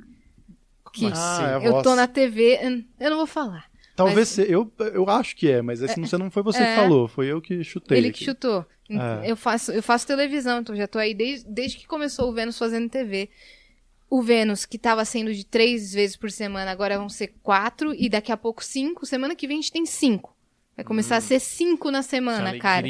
Que 0.93 1.07
Ah, 1.13 1.59
é 1.63 1.67
eu 1.67 1.73
voz. 1.73 1.83
tô 1.83 1.95
na 1.95 2.07
TV, 2.07 2.59
eu 2.99 3.11
não 3.11 3.19
vou 3.19 3.27
falar. 3.27 3.67
Talvez 3.95 4.37
Mas- 4.39 4.49
eu, 4.51 4.71
eu 4.93 5.09
acho 5.09 5.35
que 5.37 5.51
é, 5.51 5.63
mas 5.63 5.81
esse 5.83 5.99
não, 5.99 6.07
você 6.07 6.19
não 6.19 6.31
foi 6.31 6.43
você 6.43 6.63
É. 6.63 6.75
que 6.75 6.81
falou, 6.81 7.09
foi 7.09 7.27
eu 7.29 7.41
que 7.41 7.63
chutei. 7.65 7.97
Ele 7.99 8.11
que 8.11 8.17
aqui. 8.17 8.25
chutou. 8.27 8.65
É. 8.91 9.31
Eu, 9.31 9.37
faço, 9.37 9.73
eu 9.73 9.83
faço 9.83 10.07
televisão, 10.07 10.61
então 10.61 10.77
já 10.77 10.87
tô 10.87 10.99
aí 10.99 11.15
desde, 11.15 11.49
desde 11.51 11.79
que 11.79 11.87
começou 11.87 12.29
o 12.29 12.33
Vênus 12.33 12.59
fazendo 12.59 12.89
TV. 12.91 13.31
O 14.09 14.23
Vênus, 14.23 14.65
que 14.65 14.79
tava 14.79 15.05
sendo 15.05 15.35
de 15.35 15.45
três 15.45 15.93
vezes 15.93 16.17
por 16.17 16.31
semana, 16.31 16.71
agora 16.71 16.97
vão 16.99 17.09
ser 17.09 17.35
quatro, 17.43 17.93
e 17.95 18.09
daqui 18.09 18.31
a 18.31 18.37
pouco 18.37 18.63
cinco. 18.65 19.05
Semana 19.05 19.35
que 19.35 19.47
vem 19.49 19.59
a 19.59 19.61
gente 19.61 19.73
tem 19.73 19.85
cinco. 19.85 20.35
Vai 20.77 20.85
começar 20.85 21.17
a 21.17 21.21
ser 21.21 21.41
cinco 21.41 21.91
na 21.91 22.03
semana, 22.03 22.51
cara. 22.59 22.87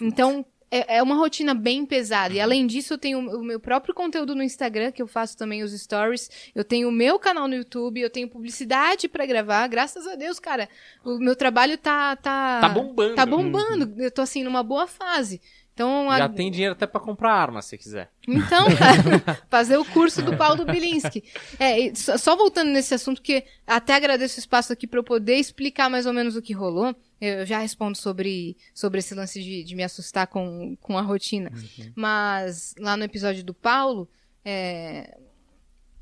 Então, 0.00 0.44
é, 0.70 0.96
é 0.96 1.02
uma 1.02 1.14
rotina 1.14 1.54
bem 1.54 1.86
pesada. 1.86 2.34
E 2.34 2.40
além 2.40 2.66
disso, 2.66 2.94
eu 2.94 2.98
tenho 2.98 3.18
o 3.18 3.44
meu 3.44 3.58
próprio 3.60 3.94
conteúdo 3.94 4.34
no 4.34 4.42
Instagram, 4.42 4.90
que 4.92 5.00
eu 5.00 5.06
faço 5.06 5.36
também 5.36 5.62
os 5.62 5.72
stories. 5.72 6.30
Eu 6.54 6.64
tenho 6.64 6.88
o 6.88 6.92
meu 6.92 7.18
canal 7.18 7.46
no 7.48 7.54
YouTube, 7.54 8.00
eu 8.00 8.10
tenho 8.10 8.28
publicidade 8.28 9.08
pra 9.08 9.24
gravar. 9.24 9.66
Graças 9.68 10.06
a 10.06 10.16
Deus, 10.16 10.38
cara. 10.38 10.68
O 11.04 11.18
meu 11.18 11.34
trabalho 11.36 11.78
tá. 11.78 12.16
Tá, 12.16 12.60
Tá 12.60 12.68
bombando. 12.68 13.14
Tá 13.14 13.26
bombando. 13.26 14.02
Eu 14.02 14.10
tô 14.10 14.20
assim 14.20 14.42
numa 14.44 14.62
boa 14.62 14.86
fase. 14.86 15.40
Então, 15.74 16.08
a- 16.08 16.18
Já 16.18 16.28
tem 16.28 16.50
dinheiro 16.52 16.72
até 16.72 16.86
pra 16.86 17.00
comprar 17.00 17.32
arma, 17.32 17.60
se 17.60 17.76
quiser. 17.76 18.08
então, 18.28 18.64
cara, 18.78 19.42
fazer 19.50 19.76
o 19.76 19.84
curso 19.84 20.22
do 20.22 20.36
Paulo 20.36 20.64
Bilinski. 20.64 21.24
É, 21.58 21.92
só, 21.94 22.36
voltando 22.36 22.70
nesse 22.70 22.94
assunto, 22.94 23.20
que 23.20 23.44
até 23.66 23.94
agradeço 23.94 24.36
o 24.36 24.38
espaço 24.38 24.72
aqui 24.72 24.86
para 24.86 25.00
eu 25.00 25.04
poder 25.04 25.34
explicar 25.36 25.90
mais 25.90 26.06
ou 26.06 26.12
menos 26.12 26.36
o 26.36 26.42
que 26.42 26.52
rolou. 26.52 26.94
Eu 27.20 27.44
já 27.44 27.58
respondo 27.58 27.96
sobre, 27.98 28.56
sobre 28.72 29.00
esse 29.00 29.14
lance 29.16 29.42
de, 29.42 29.64
de 29.64 29.74
me 29.74 29.82
assustar 29.82 30.28
com, 30.28 30.76
com 30.80 30.96
a 30.96 31.02
rotina. 31.02 31.50
Mas 31.96 32.74
lá 32.78 32.96
no 32.96 33.02
episódio 33.04 33.42
do 33.42 33.52
Paulo, 33.54 34.08
é, 34.44 35.16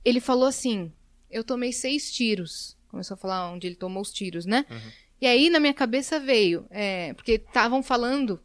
ele 0.04 0.20
falou 0.20 0.46
assim: 0.48 0.92
eu 1.30 1.42
tomei 1.42 1.72
seis 1.72 2.12
tiros. 2.12 2.76
Começou 2.88 3.14
a 3.14 3.18
falar 3.18 3.50
onde 3.50 3.66
ele 3.66 3.76
tomou 3.76 4.02
os 4.02 4.12
tiros, 4.12 4.44
né? 4.44 4.66
E 5.20 5.26
aí 5.26 5.48
na 5.48 5.58
minha 5.60 5.72
cabeça 5.72 6.20
veio, 6.20 6.66
é, 6.68 7.14
porque 7.14 7.32
estavam 7.32 7.82
falando 7.82 8.38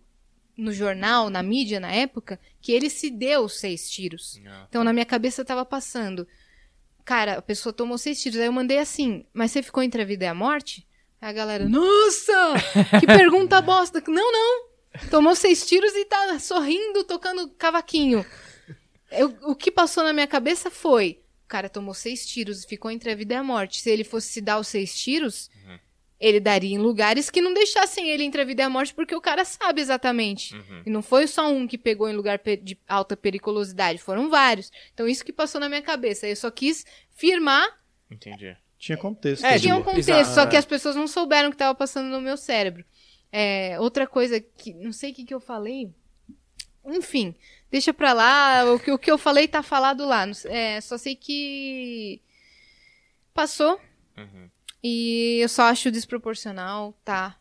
no 0.58 0.74
jornal, 0.74 1.30
na 1.30 1.44
mídia 1.44 1.80
na 1.80 1.92
época, 1.92 2.40
que 2.60 2.72
ele 2.72 2.90
se 2.90 3.10
deu 3.12 3.48
seis 3.48 3.90
tiros. 3.90 4.38
Então 4.68 4.84
na 4.84 4.92
minha 4.92 5.06
cabeça 5.06 5.46
tava 5.46 5.64
passando. 5.64 6.28
Cara, 7.06 7.38
a 7.38 7.42
pessoa 7.42 7.72
tomou 7.72 7.98
seis 7.98 8.22
tiros. 8.22 8.40
Aí 8.40 8.48
eu 8.48 8.52
mandei 8.52 8.80
assim, 8.80 9.26
mas 9.34 9.52
você 9.52 9.62
ficou 9.64 9.82
entre 9.84 10.02
a 10.02 10.06
vida 10.06 10.26
e 10.26 10.28
a 10.28 10.34
morte? 10.34 10.86
Aí 11.22 11.30
a 11.30 11.34
galera, 11.34 11.70
nossa! 11.70 12.56
Que 13.00 13.06
pergunta 13.08 13.62
bosta! 13.62 14.04
Não, 14.08 14.32
não! 14.32 14.68
Tomou 15.12 15.36
seis 15.36 15.66
tiros 15.66 15.94
e 15.94 16.06
tá 16.06 16.40
sorrindo, 16.40 17.04
tocando 17.04 17.48
cavaquinho. 17.52 18.26
Eu- 19.12 19.38
o 19.44 19.56
que 19.56 19.72
passou 19.72 20.04
na 20.04 20.12
minha 20.12 20.28
cabeça 20.28 20.70
foi: 20.72 21.22
o 21.46 21.48
cara 21.48 21.70
tomou 21.70 21.94
seis 21.94 22.26
tiros 22.26 22.64
e 22.64 22.68
ficou 22.68 22.90
entre 22.92 23.12
a 23.12 23.16
vida 23.16 23.36
e 23.36 23.38
a 23.38 23.44
morte. 23.44 23.80
Se 23.82 23.90
ele 23.90 24.04
fosse 24.04 24.28
se 24.30 24.42
dar 24.42 24.60
os 24.60 24.68
seis 24.68 24.98
tiros, 24.98 25.50
ele 26.20 26.40
daria 26.40 26.76
em 26.76 26.80
lugares 26.80 27.30
que 27.30 27.42
não 27.42 27.54
deixassem 27.54 28.10
ele 28.10 28.24
entre 28.24 28.42
a 28.42 28.46
vida 28.46 28.64
e 28.64 28.66
a 28.66 28.70
morte, 28.70 28.94
porque 28.94 29.16
o 29.16 29.22
cara 29.22 29.46
sabe 29.46 29.82
exatamente. 29.82 30.56
E 30.86 30.90
não 30.90 31.02
foi 31.02 31.28
só 31.28 31.50
um 31.52 31.68
que 31.68 31.78
pegou 31.78 32.10
em 32.10 32.16
lugar 32.16 32.40
de 32.62 32.78
alta 32.88 33.16
periculosidade, 33.16 34.00
foram 34.00 34.30
vários. 34.30 34.72
Então, 34.94 35.08
isso 35.08 35.24
que 35.24 35.34
passou 35.34 35.62
na 35.62 35.70
minha 35.70 35.82
cabeça. 35.82 36.28
Eu 36.28 36.36
só 36.36 36.50
quis 36.50 36.86
firmar 37.12 37.68
Entendi. 38.10 38.56
Tinha 38.78 38.98
contexto. 38.98 39.44
É, 39.44 39.58
tinha 39.58 39.76
um 39.76 39.84
contexto, 39.84 40.10
exato, 40.10 40.36
só 40.36 40.42
é. 40.44 40.48
que 40.48 40.56
as 40.56 40.66
pessoas 40.66 40.96
não 40.96 41.08
souberam 41.08 41.50
o 41.50 41.52
que 41.52 41.56
estava 41.56 41.76
passando 41.76 42.10
no 42.10 42.22
meu 42.22 42.38
cérebro. 42.38 42.86
É, 43.32 43.80
outra 43.80 44.08
coisa 44.08 44.40
que. 44.40 44.74
Não 44.74 44.92
sei 44.92 45.12
o 45.12 45.14
que, 45.14 45.26
que 45.26 45.34
eu 45.34 45.40
falei. 45.40 45.92
Enfim, 46.86 47.36
deixa 47.70 47.94
pra 47.94 48.14
lá. 48.14 48.72
O 48.72 48.80
que, 48.80 48.92
o 48.92 49.00
que 49.00 49.12
eu 49.12 49.18
falei 49.18 49.48
tá 49.48 49.64
falado 49.64 50.06
lá. 50.06 50.26
É, 50.46 50.80
só 50.80 50.98
sei 50.98 51.16
que. 51.16 52.22
Passou. 53.34 53.80
Uhum. 54.18 54.50
E 54.90 55.40
eu 55.42 55.50
só 55.50 55.64
acho 55.64 55.92
desproporcional, 55.92 56.98
tá? 57.04 57.38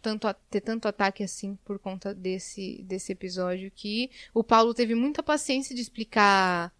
Tanto, 0.00 0.26
ter 0.48 0.62
tanto 0.62 0.88
ataque 0.88 1.22
assim 1.22 1.54
por 1.66 1.78
conta 1.78 2.14
desse, 2.14 2.82
desse 2.84 3.12
episódio 3.12 3.70
que 3.70 4.10
o 4.32 4.42
Paulo 4.42 4.72
teve 4.72 4.94
muita 4.94 5.22
paciência 5.22 5.74
de 5.74 5.82
explicar 5.82 6.72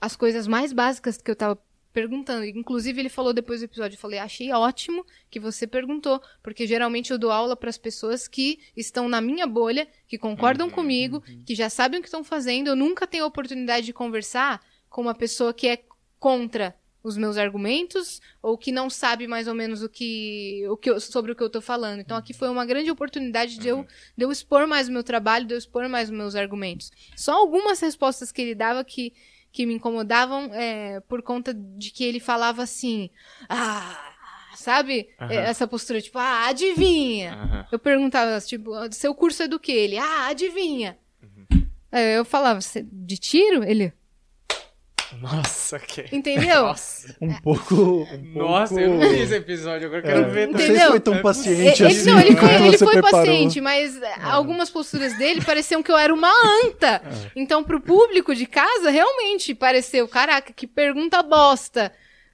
as 0.00 0.16
coisas 0.16 0.46
mais 0.46 0.72
básicas 0.72 1.18
que 1.18 1.30
eu 1.30 1.36
tava 1.36 1.62
perguntando. 1.92 2.46
Inclusive, 2.46 2.98
ele 2.98 3.10
falou 3.10 3.34
depois 3.34 3.60
do 3.60 3.64
episódio, 3.64 3.96
eu 3.96 4.00
falei, 4.00 4.18
achei 4.18 4.50
ótimo 4.54 5.04
que 5.28 5.38
você 5.38 5.66
perguntou, 5.66 6.22
porque 6.42 6.66
geralmente 6.66 7.10
eu 7.10 7.18
dou 7.18 7.30
aula 7.30 7.54
para 7.54 7.68
as 7.68 7.76
pessoas 7.76 8.26
que 8.26 8.58
estão 8.74 9.06
na 9.06 9.20
minha 9.20 9.46
bolha, 9.46 9.86
que 10.08 10.16
concordam 10.16 10.70
comigo, 10.70 11.22
que 11.44 11.54
já 11.54 11.68
sabem 11.68 12.00
o 12.00 12.02
que 12.02 12.08
estão 12.08 12.24
fazendo. 12.24 12.68
Eu 12.68 12.76
nunca 12.76 13.06
tenho 13.06 13.24
a 13.24 13.26
oportunidade 13.26 13.84
de 13.84 13.92
conversar 13.92 14.64
com 14.88 15.02
uma 15.02 15.14
pessoa 15.14 15.52
que 15.52 15.68
é 15.68 15.84
contra 16.18 16.74
os 17.02 17.16
meus 17.16 17.36
argumentos 17.36 18.20
ou 18.42 18.58
que 18.58 18.70
não 18.70 18.90
sabe 18.90 19.26
mais 19.26 19.46
ou 19.48 19.54
menos 19.54 19.82
o 19.82 19.88
que, 19.88 20.64
o 20.68 20.76
que 20.76 20.90
eu- 20.90 21.00
sobre 21.00 21.32
o 21.32 21.34
que 21.36 21.42
eu 21.42 21.48
tô 21.50 21.60
falando. 21.60 22.00
Então 22.00 22.16
aqui 22.16 22.32
foi 22.34 22.48
uma 22.50 22.66
grande 22.66 22.90
oportunidade 22.90 23.58
de 23.58 23.68
eu, 23.68 23.86
de 24.16 24.24
eu 24.24 24.30
expor 24.30 24.66
mais 24.66 24.88
o 24.88 24.92
meu 24.92 25.02
trabalho, 25.02 25.46
de 25.46 25.54
eu 25.54 25.58
expor 25.58 25.88
mais 25.88 26.10
os 26.10 26.14
meus 26.16 26.34
argumentos. 26.34 26.90
Só 27.16 27.32
algumas 27.32 27.80
respostas 27.80 28.30
que 28.30 28.42
ele 28.42 28.54
dava 28.54 28.84
que, 28.84 29.12
que 29.52 29.64
me 29.66 29.74
incomodavam 29.74 30.50
é, 30.52 31.00
por 31.00 31.22
conta 31.22 31.52
de 31.54 31.90
que 31.90 32.04
ele 32.04 32.20
falava 32.20 32.62
assim, 32.62 33.08
ah, 33.48 34.12
sabe? 34.56 35.08
É, 35.18 35.36
Essa 35.36 35.66
postura, 35.66 36.00
tipo, 36.00 36.18
ah, 36.18 36.46
adivinha. 36.48 37.32
Aham. 37.34 37.66
Eu 37.72 37.78
perguntava, 37.78 38.38
tipo, 38.40 38.72
seu 38.92 39.14
curso 39.14 39.42
é 39.42 39.48
do 39.48 39.58
que? 39.58 39.72
Ele, 39.72 39.96
ah, 39.98 40.26
adivinha. 40.26 40.98
Uhum. 41.22 41.66
Aí 41.90 42.14
eu 42.16 42.24
falava, 42.24 42.60
"Cê- 42.60 42.86
de 42.90 43.16
tiro? 43.16 43.64
Ele, 43.64 43.92
Nossa, 45.20 45.78
que. 45.78 46.06
entendeu? 46.12 46.62
Nossa, 46.62 47.14
Um 47.20 47.34
pouco. 47.40 47.74
Um 47.74 48.38
Nossa 48.38 48.74
pouco... 48.74 48.90
eu 48.90 48.94
não 48.94 49.08
vi 49.10 49.20
esse 49.20 49.34
episódio, 49.34 49.86
agora 49.86 50.00
eu 50.00 50.04
quero 50.04 50.20
É, 50.20 50.28
ver 50.30 50.48
não 50.48 50.58
sei 50.58 50.78
se 50.78 50.86
foi 50.86 51.00
tão 51.00 51.14
É 51.14 51.22
paciente 51.22 51.82
Ele, 51.82 51.92
assim. 51.92 52.10
não, 52.10 52.20
ele 52.20 52.36
foi, 52.36 52.54
ele 52.66 52.78
foi 52.78 53.02
paciente, 53.02 53.60
mas 53.60 54.00
é, 54.00 54.14
algumas 54.22 54.70
posturas 54.70 55.16
dele 55.18 55.42
pareciam 55.42 55.82
que 55.82 55.92
eu 55.92 55.98
era 55.98 56.12
uma 56.14 56.30
anta. 56.64 57.02
É. 57.04 57.30
Então, 57.36 57.62
pro 57.62 57.80
público 57.80 58.34
de 58.34 58.46
casa, 58.46 58.90
realmente 58.90 59.54
pareceu, 59.54 60.08
caraca, 60.08 60.52
que 60.52 60.66
pergunta 60.66 61.22
bosta. 61.22 61.92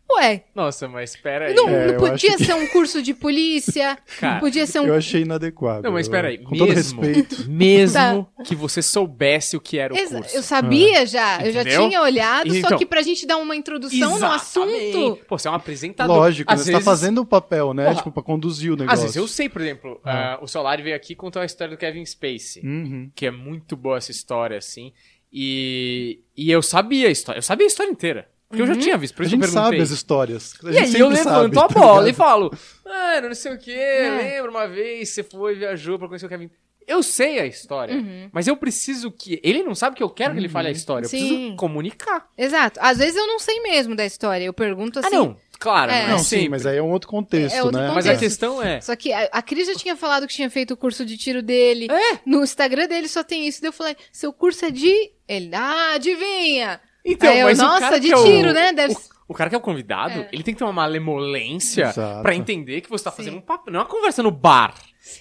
Ué, 0.09 0.45
Nossa, 0.55 0.87
mas 0.87 1.11
espera 1.11 1.49
aí. 1.49 1.55
não, 1.55 1.69
É, 1.69 1.89
não 1.89 1.97
podia 1.99 2.39
ser 2.39 2.55
um 2.55 2.67
curso 2.69 3.03
de 3.03 3.13
polícia, 3.13 3.99
Cara, 4.21 4.39
podia 4.39 4.65
ser 4.65 4.79
um... 4.81 4.87
Eu 4.87 4.95
achei 4.95 5.23
inadequado. 5.23 5.83
Não, 5.83 5.93
mas 5.93 6.07
espera 6.07 6.29
aí, 6.29 6.39
Com 6.39 6.57
todo 6.57 6.69
mesmo- 6.69 7.01
respeito. 7.03 7.45
Mesmo 7.51 8.29
que 8.45 8.55
você 8.55 8.81
soubesse 8.81 9.57
o 9.57 9.61
que 9.61 9.79
era 9.79 9.93
o 9.93 9.97
Exa- 9.97 10.19
curso. 10.21 10.37
Eu 10.37 10.43
sabia 10.45 11.05
já, 11.07 11.45
eu 11.45 11.51
já 11.53 11.63
Entendeu? 11.63 11.89
tinha 11.89 12.01
olhado, 12.03 12.51
só 12.53 12.57
Então- 12.57 12.79
que 12.79 12.87
pra 12.87 13.03
gente 13.03 13.27
dar 13.27 13.37
uma 13.39 13.57
introdução 13.57 14.19
no 14.19 14.27
assunto... 14.27 15.19
Pô, 15.29 15.37
você 15.37 15.49
é 15.49 15.51
um 15.51 15.55
apresentador. 15.55 16.17
Lógico, 16.17 16.53
Às 16.53 16.61
você 16.61 16.71
vezes, 16.71 16.85
tá 16.85 16.91
fazendo 16.91 17.23
o 17.23 17.27
papel, 17.27 17.75
né? 17.75 17.85
Porra. 17.87 17.97
Tipo, 17.97 18.13
pra 18.13 18.23
conduzir 18.23 18.73
o 18.73 18.77
negócio. 18.77 18.95
Às 18.95 19.01
vezes 19.03 19.17
eu 19.17 19.27
sei, 19.27 19.49
por 19.49 19.61
exemplo, 19.61 20.01
ah, 20.05 20.39
o 20.41 20.47
Solari 20.47 20.83
veio 20.85 20.95
aqui 20.95 21.15
contou 21.17 21.43
a 21.43 21.45
história 21.45 21.75
do 21.77 21.79
Kevin 21.79 22.05
Spacey. 22.07 22.63
Uhum. 22.65 23.11
Que 23.15 23.27
é 23.27 23.31
muito 23.33 23.77
boa 23.77 23.97
essa 23.99 24.13
história, 24.13 24.57
assim. 24.57 24.93
E, 25.33 26.21
e 26.37 26.51
eu 26.51 26.63
sabia 26.63 27.09
a 27.09 27.11
história. 27.11 27.39
Eu 27.39 27.43
sabia 27.43 27.67
a 27.67 27.69
história 27.69 27.91
inteira. 27.91 28.29
Porque 28.49 28.62
eu 28.62 28.66
já 28.66 28.76
tinha 28.76 28.97
visto, 28.97 29.14
por 29.14 29.22
A 29.22 29.26
isso 29.26 29.34
eu 29.34 29.40
gente 29.40 29.51
perguntei. 29.53 29.78
sabe 29.78 29.82
as 29.82 29.90
histórias. 29.90 30.55
A 30.64 30.70
E 30.70 30.78
aí 30.78 30.94
eu 31.01 31.09
levanto 31.09 31.24
sabe, 31.55 31.59
a 31.59 31.61
tá 31.62 31.68
bola 31.68 32.03
e 32.03 32.05
ligado? 32.07 32.16
falo, 32.16 32.51
mano, 32.84 33.28
não 33.28 33.34
sei 33.34 33.53
o 33.53 33.59
que, 33.59 33.72
É. 33.74 34.11
lembra 34.36 34.51
uma 34.51 34.68
vez 34.68 35.09
você 35.09 35.22
foi, 35.24 35.57
viajou 35.57 35.99
pra 35.99 36.07
conhecer 36.07 36.26
o 36.26 36.28
Kevin. 36.28 36.51
Eu 36.86 37.03
sei 37.03 37.40
a 37.40 37.47
história, 37.47 37.97
Uhum. 37.97 38.28
mas 38.32 38.47
eu 38.47 38.57
preciso 38.57 39.11
que. 39.11 39.40
Ele 39.42 39.64
não 39.64 39.74
sabe 39.74 39.97
que 39.97 40.03
eu 40.05 40.09
quero 40.09 40.34
que 40.34 40.38
ele 40.38 40.49
fale 40.49 40.68
a 40.68 40.70
história. 40.70 41.05
Eu 41.07 41.09
Sim. 41.11 41.18
preciso 41.28 41.57
comunicar. 41.57 42.28
Exato. 42.38 42.78
Às 42.80 42.99
vezes 42.99 43.16
eu 43.16 43.26
não 43.26 43.40
sei 43.40 43.59
mesmo 43.61 43.97
da 43.97 44.07
história, 44.07 44.44
eu 44.44 44.53
pergunto 44.53 45.01
assim... 45.01 45.09
ah, 45.09 45.18
não. 45.18 45.36
Claro, 45.59 45.90
É. 45.90 46.07
não 46.07 46.16
é 46.16 46.18
sim, 46.18 46.49
mas 46.51 46.64
aí 46.66 46.76
é 46.76 46.82
um 46.82 46.90
outro 46.92 47.09
contexto, 47.09 47.57
É 47.57 47.62
outro 47.64 47.80
né? 47.80 47.86
Mas 47.88 48.05
contexto. 48.05 48.16
a 48.16 48.18
questão 48.20 48.62
é. 48.62 48.80
Só 48.80 48.94
que 48.94 49.11
a, 49.12 49.28
a 49.32 49.42
Cris 49.42 49.66
já 49.66 49.74
tinha 49.74 49.97
falado 49.97 50.28
que 50.28 50.34
tinha 50.34 50.51
feito 50.51 50.74
o 50.74 50.76
curso 50.76 51.05
de 51.05 51.16
tiro 51.16 51.42
dele. 51.42 51.88
É. 51.90 52.20
No 52.24 52.44
Instagram 52.44 52.86
dele 52.86 53.09
só 53.09 53.24
tem 53.24 53.49
isso. 53.49 53.61
Daí 53.62 53.68
eu 53.70 53.72
falei, 53.72 53.97
seu 54.12 54.32
curso 54.32 54.64
é 54.66 54.70
de. 54.70 55.11
Ele, 55.26 55.51
ah, 55.55 55.94
adivinha! 55.94 56.80
Então, 57.07 57.31
Aí 57.31 57.41
eu, 57.41 57.47
mas 57.47 57.59
o 57.59 57.63
nossa, 57.63 57.81
cara 57.81 58.01
de 58.01 58.09
que 58.09 58.13
é 58.13 58.17
o- 58.17 58.25
tiro, 58.25 58.53
né? 58.53 58.73
Deve 58.73 58.95
O, 58.95 58.99
o 59.29 59.35
cara 59.35 59.49
que 59.49 59.55
é 59.55 59.59
o 59.59 59.63
convidado, 59.63 60.21
É. 60.21 60.29
ele 60.33 60.43
tem 60.43 60.53
que 60.53 60.59
ter 60.59 60.65
uma 60.65 60.73
malemolência 60.73 61.85
Exato. 61.89 62.23
pra 62.23 62.35
entender 62.35 62.81
que 62.81 62.91
você 62.91 63.05
tá 63.05 63.13
fazendo 63.13 63.35
Sim. 63.35 63.39
um 63.39 63.43
papo, 63.43 63.71
não 63.71 63.81
é 63.81 63.83
uma 63.83 63.89
conversa 63.89 64.23
no 64.23 64.31
bar. 64.31 64.75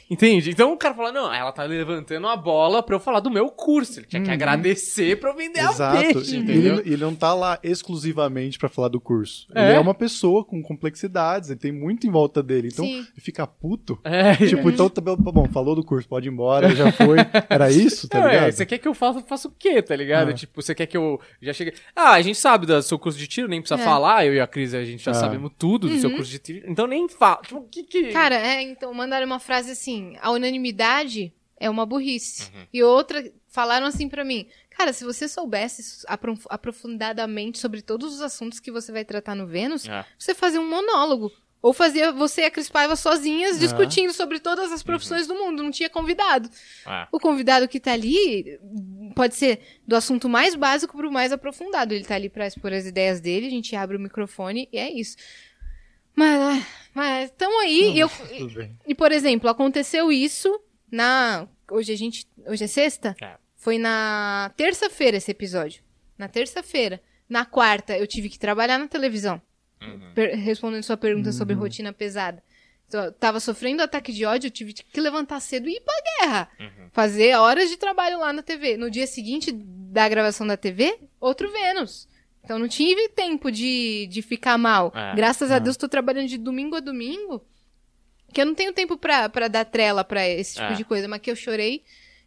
Entende? 0.09 0.51
Então 0.51 0.71
o 0.73 0.77
cara 0.77 0.93
fala, 0.93 1.11
não, 1.11 1.33
ela 1.33 1.51
tá 1.51 1.63
levantando 1.63 2.27
a 2.27 2.35
bola 2.37 2.83
pra 2.83 2.95
eu 2.95 2.99
falar 2.99 3.19
do 3.19 3.29
meu 3.31 3.49
curso. 3.49 3.99
Ele 3.99 4.07
tinha 4.07 4.21
que 4.21 4.29
agradecer 4.31 5.19
pra 5.19 5.31
eu 5.31 5.35
vender 5.35 5.59
a 5.61 5.65
Uhum. 5.65 5.71
Exato. 5.71 5.97
peixe, 6.13 6.35
E 6.35 6.39
entendeu? 6.39 6.79
ele, 6.79 6.93
ele 6.93 6.97
não 7.03 7.15
tá 7.15 7.33
lá 7.33 7.59
exclusivamente 7.63 8.57
pra 8.59 8.69
falar 8.69 8.87
do 8.87 8.99
curso. 8.99 9.47
É. 9.55 9.69
Ele 9.69 9.77
é 9.77 9.79
uma 9.79 9.93
pessoa 9.93 10.43
com 10.45 10.61
complexidades, 10.61 11.49
ele 11.49 11.59
tem 11.59 11.71
muito 11.71 12.05
em 12.07 12.11
volta 12.11 12.41
dele. 12.43 12.69
Então, 12.71 12.85
Sim. 12.85 12.97
ele 12.99 13.21
fica 13.21 13.45
puto. 13.47 13.99
É, 14.03 14.35
Tipo, 14.35 14.69
então, 14.69 14.89
tá 14.89 15.01
bom, 15.01 15.15
bom, 15.15 15.47
falou 15.51 15.75
do 15.75 15.83
curso, 15.83 16.07
pode 16.07 16.27
ir 16.27 16.31
embora, 16.31 16.75
já 16.75 16.91
foi. 16.91 17.17
Era 17.49 17.69
isso, 17.71 18.07
tá 18.07 18.19
Não, 18.19 18.27
é, 18.27 18.31
ligado? 18.33 18.51
você 18.51 18.65
quer 18.65 18.77
que 18.77 18.87
eu 18.87 18.93
faça, 18.93 19.21
faça 19.21 19.47
o 19.47 19.51
quê, 19.51 19.81
tá 19.81 19.95
ligado? 19.95 20.31
É. 20.31 20.33
Tipo, 20.33 20.61
você 20.61 20.75
quer 20.75 20.85
que 20.85 20.97
eu 20.97 21.19
já 21.41 21.53
chegue. 21.53 21.73
Ah, 21.95 22.11
a 22.11 22.21
gente 22.21 22.37
sabe 22.37 22.65
do 22.65 22.81
seu 22.81 22.99
curso 22.99 23.17
de 23.17 23.27
tiro, 23.27 23.47
nem 23.47 23.61
precisa 23.61 23.81
É. 23.81 23.83
falar. 23.83 24.25
Eu 24.25 24.33
e 24.33 24.39
a 24.39 24.47
Cris, 24.47 24.73
a 24.73 24.83
gente 24.83 25.03
já 25.03 25.11
É. 25.11 25.13
sabemos 25.15 25.51
tudo 25.57 25.87
do 25.87 25.97
seu 25.99 26.11
curso 26.11 26.29
de 26.29 26.39
tiro. 26.39 26.65
Então 26.69 26.85
nem 26.87 27.07
fala. 27.09 27.41
Tipo, 27.41 27.57
o 27.59 27.63
que 27.67 27.83
que. 27.83 28.11
Cara, 28.11 28.35
é, 28.35 28.61
então 28.61 28.93
mandaram 28.93 29.25
uma 29.25 29.39
frase 29.39 29.71
assim: 29.71 29.94
a 30.21 30.31
unanimidade 30.31 31.33
é 31.59 31.69
uma 31.69 31.85
burrice. 31.85 32.43
Uhum. 32.53 32.65
E 32.73 32.83
outra, 32.83 33.31
falaram 33.47 33.85
assim 33.87 34.07
pra 34.09 34.23
mim: 34.25 34.47
Cara, 34.69 34.91
se 34.93 35.03
você 35.05 35.27
soubesse 35.27 36.03
aprof- 36.07 36.45
aprofundadamente 36.49 37.57
sobre 37.59 37.81
todos 37.81 38.13
os 38.13 38.21
assuntos 38.21 38.59
que 38.59 38.71
você 38.71 38.91
vai 38.91 39.05
tratar 39.05 39.35
no 39.35 39.47
Vênus, 39.47 39.87
É. 39.87 40.05
você 40.17 40.33
fazia 40.35 40.59
um 40.61 40.69
monólogo. 40.69 41.31
Ou 41.61 41.73
fazia 41.73 42.11
você 42.11 42.41
e 42.41 42.45
a 42.45 42.51
Cris 42.51 42.69
Paiva 42.69 42.95
sozinhas 42.95 43.57
discutindo 43.59 44.13
sobre 44.13 44.39
todas 44.39 44.71
as 44.71 44.83
profissões 44.83 45.25
do 45.25 45.33
mundo. 45.33 45.63
Não 45.63 45.71
tinha 45.71 45.89
convidado. 45.89 46.47
É. 46.85 47.07
O 47.11 47.19
convidado 47.19 47.67
que 47.67 47.79
tá 47.79 47.91
ali 47.93 48.59
pode 49.15 49.33
ser 49.33 49.59
do 49.87 49.95
assunto 49.95 50.29
mais 50.29 50.53
básico 50.53 50.95
pro 50.95 51.11
mais 51.11 51.31
aprofundado. 51.31 51.91
Ele 51.95 52.03
tá 52.05 52.13
ali 52.13 52.29
pra 52.29 52.45
expor 52.45 52.71
as 52.71 52.85
ideias 52.85 53.19
dele, 53.19 53.47
a 53.47 53.49
gente 53.49 53.75
abre 53.75 53.97
o 53.97 53.99
microfone 53.99 54.69
e 54.71 54.77
é 54.77 54.91
isso. 54.91 55.17
Mas, 56.15 56.57
é, 56.59 56.65
mas 56.93 57.31
tamo 57.31 57.59
aí. 57.59 57.93
e, 57.95 57.99
eu, 57.99 58.09
Tudo 58.09 58.55
bem. 58.55 58.77
e, 58.87 58.95
por 58.95 59.11
exemplo, 59.11 59.49
aconteceu 59.49 60.11
isso 60.11 60.59
na. 60.91 61.47
Hoje 61.69 61.91
a 61.91 61.97
gente. 61.97 62.27
Hoje 62.45 62.63
é 62.63 62.67
sexta? 62.67 63.15
É. 63.21 63.35
Foi 63.55 63.77
na 63.77 64.51
terça-feira 64.55 65.17
esse 65.17 65.31
episódio. 65.31 65.83
Na 66.17 66.27
terça-feira. 66.27 67.01
Na 67.27 67.43
quarta, 67.45 67.97
eu 67.97 68.05
tive 68.05 68.29
que 68.29 68.37
trabalhar 68.37 68.77
na 68.77 68.87
televisão. 68.87 69.41
Uhum. 69.81 70.13
Respondendo 70.43 70.83
sua 70.83 70.95
pergunta 70.95 71.31
sobre 71.31 71.55
rotina 71.55 71.91
pesada. 71.91 72.43
eu 72.93 73.11
tava 73.11 73.39
sofrendo 73.39 73.81
ataque 73.81 74.13
de 74.13 74.23
ódio, 74.25 74.47
eu 74.47 74.51
tive 74.51 74.73
que 74.73 75.01
levantar 75.01 75.39
cedo 75.39 75.67
e 75.67 75.75
ir 75.75 75.81
pra 75.81 75.93
guerra. 76.19 76.49
Uhum. 76.59 76.89
Fazer 76.91 77.35
horas 77.35 77.69
de 77.69 77.77
trabalho 77.77 78.19
lá 78.19 78.31
na 78.31 78.43
TV. 78.43 78.77
No 78.77 78.89
dia 78.91 79.07
seguinte 79.07 79.51
da 79.51 80.07
gravação 80.07 80.45
da 80.45 80.55
TV, 80.55 80.97
outro 81.19 81.51
Vênus. 81.51 82.07
Então 82.45 82.57
não 82.59 82.67
tive 82.67 83.09
tempo 83.09 83.51
de, 83.51 84.07
de 84.07 84.21
ficar 84.21 84.57
mal. 84.57 84.93
É, 84.95 85.15
Graças 85.15 85.51
a 85.51 85.55
é. 85.55 85.59
Deus 85.59 85.75
tô 85.75 85.89
trabalhando 85.89 86.27
de 86.27 86.37
domingo 86.37 86.75
a 86.75 86.79
domingo. 86.79 87.43
Que 88.33 88.41
eu 88.41 88.45
não 88.45 88.55
tenho 88.55 88.71
tempo 88.71 88.97
pra, 88.97 89.27
pra 89.29 89.47
dar 89.47 89.65
trela 89.65 90.03
pra 90.03 90.27
esse 90.27 90.53
tipo 90.55 90.71
É. 90.71 90.75
de 90.75 90.83
coisa. 90.83 91.07
Mas 91.07 91.21
que 91.21 91.31
eu 91.31 91.35
chorei, 91.35 91.83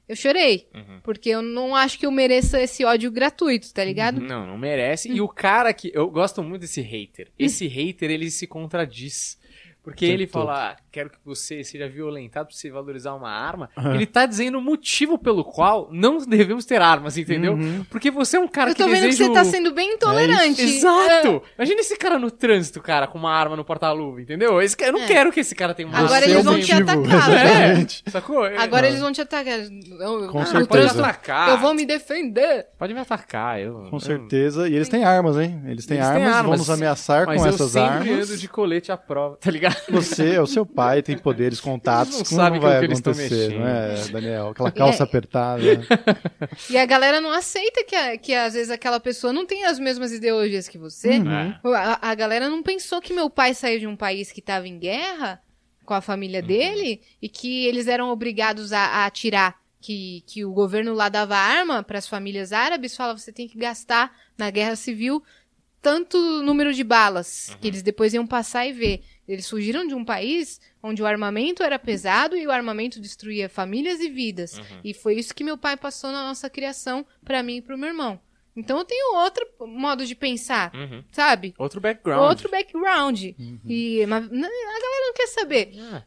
eu 0.09 0.17
chorei. 0.17 0.67
Uhum. 0.75 1.01
Porque 1.03 1.29
eu 1.31 1.41
não 1.43 1.75
acho 1.77 1.99
que 1.99 2.07
eu 2.07 2.11
mereça 2.11 2.61
esse 2.61 2.85
ódio 2.85 3.11
gratuito, 3.11 3.73
tá 3.73 3.85
ligado? 3.85 4.21
Não, 4.21 4.47
não 4.47 4.59
merece. 4.59 5.09
E 5.11 5.21
o 5.21 5.29
cara 5.29 5.73
que. 5.73 5.91
Eu 5.95 6.11
gosto 6.11 6.43
muito 6.43 6.63
desse 6.63 6.81
hater. 6.81 7.29
Esse 7.39 7.67
hater, 7.67 8.11
ele 8.11 8.31
se 8.31 8.47
contradiz. 8.47 9.39
Porque 9.83 10.07
Tempo 10.07 10.15
ele 10.19 10.27
todo. 10.27 10.47
fala, 10.47 10.77
quero 10.99 11.11
que 11.11 11.19
você 11.25 11.63
seja 11.63 11.89
violentado 11.89 12.49
pra 12.49 12.57
você 12.57 12.71
valorizar 12.71 13.15
uma 13.15 13.31
arma. 13.31 13.71
Ele 13.95 14.05
tá 14.07 14.27
dizendo 14.27 14.59
o 14.59 14.61
motivo 14.63 15.17
pelo 15.17 15.45
qual 15.45 15.89
não 15.93 16.19
devemos 16.19 16.65
ter 16.65 16.81
armas, 16.83 17.17
entendeu? 17.17 17.53
Uhum. 17.53 17.85
Porque 17.89 18.11
você 18.11 18.37
é 18.37 18.41
um 18.41 18.49
cara 18.49 18.71
eu 18.71 18.75
tô 18.75 18.85
que 18.85 18.91
vendo 18.91 19.03
deseja 19.05 19.25
que 19.25 19.29
você 19.31 19.35
tá 19.35 19.45
sendo 19.45 19.73
bem 19.73 19.95
intolerante. 19.95 20.61
Exato! 20.63 21.43
Imagina 21.57 21.81
esse 21.81 21.97
cara 21.97 22.19
no 22.19 22.31
trânsito, 22.31 22.81
cara, 22.81 23.07
com 23.07 23.17
uma 23.19 23.33
arma 23.33 23.55
no 23.57 23.65
porta-luva, 23.65 24.21
entendeu? 24.21 24.61
Esse, 24.61 24.77
cara- 24.77 24.89
eu 24.91 24.95
não 24.95 25.03
É. 25.03 25.07
quero 25.07 25.31
que 25.31 25.41
esse 25.41 25.55
cara 25.55 25.73
tenha 25.75 25.89
uma 25.89 25.99
Agora 25.99 26.15
arma. 26.17 26.25
Eles 26.27 26.37
é 26.37 26.41
o 26.41 26.43
vão 26.43 26.61
te 26.61 26.73
atacar, 26.73 26.97
né? 27.31 27.45
Exatamente. 27.45 28.03
Sacou? 28.09 28.43
Agora 28.45 28.83
Não. 28.83 28.89
eles 28.89 29.01
vão 29.01 29.13
te 29.13 29.21
atacar. 29.21 29.59
Eu, 29.61 30.29
Com 30.29 30.41
no 30.41 30.47
certeza. 30.47 30.67
Pode 30.67 31.01
atacar. 31.01 31.49
Eu 31.51 31.59
vou 31.59 31.75
me 31.75 31.87
defender. 31.87 32.67
Pode 32.79 32.93
me 32.93 33.01
atacar, 33.01 33.61
eu. 33.61 33.87
Com 33.91 33.97
eu- 33.97 34.01
certeza. 34.01 34.69
E 34.69 34.75
eles 34.75 34.89
têm 34.89 35.05
armas, 35.05 35.37
hein? 35.39 35.63
Eles 35.67 35.87
têm 35.87 35.99
Eles 35.99 36.09
têm 36.09 36.17
armas, 36.17 36.29
vão 36.31 36.39
armas, 36.39 36.59
nos 36.59 36.71
ameaçar 36.71 37.27
Mas 37.27 37.41
com 37.41 37.47
eu 37.47 37.55
essas 37.55 37.71
sempre 37.71 38.11
armas. 38.11 38.31
ando 38.31 38.39
de 38.39 38.49
colete 38.49 38.91
à 38.91 38.97
prova, 38.97 39.37
tá 39.37 39.51
ligado? 39.51 39.77
Você 39.91 40.35
é 40.35 40.41
o 40.41 40.47
seu 40.47 40.65
pai, 40.67 40.79
tem 41.03 41.17
poderes, 41.19 41.61
contatos. 41.61 42.15
Eles 42.17 42.31
não 42.31 42.37
Como 42.39 42.41
sabem 42.41 42.61
não 42.61 42.69
vai 42.69 42.73
com 42.73 42.77
o 42.77 42.81
que 42.81 42.87
eles 42.87 43.01
tão 43.01 43.13
acontecer, 43.13 43.55
não 43.59 43.67
é, 43.69 43.89
mexendo. 43.91 44.13
Daniel? 44.13 44.49
Aquela 44.49 44.71
calça 44.73 45.03
É. 45.03 45.05
apertada. 45.05 45.63
E 46.71 46.77
a 46.79 46.87
galera 46.87 47.21
não 47.21 47.31
aceita 47.33 47.85
que, 47.85 47.95
a- 47.95 48.17
que 48.19 48.35
às 48.35 48.55
vezes 48.55 48.71
aquela 48.71 48.99
pessoa 49.01 49.33
não 49.33 49.45
tem 49.47 49.65
as 49.65 49.79
mesmas 49.79 50.13
ideologias 50.13 50.69
que 50.69 50.79
você. 50.79 51.19
Uhum. 51.19 51.31
É. 51.33 51.61
A, 51.77 52.11
a 52.11 52.15
galera 52.15 52.49
não 52.49 52.63
pensou 52.63 53.01
que 53.01 53.13
meu 53.13 53.29
pai 53.31 53.55
saiu 53.55 53.79
de 53.81 53.87
um 53.87 53.97
país 53.97 54.33
que 54.33 54.41
tava 54.43 54.67
em 54.69 54.79
guerra 54.79 55.41
com 55.85 55.95
a 55.95 56.01
família 56.01 56.43
dele 56.43 57.01
e 57.23 57.29
que 57.29 57.65
eles 57.67 57.87
eram 57.87 58.11
obrigados 58.11 58.73
a, 58.73 58.81
a 58.81 59.07
atirar. 59.07 59.57
Que, 59.81 60.25
que 60.27 60.45
o 60.45 60.53
governo 60.53 60.93
lá 60.93 61.09
dava 61.09 61.37
arma 61.37 61.85
para 61.85 61.99
as 61.99 62.09
famílias 62.09 62.53
árabes, 62.53 62.97
falava 62.97 63.17
você 63.17 63.31
tem 63.33 63.47
que 63.47 63.57
gastar 63.57 64.11
na 64.37 64.51
guerra 64.51 64.75
civil 64.75 65.23
tanto 65.81 66.19
número 66.43 66.75
de 66.75 66.83
balas 66.83 67.57
que 67.61 67.69
eles 67.69 67.81
depois 67.83 68.13
iam 68.13 68.27
passar 68.27 68.67
e 68.67 68.73
ver. 68.73 69.03
Eles 69.29 69.49
fugiram 69.49 69.87
de 69.87 69.95
um 69.95 70.05
país 70.05 70.59
onde 70.83 71.03
o 71.03 71.07
armamento 71.07 71.63
era 71.63 71.79
pesado 71.79 72.35
e 72.37 72.47
o 72.47 72.51
armamento 72.51 72.99
destruía 72.99 73.49
famílias 73.49 74.01
e 74.01 74.09
vidas. 74.09 74.59
E 74.83 74.95
foi 74.95 75.17
isso 75.17 75.35
que 75.35 75.45
meu 75.45 75.59
pai 75.59 75.77
passou 75.77 76.11
na 76.11 76.25
nossa 76.27 76.49
criação 76.49 77.05
para 77.25 77.43
mim 77.43 77.57
e 77.59 77.63
pro 77.63 77.77
meu 77.77 77.89
irmão. 77.89 78.19
Então 78.57 78.79
eu 78.79 78.85
tenho 78.85 79.15
outro 79.17 79.47
modo 79.61 80.05
de 80.07 80.15
pensar, 80.17 80.75
Uhum. 80.75 81.05
sabe? 81.13 81.55
Outro 81.59 81.81
background. 81.81 82.29
Outro 82.29 82.51
background. 82.51 83.23
E 83.69 84.05
mas, 84.09 84.25
a 84.25 84.29
galera 84.29 85.07
não 85.07 85.13
quer 85.13 85.27
saber. 85.29 85.73
Ah, 85.79 86.03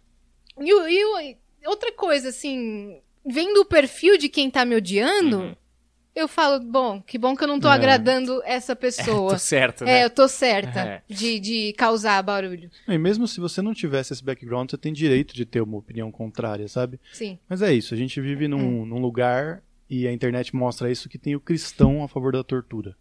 E, 0.60 0.70
e 0.70 1.68
outra 1.68 1.92
coisa, 1.94 2.30
assim, 2.30 3.00
vendo 3.26 3.62
o 3.62 3.66
perfil 3.66 4.18
de 4.18 4.28
quem 4.28 4.50
tá 4.50 4.66
me 4.66 4.76
odiando, 4.76 5.40
Uhum. 5.40 5.56
Eu 6.16 6.28
falo, 6.28 6.60
bom, 6.60 7.02
que 7.02 7.18
bom 7.18 7.36
que 7.36 7.44
eu 7.44 7.48
não 7.48 7.60
tô 7.60 7.68
É. 7.70 7.72
agradando 7.74 8.42
essa 8.46 8.76
pessoa. 8.76 9.32
tô 9.34 9.38
certo, 9.40 9.84
É, 9.84 9.86
né? 9.86 10.06
eu 10.06 10.10
tô 10.10 10.28
certa 10.28 10.80
É. 10.80 11.02
de, 11.08 11.40
de 11.40 11.74
causar 11.74 12.22
barulho. 12.22 12.70
E 12.88 12.98
mesmo 12.98 13.28
se 13.28 13.40
você 13.40 13.62
não 13.62 13.74
tivesse 13.74 14.14
esse 14.14 14.24
background, 14.24 14.70
você 14.70 14.78
tem 14.78 14.92
direito 14.94 15.34
de 15.34 15.46
ter 15.46 15.62
uma 15.62 15.78
opinião 15.78 16.12
contrária, 16.12 16.68
sabe? 16.68 17.00
Sim. 17.14 17.38
Mas 17.48 17.62
é 17.62 17.74
isso, 17.74 17.94
a 17.94 17.98
gente 17.98 18.20
vive 18.20 18.48
num, 18.48 18.86
num 18.86 19.00
lugar 19.00 19.64
e 19.90 20.08
a 20.08 20.12
internet 20.14 20.56
mostra 20.56 20.92
isso 20.92 21.08
que 21.10 21.18
tem 21.18 21.36
o 21.36 21.40
cristão 21.40 22.04
a 22.04 22.08
favor 22.08 22.32
da 22.34 22.44
tortura. 22.44 22.96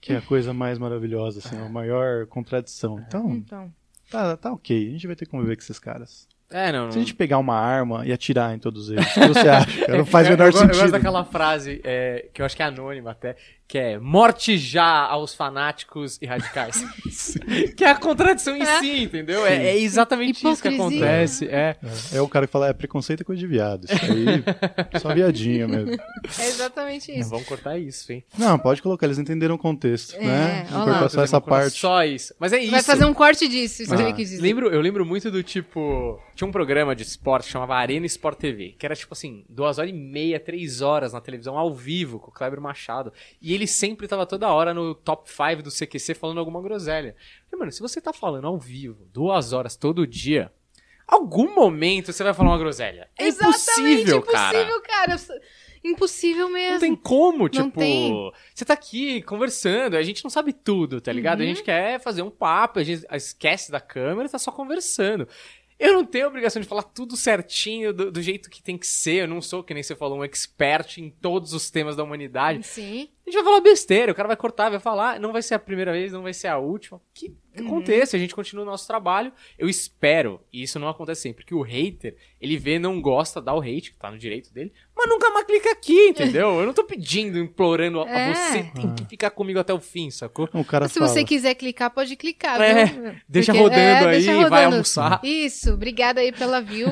Que 0.00 0.12
é 0.12 0.16
a 0.16 0.22
coisa 0.22 0.52
mais 0.52 0.78
maravilhosa, 0.78 1.38
assim, 1.38 1.56
a 1.56 1.68
maior 1.68 2.26
contradição. 2.26 2.98
Então, 3.06 3.30
Então. 3.30 3.72
tá, 4.10 4.36
tá 4.36 4.52
ok, 4.52 4.88
a 4.88 4.90
gente 4.90 5.06
vai 5.06 5.14
ter 5.14 5.26
que 5.26 5.30
conviver 5.30 5.54
com 5.56 5.62
esses 5.62 5.78
caras. 5.78 6.26
É, 6.52 6.70
não. 6.72 6.90
Se 6.92 6.98
a 6.98 7.00
gente 7.00 7.14
pegar 7.14 7.38
uma 7.38 7.56
arma 7.56 8.04
e 8.06 8.12
atirar 8.12 8.54
em 8.54 8.58
todos 8.58 8.90
eles, 8.90 9.04
o 9.16 9.20
que 9.20 9.28
você 9.28 9.48
acha? 9.48 9.86
cara? 9.86 9.98
Não 9.98 10.04
faz 10.06 10.26
o 10.28 10.30
eu, 10.30 10.36
menor 10.36 10.48
eu, 10.48 10.52
go- 10.52 10.58
Eu 10.58 10.66
gosto 10.66 10.76
sentido. 10.78 10.92
daquela 10.92 11.24
frase, 11.24 11.80
é, 11.84 12.26
que 12.32 12.42
eu 12.42 12.46
acho 12.46 12.56
que 12.56 12.62
é 12.62 12.66
anônima 12.66 13.10
até, 13.12 13.36
que 13.72 13.78
é 13.78 13.98
morte 13.98 14.58
já 14.58 14.84
aos 15.06 15.34
fanáticos 15.34 16.18
e 16.20 16.26
radicais. 16.26 16.84
que 17.74 17.82
é 17.82 17.88
a 17.88 17.94
contradição 17.94 18.54
em 18.54 18.60
É. 18.60 18.80
si, 18.80 19.02
entendeu? 19.04 19.46
É, 19.46 19.68
é 19.70 19.78
exatamente 19.78 20.46
isso 20.46 20.60
que 20.60 20.68
Hipocrisia. 20.68 20.98
acontece. 21.06 21.46
É. 21.48 21.76
É 22.12 22.20
o 22.20 22.28
cara 22.28 22.46
que 22.46 22.52
fala, 22.52 22.68
é 22.68 22.74
preconceito 22.74 23.22
é 23.22 23.24
coisa 23.24 23.40
de 23.40 23.46
viado. 23.46 23.84
Isso 23.86 23.94
aí, 24.04 25.00
só 25.00 25.14
viadinho 25.14 25.66
mesmo. 25.70 25.92
É 26.38 26.48
exatamente 26.48 27.10
isso. 27.18 27.30
Vamos 27.30 27.46
cortar 27.48 27.78
isso, 27.78 28.12
hein? 28.12 28.22
Não, 28.36 28.58
pode 28.58 28.82
colocar, 28.82 29.06
eles 29.06 29.18
entenderam 29.18 29.54
o 29.54 29.58
contexto, 29.58 30.16
É, 30.16 30.20
né? 30.26 30.66
lá. 30.70 30.84
cortar 30.84 31.08
só 31.08 31.22
essa 31.22 31.40
Vamos 31.40 31.48
parte. 31.48 31.78
Só 31.78 32.04
isso. 32.04 32.34
Mas 32.38 32.52
é 32.52 32.58
isso. 32.58 32.72
Vai 32.72 32.82
fazer 32.82 33.06
um 33.06 33.14
corte 33.14 33.48
disso, 33.48 33.84
isso 33.84 33.94
Ah. 33.94 33.98
aí 34.04 34.12
que 34.12 34.22
dizer. 34.22 34.42
Lembro, 34.42 34.68
eu 34.68 34.82
lembro 34.82 35.06
muito 35.06 35.30
do 35.30 35.42
tipo. 35.42 36.20
Tinha 36.34 36.46
um 36.46 36.52
programa 36.52 36.94
de 36.94 37.04
esporte 37.04 37.46
que 37.46 37.52
chamava 37.52 37.74
Arena 37.76 38.04
Sport 38.04 38.38
TV, 38.38 38.74
que 38.78 38.84
era 38.84 38.94
tipo 38.94 39.14
assim, 39.14 39.46
duas 39.48 39.78
horas 39.78 39.90
e 39.90 39.94
meia, 39.94 40.38
três 40.38 40.82
horas 40.82 41.14
na 41.14 41.22
televisão 41.22 41.56
ao 41.56 41.74
vivo 41.74 42.18
com 42.18 42.30
o 42.30 42.34
Kleber 42.34 42.60
Machado. 42.60 43.10
E 43.40 43.54
ele 43.54 43.61
sempre 43.66 44.08
tava 44.08 44.26
toda 44.26 44.52
hora 44.52 44.72
no 44.72 44.94
top 44.94 45.30
5 45.30 45.62
do 45.62 45.70
CQC 45.70 46.14
falando 46.14 46.38
alguma 46.38 46.60
groselha. 46.62 47.16
Falei, 47.50 47.60
mano, 47.60 47.72
se 47.72 47.80
você 47.80 48.00
tá 48.00 48.12
falando 48.12 48.46
ao 48.46 48.58
vivo, 48.58 49.06
duas 49.12 49.52
horas 49.52 49.76
todo 49.76 50.06
dia, 50.06 50.52
algum 51.06 51.54
momento 51.54 52.12
você 52.12 52.22
vai 52.24 52.34
falar 52.34 52.50
uma 52.50 52.58
groselha. 52.58 53.08
É 53.18 53.26
Exatamente, 53.26 54.02
impossível, 54.02 54.22
cara. 54.22 54.58
impossível, 54.58 54.82
cara. 54.82 55.16
Impossível 55.84 56.48
mesmo. 56.48 56.72
Não 56.74 56.80
tem 56.80 56.94
como, 56.94 57.48
tipo, 57.48 57.80
tem. 57.80 58.32
você 58.54 58.64
tá 58.64 58.72
aqui 58.72 59.20
conversando, 59.22 59.96
a 59.96 60.02
gente 60.02 60.22
não 60.22 60.30
sabe 60.30 60.52
tudo, 60.52 61.00
tá 61.00 61.12
ligado? 61.12 61.40
Uhum. 61.40 61.44
A 61.44 61.48
gente 61.48 61.62
quer 61.64 61.98
fazer 62.00 62.22
um 62.22 62.30
papo, 62.30 62.78
a 62.78 62.84
gente 62.84 63.04
esquece 63.12 63.72
da 63.72 63.80
câmera 63.80 64.28
e 64.28 64.30
tá 64.30 64.38
só 64.38 64.52
conversando. 64.52 65.26
Eu 65.82 65.94
não 65.94 66.04
tenho 66.04 66.28
obrigação 66.28 66.62
de 66.62 66.68
falar 66.68 66.84
tudo 66.84 67.16
certinho, 67.16 67.92
do, 67.92 68.12
do 68.12 68.22
jeito 68.22 68.48
que 68.48 68.62
tem 68.62 68.78
que 68.78 68.86
ser. 68.86 69.22
Eu 69.22 69.28
não 69.28 69.42
sou, 69.42 69.64
que 69.64 69.74
nem 69.74 69.82
você 69.82 69.96
falou, 69.96 70.18
um 70.18 70.24
expert 70.24 70.98
em 70.98 71.10
todos 71.10 71.52
os 71.52 71.70
temas 71.70 71.96
da 71.96 72.04
humanidade. 72.04 72.64
Sim. 72.64 73.08
A 73.32 73.34
gente 73.34 73.44
vai 73.44 73.52
falar 73.54 73.60
besteira, 73.62 74.12
o 74.12 74.14
cara 74.14 74.26
vai 74.26 74.36
cortar, 74.36 74.68
vai 74.68 74.78
falar, 74.78 75.18
não 75.18 75.32
vai 75.32 75.40
ser 75.40 75.54
a 75.54 75.58
primeira 75.58 75.90
vez, 75.92 76.12
não 76.12 76.22
vai 76.22 76.34
ser 76.34 76.48
a 76.48 76.58
última. 76.58 77.00
Que 77.14 77.34
Uhum. 77.58 77.66
aconteça, 77.66 78.16
a 78.16 78.20
gente 78.20 78.34
continua 78.34 78.62
o 78.62 78.66
nosso 78.66 78.86
trabalho. 78.86 79.30
Eu 79.58 79.68
espero, 79.68 80.40
e 80.52 80.62
isso 80.62 80.78
não 80.78 80.88
acontece 80.88 81.20
sempre, 81.22 81.44
que 81.44 81.54
o 81.54 81.60
hater, 81.62 82.14
ele 82.40 82.56
vê, 82.58 82.78
não 82.78 83.00
gosta, 83.00 83.40
dá 83.42 83.54
o 83.54 83.60
hate, 83.60 83.92
que 83.92 83.96
tá 83.98 84.10
no 84.10 84.16
direito 84.18 84.52
dele, 84.52 84.72
mas 84.96 85.06
nunca 85.08 85.30
mais 85.30 85.44
clica 85.46 85.70
aqui, 85.70 86.08
entendeu? 86.40 86.60
Eu 86.60 86.66
não 86.66 86.72
tô 86.74 86.84
pedindo, 86.84 87.38
implorando 87.38 88.00
a- 88.00 88.04
a 88.06 88.18
É. 88.18 88.34
você, 88.34 88.62
tem 88.74 88.94
que 88.94 89.04
ficar 89.06 89.30
comigo 89.30 89.58
até 89.58 89.72
o 89.72 89.80
fim, 89.80 90.10
sacou? 90.10 90.48
O 90.52 90.64
cara 90.64 90.88
Se 90.88 90.98
fala, 90.98 91.08
você 91.10 91.24
quiser 91.24 91.54
clicar, 91.54 91.90
pode 91.90 92.14
clicar. 92.16 92.60
É, 92.60 92.84
viu? 92.86 93.14
deixa 93.28 93.52
Porque- 93.52 93.62
rodando 93.62 93.80
é, 93.80 93.98
aí, 94.08 94.12
deixa 94.12 94.32
vai 94.34 94.42
rodando. 94.44 94.64
almoçar. 94.76 95.20
Isso, 95.22 95.72
obrigada 95.72 96.20
aí 96.20 96.32
pela 96.32 96.60
view 96.60 96.88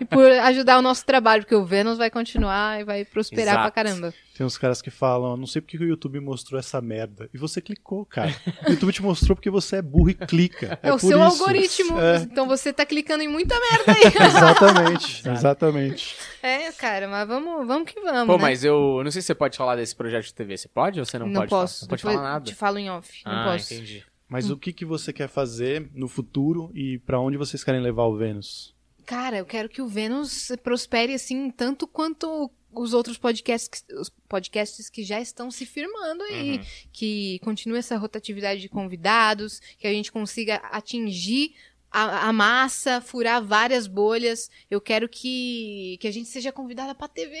e 0.00 0.04
por 0.06 0.30
ajudar 0.30 0.78
o 0.78 0.82
nosso 0.82 1.04
trabalho, 1.06 1.42
porque 1.42 1.54
o 1.54 1.64
Vênus 1.64 1.96
vai 1.98 2.10
continuar 2.10 2.80
e 2.80 2.84
vai 2.84 3.04
prosperar 3.04 3.54
Exato. 3.54 3.62
pra 3.62 3.70
caramba. 3.70 4.14
Tem 4.36 4.46
uns 4.46 4.56
caras 4.56 4.80
que 4.80 4.90
falam, 4.90 5.36
não 5.36 5.46
sei 5.46 5.60
porque 5.60 5.76
que 5.76 5.84
o 5.84 5.86
YouTube 5.86 6.18
mostrou 6.20 6.58
essa 6.58 6.80
merda. 6.80 7.28
E 7.34 7.38
você 7.38 7.60
clicou, 7.60 8.04
cara. 8.06 8.34
O 8.66 8.70
YouTube 8.70 8.92
te 8.92 9.02
mostrou 9.02 9.36
porque 9.36 9.50
você 9.50 9.76
é 9.76 9.82
burro 9.82 10.10
e 10.10 10.14
clica. 10.14 10.78
É, 10.82 10.88
É, 10.88 10.92
o 10.92 10.96
por 10.96 11.00
seu 11.00 11.18
isso. 11.26 11.42
algoritmo. 11.42 12.00
É, 12.00 12.16
Então 12.16 12.46
você 12.46 12.72
tá 12.72 12.86
clicando 12.86 13.22
em 13.22 13.28
muita 13.28 13.54
merda 13.58 13.92
aí. 13.92 14.02
exatamente, 14.26 15.28
exatamente. 15.28 16.16
é, 16.42 16.72
cara, 16.72 17.06
mas 17.08 17.28
vamos, 17.28 17.66
vamos 17.66 17.90
que 17.90 18.00
vamos. 18.00 18.26
Pô, 18.26 18.36
né? 18.36 18.42
mas 18.42 18.64
eu 18.64 19.02
não 19.04 19.10
sei 19.10 19.20
se 19.20 19.26
você 19.26 19.34
pode 19.34 19.56
falar 19.56 19.76
desse 19.76 19.94
projeto 19.94 20.24
de 20.24 20.34
TV, 20.34 20.56
você 20.56 20.68
pode 20.68 20.98
ou 20.98 21.04
você 21.04 21.18
não, 21.18 21.26
não 21.26 21.40
pode 21.40 21.50
posso. 21.50 21.80
falar? 21.80 21.82
Não 21.82 21.88
pode 21.88 22.02
falar 22.02 22.22
nada? 22.22 22.44
Te 22.44 22.54
falo 22.54 22.78
em 22.78 22.90
off. 22.90 23.22
Não 23.26 23.32
ah, 23.32 23.44
posso. 23.52 23.74
entendi. 23.74 24.04
Mas 24.28 24.48
o 24.48 24.56
que, 24.56 24.72
que 24.72 24.86
você 24.86 25.12
quer 25.12 25.28
fazer 25.28 25.90
no 25.94 26.08
futuro 26.08 26.70
e 26.74 26.98
pra 27.00 27.20
onde 27.20 27.36
vocês 27.36 27.62
querem 27.62 27.82
levar 27.82 28.04
o 28.04 28.16
Vênus? 28.16 28.71
Cara, 29.06 29.38
eu 29.38 29.44
quero 29.46 29.68
que 29.68 29.82
o 29.82 29.88
Vênus 29.88 30.50
prospere 30.62 31.14
assim, 31.14 31.50
tanto 31.50 31.86
quanto 31.86 32.50
os 32.74 32.94
outros 32.94 33.18
podcasts, 33.18 33.68
que- 33.82 33.94
os 33.94 34.08
podcasts 34.28 34.88
que 34.88 35.02
já 35.04 35.20
estão 35.20 35.50
se 35.50 35.66
firmando 35.66 36.22
aí. 36.24 36.58
Uhum. 36.58 36.64
Que 36.92 37.38
continue 37.40 37.78
essa 37.78 37.96
rotatividade 37.96 38.60
de 38.60 38.68
convidados, 38.68 39.60
que 39.78 39.86
a 39.86 39.92
gente 39.92 40.10
consiga 40.10 40.56
atingir 40.56 41.54
a, 41.90 42.28
a 42.28 42.32
massa, 42.32 43.02
furar 43.02 43.44
várias 43.44 43.86
bolhas. 43.86 44.48
Eu 44.70 44.80
quero 44.80 45.06
que, 45.06 45.98
que 46.00 46.08
a 46.08 46.10
gente 46.10 46.28
seja 46.30 46.50
convidada 46.50 46.94
pra 46.94 47.06
TV, 47.08 47.36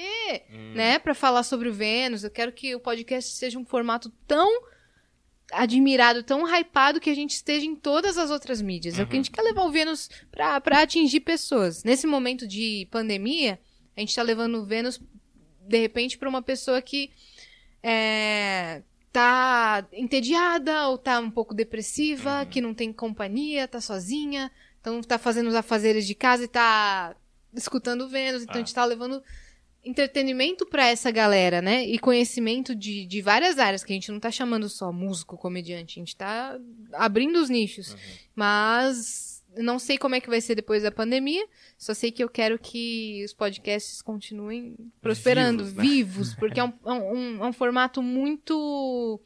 Hum. 0.50 0.74
né? 0.74 0.98
Pra 0.98 1.14
falar 1.14 1.42
sobre 1.42 1.70
o 1.70 1.72
Vênus. 1.72 2.22
Eu 2.24 2.30
quero 2.30 2.52
que 2.52 2.74
o 2.74 2.80
podcast 2.80 3.32
seja 3.32 3.58
um 3.58 3.64
formato 3.64 4.10
tão 4.26 4.50
admirado, 5.52 6.22
tão 6.22 6.46
hypado 6.46 7.00
que 7.00 7.10
a 7.10 7.14
gente 7.14 7.30
esteja 7.30 7.64
em 7.66 7.74
todas 7.76 8.18
as 8.18 8.30
outras 8.30 8.60
mídias. 8.62 8.98
É 8.98 9.02
o 9.02 9.06
que 9.06 9.12
a 9.14 9.16
gente 9.16 9.30
quer 9.30 9.42
levar 9.42 9.62
o 9.64 9.70
Vênus 9.70 10.08
pra, 10.30 10.60
pra 10.60 10.82
atingir 10.82 11.20
pessoas. 11.20 11.84
Nesse 11.84 12.06
momento 12.06 12.46
de 12.46 12.86
pandemia, 12.90 13.60
a 13.96 14.00
gente 14.00 14.14
tá 14.14 14.22
levando 14.22 14.56
o 14.56 14.64
Vênus, 14.64 15.00
de 15.60 15.78
repente, 15.78 16.18
pra 16.18 16.28
uma 16.28 16.42
pessoa 16.42 16.80
que 16.82 17.10
é, 17.82 18.82
tá 19.12 19.86
entediada 19.92 20.88
ou 20.88 20.98
tá 20.98 21.18
um 21.20 21.30
pouco 21.30 21.54
depressiva, 21.54 22.46
que 22.46 22.60
não 22.60 22.72
tem 22.74 22.92
companhia, 22.92 23.68
tá 23.68 23.80
sozinha, 23.80 24.50
então 24.80 25.00
tá 25.02 25.18
fazendo 25.18 25.48
os 25.48 25.54
afazeres 25.54 26.06
de 26.06 26.14
casa 26.14 26.44
e 26.44 26.48
tá 26.48 27.14
escutando 27.54 28.08
Vênus, 28.08 28.42
então 28.42 28.54
Ah. 28.54 28.56
a 28.56 28.60
gente 28.60 28.74
tá 28.74 28.84
levando 28.84 29.22
entretenimento 29.84 30.64
pra 30.66 30.86
essa 30.88 31.10
galera, 31.10 31.60
né? 31.60 31.84
E 31.84 31.98
conhecimento 31.98 32.74
de, 32.74 33.04
de 33.06 33.20
várias 33.20 33.58
áreas, 33.58 33.82
que 33.82 33.92
a 33.92 33.96
gente 33.96 34.12
não 34.12 34.20
tá 34.20 34.30
chamando 34.30 34.68
só 34.68 34.92
músico, 34.92 35.36
comediante, 35.36 35.98
a 35.98 36.00
gente 36.00 36.14
tá 36.16 36.58
abrindo 36.92 37.36
os 37.40 37.50
nichos. 37.50 37.96
Mas 38.34 39.42
não 39.56 39.78
sei 39.78 39.98
como 39.98 40.14
é 40.14 40.20
que 40.20 40.28
vai 40.30 40.40
ser 40.40 40.54
depois 40.54 40.82
da 40.82 40.90
pandemia, 40.90 41.44
só 41.76 41.92
sei 41.94 42.10
que 42.10 42.22
eu 42.24 42.28
quero 42.28 42.58
que 42.58 43.22
os 43.24 43.34
podcasts 43.34 44.00
continuem 44.00 44.76
prosperando, 45.00 45.64
Vivos, 45.64 45.82
vivos, 45.82 46.28
né? 46.30 46.36
porque 46.38 46.60
é 46.60 46.64
um, 46.64 46.72
é 46.86 46.92
um- 46.92 47.44
é 47.44 47.48
um 47.48 47.52
formato 47.52 48.02
muito 48.02 49.20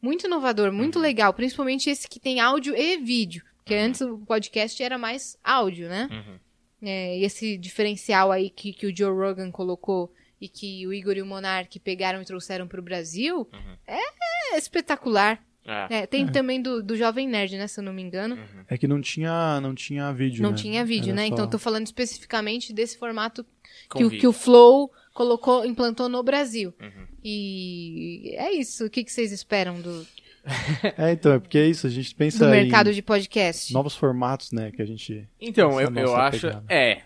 muito 0.00 0.26
inovador, 0.26 0.72
muito 0.72 0.96
Uhum. 0.96 1.02
legal, 1.02 1.32
principalmente 1.32 1.88
esse 1.88 2.08
que 2.08 2.18
tem 2.18 2.40
áudio 2.40 2.74
e 2.76 2.96
vídeo, 2.96 3.44
porque 3.58 3.72
Uhum. 3.74 3.84
antes 3.84 4.00
o 4.00 4.18
podcast 4.18 4.82
era 4.82 4.98
mais 4.98 5.36
áudio, 5.44 5.88
né? 5.88 6.08
Uhum. 6.10 6.38
É, 6.82 7.18
e 7.18 7.24
esse 7.24 7.56
diferencial 7.56 8.32
aí 8.32 8.50
que, 8.50 8.72
que 8.72 8.86
o 8.86 8.96
Joe 8.96 9.10
Rogan 9.16 9.50
colocou 9.50 10.12
e 10.40 10.48
que 10.48 10.84
o 10.86 10.92
Igor 10.92 11.16
e 11.16 11.22
o 11.22 11.26
Monark 11.26 11.78
pegaram 11.78 12.20
e 12.20 12.24
trouxeram 12.24 12.66
pro 12.66 12.82
Brasil 12.82 13.48
Uhum. 13.52 13.76
é, 13.86 14.58
espetacular. 14.58 15.40
É. 15.64 15.98
É, 15.98 16.06
tem 16.06 16.26
também 16.26 16.60
do, 16.60 16.82
do 16.82 16.96
Jovem 16.96 17.28
Nerd, 17.28 17.56
né? 17.56 17.68
Se 17.68 17.78
eu 17.78 17.84
não 17.84 17.92
me 17.92 18.02
engano. 18.02 18.34
Uhum. 18.34 18.64
É 18.68 18.76
que 18.76 18.88
não 18.88 19.00
tinha, 19.00 19.60
não 19.60 19.76
tinha 19.76 20.12
vídeo, 20.12 20.42
Não 20.42 20.50
né? 20.50 20.56
tinha 20.56 20.84
vídeo, 20.84 21.10
Era 21.12 21.14
né? 21.20 21.28
só- 21.28 21.32
Então 21.34 21.44
eu 21.44 21.50
tô 21.50 21.58
falando 21.60 21.86
especificamente 21.86 22.72
desse 22.72 22.98
formato 22.98 23.46
que, 23.94 24.04
o- 24.04 24.10
que 24.10 24.26
o 24.26 24.32
Flow 24.32 24.90
colocou, 25.14 25.64
implantou 25.64 26.08
no 26.08 26.20
Brasil. 26.24 26.74
Uhum. 26.80 27.06
E 27.22 28.34
é 28.36 28.50
isso. 28.52 28.86
O 28.86 28.90
que, 28.90 29.04
que 29.04 29.12
vocês 29.12 29.30
esperam 29.30 29.80
do, 29.80 30.04
É, 30.98 31.12
então, 31.12 31.32
é 31.34 31.38
porque 31.38 31.58
é 31.58 31.66
isso, 31.66 31.86
a 31.86 31.90
gente 31.90 32.14
pensa 32.14 32.46
em 32.46 32.50
mercado 32.50 32.92
de 32.92 33.00
podcast? 33.02 33.72
novos 33.72 33.94
formatos, 33.96 34.50
né, 34.52 34.70
que 34.72 34.82
a 34.82 34.84
gente... 34.84 35.28
Então, 35.40 35.80
eu, 35.80 35.94
eu 35.94 36.16
acho. 36.16 36.40
pegada. 36.48 36.64
É. 36.68 37.02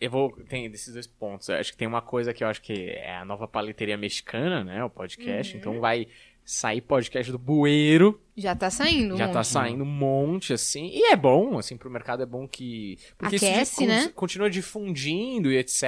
Eu 0.00 0.10
vou. 0.10 0.32
Tem 0.48 0.70
desses 0.70 0.94
dois 0.94 1.06
pontos. 1.06 1.46
Eu 1.50 1.56
acho 1.56 1.72
que 1.72 1.76
tem 1.76 1.86
uma 1.86 2.00
coisa 2.00 2.32
que 2.32 2.42
eu 2.42 2.48
acho 2.48 2.62
que 2.62 2.72
é 2.72 3.16
a 3.16 3.24
nova 3.24 3.46
paleteria 3.46 3.98
mexicana, 3.98 4.64
né? 4.64 4.82
O 4.82 4.88
podcast. 4.88 5.52
Uhum. 5.52 5.60
Então 5.60 5.78
vai 5.78 6.06
sair 6.42 6.80
podcast 6.80 7.30
do 7.30 7.38
bueiro. 7.38 8.18
Já 8.34 8.56
tá 8.56 8.70
saindo. 8.70 9.14
um 9.14 9.18
já 9.18 9.28
tá 9.28 9.34
monte. 9.40 9.46
saindo 9.46 9.84
um 9.84 9.86
monte, 9.86 10.52
assim. 10.54 10.88
E 10.90 11.12
é 11.12 11.16
bom, 11.16 11.58
assim, 11.58 11.76
pro 11.76 11.90
mercado 11.90 12.22
é 12.22 12.26
bom 12.26 12.48
que. 12.48 12.96
Porque 13.18 13.36
isso 13.36 13.44
Aquece, 13.44 13.80
di- 13.80 13.86
né? 13.86 14.08
continua 14.14 14.48
difundindo 14.48 15.52
e 15.52 15.58
etc. 15.58 15.84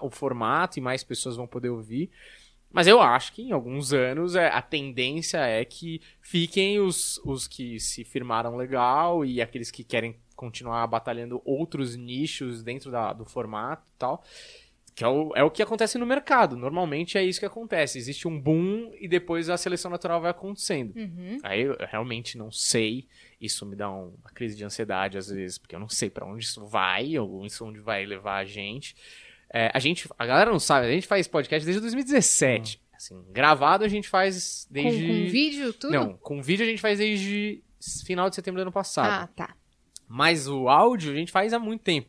o 0.00 0.10
formato 0.10 0.78
e 0.78 0.80
mais 0.80 1.02
pessoas 1.02 1.34
vão 1.34 1.48
poder 1.48 1.70
ouvir. 1.70 2.08
Mas 2.72 2.86
eu 2.86 3.00
acho 3.00 3.32
que 3.32 3.42
em 3.42 3.52
alguns 3.52 3.92
anos 3.92 4.34
é, 4.36 4.48
a 4.48 4.60
tendência 4.60 5.38
é 5.38 5.64
que 5.64 6.00
fiquem 6.20 6.78
os, 6.78 7.18
os 7.24 7.48
que 7.48 7.80
se 7.80 8.04
firmaram 8.04 8.56
legal 8.56 9.24
e 9.24 9.40
aqueles 9.40 9.70
que 9.70 9.82
querem 9.82 10.16
continuar 10.34 10.86
batalhando 10.86 11.40
outros 11.44 11.96
nichos 11.96 12.62
dentro 12.62 12.90
da- 12.90 13.12
do 13.14 13.24
formato 13.24 13.88
e 13.88 13.98
tal. 13.98 14.22
Que 14.94 15.04
é 15.04 15.08
o, 15.08 15.32
é 15.36 15.42
o 15.44 15.50
que 15.50 15.62
acontece 15.62 15.98
no 15.98 16.06
mercado. 16.06 16.56
Normalmente 16.56 17.16
é 17.18 17.22
isso 17.24 17.38
que 17.40 17.44
acontece. 17.46 17.98
Existe 17.98 18.26
um 18.26 18.38
boom 18.40 18.90
e 18.98 19.06
depois 19.06 19.48
a 19.50 19.56
seleção 19.58 19.90
natural 19.90 20.20
vai 20.22 20.30
acontecendo. 20.30 20.94
Uhum. 20.96 21.38
Aí 21.42 21.62
eu 21.62 21.76
realmente 21.80 22.36
não 22.38 22.50
sei. 22.50 23.06
Isso 23.40 23.64
me 23.66 23.76
dá 23.76 23.90
um- 23.90 24.14
uma 24.22 24.30
crise 24.34 24.56
de 24.56 24.64
ansiedade 24.64 25.18
às 25.18 25.28
vezes, 25.28 25.58
porque 25.58 25.74
eu 25.74 25.80
não 25.80 25.88
sei 25.88 26.08
pra 26.10 26.26
onde 26.26 26.44
isso 26.44 26.66
vai, 26.66 27.16
ou 27.18 27.44
isso 27.44 27.64
onde 27.66 27.78
vai 27.78 28.06
levar 28.06 28.36
a 28.38 28.44
gente. 28.46 28.96
É, 29.58 29.70
a 29.72 29.78
gente, 29.78 30.06
a 30.18 30.26
galera 30.26 30.50
não 30.50 30.58
sabe, 30.58 30.86
a 30.86 30.90
gente 30.90 31.06
faz 31.06 31.26
podcast 31.26 31.64
desde 31.64 31.80
2017. 31.80 32.78
Assim, 32.94 33.24
gravado 33.30 33.84
a 33.84 33.88
gente 33.88 34.06
faz 34.08 34.66
Com, 34.68 34.74
desde. 34.74 35.06
com 35.06 35.30
vídeo, 35.30 35.72
tudo? 35.72 35.92
Não, 35.92 36.12
com 36.18 36.42
vídeo 36.42 36.64
a 36.64 36.68
gente 36.68 36.80
faz 36.82 36.98
desde 36.98 37.62
final 38.04 38.28
de 38.28 38.34
setembro 38.36 38.58
do 38.60 38.62
ano 38.62 38.72
passado. 38.72 39.08
Ah, 39.24 39.26
tá. 39.34 39.54
Mas 40.08 40.46
o 40.46 40.68
áudio 40.68 41.12
a 41.12 41.16
gente 41.16 41.32
faz 41.32 41.52
há 41.54 41.58
muito 41.58 41.82
tempo. 41.82 42.08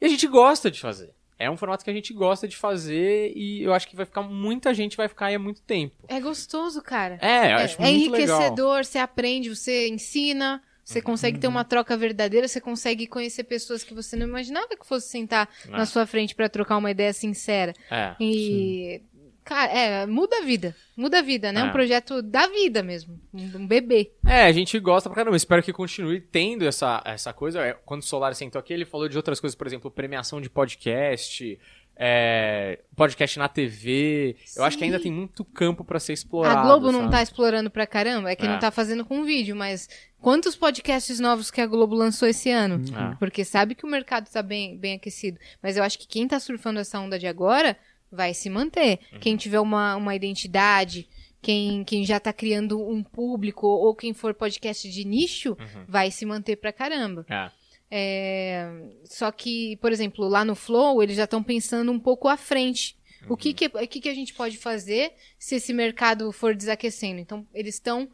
E 0.00 0.06
a 0.06 0.08
gente 0.08 0.26
gosta 0.26 0.70
de 0.70 0.80
fazer. 0.80 1.12
É 1.38 1.50
um 1.50 1.56
formato 1.56 1.84
que 1.84 1.90
a 1.90 1.92
gente 1.92 2.14
gosta 2.14 2.48
de 2.48 2.56
fazer 2.56 3.30
e 3.36 3.62
eu 3.62 3.74
acho 3.74 3.86
que 3.88 3.94
vai 3.94 4.06
ficar 4.06 4.22
muita 4.22 4.72
gente 4.72 4.96
vai 4.96 5.06
ficar 5.06 5.26
aí 5.26 5.34
há 5.34 5.38
muito 5.38 5.60
tempo. 5.62 5.94
É 6.08 6.18
gostoso, 6.18 6.80
cara. 6.80 7.18
É, 7.20 7.52
eu 7.52 7.58
É, 7.58 7.64
acho 7.64 7.82
é 7.82 7.90
muito 7.90 8.10
legal. 8.12 8.40
enriquecedor, 8.40 8.84
você 8.86 8.98
aprende, 8.98 9.54
você 9.54 9.86
ensina, 9.88 10.62
você 10.86 11.02
consegue 11.02 11.40
ter 11.40 11.48
uma 11.48 11.64
troca 11.64 11.96
verdadeira, 11.96 12.46
você 12.46 12.60
consegue 12.60 13.08
conhecer 13.08 13.42
pessoas 13.42 13.82
que 13.82 13.92
você 13.92 14.14
não 14.14 14.24
imaginava 14.26 14.68
que 14.68 14.86
fosse 14.86 15.08
sentar 15.08 15.48
É. 15.66 15.70
na 15.72 15.84
sua 15.84 16.06
frente 16.06 16.32
pra 16.32 16.48
trocar 16.48 16.76
uma 16.76 16.90
ideia 16.92 17.12
sincera. 17.12 17.72
É. 17.90 18.14
E. 18.20 19.02
Cara, 19.42 19.72
é, 19.72 20.06
muda 20.06 20.38
a 20.38 20.42
vida. 20.44 20.74
Muda 20.96 21.18
a 21.20 21.22
vida, 21.22 21.52
né? 21.52 21.60
É. 21.60 21.64
Um 21.64 21.70
projeto 21.70 22.20
da 22.20 22.48
vida 22.48 22.82
mesmo. 22.82 23.20
Um, 23.32 23.58
um 23.58 23.66
bebê. 23.66 24.12
É, 24.26 24.42
a 24.44 24.50
gente 24.52 24.76
gosta 24.80 25.08
pra 25.08 25.14
caramba. 25.16 25.36
Espero 25.36 25.62
que 25.62 25.72
continue 25.72 26.20
tendo 26.20 26.64
essa, 26.66 27.00
essa 27.04 27.32
coisa. 27.32 27.60
É, 27.64 27.72
Quando 27.72 28.02
o 28.02 28.04
Solar 28.04 28.34
sentou 28.34 28.58
aqui, 28.58 28.72
ele 28.72 28.84
falou 28.84 29.08
de 29.08 29.16
outras 29.16 29.38
coisas, 29.38 29.54
por 29.56 29.66
exemplo, 29.66 29.88
premiação 29.88 30.40
de 30.40 30.50
podcast, 30.50 31.58
é, 31.96 32.78
podcast 32.94 33.38
na 33.38 33.48
TV. 33.48 34.36
Eu 34.54 34.64
acho 34.64 34.76
que 34.76 34.84
ainda 34.84 34.98
Sim. 34.98 35.04
tem 35.04 35.12
muito 35.12 35.44
campo 35.44 35.82
pra 35.84 35.98
ser 35.98 36.12
explorado. 36.12 36.58
a 36.58 36.62
Globo 36.62 36.92
não 36.92 37.00
sabe? 37.00 37.10
tá 37.12 37.22
explorando 37.22 37.70
pra 37.70 37.86
caramba, 37.86 38.30
é 38.30 38.36
que 38.36 38.44
É. 38.44 38.48
não 38.48 38.58
tá 38.58 38.70
fazendo 38.70 39.04
com 39.04 39.24
vídeo, 39.24 39.56
mas 39.56 39.88
quantos 40.20 40.54
podcasts 40.54 41.18
novos 41.18 41.50
que 41.50 41.60
a 41.60 41.66
Globo 41.66 41.94
lançou 41.94 42.28
esse 42.28 42.50
ano? 42.50 42.84
Ah. 42.94 43.16
Porque 43.18 43.44
sabe 43.44 43.74
que 43.74 43.84
o 43.86 43.88
mercado 43.90 44.28
tá 44.30 44.42
bem, 44.42 44.76
bem 44.76 44.94
aquecido. 44.96 45.38
Mas 45.62 45.76
eu 45.76 45.82
acho 45.82 45.98
que 45.98 46.06
quem 46.06 46.28
tá 46.28 46.38
surfando 46.38 46.80
essa 46.80 47.00
onda 47.00 47.18
de 47.18 47.26
agora 47.26 47.76
vai 48.12 48.34
se 48.34 48.48
manter. 48.50 49.00
Uhum. 49.12 49.18
Quem 49.18 49.36
tiver 49.36 49.60
uma, 49.60 49.96
uma 49.96 50.14
identidade, 50.14 51.08
quem, 51.42 51.82
quem 51.84 52.04
já 52.04 52.18
tá 52.20 52.32
criando 52.32 52.80
um 52.80 53.02
público, 53.02 53.66
ou 53.66 53.94
quem 53.94 54.12
for 54.12 54.34
podcast 54.34 54.88
de 54.90 55.04
nicho, 55.04 55.50
Uhum. 55.58 55.84
vai 55.88 56.10
se 56.10 56.24
manter 56.26 56.56
pra 56.56 56.72
caramba. 56.72 57.24
É. 57.28 57.50
É, 57.90 58.68
Só 59.04 59.30
que, 59.30 59.76
por 59.76 59.92
exemplo, 59.92 60.26
lá 60.28 60.44
no 60.44 60.54
Flow, 60.54 61.02
eles 61.02 61.16
já 61.16 61.24
estão 61.24 61.42
pensando 61.42 61.90
um 61.92 61.98
pouco 61.98 62.28
à 62.28 62.36
frente. 62.36 62.96
O 63.28 63.36
que 63.36 63.52
que, 63.52 63.66
o 63.66 63.88
que 63.88 64.00
que 64.00 64.08
a 64.08 64.14
gente 64.14 64.32
pode 64.34 64.56
fazer 64.56 65.12
se 65.38 65.56
esse 65.56 65.72
mercado 65.72 66.30
for 66.30 66.54
desaquecendo? 66.54 67.18
Então, 67.20 67.44
eles 67.52 67.74
estão 67.74 68.08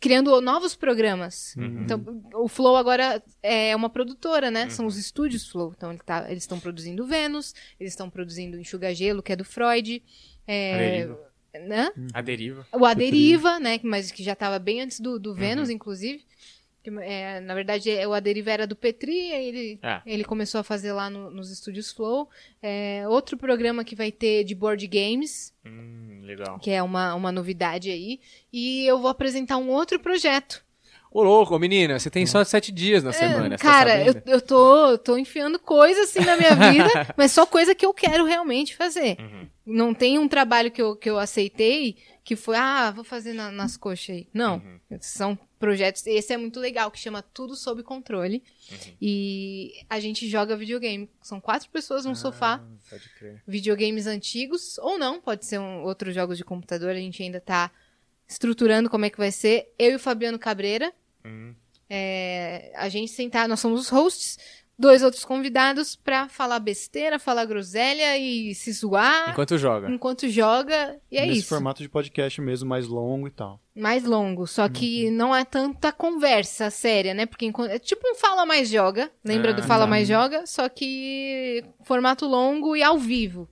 criando 0.00 0.40
novos 0.40 0.74
programas. 0.74 1.54
Uhum. 1.56 1.82
Então, 1.82 2.04
o 2.34 2.48
Flow 2.48 2.76
agora 2.76 3.22
é 3.42 3.76
uma 3.76 3.88
produtora, 3.88 4.50
né? 4.50 4.68
São 4.70 4.86
os 4.86 4.96
estúdios 4.96 5.48
Flow. 5.48 5.72
Então, 5.76 5.90
ele 5.92 6.00
tá- 6.04 6.26
eles 6.28 6.42
estão 6.42 6.58
produzindo 6.58 7.06
Vênus, 7.06 7.54
eles 7.78 7.92
estão 7.92 8.10
produzindo 8.10 8.58
Enxuga 8.58 8.92
Gelo, 8.92 9.22
que 9.22 9.32
é 9.32 9.36
do 9.36 9.44
Freud. 9.44 10.02
É, 10.48 10.74
Aderiva. 10.74 11.32
né? 11.68 11.92
A 12.12 12.20
deriva. 12.20 12.66
O 12.72 12.84
Aderiva, 12.84 13.60
né? 13.60 13.78
que- 13.78 13.86
Mas 13.86 14.10
que 14.10 14.24
já 14.24 14.32
estava 14.32 14.58
bem 14.58 14.80
antes 14.80 14.98
do, 14.98 15.16
do 15.18 15.32
Vênus, 15.34 15.68
Uhum. 15.68 15.74
inclusive. 15.76 16.24
É, 17.02 17.40
na 17.40 17.54
verdade, 17.54 17.90
é, 17.90 18.06
o 18.06 18.12
Aderiva 18.12 18.50
era 18.50 18.66
do 18.66 18.76
Petri, 18.76 19.16
ele, 19.30 19.78
É. 19.82 20.00
ele 20.06 20.24
começou 20.24 20.60
a 20.60 20.64
fazer 20.64 20.92
lá 20.92 21.08
no- 21.08 21.30
nos 21.30 21.50
estúdios 21.50 21.90
Flow. 21.92 22.28
É, 22.62 23.04
outro 23.08 23.36
programa 23.36 23.84
que 23.84 23.96
vai 23.96 24.10
ter 24.12 24.44
de 24.44 24.54
board 24.54 24.86
games, 24.86 25.52
Hum, 25.64 26.20
legal. 26.24 26.58
que 26.58 26.70
é 26.70 26.82
uma, 26.82 27.14
uma 27.14 27.32
novidade 27.32 27.90
aí. 27.90 28.20
E 28.52 28.84
eu 28.86 28.98
vou 28.98 29.08
apresentar 29.10 29.56
um 29.56 29.68
outro 29.70 29.98
projeto. 29.98 30.62
Ô, 31.10 31.22
louco, 31.22 31.56
menina, 31.60 31.96
você 31.96 32.10
tem 32.10 32.26
só 32.26 32.42
sete 32.42 32.72
dias 32.72 33.04
na 33.04 33.12
semana. 33.12 33.54
É, 33.54 33.56
você 33.58 33.64
tá 33.64 33.70
cara, 33.70 34.00
eu, 34.00 34.12
sabendo? 34.14 34.28
eu 34.30 34.40
tô, 34.40 34.98
tô 34.98 35.16
enfiando 35.16 35.60
coisa 35.60 36.02
assim 36.02 36.18
na 36.24 36.36
minha 36.36 36.56
vida, 36.56 36.88
mas 37.16 37.30
só 37.30 37.46
coisa 37.46 37.72
que 37.72 37.86
eu 37.86 37.94
quero 37.94 38.24
realmente 38.24 38.74
fazer. 38.74 39.16
Uhum. 39.20 39.46
Não 39.64 39.94
tem 39.94 40.18
um 40.18 40.26
trabalho 40.26 40.72
que 40.72 40.82
eu, 40.82 40.96
que 40.96 41.08
eu 41.08 41.16
aceitei 41.16 41.96
que 42.24 42.34
foi, 42.36 42.56
ah, 42.56 42.90
vou 42.90 43.04
fazer 43.04 43.34
na- 43.34 43.50
nas 43.52 43.76
coxas 43.76 44.16
aí. 44.16 44.28
Não. 44.32 44.56
Uhum. 44.56 44.98
São 45.00 45.38
projetos. 45.58 46.06
Esse 46.06 46.32
é 46.32 46.36
muito 46.38 46.58
legal, 46.58 46.90
que 46.90 46.98
chama 46.98 47.20
Tudo 47.22 47.54
Sob 47.54 47.82
Controle. 47.82 48.42
Uhum. 48.72 48.78
E 49.00 49.72
a 49.90 50.00
gente 50.00 50.26
joga 50.28 50.56
videogame. 50.56 51.10
São 51.22 51.38
quatro 51.40 51.68
pessoas 51.68 52.04
num 52.06 52.14
sofá, 52.14 52.54
Ah, 52.54 52.88
pode 52.88 53.08
crer. 53.10 53.42
videogames 53.46 54.06
antigos, 54.06 54.78
ou 54.78 54.98
não, 54.98 55.20
pode 55.20 55.44
ser 55.44 55.58
um, 55.60 55.82
outros 55.82 56.14
jogos 56.14 56.38
de 56.38 56.44
computador. 56.44 56.90
A 56.90 56.94
gente 56.94 57.22
ainda 57.22 57.40
tá 57.40 57.70
estruturando 58.26 58.88
como 58.88 59.04
é 59.04 59.10
que 59.10 59.18
vai 59.18 59.30
ser. 59.30 59.72
Eu 59.78 59.92
e 59.92 59.94
o 59.96 59.98
Fabiano 59.98 60.38
Cabreira. 60.38 60.92
Hum. 61.24 61.54
É, 61.90 62.72
a 62.74 62.88
gente 62.88 63.12
sentar, 63.12 63.46
nós 63.46 63.60
somos 63.60 63.78
os 63.82 63.88
hosts, 63.90 64.38
dois 64.78 65.02
outros 65.02 65.24
convidados 65.24 65.94
pra 65.96 66.28
falar 66.28 66.58
besteira, 66.58 67.18
falar 67.18 67.44
groselha 67.44 68.18
e 68.18 68.54
se 68.54 68.72
zoar 68.72 69.30
Enquanto 69.30 69.56
joga. 69.56 69.90
enquanto 69.90 70.28
joga. 70.28 70.98
E 71.10 71.16
é 71.18 71.26
Nesse 71.26 71.40
isso. 71.40 71.48
formato 71.48 71.82
de 71.82 71.88
podcast 71.88 72.40
mesmo, 72.40 72.68
mais 72.68 72.86
longo 72.86 73.28
e 73.28 73.30
tal. 73.30 73.60
Mais 73.76 74.04
longo, 74.04 74.46
só 74.46 74.68
que 74.68 75.10
não 75.10 75.34
é 75.34 75.44
tanta 75.44 75.90
conversa 75.92 76.70
séria, 76.70 77.12
né? 77.14 77.26
Porque 77.26 77.50
é 77.68 77.78
tipo 77.78 78.02
um 78.08 78.14
Fala 78.14 78.46
Mais 78.46 78.68
Joga, 78.68 79.10
lembra 79.24 79.50
Ah, 79.50 79.54
do 79.54 79.62
Fala 79.62 79.84
tá. 79.84 79.90
Mais 79.90 80.06
Joga? 80.06 80.46
Só 80.46 80.68
que 80.68 81.64
formato 81.84 82.26
longo 82.26 82.76
e 82.76 82.82
ao 82.82 82.98
vivo. 82.98 83.48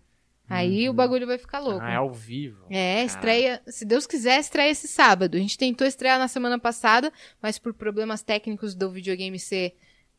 Aí 0.48 0.86
o 0.88 0.92
bagulho 0.92 1.26
vai 1.26 1.38
ficar 1.38 1.60
louco. 1.60 1.80
Ah, 1.82 1.92
é 1.92 1.96
ao 1.96 2.12
vivo. 2.12 2.66
É, 2.68 3.02
estreia, 3.04 3.62
se 3.66 3.86
Deus 3.86 4.06
quiser, 4.06 4.38
estreia 4.38 4.70
esse 4.70 4.86
sábado. 4.86 5.34
A 5.36 5.40
gente 5.40 5.56
tentou 5.56 5.86
estrear 5.86 6.18
na 6.18 6.28
semana 6.28 6.58
passada, 6.58 7.10
mas 7.40 7.58
por 7.58 7.72
problemas 7.72 8.22
técnicos 8.22 8.74
do 8.74 8.90
videogame 8.90 9.38
ser 9.38 9.74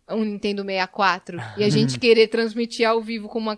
um 0.10 0.24
Nintendo 0.24 0.64
64 0.64 1.38
e 1.58 1.64
a 1.64 1.70
gente 1.70 2.00
querer 2.00 2.28
transmitir 2.28 2.88
ao 2.88 3.02
vivo 3.02 3.28
com 3.28 3.40
uma 3.40 3.58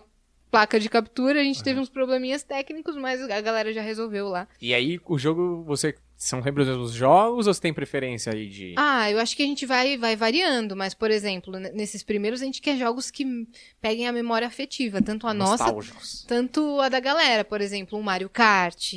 placa 0.50 0.80
de 0.80 0.88
captura, 0.88 1.40
a 1.40 1.44
gente 1.44 1.62
teve 1.62 1.78
uns 1.80 1.90
probleminhas 1.90 2.42
técnicos, 2.42 2.96
mas 2.96 3.20
a 3.22 3.40
galera 3.40 3.72
já 3.72 3.82
resolveu 3.82 4.28
lá. 4.28 4.48
E 4.60 4.72
aí, 4.72 4.98
o 5.04 5.18
jogo, 5.18 5.62
você 5.64 5.94
São 6.16 6.42
sempre 6.42 6.62
os 6.62 6.68
mesmos 6.68 6.92
jogos 6.92 7.46
ou 7.46 7.52
você 7.52 7.60
tem 7.60 7.74
preferência 7.74 8.32
aí 8.32 8.48
de. 8.48 8.74
Ah, 8.78 9.10
eu 9.10 9.18
acho 9.18 9.36
que 9.36 9.42
a 9.42 9.46
gente 9.46 9.66
vai, 9.66 9.98
vai 9.98 10.16
variando, 10.16 10.74
mas, 10.74 10.94
por 10.94 11.10
exemplo, 11.10 11.58
nesses 11.58 12.02
primeiros 12.02 12.40
a 12.40 12.46
gente 12.46 12.62
quer 12.62 12.78
jogos 12.78 13.10
que 13.10 13.46
peguem 13.82 14.08
a 14.08 14.12
memória 14.12 14.48
afetiva, 14.48 15.02
tanto 15.02 15.26
a 15.26 15.34
nossa 15.34 15.64
nostálgicos? 15.64 16.24
tanto 16.26 16.80
a 16.80 16.88
da 16.88 17.00
galera, 17.00 17.44
por 17.44 17.60
exemplo, 17.60 17.98
um 17.98 18.02
Mario 18.02 18.30
Kart, 18.30 18.94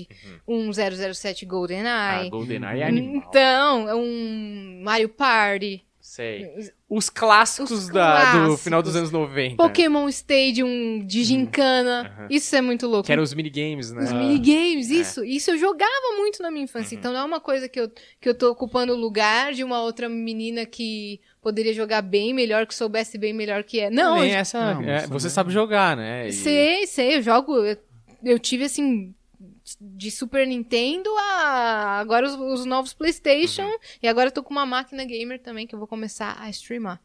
um 0.47 0.71
007 0.71 1.43
Ah, 1.43 1.47
GoldenEye. 1.47 2.29
GoldenEye 2.29 2.81
é 2.81 2.87
animal. 2.87 3.15
Então, 3.27 3.99
um 3.99 4.81
Mario 4.81 5.09
Party, 5.09 5.83
Sei. 5.99 6.71
Os 6.89 7.07
clássicos, 7.07 7.69
Os 7.69 7.89
da- 7.89 8.47
do 8.47 8.57
final 8.57 8.81
dos 8.81 8.95
anos 8.95 9.11
90. 9.11 9.57
Pokémon 9.57 10.09
Stadium 10.09 11.05
de 11.05 11.23
gincana. 11.23 12.11
Aham. 12.17 12.27
Isso 12.31 12.55
é 12.55 12.61
muito 12.61 12.87
louco. 12.87 13.05
Que 13.05 13.11
eram 13.11 13.21
os 13.21 13.31
minigames, 13.33 13.91
né? 13.91 14.03
Os 14.05 14.11
minigames, 14.11 14.89
isso. 14.89 15.23
Isso 15.23 15.51
eu 15.51 15.57
jogava 15.59 16.17
muito 16.17 16.41
na 16.41 16.49
minha 16.49 16.63
infância. 16.63 16.95
Então 16.95 17.13
não 17.13 17.19
é 17.19 17.23
uma 17.23 17.39
coisa 17.39 17.69
que 17.69 17.79
eu, 17.79 17.91
que 18.19 18.27
eu 18.27 18.33
tô 18.33 18.49
ocupando 18.49 18.93
o 18.93 18.95
lugar 18.97 19.53
de 19.53 19.63
uma 19.63 19.81
outra 19.83 20.09
menina 20.09 20.65
que 20.65 21.21
poderia 21.41 21.73
jogar 21.75 22.01
bem 22.01 22.33
melhor, 22.33 22.65
que 22.65 22.73
soubesse 22.73 23.19
bem 23.19 23.33
melhor 23.33 23.63
que 23.63 23.79
é. 23.79 23.91
Não, 23.91 24.19
Nem 24.19 24.31
eu- 24.31 24.37
essa, 24.37 24.73
Não, 24.73 24.81
é, 24.81 24.97
isso 24.97 25.07
você 25.09 25.27
não 25.27 25.31
é- 25.31 25.33
sabe 25.35 25.51
jogar, 25.53 25.95
né? 25.95 26.29
E- 26.29 26.33
sei, 26.33 26.87
sei, 26.87 27.17
eu 27.17 27.21
jogo. 27.21 27.55
Eu, 27.57 27.77
eu 28.23 28.39
tive 28.39 28.63
assim. 28.63 29.13
De 29.79 30.09
Super 30.11 30.45
Nintendo 30.47 31.09
a 31.17 31.99
agora 31.99 32.25
os, 32.27 32.33
os 32.35 32.65
novos 32.65 32.93
PlayStation. 32.93 33.63
Uhum. 33.63 33.77
E 34.01 34.07
agora 34.07 34.27
eu 34.27 34.31
tô 34.31 34.41
com 34.43 34.51
uma 34.51 34.65
máquina 34.65 35.03
gamer 35.05 35.39
também 35.41 35.67
que 35.67 35.75
eu 35.75 35.79
vou 35.79 35.87
começar 35.87 36.37
a 36.39 36.49
streamar. 36.49 36.99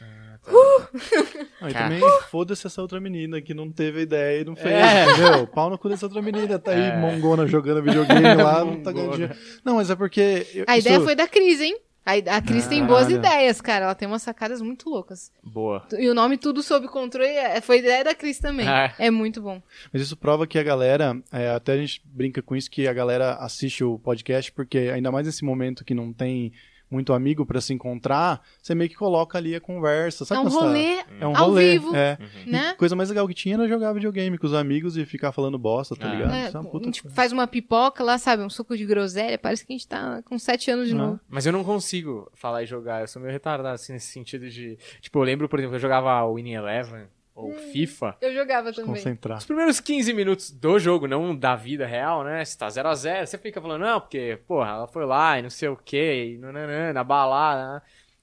Ah, 0.00 0.38
e 1.68 1.72
Cara. 1.72 1.84
também 1.84 2.00
foda-se 2.30 2.66
essa 2.66 2.82
outra 2.82 3.00
menina 3.00 3.40
que 3.40 3.54
não 3.54 3.70
teve 3.70 4.02
ideia 4.02 4.40
e 4.40 4.44
não 4.44 4.54
fez, 4.54 4.74
É. 4.74 5.10
entendeu? 5.10 5.46
Pau 5.46 5.70
no 5.70 5.78
cu 5.78 5.88
dessa 5.88 6.06
outra 6.06 6.20
menina, 6.20 6.58
tá 6.58 6.72
aí 6.72 6.82
É. 6.90 6.96
mongona 6.96 7.46
jogando 7.46 7.82
videogame 7.82 8.34
lá, 8.42 8.64
não 8.64 8.82
tá 8.82 8.92
ganhando 8.92 9.12
dinheiro. 9.12 9.36
Não, 9.64 9.76
mas 9.76 9.88
é 9.90 9.96
porque... 9.96 10.46
eu- 10.54 10.64
A 10.68 10.76
isso- 10.76 10.88
ideia 10.88 11.00
foi 11.00 11.14
da 11.14 11.26
Cris, 11.26 11.60
hein? 11.60 11.76
A, 12.06 12.36
a 12.36 12.40
Cris 12.40 12.68
tem 12.68 12.86
boas 12.86 13.10
ideias, 13.10 13.60
cara. 13.60 13.86
Ela 13.86 13.94
tem 13.96 14.06
umas 14.06 14.22
sacadas 14.22 14.62
muito 14.62 14.88
loucas. 14.88 15.32
Boa. 15.42 15.84
E 15.98 16.08
o 16.08 16.14
nome 16.14 16.38
Tudo 16.38 16.62
Sob 16.62 16.86
Controle 16.86 17.28
é- 17.28 17.60
foi 17.60 17.78
ideia 17.80 18.04
da 18.04 18.14
Cris 18.14 18.38
também. 18.38 18.66
Ah. 18.68 18.94
É 18.96 19.10
muito 19.10 19.42
bom. 19.42 19.60
Mas 19.92 20.02
isso 20.02 20.16
prova 20.16 20.46
que 20.46 20.56
a 20.56 20.62
galera, 20.62 21.20
é, 21.32 21.50
até 21.50 21.72
a 21.72 21.76
gente 21.76 22.00
brinca 22.04 22.40
com 22.40 22.54
isso, 22.54 22.70
que 22.70 22.86
a 22.86 22.92
galera 22.92 23.34
assiste 23.40 23.82
o 23.82 23.98
podcast, 23.98 24.52
porque 24.52 24.78
ainda 24.78 25.10
mais 25.10 25.26
nesse 25.26 25.44
momento 25.44 25.84
que 25.84 25.94
não 25.94 26.12
tem 26.12 26.52
muito 26.90 27.12
amigo 27.12 27.44
pra 27.44 27.60
se 27.60 27.72
encontrar, 27.72 28.40
você 28.62 28.74
meio 28.74 28.88
que 28.88 28.96
coloca 28.96 29.36
ali 29.38 29.54
a 29.54 29.60
conversa. 29.60 30.24
Sabe 30.24 30.40
é 30.40 30.44
um 30.44 30.50
tá- 30.50 30.54
rolê 30.60 31.04
É 31.20 31.26
um 31.26 31.36
ao 31.36 31.46
rolê, 31.48 31.72
vivo, 31.78 31.94
é. 31.96 32.18
né? 32.46 32.70
E 32.72 32.76
coisa 32.76 32.94
mais 32.94 33.08
legal 33.08 33.26
que 33.26 33.34
tinha 33.34 33.54
era 33.56 33.66
jogar 33.68 33.92
videogame 33.92 34.38
com 34.38 34.46
os 34.46 34.54
amigos 34.54 34.96
e 34.96 35.04
ficar 35.04 35.32
falando 35.32 35.58
bosta, 35.58 35.96
tá 35.96 36.08
Ah. 36.08 36.14
ligado? 36.14 36.32
É, 36.34 36.46
Isso 36.48 36.56
é 36.56 36.60
uma 36.60 36.70
a 36.70 36.84
gente 36.84 37.02
coisa. 37.02 37.14
faz 37.16 37.32
uma 37.32 37.46
pipoca 37.46 38.04
lá, 38.04 38.18
sabe? 38.18 38.42
Um 38.42 38.50
suco 38.50 38.76
de 38.76 38.84
groselha. 38.86 39.36
Parece 39.38 39.66
que 39.66 39.72
a 39.72 39.76
gente 39.76 39.88
tá 39.88 40.22
com 40.24 40.38
sete 40.38 40.70
anos 40.70 40.88
de 40.88 40.94
Ah. 40.94 40.98
novo. 40.98 41.20
Mas 41.28 41.44
eu 41.46 41.52
não 41.52 41.64
consigo 41.64 42.30
falar 42.34 42.62
e 42.62 42.66
jogar, 42.66 43.00
eu 43.00 43.08
sou 43.08 43.20
meio 43.20 43.32
retardado, 43.32 43.74
assim, 43.74 43.92
nesse 43.92 44.12
sentido 44.12 44.48
de... 44.48 44.78
Tipo, 45.00 45.18
eu 45.18 45.22
lembro, 45.24 45.48
por 45.48 45.58
exemplo, 45.58 45.76
eu 45.76 45.80
jogava 45.80 46.22
o 46.24 46.34
Winning 46.34 46.54
Eleven 46.54 47.06
ou 47.36 47.50
Hum. 47.50 47.58
FIFA. 47.70 48.16
Eu 48.20 48.32
jogava 48.34 48.72
também. 48.72 48.94
Concentrar. 48.94 49.38
Os 49.38 49.44
primeiros 49.44 49.78
15 49.78 50.12
minutos 50.14 50.50
do 50.50 50.78
jogo, 50.78 51.06
não 51.06 51.36
da 51.36 51.54
vida 51.54 51.86
real, 51.86 52.24
né? 52.24 52.42
Se 52.44 52.56
tá 52.56 52.68
0 52.68 52.88
a 52.88 52.94
0 52.94 53.26
você 53.26 53.36
fica 53.38 53.60
falando, 53.60 53.82
não, 53.82 54.00
porque, 54.00 54.38
porra, 54.48 54.70
ela 54.70 54.86
foi 54.88 55.04
lá 55.04 55.38
e 55.38 55.42
não 55.42 55.50
sei 55.50 55.68
o 55.68 55.76
que, 55.76 56.32
e 56.34 56.38
nananã, 56.38 56.92
na 56.94 57.04
balada, 57.04 57.74
né? 57.74 57.82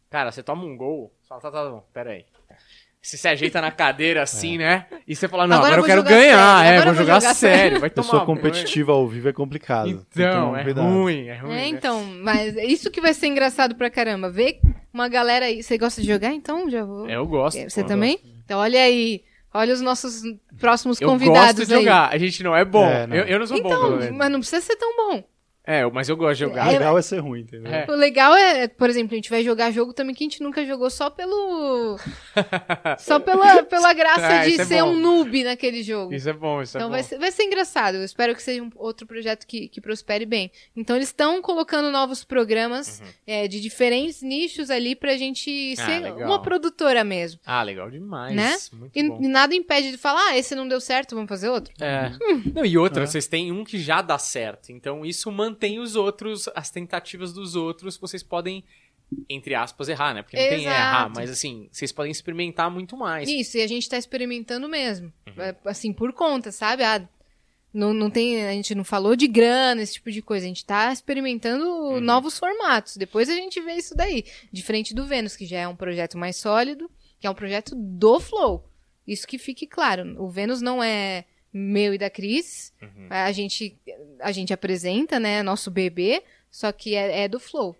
Cara, 0.09 0.31
você 0.31 0.41
toma 0.43 0.63
um 0.65 0.75
gol, 0.75 1.13
você 1.21 1.27
fala, 1.29 1.41
tá, 1.41 1.51
tá 1.51 1.69
bom, 1.69 1.83
pera 1.93 2.11
aí. 2.11 2.25
Você 3.01 3.17
se 3.17 3.27
ajeita 3.27 3.59
na 3.59 3.69
cadeira 3.69 4.21
assim, 4.23 4.57
né? 4.57 4.85
E 5.07 5.13
você 5.15 5.27
fala, 5.27 5.45
não, 5.45 5.57
Agora 5.57 5.73
agora, 5.73 5.81
eu 5.81 5.85
quero 5.85 6.03
ganhar, 6.03 6.63
sério, 6.63 6.71
é, 6.71 6.77
agora 6.77 6.85
vou 6.85 6.93
vou 6.95 7.03
jogar, 7.03 7.19
jogar 7.21 7.33
sério, 7.33 7.79
vai 7.81 7.89
tomar 7.89 8.05
Pessoa 8.05 8.25
banho. 8.25 8.37
competitiva 8.37 8.91
ao 8.93 9.07
vivo 9.07 9.27
é 9.29 9.33
complicado. 9.33 9.89
Então, 9.89 10.45
tomar 10.45 10.59
é 10.59 10.63
cuidado. 10.63 10.87
ruim, 10.87 11.27
é 11.27 11.35
ruim. 11.37 11.51
É, 11.51 11.55
né? 11.55 11.67
então, 11.67 12.03
mas 12.03 12.55
é 12.55 12.65
isso 12.65 12.89
que 12.89 13.01
vai 13.01 13.13
ser 13.13 13.27
engraçado 13.27 13.75
pra 13.75 13.89
caramba. 13.89 14.29
Ver 14.29 14.59
uma 14.93 15.09
galera 15.09 15.47
aí. 15.47 15.61
Você 15.61 15.77
gosta 15.77 16.01
de 16.01 16.07
jogar? 16.07 16.33
Então 16.33 16.69
já 16.69 16.85
vou. 16.85 17.09
É, 17.09 17.15
eu 17.17 17.25
gosto. 17.27 17.57
É, 17.57 17.67
Você 17.67 17.81
pô. 17.81 17.87
também? 17.89 18.19
Então 18.45 18.59
olha 18.59 18.81
aí. 18.81 19.23
Olha 19.53 19.71
os 19.73 19.81
nossos 19.81 20.23
próximos 20.59 20.99
Eu 20.99 21.09
convidados 21.09 21.57
gosto 21.57 21.67
de 21.67 21.73
aí. 21.75 21.79
jogar, 21.79 22.09
a 22.11 22.17
gente 22.17 22.41
não 22.41 22.55
é 22.55 22.65
bom. 22.65 22.87
É, 22.87 23.05
não. 23.05 23.15
Eu, 23.15 23.25
eu 23.25 23.39
não 23.39 23.45
sou 23.45 23.61
bom, 23.61 23.69
pelo 23.69 24.03
Então, 24.03 24.17
mas 24.17 24.31
não 24.31 24.39
precisa 24.39 24.61
ser 24.61 24.75
tão 24.77 24.95
bom. 24.95 25.23
É, 25.65 25.85
mas 25.89 26.09
eu 26.09 26.17
gosto 26.17 26.39
de 26.39 26.45
O 26.45 26.49
jogar. 26.49 26.67
legal 26.71 26.97
é 26.97 27.01
ser 27.01 27.19
ruim, 27.19 27.41
entendeu? 27.41 27.71
É. 27.71 27.85
O 27.89 27.95
legal 27.95 28.35
é, 28.35 28.67
por 28.67 28.89
exemplo, 28.89 29.13
a 29.13 29.15
gente 29.15 29.29
vai 29.29 29.43
jogar 29.43 29.71
jogo 29.71 29.93
também 29.93 30.13
que 30.13 30.23
a 30.23 30.27
gente 30.27 30.43
nunca 30.43 30.65
jogou 30.65 30.89
só 30.89 31.09
pelo. 31.09 31.97
só 32.99 33.19
pela, 33.19 33.63
pela 33.63 33.93
graça 33.93 34.25
É, 34.25 34.45
de 34.49 34.59
é 34.61 34.65
ser 34.65 34.81
bom. 34.81 34.89
um 34.91 34.99
noob 34.99 35.43
naquele 35.43 35.81
jogo. 35.83 36.13
Isso 36.13 36.29
é 36.29 36.33
bom, 36.33 36.61
isso 36.61 36.77
é 36.77 36.79
Então 36.79 36.89
bom. 36.89 36.93
vai 36.95 37.03
ser, 37.03 37.17
vai 37.17 37.31
ser 37.31 37.43
engraçado. 37.43 37.95
Eu 37.95 38.03
espero 38.03 38.35
que 38.35 38.43
seja 38.43 38.61
um 38.61 38.69
outro 38.75 39.07
projeto 39.07 39.45
que, 39.47 39.67
que 39.69 39.79
prospere 39.79 40.25
bem. 40.25 40.51
Então 40.75 40.95
eles 40.95 41.07
estão 41.09 41.41
colocando 41.41 41.91
novos 41.91 42.23
programas 42.23 43.01
é, 43.25 43.47
de 43.47 43.61
diferentes 43.61 44.21
nichos 44.21 44.69
ali 44.69 44.95
pra 44.95 45.15
gente 45.17 45.33
Uhum. 45.43 45.73
Ah, 45.83 45.85
ser 45.85 45.99
legal. 45.99 46.27
uma 46.29 46.41
produtora 46.41 47.03
mesmo. 47.03 47.39
Ah, 47.45 47.63
legal 47.63 47.89
demais. 47.89 48.35
Né? 48.35 48.55
Muito 48.73 48.91
E, 48.97 49.03
bom. 49.07 49.19
e 49.21 49.27
nada 49.27 49.55
impede 49.55 49.91
de 49.91 49.97
falar, 49.97 50.29
ah, 50.31 50.37
esse 50.37 50.53
não 50.55 50.67
deu 50.67 50.79
certo, 50.81 51.15
vamos 51.15 51.29
fazer 51.29 51.49
outro. 51.49 51.73
É. 51.79 52.11
Não, 52.53 52.65
e 52.65 52.77
outra, 52.77 53.03
É. 53.03 53.05
vocês 53.07 53.27
têm 53.27 53.51
um 53.51 53.63
que 53.63 53.77
já 53.79 54.01
dá 54.01 54.17
certo. 54.17 54.71
Então 54.71 55.05
isso 55.05 55.31
mantém 55.31 55.52
os 55.79 55.95
outros, 55.95 56.49
as 56.55 56.69
tentativas 56.69 57.33
dos 57.33 57.55
outros, 57.55 57.97
vocês 57.97 58.21
podem, 58.23 58.63
entre 59.29 59.55
aspas, 59.55 59.89
errar, 59.89 60.13
né? 60.13 60.21
Porque 60.21 60.37
não 60.37 60.43
tem 60.49 60.61
Exato. 60.61 60.75
errar, 60.75 61.09
mas 61.15 61.29
assim, 61.29 61.67
vocês 61.71 61.91
podem 61.91 62.11
experimentar 62.11 62.69
muito 62.71 62.95
mais. 62.97 63.27
Isso, 63.29 63.57
e 63.57 63.61
a 63.61 63.67
gente 63.67 63.87
tá 63.89 63.97
experimentando 63.97 64.67
mesmo. 64.69 65.11
Uhum. 65.27 65.41
É, 65.43 65.55
Assim, 65.65 65.91
por 65.93 66.13
conta, 66.13 66.51
sabe? 66.51 66.83
Ah, 66.83 67.07
não, 67.73 67.91
não 67.93 68.09
tem, 68.09 68.45
a 68.45 68.51
gente 68.51 68.75
não 68.75 68.83
falou 68.83 69.15
de 69.15 69.27
grana, 69.27 69.81
esse 69.81 69.93
tipo 69.93 70.11
de 70.11 70.21
coisa. 70.21 70.45
A 70.45 70.47
gente 70.47 70.63
tá 70.65 70.91
experimentando 70.93 71.65
Uhum. 71.65 71.99
novos 71.99 72.37
formatos. 72.37 72.97
Depois 72.97 73.29
a 73.29 73.33
gente 73.33 73.59
vê 73.61 73.73
isso 73.73 73.95
daí. 73.95 74.23
Diferente 74.51 74.93
do 74.93 75.05
Vênus, 75.05 75.35
que 75.35 75.45
já 75.45 75.59
é 75.59 75.67
um 75.67 75.75
projeto 75.75 76.17
mais 76.17 76.35
sólido, 76.37 76.89
que 77.19 77.25
é 77.25 77.29
um 77.29 77.33
projeto 77.35 77.75
do 77.75 78.19
Flow. 78.19 78.69
Isso 79.07 79.27
que 79.27 79.37
fique 79.37 79.65
claro. 79.67 80.15
O 80.21 80.29
Vênus 80.29 80.61
não 80.61 80.83
é 80.83 81.25
meu 81.53 81.93
e 81.93 81.97
da 81.97 82.09
Cris. 82.09 82.73
Uhum. 82.81 83.07
A 83.09 83.31
gente, 83.31 83.77
a 84.19 84.31
gente 84.31 84.51
apresenta, 84.53 85.19
né? 85.19 85.43
Nosso 85.43 85.69
bebê, 85.69 86.23
só 86.49 86.71
que 86.71 86.95
é, 86.95 87.23
é 87.23 87.27
do 87.27 87.39
Flow. 87.39 87.75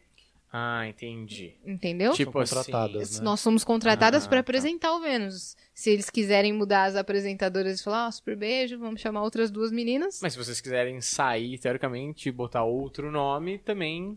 Ah, 0.56 0.88
entendi. 0.88 1.56
Entendeu? 1.66 2.14
Tipo 2.14 2.32
contratadas, 2.32 3.02
assim. 3.02 3.18
né? 3.18 3.24
Nós 3.24 3.40
somos 3.40 3.64
contratadas 3.64 4.26
Ah, 4.26 4.30
pra 4.30 4.38
tá. 4.38 4.42
apresentar 4.42 4.96
o 4.96 5.02
Vênus. 5.02 5.58
Se 5.74 5.90
eles 5.90 6.12
quiserem 6.12 6.54
mudar 6.54 6.84
as 6.84 6.96
apresentadoras 6.96 7.80
e 7.80 7.84
falar, 7.84 8.06
ó, 8.08 8.12
super 8.12 8.36
beijo, 8.38 8.78
vamos 8.78 9.02
chamar 9.02 9.24
outras 9.24 9.50
duas 9.50 9.72
meninas. 9.72 10.20
Mas 10.22 10.34
se 10.34 10.38
vocês 10.40 10.62
quiserem 10.62 11.02
sair, 11.02 11.58
teoricamente, 11.58 12.30
e 12.30 12.32
botar 12.32 12.64
outro 12.64 13.10
nome, 13.12 13.58
também. 13.58 14.16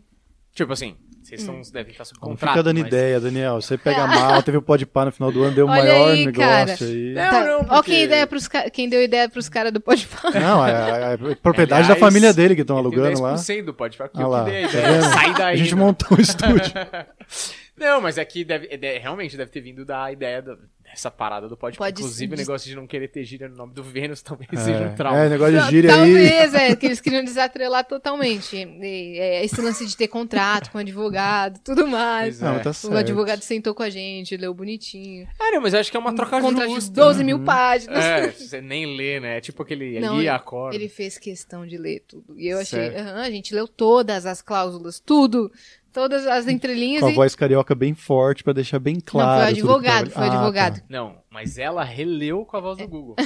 Tipo 0.57 0.73
assim, 0.73 0.95
vocês 1.21 1.47
Hum. 1.47 1.61
devem 1.71 1.91
estar 1.91 2.01
Não 2.01 2.05
subcontrato. 2.05 2.51
fica 2.53 2.63
dando 2.63 2.79
mas- 2.79 2.87
ideia, 2.87 3.19
Daniel. 3.19 3.61
Você 3.61 3.77
pega 3.77 4.07
mal, 4.07 4.41
teve 4.41 4.57
o 4.57 4.61
pode 4.61 4.87
pá 4.87 5.05
no 5.05 5.11
final 5.11 5.31
do 5.31 5.43
ano, 5.43 5.53
deu 5.53 5.65
o 5.65 5.69
maior 5.69 6.09
aí, 6.09 6.25
negócio 6.25 6.41
cara. 6.49 6.75
aí. 6.81 7.13
Não, 7.13 7.29
Tá, 7.29 7.45
não, 7.45 7.59
Ó, 7.59 7.63
porque- 7.75 7.91
quem, 7.91 8.03
ideia 8.05 8.25
pros 8.25 8.47
ca- 8.47 8.67
quem 8.71 8.89
deu 8.89 9.03
ideia 9.03 9.29
pros 9.29 9.47
caras 9.47 9.71
do 9.71 9.79
Pode 9.79 10.07
Falar. 10.07 10.39
Não, 10.39 10.65
é, 10.65 10.71
é- 10.71 11.13
é 11.13 11.17
propriedade 11.35 11.83
Aliás, 11.83 11.87
da 11.89 11.95
família 11.95 12.33
dele 12.33 12.55
que 12.55 12.61
estão 12.61 12.75
alugando 12.75 13.21
lá. 13.21 13.33
10% 13.35 13.65
do 13.65 13.73
que 14.09 14.19
Ah 14.19 14.27
lá, 14.27 14.41
a 14.41 14.45
tá 14.45 14.49
ideia. 14.49 15.01
Sai 15.03 15.33
daí. 15.35 15.53
A 15.53 15.57
gente 15.57 15.75
né? 15.75 15.79
montou 15.81 16.17
um 16.17 16.21
estúdio. 16.21 16.73
Não, 17.77 18.01
mas 18.01 18.17
é 18.17 18.25
que 18.25 18.43
deve, 18.43 18.67
é- 18.71 18.97
realmente 18.97 19.37
deve 19.37 19.51
ter 19.51 19.61
vindo 19.61 19.85
da 19.85 20.11
ideia 20.11 20.41
do- 20.41 20.57
dessa 20.97 21.11
parada 21.11 21.47
do 21.47 21.55
pode. 21.55 21.77
Pode 21.77 22.01
Inclusive, 22.01 22.33
o 22.33 22.37
negócio 22.37 22.67
de 22.69 22.75
não 22.75 22.87
querer 22.87 23.07
ter 23.07 23.23
gíria 23.23 23.47
no 23.47 23.55
nome 23.55 23.73
do 23.73 23.83
Vênus 23.83 24.21
também 24.21 24.47
seja 24.51 24.79
um 24.79 24.85
É, 24.87 24.89
trauma. 24.93 25.19
é, 25.19 25.29
negócio 25.29 25.59
de 25.61 25.69
gíria 25.69 25.91
aí. 25.93 25.97
Talvez, 25.97 26.53
é, 26.53 26.75
que 26.75 26.85
eles 26.87 26.99
queriam 26.99 27.23
desatrelar 27.23 27.85
totalmente. 27.85 28.55
E, 28.57 29.19
é, 29.19 29.45
esse 29.45 29.61
lance 29.61 29.85
de 29.85 29.95
ter 29.95 30.07
contrato 30.07 30.71
com 30.71 30.77
advogado, 30.79 31.59
tudo 31.63 31.87
mais. 31.87 32.37
Pois 32.37 32.41
Não, 32.41 32.55
é. 32.57 32.59
tá 32.59 32.69
O 32.71 32.73
certo. 32.73 32.97
advogado 32.97 33.41
sentou 33.41 33.73
com 33.75 33.83
a 33.83 33.89
gente, 33.89 34.35
leu 34.35 34.53
bonitinho. 34.53 35.27
Ah, 35.39 35.51
não, 35.51 35.61
mas 35.61 35.73
eu 35.73 35.79
acho 35.79 35.91
que 35.91 35.97
é 35.97 35.99
uma 35.99 36.13
troca 36.15 36.37
Um 36.37 36.41
contrato 36.41 36.69
justa. 36.69 36.89
de 36.89 36.95
12 36.95 37.23
mil 37.23 37.39
páginas. 37.43 38.03
É, 38.03 38.31
você 38.31 38.59
nem 38.61 38.97
lê, 38.97 39.19
né? 39.19 39.37
É 39.37 39.41
tipo 39.41 39.61
aquele 39.61 39.99
Não, 39.99 40.13
ali 40.13 40.21
ele- 40.21 40.29
acorda. 40.29 40.75
Ele 40.75 40.89
fez 40.89 41.17
questão 41.17 41.65
de 41.65 41.77
ler 41.77 42.03
tudo. 42.07 42.35
E 42.37 42.47
eu 42.47 42.57
achei, 42.59 42.89
Sério? 42.89 42.99
aham, 42.99 43.21
a 43.21 43.29
gente 43.29 43.53
leu 43.53 43.67
todas 43.67 44.25
as 44.25 44.41
cláusulas, 44.41 44.99
tudo. 44.99 45.51
Todas 45.93 46.27
as 46.27 46.47
entrelinhas. 46.47 47.01
Com 47.01 47.07
a 47.07 47.11
e... 47.11 47.15
voz 47.15 47.35
carioca 47.35 47.73
bem 47.73 47.93
forte 47.95 48.43
pra 48.43 48.53
deixar 48.53 48.79
bem 48.79 48.99
claro. 48.99 49.29
Não, 49.31 49.39
foi 49.39 49.49
advogado, 49.49 50.09
foi 50.11 50.21
o 50.21 50.25
Ah, 50.31 50.33
advogado. 50.35 50.79
tá. 50.79 50.85
Não, 50.89 51.17
mas 51.29 51.57
ela 51.57 51.83
releu 51.83 52.45
com 52.45 52.57
a 52.57 52.59
voz 52.59 52.77
do 52.77 52.87
Google. 52.87 53.15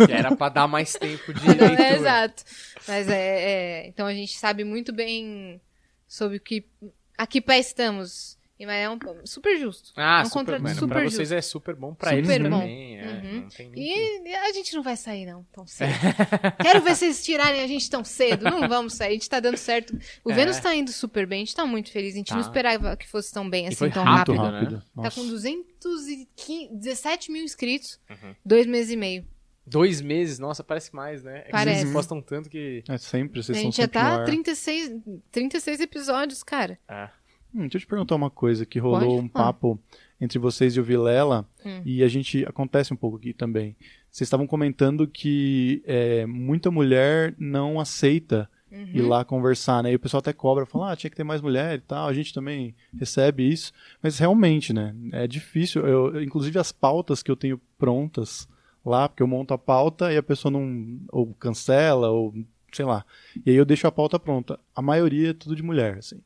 É. 0.00 0.06
que 0.06 0.12
era 0.12 0.34
pra 0.34 0.48
dar 0.48 0.66
mais 0.68 0.92
tempo 0.94 1.34
de 1.34 1.46
Não, 1.46 1.54
leitura. 1.66 1.82
é, 1.82 1.94
exato. 1.96 2.42
Mas 2.88 3.08
é, 3.08 3.40
é, 3.82 3.88
Então 3.88 4.06
a 4.06 4.14
gente 4.14 4.34
sabe 4.38 4.64
muito 4.64 4.92
bem 4.94 5.60
sobre 6.08 6.38
o 6.38 6.40
que. 6.40 6.64
A 7.18 7.26
que 7.26 7.40
pé 7.40 7.58
estamos. 7.58 8.38
E 8.60 8.66
mas 8.66 8.76
é 8.76 8.90
um 8.90 8.98
super 9.24 9.58
justo. 9.58 9.90
Ah, 9.96 10.18
É 10.18 10.22
um 10.22 10.24
super, 10.26 10.38
contrato 10.40 10.62
mano, 10.62 10.74
super 10.74 10.88
pra 10.94 11.02
justo. 11.04 11.16
vocês 11.16 11.32
é 11.32 11.40
super 11.40 11.74
bom, 11.74 11.94
pra 11.94 12.10
Super 12.10 12.18
eles 12.34 12.50
bom. 12.50 12.60
também. 12.60 12.98
É, 12.98 13.10
Uhum. 13.10 13.48
que- 13.48 13.62
E 13.74 14.28
e 14.28 14.34
a 14.34 14.52
gente 14.52 14.74
não 14.76 14.82
vai 14.82 14.96
sair, 14.98 15.24
não, 15.24 15.42
tão 15.50 15.64
cedo. 15.66 15.90
Quero 16.62 16.82
ver 16.82 16.94
vocês 16.94 17.24
tirarem 17.24 17.62
a 17.62 17.66
gente 17.66 17.88
tão 17.88 18.04
cedo. 18.04 18.44
Não 18.44 18.68
vamos 18.68 18.92
sair, 18.92 19.08
a 19.08 19.12
gente 19.12 19.30
tá 19.30 19.40
dando 19.40 19.56
certo. 19.56 19.98
O 20.22 20.30
É. 20.30 20.34
Vênus 20.34 20.60
tá 20.60 20.74
indo 20.74 20.92
super 20.92 21.26
bem, 21.26 21.38
a 21.38 21.44
gente 21.46 21.56
tá 21.56 21.64
muito 21.64 21.90
feliz. 21.90 22.12
A 22.14 22.18
gente 22.18 22.28
Tá. 22.28 22.34
não 22.34 22.42
esperava 22.42 22.94
que 22.98 23.08
fosse 23.08 23.32
tão 23.32 23.48
bem 23.48 23.64
E 23.64 23.68
assim, 23.68 23.76
foi 23.76 23.90
tão 23.90 24.04
rápido, 24.04 24.36
rápido. 24.36 24.52
né? 24.52 24.58
Rápido. 24.60 24.80
Tá 24.80 25.02
Nossa. 25.02 25.20
com 25.20 25.26
217 25.26 27.32
mil 27.32 27.42
inscritos, 27.42 27.98
Uhum. 28.10 28.34
dois 28.44 28.66
meses 28.66 28.92
e 28.92 28.96
meio. 28.96 29.24
Dois 29.66 30.00
meses, 30.00 30.38
nossa, 30.38 30.64
parece 30.64 30.92
mais, 30.94 31.22
né? 31.22 31.40
É 31.40 31.42
que 31.44 31.50
Parece. 31.52 31.80
Vocês 31.82 31.92
postam 31.92 32.20
tanto 32.20 32.48
que. 32.50 32.82
É 32.88 32.98
sempre, 32.98 33.38
A 33.38 33.42
vocês 33.42 33.56
são 33.56 33.64
gente 33.64 33.76
já 33.76 33.86
tá 33.86 34.20
ar. 34.20 34.24
36, 34.24 34.90
36 35.30 35.80
episódios, 35.80 36.42
cara. 36.42 36.78
Ah, 36.88 37.10
Hum, 37.54 37.60
deixa 37.62 37.76
eu 37.78 37.80
te 37.80 37.86
perguntar 37.86 38.14
uma 38.14 38.30
coisa, 38.30 38.64
que 38.66 38.78
rolou 38.78 39.00
Pode 39.00 39.24
um 39.26 39.28
falar. 39.28 39.52
papo 39.52 39.78
entre 40.20 40.38
vocês 40.38 40.76
e 40.76 40.80
o 40.80 40.84
Vilela, 40.84 41.46
Hum. 41.64 41.82
e 41.84 42.02
a 42.02 42.08
gente, 42.08 42.44
acontece 42.44 42.92
um 42.92 42.96
pouco 42.96 43.16
aqui 43.16 43.32
também. 43.32 43.74
Vocês 44.10 44.26
estavam 44.26 44.46
comentando 44.46 45.06
que 45.06 45.82
é, 45.86 46.26
muita 46.26 46.70
mulher 46.70 47.34
não 47.38 47.80
aceita 47.80 48.48
Uhum. 48.70 48.86
ir 48.94 49.02
lá 49.02 49.24
conversar, 49.24 49.82
né? 49.82 49.90
E 49.90 49.96
o 49.96 49.98
pessoal 49.98 50.20
até 50.20 50.32
cobra, 50.32 50.64
fala, 50.64 50.92
ah, 50.92 50.96
tinha 50.96 51.10
que 51.10 51.16
ter 51.16 51.24
mais 51.24 51.40
mulher 51.40 51.78
e 51.78 51.80
tal, 51.80 52.06
a 52.06 52.12
gente 52.12 52.32
também 52.32 52.72
recebe 52.96 53.50
isso. 53.50 53.72
Mas 54.00 54.16
realmente, 54.18 54.72
né? 54.72 54.94
É 55.12 55.26
difícil. 55.26 55.84
Eu, 55.86 56.22
inclusive 56.22 56.56
as 56.58 56.70
pautas 56.70 57.20
que 57.22 57.30
eu 57.30 57.34
tenho 57.36 57.60
prontas 57.76 58.48
lá, 58.86 59.08
porque 59.08 59.22
eu 59.22 59.26
monto 59.26 59.52
a 59.54 59.58
pauta 59.58 60.12
e 60.12 60.16
a 60.16 60.22
pessoa 60.22 60.52
não 60.52 61.00
ou 61.10 61.34
cancela, 61.34 62.10
ou 62.10 62.32
sei 62.72 62.84
lá. 62.84 63.04
E 63.44 63.50
aí 63.50 63.56
eu 63.56 63.64
deixo 63.64 63.88
a 63.88 63.92
pauta 63.92 64.20
pronta. 64.20 64.56
A 64.74 64.80
maioria 64.80 65.30
é 65.30 65.34
tudo 65.34 65.56
de 65.56 65.62
mulher, 65.64 65.98
assim. 65.98 66.20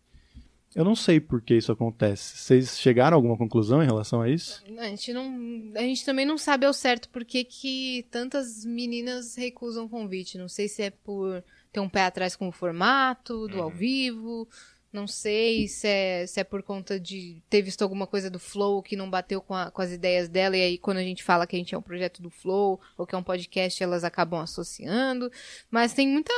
Eu 0.75 0.85
não 0.85 0.97
sei 0.97 1.21
por 1.21 1.41
que 1.41 1.55
isso 1.55 1.71
acontece. 1.71 2.37
Vocês 2.37 2.79
chegaram 2.79 3.15
a 3.15 3.19
alguma 3.19 3.37
conclusão 3.37 3.83
em 3.83 3.87
relação 3.87 4.21
a 4.21 4.29
isso? 4.29 4.63
A 4.79 4.87
gente 4.87 5.13
não. 5.13 5.73
A 5.77 5.83
gente 5.83 6.05
também 6.05 6.27
não 6.27 6.37
sabe 6.37 6.67
ao 6.67 6.73
certo 6.73 7.09
por 7.09 7.25
que, 7.25 7.45
que 7.45 8.07
tantas 8.11 8.65
meninas 8.65 9.37
recusam 9.37 9.85
o 9.85 9.89
convite. 9.89 10.37
Não 10.37 10.49
sei 10.49 10.69
se 10.69 10.83
é 10.83 10.91
por 10.91 11.45
ter 11.73 11.81
um 11.81 11.89
pé 11.89 12.05
atrás 12.05 12.35
com 12.35 12.49
o 12.49 12.53
formato, 12.53 13.47
do 13.47 13.63
ao 13.63 13.71
vivo. 13.71 14.49
Não 14.95 15.09
sei 15.09 15.67
se 15.67 15.89
é, 15.89 16.25
se 16.25 16.39
é 16.39 16.45
por 16.45 16.63
conta 16.63 17.01
de 17.01 17.43
ter 17.51 17.61
visto 17.63 17.83
alguma 17.83 18.07
coisa 18.07 18.31
do 18.31 18.39
Flow 18.39 18.81
que 18.81 18.95
não 18.95 19.11
bateu 19.11 19.41
com, 19.41 19.53
a- 19.53 19.69
com 19.69 19.83
as 19.83 19.91
ideias 19.91 20.29
dela, 20.29 20.57
e 20.57 20.63
aí 20.63 20.79
quando 20.79 20.99
a 20.99 21.03
gente 21.03 21.25
fala 21.25 21.49
que 21.49 21.57
a 21.57 21.59
gente 21.59 21.75
é 21.75 21.79
um 21.79 21.83
projeto 21.83 22.23
do 22.23 22.31
Flow, 22.31 22.81
ou 22.97 23.05
que 23.05 23.13
é 23.13 23.19
um 23.19 23.23
podcast, 23.23 23.83
elas 23.83 24.05
acabam 24.05 24.41
associando. 24.41 25.33
Mas 25.69 25.93
tem 25.93 26.07
muita 26.07 26.33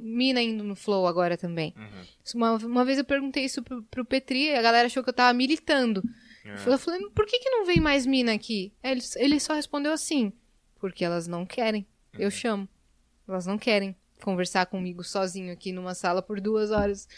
mina 0.00 0.42
indo 0.42 0.64
no 0.64 0.74
Flow 0.74 1.06
agora 1.06 1.36
também. 1.38 1.72
Uma, 2.34 2.56
uma 2.56 2.84
vez 2.84 2.98
eu 2.98 3.04
perguntei 3.04 3.44
isso 3.44 3.62
pro, 3.62 3.82
pro 3.84 4.04
Petri, 4.04 4.52
a 4.52 4.60
galera 4.62 4.86
achou 4.86 5.04
que 5.04 5.10
eu 5.10 5.14
tava 5.14 5.32
militando. 5.32 6.02
Eu 6.72 6.76
falei, 6.78 7.08
por 7.14 7.24
que, 7.24 7.38
que 7.38 7.50
não 7.50 7.64
vem 7.64 7.78
mais 7.80 8.04
mina 8.04 8.32
aqui? 8.34 8.72
Ele, 8.82 9.00
ele 9.14 9.38
só 9.38 9.54
respondeu 9.54 9.92
assim, 9.92 10.32
porque 10.80 11.04
elas 11.04 11.28
não 11.28 11.46
querem. 11.46 11.86
Eu 12.18 12.32
chamo. 12.32 12.68
Elas 13.28 13.46
não 13.46 13.56
querem 13.56 13.94
conversar 14.24 14.66
comigo 14.66 15.02
sozinho 15.04 15.52
aqui 15.52 15.70
numa 15.72 15.94
sala 15.94 16.20
por 16.20 16.40
duas 16.40 16.72
horas. 16.72 17.08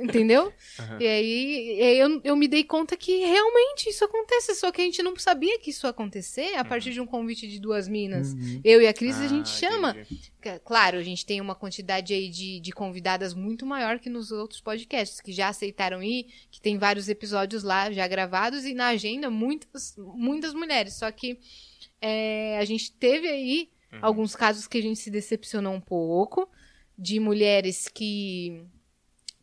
Entendeu? 0.00 0.52
Aham. 0.78 0.98
E 1.00 1.06
aí, 1.06 1.76
e 1.78 1.82
aí 1.82 1.98
eu, 1.98 2.20
eu 2.24 2.36
me 2.36 2.46
dei 2.48 2.62
conta 2.64 2.96
que 2.96 3.18
realmente 3.18 3.88
isso 3.88 4.04
acontece, 4.04 4.54
só 4.54 4.70
que 4.70 4.80
a 4.80 4.84
gente 4.84 5.02
não 5.02 5.16
sabia 5.16 5.58
que 5.58 5.70
isso 5.70 5.86
ia 5.86 5.90
acontecer 5.90 6.54
a 6.56 6.64
partir 6.64 6.92
de 6.92 7.00
um 7.00 7.06
convite 7.06 7.46
de 7.48 7.58
duas 7.58 7.88
minas. 7.88 8.34
Eu 8.62 8.80
e 8.80 8.86
a 8.86 8.92
Cris, 8.94 9.20
a 9.20 9.26
gente 9.26 9.50
Ah, 9.50 9.70
chama. 9.70 9.90
entendi. 9.90 10.60
Claro, 10.64 10.96
a 10.98 11.02
gente 11.02 11.26
tem 11.26 11.40
uma 11.40 11.54
quantidade 11.54 12.14
aí 12.14 12.28
de, 12.28 12.60
de 12.60 12.72
convidadas 12.72 13.34
muito 13.34 13.66
maior 13.66 13.98
que 13.98 14.08
nos 14.08 14.30
outros 14.30 14.60
podcasts, 14.60 15.20
que 15.20 15.32
já 15.32 15.48
aceitaram 15.48 16.02
ir, 16.02 16.26
que 16.50 16.60
tem 16.60 16.78
vários 16.78 17.08
episódios 17.08 17.62
lá 17.62 17.90
já 17.92 18.06
gravados 18.08 18.64
e 18.64 18.72
na 18.72 18.88
agenda 18.88 19.28
muitas, 19.28 19.94
muitas 19.98 20.54
mulheres. 20.54 20.94
Só 20.94 21.10
que 21.10 21.38
é, 22.00 22.56
a 22.58 22.64
gente 22.64 22.92
teve 22.92 23.28
aí 23.28 23.68
Uhum. 23.90 24.00
alguns 24.02 24.36
casos 24.36 24.66
que 24.66 24.76
a 24.76 24.82
gente 24.82 25.00
se 25.00 25.10
decepcionou 25.10 25.72
um 25.72 25.80
pouco, 25.80 26.46
de 26.98 27.18
mulheres 27.18 27.88
que 27.88 28.62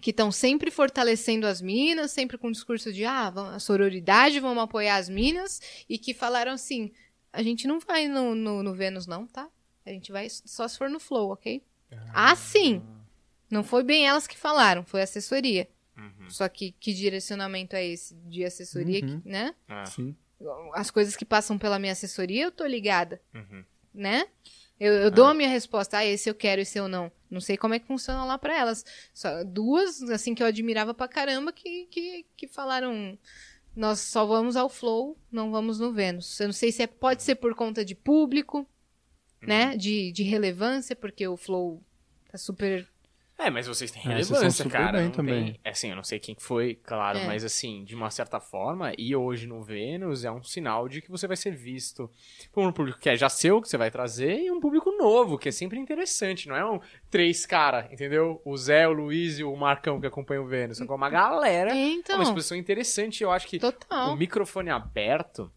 que 0.05 0.11
estão 0.11 0.31
sempre 0.31 0.69
fortalecendo 0.69 1.47
as 1.47 1.59
minas, 1.59 2.11
sempre 2.11 2.37
com 2.37 2.49
o 2.49 2.51
discurso 2.51 2.93
de 2.93 3.03
ah, 3.05 3.29
a 3.55 3.59
sororidade, 3.59 4.39
vamos 4.39 4.63
apoiar 4.63 4.97
as 4.97 5.09
minas, 5.09 5.59
e 5.89 5.97
que 5.97 6.13
falaram 6.13 6.51
assim, 6.51 6.91
a 7.33 7.41
gente 7.41 7.65
não 7.67 7.79
vai 7.79 8.07
no, 8.07 8.35
no, 8.35 8.61
no 8.61 8.75
Vênus 8.75 9.07
não, 9.07 9.25
tá? 9.25 9.49
A 9.83 9.89
gente 9.89 10.11
vai 10.11 10.27
só 10.29 10.67
se 10.67 10.77
for 10.77 10.91
no 10.91 10.99
Flow, 10.99 11.31
ok? 11.31 11.59
Ah, 12.13 12.35
sim! 12.35 12.83
Não 13.49 13.63
foi 13.63 13.81
bem 13.81 14.05
elas 14.07 14.27
que 14.27 14.37
falaram, 14.37 14.85
foi 14.85 15.01
a 15.01 15.05
assessoria. 15.05 15.67
Uhum. 15.97 16.29
Só 16.29 16.47
que 16.47 16.73
que 16.79 16.93
direcionamento 16.93 17.75
é 17.75 17.83
esse 17.83 18.13
de 18.27 18.45
assessoria, 18.45 19.03
Uhum. 19.03 19.21
que- 19.21 19.27
né? 19.27 19.55
Ah, 19.67 19.87
Sim. 19.87 20.15
As 20.75 20.91
coisas 20.91 21.15
que 21.15 21.25
passam 21.25 21.57
pela 21.57 21.79
minha 21.79 21.93
assessoria, 21.93 22.43
eu 22.43 22.51
tô 22.51 22.63
ligada, 22.67 23.19
uhum. 23.33 23.63
né? 23.91 24.27
Eu, 24.79 24.93
eu 24.93 25.11
dou 25.11 25.25
a 25.25 25.33
minha 25.33 25.47
resposta, 25.47 25.97
ah, 25.97 26.05
esse 26.05 26.29
eu 26.29 26.35
quero, 26.35 26.61
esse 26.61 26.77
eu 26.77 26.87
não. 26.87 27.11
Não 27.29 27.39
sei 27.39 27.57
como 27.57 27.73
é 27.73 27.79
que 27.79 27.87
funciona 27.87 28.23
lá 28.25 28.37
pra 28.37 28.57
elas. 28.57 28.85
Só 29.13 29.43
duas, 29.43 30.01
assim, 30.03 30.35
que 30.35 30.43
eu 30.43 30.47
admirava 30.47 30.93
pra 30.93 31.07
caramba, 31.07 31.51
que, 31.53 31.85
que, 31.85 32.25
que 32.35 32.47
falaram, 32.47 33.17
nós 33.75 33.99
só 33.99 34.25
vamos 34.25 34.55
ao 34.55 34.69
Flow, 34.69 35.17
não 35.31 35.51
vamos 35.51 35.79
no 35.79 35.93
Vênus. 35.93 36.39
Eu 36.39 36.47
não 36.47 36.53
sei 36.53 36.71
se 36.71 36.83
é, 36.83 36.87
pode 36.87 37.23
ser 37.23 37.35
por 37.35 37.55
conta 37.55 37.85
de 37.85 37.95
público, 37.95 38.67
né? 39.41 39.75
De, 39.77 40.11
de 40.11 40.23
relevância, 40.23 40.95
porque 40.95 41.27
o 41.27 41.37
Flow 41.37 41.81
tá 42.31 42.37
super 42.37 42.87
É, 43.37 43.49
mas 43.49 43.67
vocês 43.67 43.91
têm 43.91 44.01
É, 44.01 44.05
vocês 44.15 44.29
relevância, 44.29 44.63
super 44.63 44.77
cara. 44.77 44.97
bem 44.99 45.11
também. 45.11 45.45
Tem... 45.53 45.59
É, 45.65 45.69
assim, 45.71 45.89
eu 45.89 45.95
não 45.95 46.03
sei 46.03 46.19
quem 46.19 46.33
que 46.33 46.41
foi, 46.41 46.75
claro, 46.75 47.17
É. 47.19 47.25
mas 47.27 47.43
assim, 47.43 47.83
de 47.83 47.93
uma 47.93 48.09
certa 48.09 48.39
forma, 48.39 48.93
e 48.97 49.13
hoje 49.13 49.45
no 49.45 49.61
Vênus 49.61 50.23
é 50.23 50.31
um 50.31 50.41
sinal 50.41 50.87
de 50.87 51.01
que 51.01 51.11
você 51.11 51.27
vai 51.27 51.35
ser 51.35 51.51
visto 51.51 52.09
por 52.53 52.65
um 52.65 52.71
público 52.71 52.97
que 52.97 53.09
é 53.09 53.15
já 53.17 53.27
seu, 53.27 53.61
que 53.61 53.67
você 53.67 53.77
vai 53.77 53.91
trazer, 53.91 54.39
e 54.39 54.49
um 54.49 54.59
público 54.61 54.89
novo, 54.91 55.37
que 55.37 55.49
é 55.49 55.51
sempre 55.51 55.77
interessante, 55.77 56.47
não 56.47 56.55
é 56.55 56.65
um 56.65 56.79
três 57.11 57.45
cara, 57.45 57.89
entendeu? 57.91 58.41
O 58.45 58.55
Zé, 58.55 58.87
o 58.87 58.93
Luiz 58.93 59.37
e 59.37 59.43
o 59.43 59.53
Marcão 59.55 59.99
que 59.99 60.07
acompanham 60.07 60.45
o 60.45 60.47
Vênus, 60.47 60.77
são 60.77 60.87
com 60.87 60.95
uma 60.95 61.09
galera. 61.09 61.71
É, 61.71 61.77
É 61.77 61.89
então, 61.89 62.15
uma 62.15 62.23
exposição 62.23 62.57
interessante, 62.57 63.21
eu 63.21 63.31
acho 63.31 63.47
que 63.47 63.59
total. 63.59 64.13
o 64.13 64.15
microfone 64.15 64.69
aberto, 64.69 65.51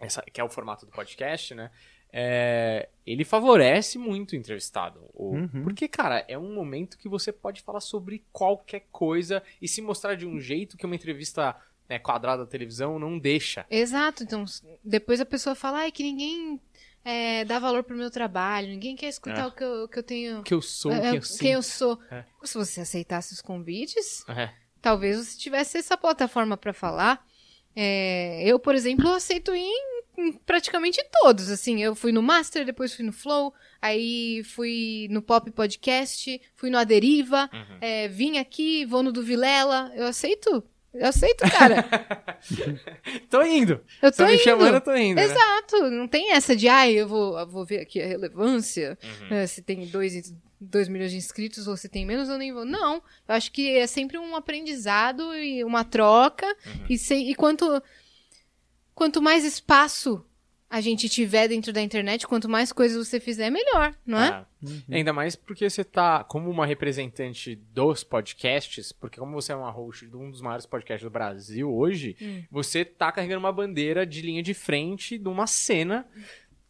essa, 0.00 0.20
que 0.22 0.40
é 0.40 0.44
o 0.44 0.48
formato 0.48 0.84
do 0.84 0.90
podcast, 0.92 1.54
né? 1.54 1.70
É, 2.12 2.88
ele 3.06 3.24
favorece 3.24 3.98
muito 3.98 4.32
o 4.32 4.36
entrevistado. 4.36 5.00
O- 5.14 5.34
Uhum. 5.36 5.62
Porque, 5.64 5.86
cara, 5.88 6.24
é 6.28 6.38
um 6.38 6.54
momento 6.54 6.96
que 6.98 7.08
você 7.08 7.32
pode 7.32 7.60
falar 7.62 7.80
sobre 7.80 8.24
qualquer 8.32 8.86
coisa 8.90 9.42
e 9.60 9.68
se 9.68 9.80
mostrar 9.82 10.14
de 10.14 10.26
um 10.26 10.40
jeito 10.40 10.76
que 10.76 10.86
uma 10.86 10.94
entrevista 10.94 11.54
né, 11.88 11.98
quadrada 11.98 12.44
da 12.44 12.50
televisão 12.50 12.98
não 12.98 13.18
deixa. 13.18 13.64
Exato, 13.70 14.22
então 14.22 14.44
depois 14.84 15.20
a 15.20 15.26
pessoa 15.26 15.54
fala, 15.54 15.78
ai, 15.78 15.90
que 15.92 16.02
ninguém 16.02 16.60
é, 17.04 17.44
dá 17.46 17.58
valor 17.58 17.82
pro 17.82 17.96
meu 17.96 18.10
trabalho, 18.10 18.68
ninguém 18.68 18.94
quer 18.94 19.08
escutar 19.08 19.44
É. 19.44 19.46
o 19.46 19.52
que 19.52 19.64
eu, 19.64 19.84
o 19.84 19.88
que 19.88 19.98
eu 19.98 20.02
tenho. 20.02 20.42
Que 20.42 20.52
eu 20.52 20.60
sou, 20.60 20.92
é, 20.92 21.00
quem 21.00 21.14
eu 21.16 21.22
quem 21.38 21.52
eu 21.52 21.62
sou. 21.62 21.98
É. 22.10 22.24
Se 22.44 22.58
você 22.58 22.82
aceitasse 22.82 23.32
os 23.32 23.40
convites, 23.40 24.22
É. 24.28 24.50
talvez 24.82 25.16
você 25.16 25.38
tivesse 25.38 25.78
essa 25.78 25.96
plataforma 25.96 26.56
pra 26.58 26.74
falar. 26.74 27.26
É, 27.74 28.42
eu, 28.44 28.58
por 28.58 28.74
exemplo, 28.74 29.08
aceito 29.10 29.54
ir 29.54 29.60
em, 29.60 29.97
em 30.18 30.32
praticamente 30.32 31.02
todos. 31.22 31.48
Assim, 31.50 31.82
eu 31.82 31.94
fui 31.94 32.12
no 32.12 32.22
Master, 32.22 32.64
depois 32.64 32.94
fui 32.94 33.04
no 33.04 33.12
Flow, 33.12 33.52
aí 33.80 34.42
fui 34.44 35.06
no 35.10 35.22
Pop 35.22 35.50
Podcast, 35.52 36.40
fui 36.54 36.70
no 36.70 36.78
Aderiva, 36.78 37.48
Uhum. 37.52 37.78
é, 37.80 38.08
vim 38.08 38.38
aqui, 38.38 38.84
vou 38.84 39.02
no 39.02 39.12
do 39.12 39.22
Vilela. 39.22 39.92
Eu 39.94 40.06
aceito. 40.06 40.62
Eu 40.94 41.06
aceito, 41.06 41.44
cara. 41.50 41.84
tô 43.30 43.42
indo. 43.42 43.80
Eu 44.02 44.10
Você 44.10 44.16
tô 44.16 44.26
me 44.26 44.34
indo. 44.34 44.42
chamando, 44.42 44.74
eu 44.74 44.80
tô 44.80 44.94
indo. 44.96 45.16
né? 45.16 45.24
Exato, 45.24 45.90
não 45.90 46.08
tem 46.08 46.32
essa 46.32 46.56
de, 46.56 46.66
ai, 46.68 46.92
eu 46.94 47.06
vou, 47.06 47.38
eu 47.38 47.46
vou 47.46 47.64
ver 47.64 47.80
aqui 47.80 48.00
a 48.00 48.06
relevância, 48.06 48.98
Uhum. 49.02 49.28
né, 49.28 49.46
se 49.46 49.62
tem 49.62 49.86
dois, 49.86 50.34
dois 50.60 50.88
milhões 50.88 51.10
de 51.10 51.18
inscritos 51.18 51.68
ou 51.68 51.76
se 51.76 51.88
tem 51.88 52.06
menos, 52.06 52.28
eu 52.28 52.38
nem 52.38 52.52
vou. 52.52 52.64
Não, 52.64 52.94
eu 52.96 53.34
acho 53.34 53.52
que 53.52 53.76
é 53.76 53.86
sempre 53.86 54.18
um 54.18 54.34
aprendizado 54.34 55.34
e 55.36 55.62
uma 55.62 55.84
troca, 55.84 56.46
Uhum. 56.46 56.84
e, 56.88 56.98
se- 56.98 57.14
e 57.14 57.34
quanto, 57.34 57.82
quanto 58.98 59.22
mais 59.22 59.44
espaço 59.44 60.24
a 60.68 60.80
gente 60.80 61.08
tiver 61.08 61.46
dentro 61.46 61.72
da 61.72 61.80
internet, 61.80 62.26
quanto 62.26 62.48
mais 62.48 62.72
coisas 62.72 63.06
você 63.06 63.20
fizer, 63.20 63.48
melhor, 63.48 63.94
não 64.04 64.18
é? 64.18 64.28
Ah, 64.28 64.46
Ainda 64.90 65.12
mais 65.12 65.36
porque 65.36 65.70
você 65.70 65.84
tá 65.84 66.24
como 66.24 66.50
uma 66.50 66.66
representante 66.66 67.54
dos 67.72 68.02
podcasts, 68.02 68.90
porque 68.90 69.20
como 69.20 69.32
você 69.40 69.52
é 69.52 69.54
uma 69.56 69.70
host 69.70 70.04
de 70.08 70.16
um 70.16 70.28
dos 70.32 70.42
maiores 70.42 70.66
podcasts 70.66 71.04
do 71.04 71.10
Brasil 71.10 71.72
hoje, 71.72 72.16
Hum. 72.20 72.42
você 72.50 72.84
tá 72.84 73.12
carregando 73.12 73.38
uma 73.38 73.52
bandeira 73.52 74.04
de 74.04 74.20
linha 74.20 74.42
de 74.42 74.52
frente 74.52 75.16
de 75.16 75.28
uma 75.28 75.46
cena 75.46 76.04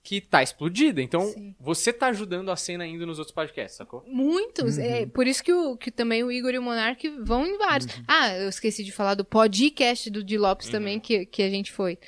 que 0.01 0.21
tá 0.21 0.43
explodida. 0.43 1.03
Então, 1.03 1.23
Sim. 1.33 1.55
você 1.59 1.93
tá 1.93 2.07
ajudando 2.07 2.51
a 2.51 2.57
cena 2.57 2.87
indo 2.87 3.05
nos 3.05 3.19
outros 3.19 3.35
podcasts, 3.35 3.77
sacou? 3.77 4.05
Muitos. 4.07 4.79
É, 4.79 5.05
por 5.07 5.27
isso 5.27 5.43
que, 5.43 5.53
o, 5.53 5.77
que 5.77 5.91
também 5.91 6.23
o 6.23 6.31
Igor 6.31 6.55
e 6.55 6.59
o 6.59 6.63
Monark 6.63 7.09
vão 7.23 7.45
em 7.47 7.59
vários. 7.59 7.89
Ah, 8.07 8.35
eu 8.37 8.49
esqueci 8.49 8.85
de 8.85 8.93
falar 8.93 9.15
do 9.15 9.25
podcast 9.25 10.09
do 10.09 10.23
Di 10.23 10.39
Lopes 10.39 10.69
também, 10.69 11.01
que, 11.01 11.27
que 11.27 11.43
a 11.43 11.51
gente 11.51 11.73
foi. 11.73 11.99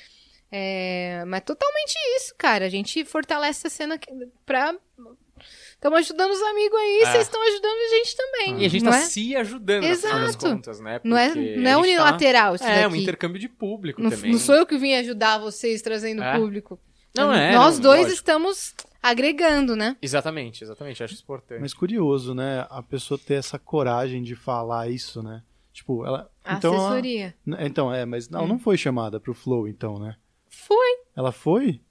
É, 0.51 1.23
mas 1.27 1.41
totalmente 1.43 1.93
isso, 2.17 2.33
cara. 2.37 2.65
A 2.65 2.69
gente 2.69 3.05
fortalece 3.05 3.67
a 3.67 3.69
cena 3.69 3.99
pra. 4.45 4.75
Estamos 5.73 5.99
ajudando 5.99 6.29
os 6.31 6.41
amigos 6.43 6.77
aí, 6.79 6.99
É. 7.01 7.05
vocês 7.11 7.23
estão 7.23 7.41
ajudando 7.41 7.73
a 7.73 7.95
gente 7.95 8.15
também. 8.15 8.61
E 8.61 8.65
a 8.65 8.69
gente 8.69 8.83
não 8.83 8.91
tá 8.91 8.97
é? 8.99 9.01
se 9.01 9.35
ajudando, 9.35 9.87
no 9.87 9.95
final 9.95 10.19
das 10.19 10.29
Exato. 10.29 10.45
contas, 10.45 10.79
né? 10.79 11.01
Não 11.03 11.17
é, 11.17 11.29
Porque 11.29 11.55
não 11.55 11.69
é 11.69 11.73
a 11.73 11.75
gente 11.77 11.83
unilateral 11.87 12.55
isso 12.55 12.63
Tá... 12.63 12.69
É, 12.71 12.85
um 12.85 12.91
daqui. 12.91 13.01
intercâmbio 13.01 13.39
de 13.39 13.49
público 13.49 13.99
Não, 14.01 14.11
também. 14.11 14.31
não 14.33 14.37
sou 14.39 14.53
eu 14.53 14.65
que 14.67 14.77
vim 14.77 14.93
ajudar 14.93 15.39
vocês 15.39 15.81
trazendo 15.81 16.21
É. 16.21 16.37
público. 16.37 16.79
Não 17.17 17.33
é, 17.33 17.55
Nós 17.55 17.75
não, 17.75 17.81
dois 17.83 18.01
lógico. 18.01 18.15
estamos 18.15 18.75
agregando, 19.01 19.75
né? 19.75 19.97
Exatamente, 20.01 20.63
exatamente. 20.63 21.03
Acho 21.03 21.13
isso 21.15 21.23
importante. 21.23 21.59
Mas 21.59 21.73
curioso, 21.73 22.35
né? 22.35 22.67
A 22.69 22.83
pessoa 22.83 23.17
ter 23.17 23.33
essa 23.33 23.57
coragem 23.57 24.21
de 24.21 24.35
falar 24.35 24.89
isso, 24.91 25.23
né? 25.23 25.41
Tipo, 25.73 26.05
ela. 26.05 26.29
A 26.45 26.53
então, 26.57 26.73
ela- 26.75 26.83
assessoria. 26.89 27.33
então, 27.59 27.91
é, 27.93 28.05
mas 28.05 28.27
Hum. 28.27 28.37
ela 28.37 28.47
não 28.47 28.59
foi 28.59 28.77
chamada 28.77 29.19
pro 29.19 29.33
Flow, 29.33 29.67
então, 29.67 29.97
né? 29.97 30.15
Foi. 30.51 30.97
Ela 31.15 31.31
foi? 31.31 31.81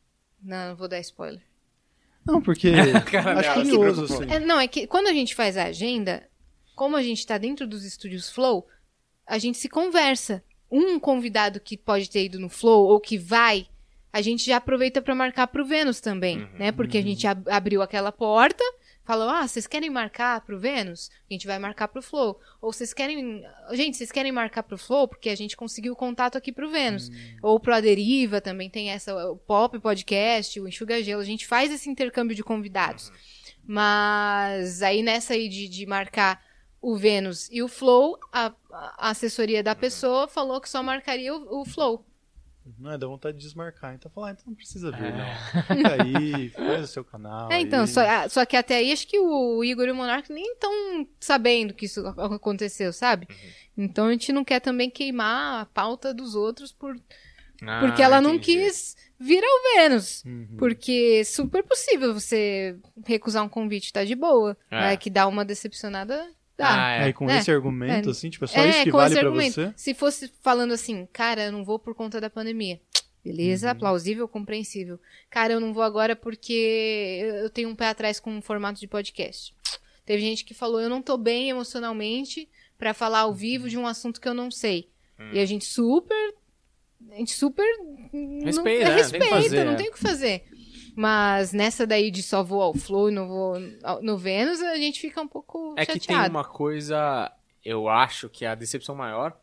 Não, 0.42 0.68
não 0.68 0.76
vou 0.76 0.86
dar 0.86 1.00
spoiler. 1.00 1.40
Não, 2.24 2.40
porque 2.40 2.70
Cara 3.10 3.40
acho 3.40 3.54
curioso, 3.54 4.04
assim. 4.04 4.30
É, 4.30 4.38
não, 4.38 4.60
é 4.60 4.68
que 4.68 4.86
quando 4.86 5.06
a 5.08 5.12
gente 5.12 5.34
faz 5.34 5.56
a 5.56 5.64
agenda, 5.64 6.28
como 6.76 6.94
a 6.96 7.02
gente 7.02 7.26
tá 7.26 7.38
dentro 7.38 7.66
dos 7.66 7.84
estúdios 7.84 8.30
Flow, 8.30 8.68
a 9.26 9.38
gente 9.38 9.58
se 9.58 9.68
conversa. 9.68 10.44
Um 10.70 11.00
convidado 11.00 11.58
que 11.58 11.76
pode 11.76 12.08
ter 12.08 12.26
ido 12.26 12.38
no 12.38 12.48
Flow 12.48 12.86
ou 12.86 13.00
que 13.00 13.18
vai, 13.18 13.66
a 14.12 14.20
gente 14.22 14.44
já 14.44 14.58
aproveita 14.58 15.02
pra 15.02 15.14
marcar 15.16 15.46
pro 15.48 15.64
Vênus 15.64 16.00
também, 16.00 16.38
Uhum. 16.42 16.48
né? 16.58 16.70
Porque 16.72 16.98
a 16.98 17.02
gente 17.02 17.26
ab- 17.26 17.48
abriu 17.50 17.82
aquela 17.82 18.12
porta, 18.12 18.62
falou: 19.10 19.28
"Ah, 19.28 19.46
vocês 19.46 19.66
querem 19.66 19.90
marcar 19.90 20.40
pro 20.42 20.58
Vênus? 20.58 21.10
A 21.28 21.32
gente 21.32 21.46
vai 21.46 21.58
marcar 21.58 21.88
pro 21.88 22.00
Flow". 22.00 22.40
Ou 22.62 22.72
vocês 22.72 22.92
querem, 22.94 23.44
gente, 23.72 23.96
vocês 23.96 24.12
querem 24.12 24.30
marcar 24.30 24.62
pro 24.62 24.78
Flow 24.78 25.08
porque 25.08 25.28
a 25.28 25.36
gente 25.36 25.56
conseguiu 25.56 25.94
o 25.94 25.96
contato 25.96 26.38
aqui 26.38 26.52
pro 26.52 26.70
Vênus. 26.70 27.10
Ou 27.42 27.58
pro 27.58 27.74
Aderiva 27.74 28.40
também 28.40 28.70
tem 28.70 28.90
essa 28.90 29.14
o 29.30 29.36
Pop 29.36 29.78
Podcast, 29.80 30.60
o 30.60 30.68
Enxuga 30.68 31.02
Gelo, 31.02 31.20
a 31.20 31.24
gente 31.24 31.46
faz 31.46 31.72
esse 31.72 31.90
intercâmbio 31.90 32.36
de 32.36 32.44
convidados. 32.44 33.10
Mas 33.66 34.82
aí 34.82 35.02
nessa 35.02 35.34
aí 35.34 35.48
de, 35.48 35.68
de 35.68 35.86
marcar 35.86 36.42
o 36.80 36.96
Vênus 36.96 37.48
e 37.50 37.62
o 37.62 37.68
Flow, 37.68 38.18
a, 38.32 38.52
a 38.72 39.10
assessoria 39.10 39.62
da 39.62 39.74
pessoa 39.74 40.26
falou 40.28 40.60
que 40.60 40.68
só 40.68 40.82
marcaria 40.82 41.34
o, 41.34 41.60
o 41.60 41.64
Flow. 41.64 42.04
Não 42.78 42.92
é, 42.92 42.98
dá 42.98 43.06
vontade 43.06 43.36
de 43.38 43.42
desmarcar. 43.44 43.94
Então 43.94 44.10
falar, 44.10 44.28
ah, 44.28 44.30
então 44.32 44.44
não 44.46 44.54
precisa 44.54 44.90
vir, 44.92 45.04
É. 45.06 45.12
não. 45.12 45.62
Fica 45.62 46.02
aí, 46.02 46.48
faz 46.50 46.84
o 46.84 46.86
seu 46.86 47.04
canal. 47.04 47.50
É, 47.50 47.60
então, 47.60 47.86
só, 47.86 48.00
ah, 48.00 48.28
só 48.28 48.44
que 48.44 48.56
até 48.56 48.76
aí 48.76 48.92
acho 48.92 49.06
que 49.06 49.18
o 49.18 49.64
Igor 49.64 49.86
e 49.86 49.90
o 49.90 49.94
Monark 49.94 50.30
nem 50.32 50.52
estão 50.52 51.06
sabendo 51.18 51.72
que 51.74 51.86
isso 51.86 52.06
ac- 52.06 52.20
aconteceu, 52.34 52.92
sabe? 52.92 53.26
Então 53.76 54.06
a 54.06 54.12
gente 54.12 54.32
não 54.32 54.44
quer 54.44 54.60
também 54.60 54.90
queimar 54.90 55.62
a 55.62 55.66
pauta 55.66 56.12
dos 56.14 56.34
outros 56.34 56.70
por, 56.72 56.94
Ah, 57.62 57.80
porque 57.80 58.02
ela 58.02 58.20
não 58.20 58.34
entendi. 58.34 58.64
quis 58.64 58.96
vir 59.18 59.42
ao 59.42 59.74
Vênus. 59.82 60.22
Uhum. 60.24 60.56
Porque 60.58 61.18
é 61.20 61.24
super 61.24 61.62
possível 61.62 62.12
você 62.14 62.78
recusar 63.06 63.42
um 63.44 63.48
convite, 63.48 63.92
tá 63.92 64.04
de 64.04 64.14
boa. 64.14 64.56
É. 64.70 64.80
Vai 64.80 64.96
que 64.96 65.10
dá 65.10 65.26
uma 65.26 65.44
decepcionada, 65.44 66.30
dá. 66.60 66.86
Ah, 66.86 66.90
é. 66.92 67.02
Aí 67.04 67.12
com 67.12 67.28
É. 67.28 67.38
esse 67.38 67.50
argumento, 67.50 68.08
É. 68.08 68.12
assim, 68.12 68.30
tipo, 68.30 68.44
é 68.44 68.48
só 68.48 68.64
isso 68.64 68.84
que 68.84 68.90
com 68.90 68.98
vale 68.98 69.18
pra 69.18 69.30
você? 69.30 69.72
Se 69.76 69.94
fosse 69.94 70.32
falando 70.42 70.72
assim, 70.72 71.06
cara, 71.12 71.44
eu 71.46 71.52
não 71.52 71.64
vou 71.64 71.78
por 71.78 71.94
conta 71.94 72.20
da 72.20 72.30
pandemia. 72.30 72.80
Beleza, 73.24 73.72
Uhum. 73.72 73.78
plausível, 73.78 74.26
compreensível. 74.28 74.98
Cara, 75.28 75.52
eu 75.52 75.60
não 75.60 75.72
vou 75.74 75.82
agora 75.82 76.16
porque 76.16 77.20
eu 77.42 77.50
tenho 77.50 77.68
um 77.68 77.74
pé 77.74 77.88
atrás 77.88 78.18
com 78.20 78.30
um 78.30 78.40
formato 78.40 78.80
de 78.80 78.86
podcast. 78.88 79.54
Teve 80.06 80.22
gente 80.22 80.44
que 80.44 80.54
falou, 80.54 80.80
eu 80.80 80.88
não 80.88 81.02
tô 81.02 81.16
bem 81.18 81.50
emocionalmente 81.50 82.48
pra 82.78 82.94
falar 82.94 83.20
ao 83.20 83.34
vivo 83.34 83.68
de 83.68 83.76
um 83.76 83.86
assunto 83.86 84.20
que 84.20 84.26
eu 84.28 84.34
não 84.34 84.50
sei. 84.50 84.88
Hum. 85.18 85.30
E 85.34 85.38
a 85.38 85.44
gente 85.44 85.64
super. 85.66 86.34
A 87.10 87.16
gente 87.16 87.32
super. 87.32 87.64
não- 88.12 88.44
Respeita, 88.44 88.84
é, 88.84 88.88
né? 88.88 88.94
Tem 88.94 88.94
que 88.94 89.00
respeita, 89.02 89.28
fazer, 89.28 89.64
não 89.64 89.72
é. 89.72 89.76
tem 89.76 89.88
o 89.88 89.92
que 89.92 89.98
fazer. 89.98 90.44
Mas 90.96 91.52
nessa 91.52 91.86
daí 91.86 92.10
de 92.10 92.22
só 92.22 92.42
vou 92.42 92.60
ao 92.62 92.74
Flow 92.74 93.08
e 93.10 93.12
não 93.12 93.26
vou 93.28 93.54
no 94.02 94.16
Vênus, 94.18 94.60
a 94.62 94.76
gente 94.76 95.00
fica 95.00 95.20
um 95.20 95.28
pouco 95.28 95.74
É 95.76 95.84
que 95.86 95.92
tem 95.92 96.00
chateado. 96.00 96.30
uma 96.34 96.44
coisa, 96.44 97.30
eu 97.64 97.88
acho 97.88 98.28
que 98.28 98.44
a 98.46 98.54
decepção 98.54 98.94
maior 98.94 99.38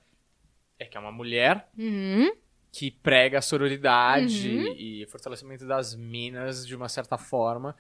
é 0.80 0.86
que 0.86 0.98
é 0.98 1.00
uma 1.00 1.12
mulher 1.12 1.68
Uhum. 1.78 2.32
que 2.72 2.92
prega 2.92 3.40
a 3.40 3.42
sororidade 3.42 4.48
Uhum. 4.50 4.74
e 4.78 5.06
fortalecimento 5.10 5.66
das 5.66 5.96
minas 5.96 6.66
de 6.68 6.76
uma 6.76 6.88
certa 6.90 7.18
forma. 7.18 7.76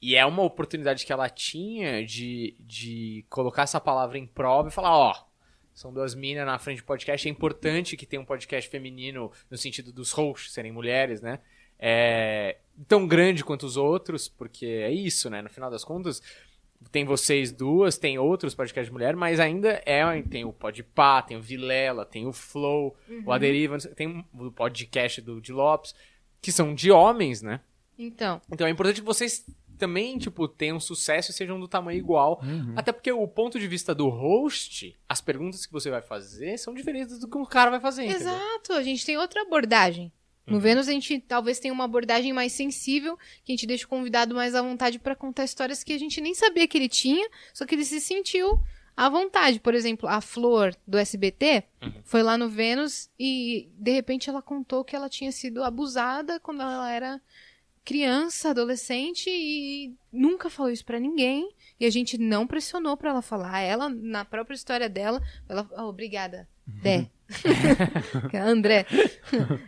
E 0.00 0.14
é 0.14 0.24
uma 0.24 0.42
oportunidade 0.42 1.04
que 1.04 1.12
ela 1.12 1.28
tinha 1.28 2.06
de, 2.06 2.54
de 2.60 3.24
colocar 3.28 3.62
essa 3.62 3.80
palavra 3.80 4.16
em 4.16 4.26
prova 4.26 4.68
e 4.68 4.72
falar, 4.72 4.96
ó, 4.96 5.14
são 5.74 5.92
duas 5.92 6.14
minas 6.14 6.46
na 6.46 6.58
frente 6.58 6.78
do 6.78 6.84
podcast. 6.84 7.26
É 7.26 7.30
importante 7.30 7.96
que 7.96 8.06
tenha 8.06 8.22
um 8.22 8.24
podcast 8.24 8.70
feminino 8.70 9.30
no 9.50 9.56
sentido 9.58 9.92
dos 9.92 10.12
hosts 10.12 10.52
serem 10.52 10.70
mulheres, 10.72 11.20
né? 11.20 11.40
É, 11.78 12.58
tão 12.86 13.06
grande 13.06 13.44
quanto 13.44 13.64
os 13.66 13.76
outros, 13.76 14.28
porque 14.28 14.66
é 14.66 14.90
isso, 14.92 15.28
né? 15.28 15.42
No 15.42 15.48
final 15.50 15.70
das 15.70 15.84
contas, 15.84 16.22
tem 16.92 17.04
vocês 17.04 17.50
duas, 17.50 17.98
tem 17.98 18.18
outros 18.18 18.54
podcasts 18.54 18.88
de 18.88 18.92
mulher, 18.92 19.16
mas 19.16 19.40
ainda 19.40 19.82
é, 19.84 20.22
tem 20.22 20.44
o 20.44 20.52
Podpah, 20.52 21.22
tem 21.22 21.36
o 21.36 21.42
Vilela, 21.42 22.04
tem 22.04 22.26
o 22.26 22.32
Flow, 22.32 22.96
o 23.24 23.32
Aderiva, 23.32 23.78
tem 23.78 24.24
o 24.32 24.52
podcast 24.52 25.20
do 25.20 25.40
de 25.40 25.52
Lopes, 25.52 25.94
que 26.40 26.52
são 26.52 26.74
de 26.74 26.90
homens, 26.90 27.42
né? 27.42 27.60
Então, 27.98 28.40
Então 28.52 28.66
é 28.66 28.70
importante 28.70 29.00
que 29.00 29.06
vocês 29.06 29.44
também, 29.76 30.18
tipo, 30.18 30.46
tenham 30.46 30.78
sucesso 30.78 31.30
e 31.30 31.34
sejam 31.34 31.58
do 31.58 31.68
tamanho 31.68 31.98
igual. 31.98 32.40
Até 32.76 32.92
porque 32.92 33.10
o 33.10 33.26
ponto 33.26 33.58
de 33.58 33.66
vista 33.66 33.94
do 33.94 34.08
host, 34.08 34.96
as 35.08 35.20
perguntas 35.20 35.66
que 35.66 35.72
você 35.72 35.90
vai 35.90 36.02
fazer 36.02 36.58
são 36.58 36.74
diferentes 36.74 37.18
do 37.18 37.28
que 37.28 37.38
o 37.38 37.46
cara 37.46 37.70
vai 37.70 37.80
fazer, 37.80 38.04
entendeu? 38.04 38.32
exato, 38.32 38.72
a 38.72 38.82
gente 38.82 39.04
tem 39.04 39.16
outra 39.16 39.42
abordagem. 39.42 40.12
No 40.48 40.54
Uhum. 40.54 40.60
Vênus 40.60 40.88
a 40.88 40.92
gente 40.92 41.20
talvez 41.20 41.58
tenha 41.60 41.72
uma 41.74 41.84
abordagem 41.84 42.32
mais 42.32 42.52
sensível, 42.52 43.16
que 43.44 43.52
a 43.52 43.54
gente 43.54 43.66
deixa 43.66 43.84
o 43.84 43.88
convidado 43.88 44.34
mais 44.34 44.54
à 44.54 44.62
vontade 44.62 44.98
pra 44.98 45.14
contar 45.14 45.44
histórias 45.44 45.84
que 45.84 45.92
a 45.92 45.98
gente 45.98 46.20
nem 46.20 46.34
sabia 46.34 46.66
que 46.66 46.76
ele 46.78 46.88
tinha, 46.88 47.28
só 47.54 47.64
que 47.66 47.74
ele 47.74 47.84
se 47.84 48.00
sentiu 48.00 48.58
à 48.96 49.08
vontade. 49.08 49.60
Por 49.60 49.74
exemplo, 49.74 50.08
a 50.08 50.20
Flor 50.20 50.74
do 50.86 50.98
SBT 50.98 51.62
Uhum. 51.82 51.92
foi 52.04 52.22
lá 52.22 52.36
no 52.38 52.48
Vênus 52.48 53.08
e 53.18 53.68
de 53.78 53.92
repente 53.92 54.28
ela 54.30 54.42
contou 54.42 54.82
que 54.84 54.96
ela 54.96 55.08
tinha 55.08 55.30
sido 55.30 55.62
abusada 55.62 56.40
quando 56.40 56.62
ela 56.62 56.90
era 56.90 57.20
criança, 57.84 58.50
adolescente 58.50 59.30
e 59.30 59.94
nunca 60.12 60.50
falou 60.50 60.70
isso 60.70 60.84
pra 60.84 61.00
ninguém. 61.00 61.48
E 61.80 61.86
a 61.86 61.90
gente 61.90 62.18
não 62.18 62.46
pressionou 62.46 62.96
pra 62.96 63.10
ela 63.10 63.22
falar. 63.22 63.60
Ela, 63.60 63.88
na 63.88 64.24
própria 64.24 64.54
história 64.54 64.88
dela, 64.88 65.22
ela. 65.48 65.66
Oh, 65.76 65.82
obrigada, 65.88 66.48
Dé. 66.66 67.08
André. 68.44 68.86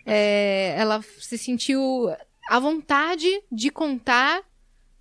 É, 0.07 0.75
ela 0.79 1.03
se 1.19 1.37
sentiu 1.39 2.09
à 2.49 2.59
vontade 2.59 3.29
de 3.51 3.71
contar 3.71 4.43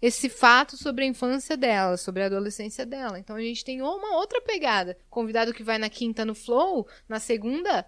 esse 0.02 0.30
fato 0.30 0.78
sobre 0.78 1.04
a 1.04 1.08
infância 1.08 1.58
dela, 1.58 1.98
sobre 1.98 2.24
a 2.24 2.28
adolescência 2.28 2.86
dela. 2.86 3.20
Então 3.20 3.36
a 3.36 3.42
gente 3.42 3.66
tem 3.66 3.82
uma 3.82 4.16
outra 4.18 4.40
pegada. 4.42 4.98
Convidado 5.10 5.54
que 5.54 5.64
vai 5.64 5.78
na 5.78 5.90
quinta 5.90 6.24
no 6.24 6.34
Flow, 6.36 6.88
na 7.08 7.20
segunda 7.20 7.86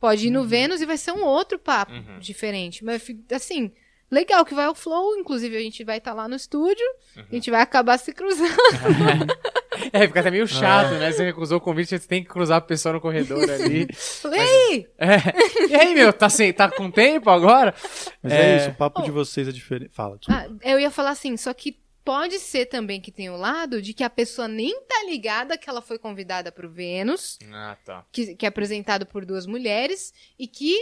pode 0.00 0.26
ir 0.26 0.30
no 0.30 0.44
Vênus 0.44 0.80
e 0.80 0.86
vai 0.86 0.98
ser 0.98 1.12
um 1.12 1.24
outro 1.24 1.58
papo 1.58 1.92
Uhum. 1.92 2.18
diferente. 2.18 2.84
Mas 2.84 3.02
assim, 3.32 3.72
legal 4.10 4.44
que 4.44 4.54
vai 4.54 4.66
ao 4.66 4.74
Flow, 4.74 5.16
inclusive 5.18 5.56
a 5.56 5.60
gente 5.60 5.82
vai 5.84 5.98
estar 5.98 6.12
lá 6.12 6.28
no 6.28 6.34
estúdio, 6.36 6.84
Uhum. 7.16 7.24
a 7.30 7.34
gente 7.34 7.50
vai 7.50 7.60
acabar 7.62 7.98
se 7.98 8.12
cruzando. 8.12 8.50
É, 9.92 10.06
fica 10.06 10.20
até 10.20 10.30
meio 10.30 10.46
chato, 10.46 10.92
né? 10.94 11.10
Você 11.12 11.24
recusou 11.24 11.58
o 11.58 11.60
convite, 11.60 11.88
você 11.98 12.06
tem 12.08 12.22
que 12.22 12.28
cruzar 12.28 12.58
a 12.58 12.60
pessoa 12.60 12.92
no 12.94 13.00
corredor 13.00 13.38
ali. 13.50 13.86
Falei, 13.94 14.40
"Ei, 14.40 14.88
É. 14.98 15.16
E 15.68 15.74
aí, 15.74 15.94
meu, 15.94 16.12
tá, 16.12 16.28
sem, 16.28 16.52
tá 16.52 16.70
com 16.70 16.90
tempo 16.90 17.30
agora? 17.30 17.74
Mas 18.22 18.32
é, 18.32 18.52
É. 18.52 18.56
isso, 18.58 18.70
o 18.70 18.74
papo 18.74 19.02
de 19.02 19.10
Oh. 19.10 19.14
vocês 19.14 19.48
é 19.48 19.52
diferente. 19.52 19.90
Fala, 19.94 20.16
desculpa. 20.18 20.46
Ah, 20.62 20.68
eu 20.70 20.78
ia 20.80 20.90
falar 20.90 21.10
assim, 21.10 21.36
só 21.36 21.52
que 21.54 21.78
pode 22.04 22.38
ser 22.38 22.66
também 22.66 23.00
que 23.00 23.10
tem 23.10 23.28
o 23.30 23.36
lado 23.36 23.82
de 23.82 23.92
que 23.92 24.04
a 24.04 24.10
pessoa 24.10 24.46
nem 24.46 24.80
tá 24.82 25.04
ligada 25.08 25.58
que 25.58 25.68
ela 25.68 25.82
foi 25.82 25.98
convidada 25.98 26.52
pro 26.52 26.70
Vênus, 26.70 27.36
Ah, 27.52 27.76
tá. 27.84 28.04
que, 28.12 28.36
que 28.36 28.46
é 28.46 28.48
apresentado 28.48 29.04
por 29.06 29.24
duas 29.24 29.44
mulheres, 29.46 30.14
e 30.38 30.46
que 30.46 30.76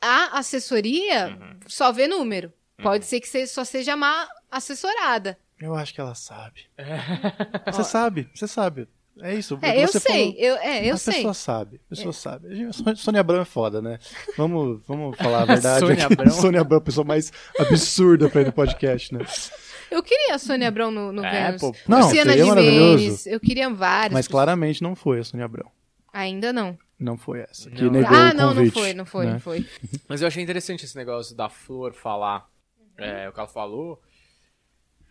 a 0.00 0.38
assessoria 0.38 1.36
Uhum. 1.40 1.58
só 1.66 1.90
vê 1.92 2.06
número. 2.06 2.52
Pode 2.82 3.04
ser 3.04 3.20
que 3.20 3.28
você 3.28 3.46
só 3.46 3.62
seja 3.64 3.94
má 3.96 4.26
assessorada. 4.50 5.36
Eu 5.60 5.74
acho 5.74 5.92
que 5.94 6.00
ela 6.00 6.14
sabe. 6.14 6.62
Ó. 7.66 7.72
Você 7.72 7.84
sabe, 7.84 8.28
você 8.34 8.46
sabe. 8.48 8.88
É 9.22 9.34
isso. 9.34 9.58
É, 9.60 9.82
eu 9.82 9.88
você 9.88 10.00
sei, 10.00 10.32
falou- 10.32 10.38
eu, 10.38 10.56
é, 10.56 10.86
eu 10.90 10.94
a 10.94 10.96
sei. 10.96 11.14
pessoa 11.14 11.34
sabe, 11.34 11.80
a 11.86 11.88
pessoa 11.90 12.12
sabe. 12.12 12.48
A 12.48 12.54
gente- 12.54 12.96
Sônia 12.98 13.20
Abrão 13.20 13.42
é 13.42 13.44
foda, 13.44 13.82
né? 13.82 13.98
Vamos, 14.36 14.80
vamos 14.86 15.16
falar 15.18 15.42
a 15.42 15.44
verdade. 15.44 15.80
Sônia 15.80 16.04
aqui. 16.04 16.12
Abrão. 16.14 16.30
Sônia 16.30 16.60
Abrão, 16.62 16.78
a 16.78 16.80
pessoa 16.80 17.04
mais 17.04 17.30
absurda 17.58 18.30
pra 18.30 18.40
ir 18.40 18.46
no 18.46 18.52
podcast, 18.52 19.12
né? 19.12 19.20
Eu 19.90 20.02
queria 20.02 20.36
a 20.36 20.38
Sônia 20.38 20.68
Abrão 20.68 20.90
no, 20.90 21.12
no 21.12 21.22
É, 21.24 21.46
Vênus. 21.48 21.60
pô. 21.60 21.74
Não, 21.86 21.98
Luciana 22.00 22.30
seria 22.32 22.46
maravilhoso. 22.46 22.98
Gimenez, 22.98 23.26
eu 23.26 23.40
queria 23.40 23.68
várias. 23.68 24.12
Mas 24.14 24.26
claramente 24.28 24.80
não 24.82 24.94
foi 24.94 25.18
a 25.18 25.24
Sônia 25.24 25.44
Abrão. 25.44 25.70
Ainda 26.12 26.52
não. 26.52 26.78
Não 26.98 27.18
foi 27.18 27.40
essa. 27.40 27.68
Que 27.70 27.82
Não. 27.82 27.90
negou 27.90 28.16
ah, 28.16 28.30
o 28.30 28.34
não, 28.34 28.46
não 28.48 28.54
convite, 28.54 28.72
foi, 28.74 28.94
não 28.94 29.04
foi, 29.06 29.26
né? 29.26 29.32
não 29.32 29.40
foi. 29.40 29.66
Mas 30.08 30.20
eu 30.22 30.28
achei 30.28 30.42
interessante 30.42 30.84
esse 30.84 30.96
negócio 30.96 31.34
da 31.36 31.48
Flor 31.48 31.92
falar 31.92 32.46
é, 32.96 33.28
o 33.28 33.32
que 33.32 33.40
ela 33.40 33.48
falou, 33.48 34.00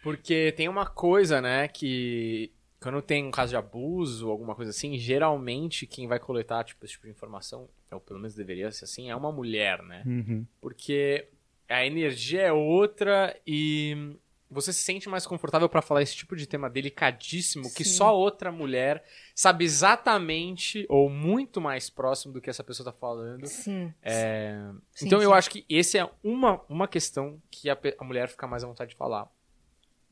porque 0.03 0.53
tem 0.55 0.67
uma 0.67 0.85
coisa, 0.85 1.41
né, 1.41 1.67
que 1.67 2.51
quando 2.79 3.01
tem 3.01 3.25
um 3.25 3.31
caso 3.31 3.49
de 3.49 3.57
abuso, 3.57 4.29
alguma 4.29 4.55
coisa 4.55 4.71
assim, 4.71 4.97
geralmente 4.97 5.85
quem 5.85 6.07
vai 6.07 6.19
coletar 6.19 6.63
tipo, 6.63 6.85
esse 6.85 6.93
tipo 6.93 7.05
de 7.05 7.11
informação, 7.11 7.67
ou 7.91 7.99
pelo 7.99 8.19
menos 8.19 8.35
deveria 8.35 8.71
ser 8.71 8.85
assim, 8.85 9.09
é 9.09 9.15
uma 9.15 9.31
mulher, 9.31 9.81
né? 9.83 10.03
Uhum. 10.05 10.45
Porque 10.61 11.27
a 11.67 11.85
energia 11.85 12.41
é 12.43 12.53
outra 12.53 13.37
e 13.45 14.15
você 14.49 14.73
se 14.73 14.81
sente 14.81 15.07
mais 15.07 15.27
confortável 15.27 15.69
pra 15.69 15.81
falar 15.81 16.01
esse 16.01 16.15
tipo 16.15 16.35
de 16.35 16.47
tema 16.47 16.69
delicadíssimo 16.69 17.71
que 17.71 17.83
Sim. 17.83 17.97
só 17.97 18.17
outra 18.17 18.51
mulher 18.51 19.03
sabe 19.35 19.63
exatamente 19.63 20.85
ou 20.89 21.09
muito 21.09 21.61
mais 21.61 21.89
próximo 21.89 22.33
do 22.33 22.41
que 22.41 22.49
essa 22.49 22.63
pessoa 22.63 22.91
tá 22.91 22.97
falando. 22.97 23.45
Sim. 23.45 23.93
É, 24.01 24.57
Sim, 24.91 25.05
então 25.05 25.21
eu 25.21 25.29
sim. 25.29 25.35
acho 25.35 25.49
que 25.51 25.65
esse 25.69 25.97
é 25.99 26.09
uma, 26.23 26.61
uma 26.67 26.87
questão 26.87 27.39
que 27.51 27.69
a, 27.69 27.77
a 27.99 28.03
mulher 28.03 28.27
fica 28.27 28.47
mais 28.47 28.63
à 28.63 28.67
vontade 28.67 28.91
de 28.91 28.95
falar. 28.95 29.29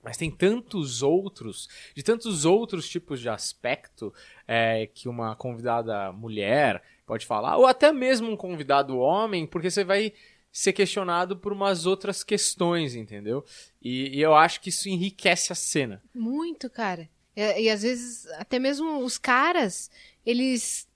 Mas 0.04 0.18
tem 0.18 0.32
tantos 0.32 1.02
outros, 1.02 1.68
de 1.96 2.04
tantos 2.04 2.46
outros 2.46 2.88
tipos 2.88 3.20
de 3.20 3.30
aspecto 3.30 4.14
é, 4.48 4.88
que 4.88 5.10
uma 5.10 5.36
convidada 5.36 6.12
mulher 6.12 6.82
pode 7.06 7.26
falar, 7.26 7.58
ou 7.58 7.66
até 7.66 7.92
mesmo 7.92 8.32
um 8.32 8.38
convidado 8.38 8.98
homem, 8.98 9.46
porque 9.46 9.70
você 9.70 9.84
vai 9.84 10.14
ser 10.52 10.74
questionado 10.74 11.38
por 11.38 11.54
umas 11.54 11.86
outras 11.86 12.24
questões, 12.24 12.96
entendeu? 12.96 13.46
E, 13.82 14.18
e 14.18 14.22
eu 14.22 14.34
acho 14.36 14.60
que 14.60 14.70
isso 14.70 14.90
enriquece 14.90 15.52
a 15.52 15.56
cena. 15.56 16.02
Muito, 16.14 16.70
cara. 16.70 17.10
E, 17.36 17.64
e 17.64 17.70
às 17.70 17.84
vezes, 17.84 18.26
até 18.34 18.58
mesmo 18.58 19.00
os 19.04 19.18
caras, 19.18 19.92
eles 20.26 20.88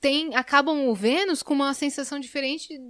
têm, 0.00 0.34
acabam 0.34 0.88
o 0.88 0.94
Vênus 0.94 1.42
com 1.42 1.54
uma 1.54 1.74
sensação 1.74 2.18
diferente 2.18 2.80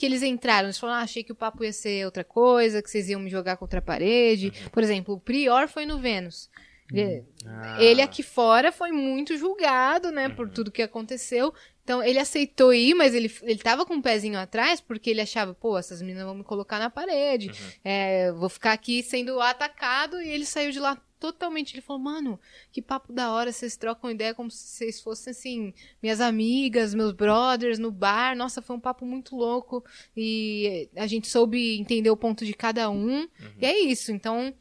que 0.00 0.06
eles 0.06 0.22
entraram. 0.22 0.66
Eles 0.66 0.78
falaram, 0.78 1.00
ah, 1.00 1.02
achei 1.04 1.22
que 1.22 1.30
o 1.30 1.34
papo 1.34 1.62
ia 1.62 1.72
ser 1.72 2.06
outra 2.06 2.24
coisa, 2.24 2.82
que 2.82 2.90
vocês 2.90 3.08
iam 3.10 3.20
me 3.20 3.28
jogar 3.28 3.58
contra 3.58 3.80
a 3.80 3.82
parede. 3.82 4.50
Por 4.72 4.82
exemplo, 4.82 5.14
o 5.14 5.20
Prior 5.20 5.68
foi 5.68 5.84
no 5.84 5.98
Vênus. 5.98 6.48
Ele- 6.92 7.24
Ah. 7.46 7.76
Ele 7.80 8.00
aqui 8.02 8.22
fora 8.22 8.72
foi 8.72 8.90
muito 8.90 9.36
julgado, 9.36 10.10
né, 10.10 10.28
por 10.28 10.48
tudo 10.48 10.72
que 10.72 10.82
aconteceu. 10.82 11.52
Então, 11.84 12.02
ele 12.02 12.18
aceitou 12.18 12.72
ir, 12.74 12.94
mas 12.94 13.14
ele, 13.14 13.30
ele 13.42 13.58
tava 13.58 13.84
com 13.86 13.94
um 13.94 14.02
pezinho 14.02 14.38
atrás, 14.38 14.80
porque 14.80 15.10
ele 15.10 15.20
achava, 15.20 15.54
pô, 15.54 15.76
essas 15.78 16.00
meninas 16.00 16.24
vão 16.24 16.34
me 16.34 16.44
colocar 16.44 16.78
na 16.78 16.88
parede, 16.90 17.50
é, 17.84 18.32
vou 18.32 18.48
ficar 18.48 18.72
aqui 18.72 19.02
sendo 19.02 19.40
atacado, 19.40 20.20
e 20.20 20.28
ele 20.28 20.46
saiu 20.46 20.70
de 20.72 20.78
lá 20.80 20.96
totalmente. 21.20 21.74
Ele 21.74 21.82
falou, 21.82 22.02
mano, 22.02 22.40
que 22.72 22.80
papo 22.80 23.12
da 23.12 23.30
hora, 23.30 23.52
vocês 23.52 23.76
trocam 23.76 24.10
ideia 24.10 24.34
como 24.34 24.50
se 24.50 24.58
vocês 24.66 25.00
fossem, 25.00 25.30
assim, 25.30 25.74
minhas 26.02 26.20
amigas, 26.20 26.94
meus 26.94 27.12
brothers 27.12 27.78
no 27.78 27.92
bar. 27.92 28.34
Nossa, 28.34 28.62
foi 28.62 28.74
um 28.74 28.80
papo 28.80 29.04
muito 29.04 29.36
louco, 29.36 29.84
e 30.16 30.88
a 30.96 31.06
gente 31.06 31.28
soube 31.28 31.78
entender 31.78 32.10
o 32.10 32.16
ponto 32.16 32.44
de 32.44 32.54
cada 32.54 32.90
um, 32.90 33.28
e 33.60 33.66
é 33.66 33.78
isso. 33.78 34.10
Então, 34.10 34.52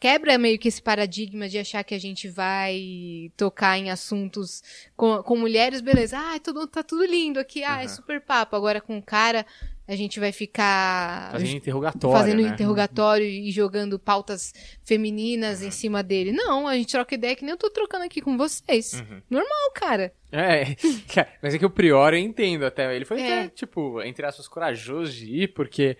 quebra 0.00 0.38
meio 0.38 0.58
que 0.58 0.68
esse 0.68 0.80
paradigma 0.80 1.48
de 1.48 1.58
achar 1.58 1.84
que 1.84 1.94
a 1.94 2.00
gente 2.00 2.28
vai 2.28 3.30
tocar 3.36 3.78
em 3.78 3.90
assuntos 3.90 4.62
com, 4.96 5.22
com 5.22 5.36
mulheres, 5.36 5.80
beleza. 5.80 6.18
Ah, 6.18 6.38
tudo, 6.38 6.66
tá 6.66 6.82
tudo 6.82 7.04
lindo 7.04 7.38
aqui, 7.38 7.62
ah, 7.62 7.82
é 7.82 7.86
Aham. 7.86 7.88
super 7.88 8.20
papo. 8.20 8.56
Agora 8.56 8.80
com 8.80 8.98
o 8.98 9.02
cara, 9.02 9.46
a 9.88 9.94
gente 9.94 10.18
vai 10.18 10.32
ficar 10.32 11.30
Fazendo 11.32 11.56
interrogatório, 11.56 12.16
fazendo 12.18 12.42
né? 12.42 12.48
interrogatório 12.48 13.24
e 13.26 13.50
jogando 13.52 13.98
pautas 13.98 14.52
femininas 14.84 15.62
em 15.62 15.70
cima 15.70 16.02
dele. 16.02 16.32
Não, 16.32 16.66
a 16.66 16.76
gente 16.76 16.90
troca 16.90 17.14
ideia 17.14 17.36
que 17.36 17.42
nem 17.44 17.52
eu 17.52 17.56
tô 17.56 17.70
trocando 17.70 18.04
aqui 18.04 18.20
com 18.20 18.36
vocês. 18.36 18.94
Uhum. 18.94 19.22
Normal, 19.30 19.70
cara. 19.74 20.12
É, 20.32 20.76
mas 21.40 21.54
é 21.54 21.58
que 21.58 21.66
o 21.66 21.70
Prior 21.70 22.12
eu 22.14 22.18
entendo 22.18 22.64
até. 22.66 22.94
Ele 22.94 23.04
foi 23.04 23.20
É. 23.20 23.40
até, 23.42 23.48
tipo, 23.50 24.02
entre 24.02 24.26
aspas, 24.26 24.48
corajoso 24.48 25.12
de 25.12 25.42
ir, 25.42 25.48
porque 25.54 25.96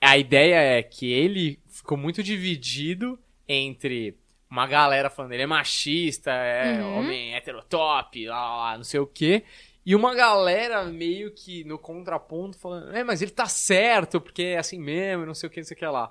a 0.00 0.18
ideia 0.18 0.56
é 0.78 0.82
que 0.82 1.10
ele 1.10 1.58
ficou 1.68 1.96
muito 1.96 2.22
dividido 2.22 3.18
entre 3.48 4.16
uma 4.50 4.66
galera 4.66 5.08
falando 5.08 5.32
ele 5.32 5.44
é 5.44 5.46
machista, 5.46 6.30
é 6.30 6.82
Uhum. 6.82 6.98
homem 6.98 7.34
heterotop, 7.34 8.26
lá, 8.26 8.36
lá, 8.36 8.56
lá, 8.56 8.76
não 8.76 8.84
sei 8.84 9.00
o 9.00 9.06
quê. 9.06 9.44
E 9.84 9.94
uma 9.96 10.14
galera 10.14 10.84
meio 10.84 11.32
que 11.32 11.64
no 11.64 11.76
contraponto 11.78 12.56
falando, 12.58 12.94
é, 12.94 13.02
mas 13.02 13.20
ele 13.20 13.32
tá 13.32 13.46
certo, 13.46 14.20
porque 14.20 14.42
é 14.42 14.58
assim 14.58 14.78
mesmo, 14.78 15.26
não 15.26 15.34
sei 15.34 15.48
o 15.48 15.50
que, 15.50 15.60
não 15.60 15.66
sei 15.66 15.74
o 15.74 15.78
que 15.78 15.86
lá. 15.86 16.10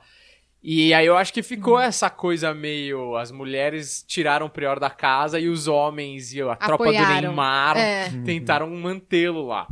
E 0.64 0.94
aí 0.94 1.06
eu 1.08 1.18
acho 1.18 1.34
que 1.34 1.42
ficou 1.42 1.76
Uhum. 1.76 1.80
essa 1.82 2.10
coisa 2.10 2.54
meio. 2.54 3.16
As 3.16 3.32
mulheres 3.32 4.04
tiraram 4.08 4.46
o 4.46 4.50
prior 4.50 4.80
da 4.80 4.90
casa 4.92 5.40
e 5.40 5.48
os 5.48 5.68
homens 5.68 6.34
e 6.34 6.42
a 6.42 6.56
tropa 6.56 6.84
do 6.84 6.90
Apoiaram. 6.92 7.22
Neymar 7.30 7.78
É. 7.78 8.10
tentaram 8.26 8.70
mantê-lo 8.70 9.46
lá. 9.48 9.68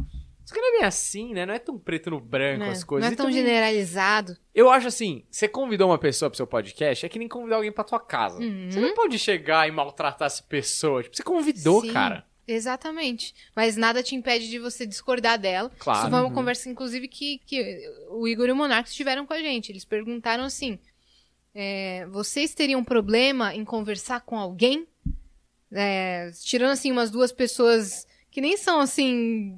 Só 0.45 0.55
que 0.55 0.61
não 0.61 0.69
é 0.69 0.77
bem 0.79 0.87
assim, 0.87 1.31
né? 1.31 1.45
Não 1.45 1.53
é 1.53 1.59
tão 1.59 1.77
preto 1.77 2.09
no 2.09 2.19
branco 2.19 2.63
né? 2.63 2.69
as 2.71 2.83
coisas. 2.83 3.07
Não 3.07 3.13
é 3.13 3.15
tão 3.15 3.27
também- 3.27 3.39
generalizado. 3.43 4.35
Eu 4.55 4.67
acho 4.71 4.87
assim, 4.87 5.23
você 5.29 5.47
convidou 5.47 5.89
uma 5.91 5.99
pessoa 5.99 6.27
pro 6.27 6.37
seu 6.37 6.47
podcast, 6.47 7.05
é 7.05 7.09
que 7.09 7.19
nem 7.19 7.27
convidar 7.27 7.57
alguém 7.57 7.71
pra 7.71 7.83
tua 7.83 7.99
casa. 7.99 8.39
Uhum. 8.39 8.71
Você 8.71 8.79
não 8.79 8.95
pode 8.95 9.19
chegar 9.19 9.67
e 9.67 9.71
maltratar 9.71 10.25
essa 10.25 10.41
pessoa. 10.41 11.03
Tipo, 11.03 11.15
você 11.15 11.21
convidou, 11.21 11.81
Sim, 11.81 11.93
cara. 11.93 12.25
Exatamente. 12.51 13.33
Mas 13.55 13.77
nada 13.77 14.01
te 14.01 14.15
impede 14.15 14.49
de 14.49 14.57
você 14.59 14.85
discordar 14.85 15.37
dela. 15.37 15.71
Claro. 15.77 15.99
Isso 15.99 16.09
foi 16.09 16.19
uma 16.19 16.27
Uhum. 16.27 16.33
conversa, 16.33 16.69
inclusive, 16.69 17.07
que, 17.07 17.39
que 17.45 17.87
o 18.09 18.27
Igor 18.27 18.47
e 18.47 18.51
o 18.51 18.55
Monarca 18.55 18.89
tiveram 18.89 19.25
com 19.25 19.33
a 19.33 19.39
gente. 19.41 19.71
Eles 19.71 19.85
perguntaram 19.85 20.43
assim: 20.43 20.79
é, 21.53 22.05
vocês 22.07 22.53
teriam 22.55 22.83
problema 22.83 23.53
em 23.53 23.63
conversar 23.63 24.21
com 24.21 24.37
alguém? 24.37 24.87
É, 25.71 26.31
tirando 26.41 26.71
assim 26.71 26.91
umas 26.91 27.11
duas 27.11 27.31
pessoas 27.31 28.07
que 28.31 28.41
nem 28.41 28.57
são 28.57 28.79
assim 28.79 29.55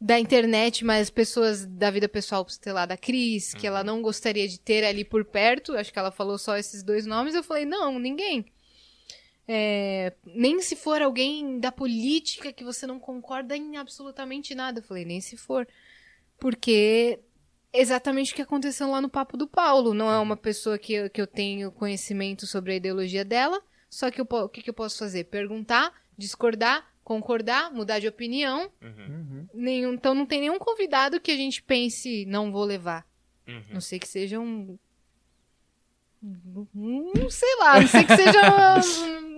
da 0.00 0.18
internet, 0.18 0.84
mas 0.84 1.08
pessoas 1.08 1.64
da 1.64 1.90
vida 1.90 2.08
pessoal, 2.08 2.44
sei 2.48 2.72
lá, 2.72 2.84
da 2.84 2.96
Cris, 2.96 3.54
que 3.54 3.66
ela 3.66 3.82
não 3.84 4.02
gostaria 4.02 4.46
de 4.48 4.58
ter 4.58 4.84
ali 4.84 5.04
por 5.04 5.24
perto. 5.24 5.76
Acho 5.76 5.92
que 5.92 5.98
ela 5.98 6.10
falou 6.10 6.36
só 6.36 6.56
esses 6.56 6.82
dois 6.82 7.06
nomes. 7.06 7.34
Eu 7.34 7.42
falei, 7.44 7.64
não, 7.64 7.98
ninguém. 7.98 8.44
É, 9.46 10.12
nem 10.24 10.60
se 10.62 10.74
for 10.74 11.02
alguém 11.02 11.58
da 11.60 11.70
política 11.70 12.52
que 12.52 12.64
você 12.64 12.86
não 12.86 12.98
concorda 12.98 13.56
em 13.56 13.76
absolutamente 13.76 14.54
nada. 14.54 14.78
Eu 14.80 14.84
falei, 14.84 15.04
nem 15.04 15.20
se 15.20 15.36
for. 15.36 15.66
Porque 16.38 17.18
é 17.72 17.80
exatamente 17.80 18.32
o 18.32 18.36
que 18.36 18.42
aconteceu 18.42 18.90
lá 18.90 19.00
no 19.00 19.08
Papo 19.08 19.36
do 19.36 19.46
Paulo. 19.46 19.92
Não 19.94 20.10
é 20.10 20.18
uma 20.18 20.36
pessoa 20.36 20.78
que 20.78 20.92
eu, 20.94 21.10
que 21.10 21.20
eu 21.20 21.26
tenho 21.26 21.70
conhecimento 21.70 22.46
sobre 22.46 22.72
a 22.72 22.76
ideologia 22.76 23.24
dela. 23.24 23.60
Só 23.90 24.10
que 24.10 24.20
eu, 24.20 24.26
o 24.30 24.48
que, 24.48 24.62
que 24.62 24.70
eu 24.70 24.74
posso 24.74 24.98
fazer? 24.98 25.24
Perguntar, 25.24 25.92
discordar, 26.16 26.90
concordar, 27.04 27.70
mudar 27.72 27.98
de 27.98 28.08
opinião. 28.08 28.70
Uhum. 28.82 29.46
Nenhum, 29.54 29.92
então 29.92 30.14
não 30.14 30.24
tem 30.26 30.40
nenhum 30.40 30.58
convidado 30.58 31.20
que 31.20 31.30
a 31.30 31.36
gente 31.36 31.62
pense, 31.62 32.24
não 32.26 32.50
vou 32.50 32.64
levar. 32.64 33.06
Uhum. 33.46 33.62
Não 33.74 33.80
sei 33.80 33.98
que 33.98 34.08
seja 34.08 34.40
um. 34.40 34.78
um- 36.22 37.12
Não 37.14 37.30
sei 37.30 37.56
lá, 37.58 37.80
não 37.80 37.86
sei 37.88 38.04
que 38.04 38.16
seja 38.16 38.40
um- 39.20 39.33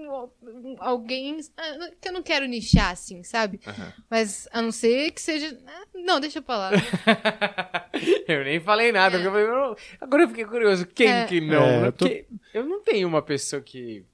alguém. 0.79 1.39
ah, 1.57 1.91
Que 2.01 2.09
eu 2.09 2.13
não 2.13 2.23
quero 2.23 2.47
nichar 2.47 2.91
assim, 2.93 3.23
sabe? 3.23 3.61
Aham. 3.67 3.93
Mas 4.11 4.49
a 4.53 4.61
não 4.63 4.73
ser 4.73 5.11
que 5.13 5.21
seja. 5.21 5.59
ah, 5.67 5.85
Não, 5.95 6.21
deixa 6.21 6.41
pra 6.43 6.57
lá. 6.57 6.71
eu 8.29 8.45
nem 8.45 8.61
falei 8.61 8.93
nada, 8.93 9.13
porque 9.19 9.27
eu 9.29 9.33
falei, 9.33 9.47
"Não." 9.47 9.77
agora 10.01 10.23
eu 10.25 10.29
fiquei 10.29 10.45
curioso, 10.45 10.87
quem 10.87 11.09
É. 11.09 11.25
que 11.27 11.41
não? 11.41 11.63
É, 11.63 11.87
eu 11.89 11.93
tô- 11.93 12.07
eu 12.55 12.65
não 12.65 12.83
tenho 12.83 13.07
uma 13.09 13.23
pessoa 13.23 13.61
que. 13.63 14.05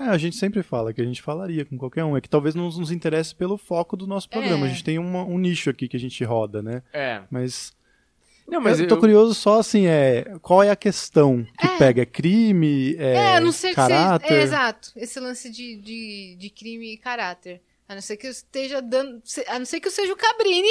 É, 0.00 0.04
a 0.04 0.16
gente 0.18 0.36
sempre 0.36 0.62
fala 0.62 0.92
que 0.92 1.00
a 1.00 1.04
gente 1.04 1.20
falaria 1.22 1.64
com 1.64 1.76
qualquer 1.76 2.02
um. 2.04 2.16
É 2.16 2.20
que 2.20 2.28
talvez 2.28 2.54
não 2.54 2.64
nos 2.64 2.90
interesse 2.90 3.34
pelo 3.34 3.56
foco 3.58 3.96
do 3.96 4.06
nosso 4.06 4.28
programa. 4.28 4.66
É. 4.66 4.68
A 4.68 4.72
gente 4.72 4.82
tem 4.84 4.98
uma- 4.98 5.24
um 5.24 5.38
nicho 5.38 5.68
aqui 5.70 5.86
que 5.86 5.96
a 5.96 6.00
gente 6.00 6.24
roda, 6.24 6.62
né? 6.62 6.82
É. 6.92 7.22
Mas, 7.30 7.72
Não, 8.46 8.60
mas 8.60 8.78
eu 8.80 8.86
tô 8.88 8.96
curioso 8.98 9.34
só 9.34 9.60
assim, 9.60 9.86
é 9.86 10.36
qual 10.42 10.62
é 10.62 10.70
a 10.70 10.76
questão 10.76 11.46
que 11.58 11.66
É. 11.66 11.78
pega? 11.78 12.02
É 12.02 12.06
crime? 12.06 12.94
É, 12.98 13.14
É, 13.14 13.36
a 13.36 13.40
não 13.40 13.52
ser 13.52 13.70
que 13.70 13.74
caráter? 13.76 14.26
seja. 14.28 14.40
É, 14.40 14.42
exato. 14.42 14.92
Esse 14.96 15.18
lance 15.20 15.48
de, 15.50 15.76
de, 15.76 16.36
de 16.38 16.50
crime 16.50 16.92
e 16.92 16.96
caráter. 16.98 17.60
A 17.88 17.94
não 17.94 18.02
ser 18.02 18.16
que 18.16 18.26
eu 18.26 18.30
esteja 18.30 18.80
dando. 18.82 19.20
se- 19.24 19.44
A 19.48 19.58
não 19.58 19.66
ser 19.66 19.80
que 19.80 19.88
eu 19.88 19.92
seja 19.92 20.12
o 20.12 20.16
Cabrini 20.16 20.70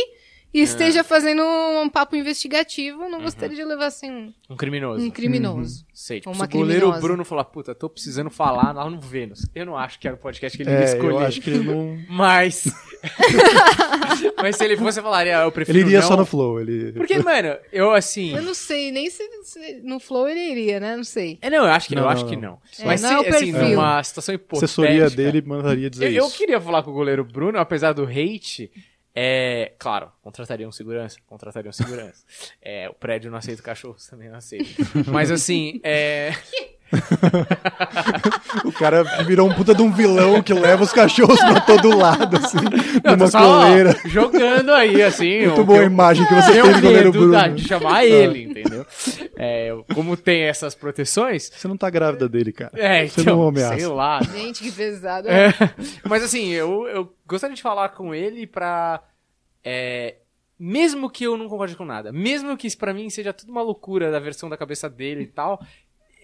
e 0.53 0.59
É. 0.59 0.63
esteja 0.63 1.03
fazendo 1.03 1.41
um 1.43 1.87
papo 1.89 2.15
investigativo. 2.15 3.03
Uhum. 3.03 3.09
Não 3.09 3.21
gostaria 3.21 3.55
de 3.55 3.63
levar 3.63 3.85
assim 3.87 4.11
um, 4.11 4.33
Um 4.49 4.55
criminoso. 4.55 5.03
um 5.05 5.09
criminoso. 5.09 5.85
Sei, 5.93 6.19
tipo, 6.19 6.29
Uma 6.31 6.45
se 6.45 6.55
o 6.55 6.57
goleiro 6.59 6.81
criminosa. 6.81 7.01
Bruno 7.01 7.23
falar, 7.25 7.43
puta, 7.45 7.73
tô 7.75 7.89
precisando 7.89 8.29
falar 8.29 8.71
lá 8.73 8.89
no 8.89 8.99
Vênus. 8.99 9.47
Eu 9.53 9.65
não 9.65 9.77
acho 9.77 9.99
que 9.99 10.07
era 10.07 10.15
o 10.15 10.19
podcast 10.19 10.57
que 10.57 10.63
ele 10.63 10.71
ia 10.71 10.77
É, 10.77 10.83
escolher. 10.85 11.11
eu 11.11 11.19
acho 11.19 11.41
que 11.41 11.49
ele 11.49 11.63
não. 11.63 11.97
Mas. 12.09 12.65
Mas 14.41 14.55
se 14.55 14.63
ele 14.65 14.77
fosse, 14.77 14.99
eu 14.99 15.03
falaria, 15.03 15.39
ah, 15.39 15.43
eu 15.43 15.51
prefiro. 15.51 15.77
Ele 15.77 15.85
iria 15.87 16.01
não. 16.01 16.07
só 16.07 16.15
no 16.17 16.25
flow. 16.25 16.59
Ele... 16.59 16.91
Porque, 16.93 17.17
mano, 17.19 17.55
eu 17.71 17.91
assim. 17.91 18.35
Eu 18.35 18.41
não 18.41 18.53
sei 18.53 18.91
nem 18.91 19.09
se, 19.09 19.23
se 19.43 19.81
no 19.83 19.99
Flow 19.99 20.27
ele 20.27 20.39
iria, 20.39 20.79
né? 20.79 20.95
Não 20.95 21.03
sei. 21.03 21.37
É, 21.41 21.49
não, 21.49 21.59
eu 21.65 21.71
acho 21.71 21.87
que 21.87 21.95
não, 21.95 22.01
Não, 22.03 22.09
eu 22.09 22.13
acho 22.13 22.25
que 22.25 22.35
não. 22.35 22.59
É, 22.79 22.85
Mas 22.85 23.01
não 23.01 23.09
se, 23.09 23.15
é 23.15 23.31
o 23.31 23.35
assim, 23.35 23.51
numa 23.51 24.03
situação 24.03 24.33
A 24.33 24.35
hipotética. 24.35 24.65
assessoria 24.65 25.09
dele 25.09 25.41
mandaria 25.45 25.89
dizer 25.89 26.05
Eu, 26.07 26.11
eu 26.23 26.27
isso. 26.27 26.37
queria 26.37 26.59
falar 26.59 26.83
com 26.83 26.91
o 26.91 26.93
goleiro 26.93 27.23
Bruno, 27.23 27.57
apesar 27.59 27.93
do 27.93 28.03
hate. 28.03 28.71
É, 29.13 29.73
claro, 29.77 30.11
contrataria 30.21 30.67
um 30.67 30.71
segurança, 30.71 31.17
contrataria 31.27 31.69
um 31.69 31.73
segurança. 31.73 32.23
É, 32.61 32.89
o 32.89 32.93
prédio 32.93 33.29
não 33.29 33.37
aceita 33.37 33.61
cachorros, 33.61 34.07
também 34.07 34.29
não 34.29 34.37
aceita. 34.37 34.69
Mas 35.11 35.29
assim, 35.31 35.79
é, 35.83 36.31
O 38.65 38.71
cara 38.71 39.03
virou 39.25 39.47
um 39.49 39.53
puta 39.53 39.73
de 39.73 39.81
um 39.81 39.91
vilão 39.91 40.41
que 40.41 40.53
leva 40.53 40.83
os 40.83 40.91
cachorros 40.91 41.39
pra 41.39 41.61
todo 41.61 41.97
lado, 41.97 42.37
assim, 42.37 42.57
tô 43.01 43.11
numa 43.15 43.27
só, 43.27 43.39
ó, 43.39 43.61
coleira. 43.65 43.95
jogando 44.05 44.71
aí, 44.73 45.01
assim. 45.01 45.45
Muito 45.47 45.61
o 45.61 45.65
boa 45.65 45.79
a 45.81 45.85
imagem 45.85 46.25
que 46.25 46.33
você 46.33 46.53
tem 46.61 46.73
do 46.73 46.81
goleiro 46.81 47.11
Bruno. 47.11 47.31
da- 47.31 47.47
de 47.47 47.67
chamar 47.67 48.05
ele, 48.05 48.43
entendeu? 48.43 48.85
É, 49.37 49.69
como 49.93 50.15
tem 50.17 50.43
essas 50.43 50.75
proteções. 50.75 51.49
Você 51.53 51.67
não 51.67 51.77
tá 51.77 51.89
grávida 51.89 52.27
dele, 52.27 52.51
cara. 52.51 52.71
É, 52.75 53.07
Você 53.07 53.21
então, 53.21 53.37
não 53.37 53.47
ameaça. 53.47 53.77
sei 53.77 53.87
lá. 53.87 54.21
Gente, 54.23 54.61
que 54.61 54.71
pesado. 54.71 55.27
É, 55.29 55.53
mas 56.07 56.23
assim, 56.23 56.49
eu, 56.49 56.87
eu 56.87 57.13
gostaria 57.25 57.55
de 57.55 57.61
falar 57.61 57.89
com 57.89 58.13
ele 58.13 58.45
pra. 58.45 59.01
é, 59.63 60.15
mesmo 60.59 61.09
que 61.09 61.23
eu 61.23 61.37
não 61.37 61.49
concorde 61.49 61.75
com 61.75 61.85
nada, 61.85 62.11
mesmo 62.11 62.55
que 62.55 62.67
isso 62.67 62.77
pra 62.77 62.93
mim 62.93 63.09
seja 63.09 63.33
tudo 63.33 63.51
uma 63.51 63.63
loucura 63.63 64.11
da 64.11 64.19
versão 64.19 64.47
da 64.49 64.57
cabeça 64.57 64.87
dele 64.89 65.23
e 65.23 65.27
tal, 65.27 65.59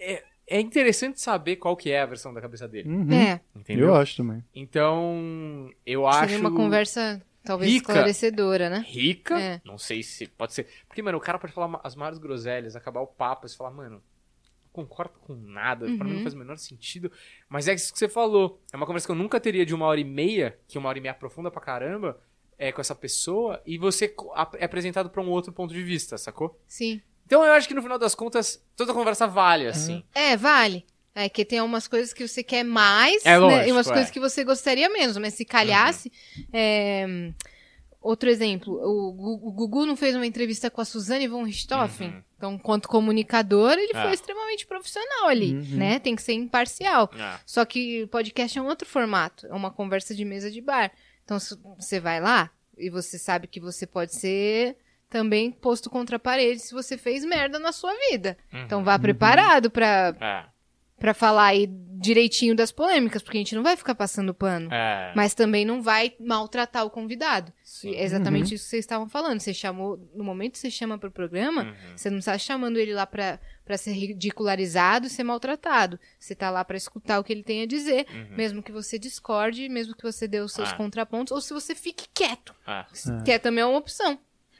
é, 0.00 0.22
é 0.48 0.60
interessante 0.60 1.20
saber 1.20 1.56
qual 1.56 1.76
que 1.76 1.90
é 1.90 2.00
a 2.00 2.06
versão 2.06 2.32
da 2.32 2.40
cabeça 2.40 2.66
dele. 2.66 2.88
Uhum. 2.88 3.12
É, 3.12 3.40
Entendeu? 3.54 3.88
Eu 3.88 3.94
acho 3.94 4.16
também. 4.16 4.42
Então, 4.54 5.70
eu 5.84 6.06
acho. 6.06 6.20
seria 6.30 6.38
uma 6.38 6.54
conversa 6.54 7.22
talvez 7.44 7.70
rica. 7.70 7.92
esclarecedora, 7.92 8.68
né? 8.70 8.84
rica. 8.86 9.38
É. 9.40 9.60
Não 9.64 9.78
sei 9.78 10.02
se 10.02 10.26
pode 10.26 10.54
ser. 10.54 10.66
Porque, 10.86 11.02
mano, 11.02 11.18
o 11.18 11.20
cara 11.20 11.38
pode 11.38 11.52
falar 11.52 11.80
as 11.84 11.94
maiores 11.94 12.18
groselhas, 12.18 12.74
acabar 12.76 13.00
o 13.00 13.06
papo 13.06 13.46
e 13.46 13.50
falar, 13.56 13.70
mano, 13.70 13.96
não 13.96 14.02
concordo 14.72 15.14
com 15.20 15.34
nada, 15.34 15.86
pra 15.86 16.04
mim 16.04 16.10
não 16.10 16.16
Uhum. 16.18 16.22
faz 16.22 16.34
o 16.34 16.38
menor 16.38 16.56
sentido. 16.56 17.10
Mas 17.48 17.66
é 17.68 17.74
isso 17.74 17.92
que 17.92 17.98
você 17.98 18.08
falou. 18.08 18.60
É 18.72 18.76
uma 18.76 18.86
conversa 18.86 19.06
que 19.08 19.12
eu 19.12 19.16
nunca 19.16 19.40
teria 19.40 19.66
de 19.66 19.74
uma 19.74 19.86
hora 19.86 19.98
e 20.00 20.04
meia, 20.04 20.58
que 20.68 20.78
uma 20.78 20.88
hora 20.88 20.98
e 20.98 21.00
meia 21.00 21.12
aprofunda 21.12 21.50
pra 21.50 21.60
caramba. 21.60 22.20
é, 22.60 22.72
com 22.72 22.80
essa 22.80 22.92
pessoa 22.92 23.62
e 23.64 23.78
você 23.78 24.12
é 24.56 24.64
apresentado 24.64 25.08
pra 25.10 25.22
um 25.22 25.28
outro 25.30 25.52
ponto 25.52 25.72
de 25.72 25.80
vista, 25.80 26.18
sacou? 26.18 26.60
Sim. 26.66 27.00
Então 27.28 27.44
eu 27.44 27.52
acho 27.52 27.68
que 27.68 27.74
no 27.74 27.82
final 27.82 27.98
das 27.98 28.14
contas, 28.14 28.58
toda 28.74 28.94
conversa 28.94 29.26
vale, 29.26 29.66
assim. 29.66 30.02
É, 30.14 30.34
vale. 30.34 30.86
É 31.14 31.28
que 31.28 31.44
tem 31.44 31.60
umas 31.60 31.86
coisas 31.86 32.14
que 32.14 32.26
você 32.26 32.42
quer 32.42 32.64
mais, 32.64 33.22
É 33.26 33.32
né? 33.32 33.38
lógico, 33.38 33.68
E 33.68 33.72
umas 33.72 33.86
é. 33.86 33.92
coisas 33.92 34.10
que 34.10 34.18
você 34.18 34.44
gostaria 34.44 34.88
menos. 34.88 35.18
Mas 35.18 35.34
se 35.34 35.44
calhasse. 35.44 36.10
é, 36.50 37.30
Outro 38.00 38.30
exemplo, 38.30 38.74
o 38.80 39.12
Gu- 39.12 39.48
o 39.48 39.52
Gugu 39.52 39.84
não 39.84 39.96
fez 39.96 40.14
uma 40.14 40.24
entrevista 40.24 40.70
com 40.70 40.80
a 40.80 40.84
Suzane 40.84 41.26
von 41.26 41.42
Richthofen? 41.42 42.08
Uhum. 42.10 42.22
Então, 42.36 42.52
enquanto 42.54 42.88
comunicador, 42.88 43.72
ele 43.72 43.92
É. 43.92 44.02
foi 44.02 44.12
extremamente 44.14 44.64
profissional 44.66 45.26
ali, 45.26 45.52
Uhum. 45.54 45.76
né? 45.76 45.98
Tem 45.98 46.14
que 46.14 46.22
ser 46.22 46.32
imparcial. 46.34 47.10
Ah, 47.18 47.40
Só 47.44 47.64
que 47.64 48.06
podcast 48.06 48.56
é 48.56 48.62
um 48.62 48.66
outro 48.68 48.88
formato, 48.88 49.46
é 49.48 49.52
uma 49.52 49.72
conversa 49.72 50.14
de 50.14 50.24
mesa 50.24 50.48
de 50.50 50.60
bar. 50.60 50.92
Então 51.24 51.38
você 51.76 51.98
vai 51.98 52.20
lá 52.20 52.50
e 52.78 52.88
você 52.88 53.18
sabe 53.18 53.48
que 53.48 53.58
você 53.58 53.84
pode 53.84 54.14
ser 54.14 54.76
também 55.10 55.50
posto 55.50 55.88
contra 55.90 56.16
a 56.16 56.20
parede 56.20 56.60
se 56.60 56.72
você 56.74 56.96
fez 56.98 57.24
merda 57.24 57.58
na 57.58 57.72
sua 57.72 57.92
vida. 58.10 58.36
uhum. 58.52 58.62
Então 58.62 58.84
vá 58.84 58.98
preparado 58.98 59.70
pra, 59.70 60.14
É, 60.20 60.44
pra 60.98 61.14
falar 61.14 61.46
aí 61.46 61.66
direitinho 62.00 62.54
das 62.54 62.70
polêmicas, 62.70 63.22
porque 63.22 63.38
a 63.38 63.40
gente 63.40 63.56
não 63.56 63.62
vai 63.64 63.76
ficar 63.76 63.92
passando 63.94 64.32
pano. 64.32 64.68
é. 64.72 65.12
Mas 65.16 65.34
também 65.34 65.64
não 65.64 65.82
vai 65.82 66.14
maltratar 66.20 66.84
o 66.86 66.90
convidado. 66.90 67.52
Sim. 67.64 67.92
É 67.94 68.04
exatamente 68.04 68.54
isso 68.54 68.64
que 68.64 68.70
vocês 68.70 68.84
estavam 68.84 69.08
falando. 69.08 69.40
Você 69.40 69.52
chamou, 69.52 69.98
no 70.14 70.22
momento 70.22 70.52
que 70.52 70.58
você 70.58 70.70
chama 70.70 70.96
pro 70.96 71.10
programa, 71.10 71.62
Uhum. 71.64 71.74
você 71.96 72.08
não 72.08 72.18
está 72.18 72.38
chamando 72.38 72.76
ele 72.78 72.92
lá 72.94 73.04
pra, 73.04 73.40
pra 73.64 73.76
ser 73.76 73.92
ridicularizado 73.92 75.06
e 75.06 75.10
ser 75.10 75.24
maltratado. 75.24 75.98
Você 76.20 76.34
tá 76.36 76.50
lá 76.50 76.64
pra 76.64 76.76
escutar 76.76 77.18
o 77.18 77.24
que 77.24 77.32
ele 77.32 77.42
tem 77.42 77.62
a 77.62 77.66
dizer, 77.66 78.06
Uhum. 78.12 78.36
mesmo 78.36 78.62
que 78.62 78.70
você 78.70 78.96
discorde, 78.98 79.68
mesmo 79.68 79.96
que 79.96 80.02
você 80.04 80.28
dê 80.28 80.38
os 80.40 80.52
seus 80.52 80.70
Ah. 80.72 80.76
contrapontos, 80.76 81.32
ou 81.32 81.40
se 81.40 81.52
você 81.52 81.74
fique 81.74 82.06
quieto. 82.14 82.54
Ah, 82.66 82.86
Que 83.24 83.32
é 83.32 83.38
também 83.40 83.64
uma 83.64 83.76
opção. 83.78 84.18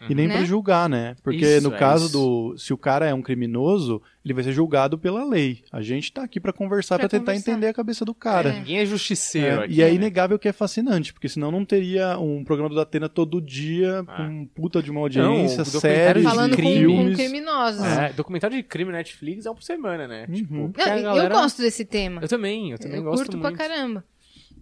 E 0.08 0.14
nem 0.14 0.28
Né? 0.28 0.34
pra 0.36 0.44
julgar, 0.44 0.88
né? 0.88 1.16
Porque 1.24 1.44
Isso, 1.44 1.68
no 1.68 1.74
é 1.74 1.78
caso 1.78 2.04
isso. 2.06 2.12
do. 2.12 2.58
Se 2.58 2.72
o 2.72 2.78
cara 2.78 3.06
é 3.06 3.12
um 3.14 3.20
criminoso, 3.22 4.00
ele 4.24 4.32
vai 4.34 4.44
ser 4.44 4.52
julgado 4.52 4.96
pela 4.98 5.24
lei. 5.24 5.64
A 5.72 5.82
gente 5.82 6.12
tá 6.12 6.22
aqui 6.22 6.38
pra 6.38 6.52
conversar, 6.52 6.96
Pra 6.98 7.08
pra 7.08 7.18
tentar 7.18 7.32
conversar. 7.32 7.50
entender 7.50 7.66
a 7.66 7.74
cabeça 7.74 8.04
do 8.04 8.14
cara. 8.14 8.52
Ninguém 8.52 8.78
é 8.78 8.86
justiceiro 8.86 9.62
É, 9.62 9.64
aqui, 9.64 9.74
e 9.74 9.82
é 9.82 9.86
né? 9.86 9.94
inegável 9.94 10.38
que 10.38 10.46
é 10.48 10.52
fascinante, 10.52 11.12
porque 11.12 11.28
senão 11.28 11.50
não 11.50 11.64
teria 11.64 12.18
um 12.18 12.44
programa 12.44 12.68
do 12.68 12.76
Datena 12.76 13.08
todo 13.08 13.40
dia, 13.40 14.04
Ah. 14.06 14.16
com 14.28 14.46
puta 14.46 14.80
de 14.82 14.90
uma 14.90 14.98
Não, 14.98 15.04
audiência, 15.04 15.62
o 15.62 15.64
documentário 15.64 15.80
séries, 15.80 16.22
de 16.22 16.28
Falando 16.28 16.50
com, 16.50 16.56
crime. 16.56 16.74
com 16.86 16.96
filmes. 16.98 17.16
criminosos. 17.16 17.82
É, 17.86 18.12
documentário 18.12 18.56
de 18.56 18.62
crime 18.62 18.92
na 18.92 18.98
Netflix 18.98 19.46
é 19.46 19.50
um 19.50 19.54
por 19.54 19.62
semana, 19.64 20.06
né? 20.06 20.26
Uhum. 20.28 20.34
Tipo, 20.34 20.54
Não, 20.54 20.70
porque 20.72 20.88
a 20.88 20.96
eu 20.96 21.02
galera- 21.02 21.34
gosto 21.34 21.60
desse 21.62 21.84
tema. 21.84 22.20
Eu 22.22 22.28
também, 22.28 22.70
eu 22.72 22.78
também 22.78 22.98
eu 22.98 23.02
gosto 23.02 23.24
curto 23.24 23.38
muito. 23.38 23.56
pra 23.56 23.66
caramba. 23.68 24.04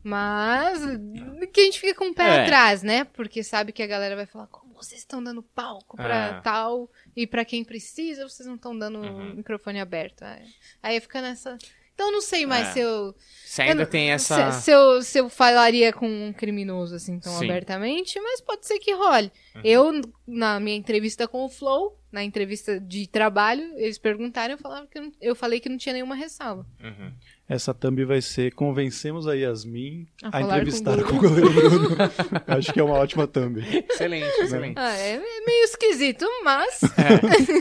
Mas 0.02 0.80
que 1.52 1.60
a 1.60 1.64
gente 1.64 1.80
fica 1.80 1.94
com 1.94 2.10
o 2.10 2.14
pé 2.14 2.22
É. 2.22 2.42
atrás, 2.44 2.82
né? 2.82 3.04
Porque 3.04 3.42
sabe 3.42 3.72
que 3.72 3.82
a 3.82 3.86
galera 3.86 4.14
vai 4.14 4.24
falar 4.26 4.46
como 4.46 4.65
vocês 4.76 5.00
estão 5.00 5.22
dando 5.22 5.42
palco 5.42 5.96
pra 5.96 6.38
É. 6.38 6.40
tal 6.40 6.90
e 7.14 7.26
pra 7.26 7.44
quem 7.44 7.64
precisa, 7.64 8.28
vocês 8.28 8.46
não 8.46 8.56
estão 8.56 8.76
dando 8.78 8.98
Uhum. 8.98 9.34
microfone 9.34 9.80
aberto. 9.80 10.22
Aí, 10.22 10.44
aí 10.82 11.00
fica 11.00 11.20
nessa. 11.20 11.56
Então 11.94 12.08
eu 12.08 12.12
não 12.12 12.20
sei 12.20 12.44
mais 12.44 12.68
É. 12.68 12.72
se 12.72 12.80
eu 12.80 13.14
Você 13.42 13.62
ainda 13.62 13.82
eu 13.84 13.86
tem 13.88 14.10
essa... 14.10 14.52
se, 14.52 14.64
se 14.64 14.70
eu, 14.70 15.02
se 15.02 15.18
eu 15.18 15.30
falaria 15.30 15.94
com 15.94 16.06
um 16.06 16.30
criminoso 16.30 16.94
assim 16.94 17.18
tão 17.18 17.32
Sim. 17.38 17.46
abertamente, 17.46 18.20
mas 18.20 18.38
pode 18.42 18.66
ser 18.66 18.78
que 18.78 18.92
role. 18.92 19.32
Uhum. 19.54 19.60
Eu 19.64 20.00
na 20.26 20.60
minha 20.60 20.76
entrevista 20.76 21.26
com 21.26 21.42
o 21.44 21.48
Flow, 21.48 21.98
na 22.12 22.22
entrevista 22.22 22.78
de 22.78 23.06
trabalho, 23.06 23.62
eles 23.78 23.96
perguntaram, 23.96 24.52
eu 24.54 24.58
falava 24.58 24.86
que 24.86 24.98
eu, 24.98 25.02
não- 25.04 25.12
eu 25.22 25.34
falei 25.34 25.58
que 25.58 25.70
não 25.70 25.78
tinha 25.78 25.94
nenhuma 25.94 26.14
ressalva. 26.14 26.66
Uhum. 26.82 27.12
Essa 27.48 27.72
thumb 27.72 28.04
vai 28.04 28.20
ser 28.20 28.52
Convencemos 28.54 29.28
a 29.28 29.34
Yasmin 29.34 30.08
A 30.24 30.38
a, 30.38 30.42
entrevistar 30.42 31.00
com 31.04 31.14
o 31.16 31.20
goleiro 31.20 31.52
Bruno. 31.52 31.96
Acho 32.46 32.72
que 32.72 32.80
é 32.80 32.82
uma 32.82 32.96
ótima 32.96 33.26
thumb. 33.28 33.60
Excelente, 33.60 34.26
excelente. 34.40 34.74
Ah, 34.76 34.96
é 34.96 35.14
é 35.14 35.44
meio 35.46 35.64
esquisito, 35.64 36.26
mas 36.42 36.80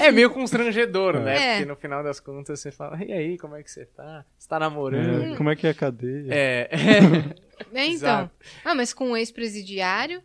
É, 0.02 0.08
é 0.08 0.12
meio 0.12 0.32
constrangedor, 0.32 1.20
né? 1.20 1.36
É. 1.38 1.54
Porque 1.58 1.70
no 1.70 1.76
final 1.76 2.04
das 2.04 2.20
contas 2.20 2.60
você 2.60 2.72
fala, 2.72 2.98
e 3.04 3.14
aí, 3.14 3.38
como 3.38 3.56
é 3.56 3.62
que 3.62 3.70
você 3.70 3.86
tá? 3.86 4.26
Você 4.40 4.48
tá 4.50 4.58
namorando? 4.58 5.34
É, 5.34 5.36
como 5.38 5.52
é 5.52 5.56
que 5.56 5.68
é 5.68 5.70
a 5.70 5.74
cadeia? 5.76 6.28
É. 6.34 6.70
É, 7.74 7.86
então. 7.86 8.30
Ah, 8.64 8.74
mas 8.74 8.92
com 8.92 9.12
um 9.12 9.18
ex-presidiário. 9.18 10.24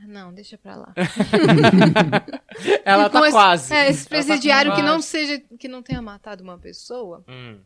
Ah, 0.00 0.06
Não, 0.06 0.32
deixa 0.32 0.56
pra 0.56 0.76
lá. 0.76 0.94
Ela 2.84 3.08
tá 3.10 3.20
esse- 3.22 3.30
quase. 3.32 3.72
É, 3.72 3.76
Ela 3.76 3.84
tá 3.86 3.90
ex-presidiário 3.90 4.74
que 4.74 4.82
não 4.82 5.00
seja. 5.00 5.42
que 5.58 5.68
não 5.68 5.82
tenha 5.82 6.00
matado 6.02 6.42
uma 6.42 6.58
pessoa. 6.58 7.24
Hum, 7.28 7.58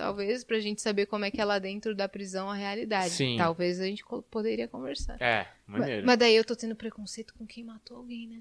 Talvez 0.00 0.42
pra 0.44 0.58
gente 0.60 0.80
saber 0.80 1.04
como 1.06 1.24
é 1.26 1.30
que 1.30 1.40
é 1.40 1.44
lá 1.44 1.58
dentro 1.58 1.94
da 1.94 2.08
prisão 2.08 2.48
a 2.50 2.54
realidade. 2.54 3.10
Sim. 3.10 3.36
Talvez 3.36 3.78
a 3.80 3.84
gente 3.84 4.02
poderia 4.30 4.66
conversar. 4.66 5.20
é, 5.20 5.46
Mas, 5.66 5.80
maneiro. 5.80 6.06
mas 6.06 6.16
daí 6.18 6.34
eu 6.34 6.44
tô 6.44 6.56
tendo 6.56 6.74
preconceito 6.74 7.34
com 7.34 7.46
quem 7.46 7.62
matou 7.64 7.98
alguém, 7.98 8.26
né? 8.26 8.38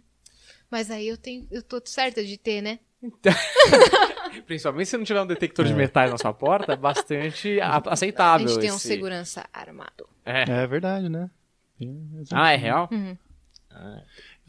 Mas 0.72 0.90
aí 0.90 1.07
eu 1.07 1.18
tenho. 1.18 1.45
Eu 1.52 1.61
tô 1.61 1.81
certa 1.86 2.23
de 2.23 2.38
ter, 2.38 2.61
né? 2.61 2.80
Principalmente 4.45 4.88
se 4.88 4.98
não 4.98 5.03
tiver 5.03 5.22
um 5.22 5.27
detector 5.27 5.65
de 5.65 5.73
metais 5.73 6.11
na 6.11 6.18
sua 6.18 6.34
porta, 6.34 6.73
é 6.73 6.76
bastante 6.76 7.60
a- 7.60 7.81
aceitável. 7.88 8.45
a 8.45 8.49
gente 8.49 8.60
tem 8.61 8.72
um 8.72 8.76
esse- 8.76 8.88
segurança 8.88 9.45
armado. 9.52 10.07
É. 10.26 10.44
É 10.64 10.68
verdade, 10.68 11.10
né? 11.10 11.30
Ah, 12.31 12.52
é 12.52 12.56
real? 12.56 12.88
Uhum. 12.91 13.18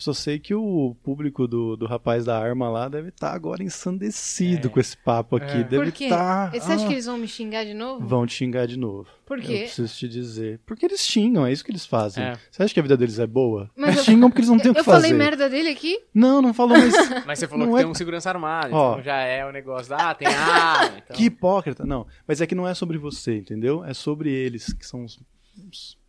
Eu 0.00 0.04
só 0.04 0.14
sei 0.14 0.38
que 0.38 0.54
o 0.54 0.96
público 1.02 1.46
do, 1.46 1.76
do 1.76 1.84
rapaz 1.84 2.24
da 2.24 2.38
arma 2.38 2.70
lá 2.70 2.88
deve 2.88 3.10
estar 3.10 3.34
agora 3.34 3.62
ensandecido 3.62 4.68
É. 4.68 4.70
com 4.70 4.80
esse 4.80 4.96
papo 4.96 5.36
aqui. 5.36 5.58
É. 5.58 5.62
Deve 5.62 5.84
Por 5.84 5.92
quê? 5.92 6.04
estar. 6.04 6.50
Você 6.52 6.72
acha 6.72 6.86
que 6.86 6.92
eles 6.94 7.04
vão 7.04 7.18
me 7.18 7.28
xingar 7.28 7.64
de 7.66 7.74
novo? 7.74 8.06
Vão 8.06 8.26
te 8.26 8.32
xingar 8.32 8.66
de 8.66 8.78
novo. 8.78 9.06
Por 9.26 9.38
Eu 9.38 9.44
quê? 9.44 9.58
preciso 9.58 9.94
te 9.94 10.08
dizer. 10.08 10.58
Porque 10.64 10.86
eles 10.86 11.02
xingam, 11.02 11.44
é 11.46 11.52
isso 11.52 11.62
que 11.62 11.70
eles 11.70 11.84
fazem. 11.84 12.24
É. 12.24 12.32
Você 12.50 12.62
acha 12.62 12.72
que 12.72 12.80
a 12.80 12.82
vida 12.82 12.96
deles 12.96 13.18
é 13.18 13.26
boa? 13.26 13.70
Mas 13.76 13.98
eu- 13.98 14.04
xingam 14.04 14.30
porque 14.30 14.40
eles 14.40 14.48
não 14.48 14.58
têm 14.58 14.70
o 14.70 14.74
que 14.74 14.80
Eu 14.80 14.84
fazer. 14.84 15.02
falei 15.08 15.12
merda 15.12 15.50
dele 15.50 15.68
aqui? 15.68 16.00
Não, 16.14 16.40
não 16.40 16.54
falou, 16.54 16.78
mas 16.78 16.94
Mas 17.26 17.38
você 17.38 17.46
falou 17.46 17.66
Não 17.66 17.74
que 17.74 17.80
é- 17.80 17.82
tem 17.82 17.90
um 17.90 17.94
segurança 17.94 18.30
armado, 18.30 18.74
Ó. 18.74 18.92
então 18.92 19.02
já 19.04 19.16
é 19.18 19.44
o 19.44 19.52
negócio. 19.52 19.94
Ah, 19.94 20.14
tem 20.14 20.26
arma. 20.28 20.96
Então... 21.04 21.14
que 21.14 21.24
hipócrita. 21.24 21.84
Não, 21.84 22.06
mas 22.26 22.40
é 22.40 22.46
que 22.46 22.54
não 22.54 22.66
é 22.66 22.72
sobre 22.72 22.96
você, 22.96 23.36
entendeu? 23.36 23.84
É 23.84 23.92
sobre 23.92 24.30
eles, 24.32 24.72
que 24.72 24.86
são 24.86 25.04
os. 25.04 25.20
os- 25.70 25.99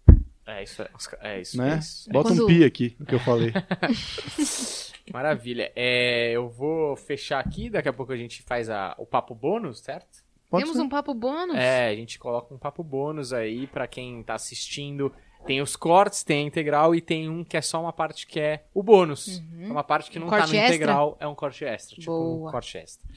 É 0.59 0.63
isso, 0.63 0.81
é, 0.81 0.89
é 1.21 1.41
isso. 1.41 1.57
né? 1.57 1.75
é 1.75 1.77
isso. 1.79 2.09
Bota 2.09 2.29
Quando- 2.29 2.43
um 2.43 2.47
pi 2.47 2.63
aqui, 2.63 2.95
o 2.99 3.05
que 3.05 3.15
eu 3.15 3.19
falei. 3.19 3.51
Maravilha. 5.11 5.71
É, 5.75 6.31
eu 6.31 6.49
vou 6.49 6.95
fechar 6.95 7.39
aqui, 7.39 7.69
daqui 7.69 7.89
a 7.89 7.93
pouco 7.93 8.11
a 8.13 8.17
gente 8.17 8.41
faz 8.43 8.69
a- 8.69 8.95
o 8.97 9.05
papo 9.05 9.33
bônus, 9.35 9.79
certo? 9.79 10.23
Pode 10.49 10.63
Temos 10.63 10.77
ser. 10.77 10.83
um 10.83 10.89
papo 10.89 11.13
bônus? 11.13 11.55
É, 11.55 11.87
a 11.87 11.95
gente 11.95 12.19
coloca 12.19 12.53
um 12.53 12.57
papo 12.57 12.83
bônus 12.83 13.31
aí 13.33 13.67
pra 13.67 13.87
quem 13.87 14.21
tá 14.23 14.33
assistindo. 14.35 15.11
Tem 15.45 15.61
os 15.61 15.75
cortes, 15.75 16.23
tem 16.23 16.43
a 16.43 16.47
integral 16.47 16.93
e 16.93 17.01
tem 17.01 17.27
um 17.29 17.43
que 17.43 17.57
é 17.57 17.61
só 17.61 17.81
uma 17.81 17.91
parte 17.93 18.27
que 18.27 18.39
é 18.39 18.65
o 18.73 18.83
bônus. 18.83 19.41
É 19.59 19.65
uma 19.67 19.83
parte 19.83 20.11
que 20.11 20.19
Um 20.19 20.23
não 20.23 20.29
tá 20.29 20.37
corte 20.39 20.51
no 20.53 20.59
extra? 20.59 20.75
integral, 20.75 21.17
é 21.19 21.27
um 21.27 21.33
corte 21.33 21.65
extra. 21.65 21.95
Tipo 21.95 22.11
um 22.11 22.37
Boa. 22.39 22.51
corte 22.51 22.77
extra. 22.77 23.07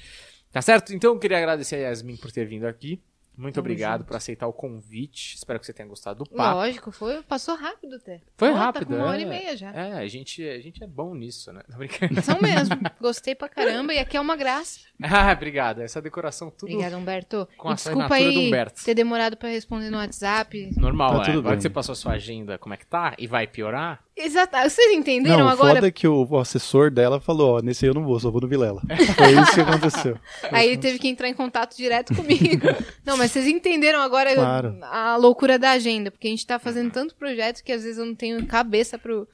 Tá 0.50 0.62
certo? 0.62 0.94
Então 0.94 1.12
eu 1.12 1.18
queria 1.18 1.36
agradecer 1.38 1.74
a 1.76 1.78
Yasmin 1.88 2.16
por 2.16 2.30
ter 2.32 2.46
vindo 2.46 2.66
aqui. 2.66 3.02
Muito 3.36 3.54
Tamo 3.56 3.64
obrigado 3.64 4.00
junto. 4.00 4.08
por 4.08 4.16
aceitar 4.16 4.46
o 4.46 4.52
convite. 4.52 5.34
Espero 5.34 5.58
que 5.58 5.66
você 5.66 5.72
tenha 5.72 5.88
gostado 5.88 6.22
do 6.24 6.30
papo. 6.30 6.56
Lógico, 6.56 6.92
foi, 6.92 7.22
passou 7.22 7.56
rápido 7.56 7.96
até. 7.96 8.20
Foi 8.36 8.52
tá 8.52 8.56
rápido, 8.56 8.86
com 8.86 8.94
uma 8.94 9.06
hora 9.06 9.18
é. 9.18 9.22
e 9.22 9.26
meia 9.26 9.56
já. 9.56 9.72
É, 9.72 9.92
a 9.94 10.06
gente, 10.06 10.46
a 10.48 10.60
gente 10.60 10.82
é 10.82 10.86
bom 10.86 11.14
nisso, 11.14 11.52
né? 11.52 11.60
Tô 11.68 11.76
brincando. 11.76 12.22
São 12.22 12.40
mesmo. 12.40 12.76
Gostei 13.00 13.34
pra 13.34 13.48
caramba 13.48 13.92
e 13.92 13.98
aqui 13.98 14.16
é 14.16 14.20
uma 14.20 14.36
graça. 14.36 14.80
ah, 15.02 15.32
obrigado. 15.32 15.80
Essa 15.80 16.00
decoração 16.00 16.50
tudo 16.50 16.70
Obrigada, 16.70 16.96
Humberto. 16.96 17.48
Com 17.56 17.70
e 17.70 17.72
a 17.72 17.74
desculpa 17.74 18.14
aí 18.14 18.48
Humberto. 18.48 18.84
ter 18.84 18.94
demorado 18.94 19.36
pra 19.36 19.48
responder 19.48 19.90
no 19.90 19.96
WhatsApp. 19.98 20.70
normal, 20.76 21.16
Tá 21.16 21.22
é. 21.22 21.24
tudo 21.26 21.38
Agora 21.40 21.56
que 21.56 21.62
você 21.62 21.70
passou 21.70 21.92
a 21.92 21.96
sua 21.96 22.12
agenda, 22.12 22.56
como 22.58 22.74
é 22.74 22.76
que 22.76 22.86
tá? 22.86 23.14
E 23.18 23.26
vai 23.26 23.46
piorar? 23.46 24.03
Exato. 24.16 24.56
Vocês 24.56 24.92
entenderam 24.92 25.38
Não, 25.40 25.48
agora? 25.48 25.74
foda 25.74 25.88
é 25.88 25.90
que 25.90 26.06
o, 26.06 26.24
o 26.30 26.38
assessor 26.38 26.90
dela 26.90 27.20
falou, 27.20 27.56
ó, 27.58 27.60
nesse 27.60 27.84
aí 27.84 27.90
eu 27.90 27.94
não 27.94 28.04
vou, 28.04 28.18
só 28.20 28.30
vou 28.30 28.40
no 28.40 28.46
Vilela. 28.48 28.80
Foi 29.16 29.32
isso 29.42 29.54
que 29.54 29.60
aconteceu. 29.60 30.18
Aí 30.52 30.68
ele 30.68 30.76
teve 30.78 30.98
que 31.00 31.08
entrar 31.08 31.28
em 31.28 31.34
contato 31.34 31.76
direto 31.76 32.14
comigo. 32.14 32.66
Não, 33.04 33.16
mas 33.16 33.32
vocês 33.32 33.46
entenderam 33.48 34.00
agora 34.00 34.32
Claro. 34.34 34.78
a 34.82 35.16
loucura 35.16 35.58
da 35.58 35.72
agenda, 35.72 36.10
porque 36.12 36.28
a 36.28 36.30
gente 36.30 36.46
tá 36.46 36.58
fazendo 36.60 36.92
tanto 36.92 37.14
projeto 37.16 37.62
que 37.64 37.72
às 37.72 37.82
vezes 37.82 37.98
eu 37.98 38.04
não 38.06 38.14
tenho 38.14 38.46
cabeça 38.46 38.96
pro, 38.98 39.26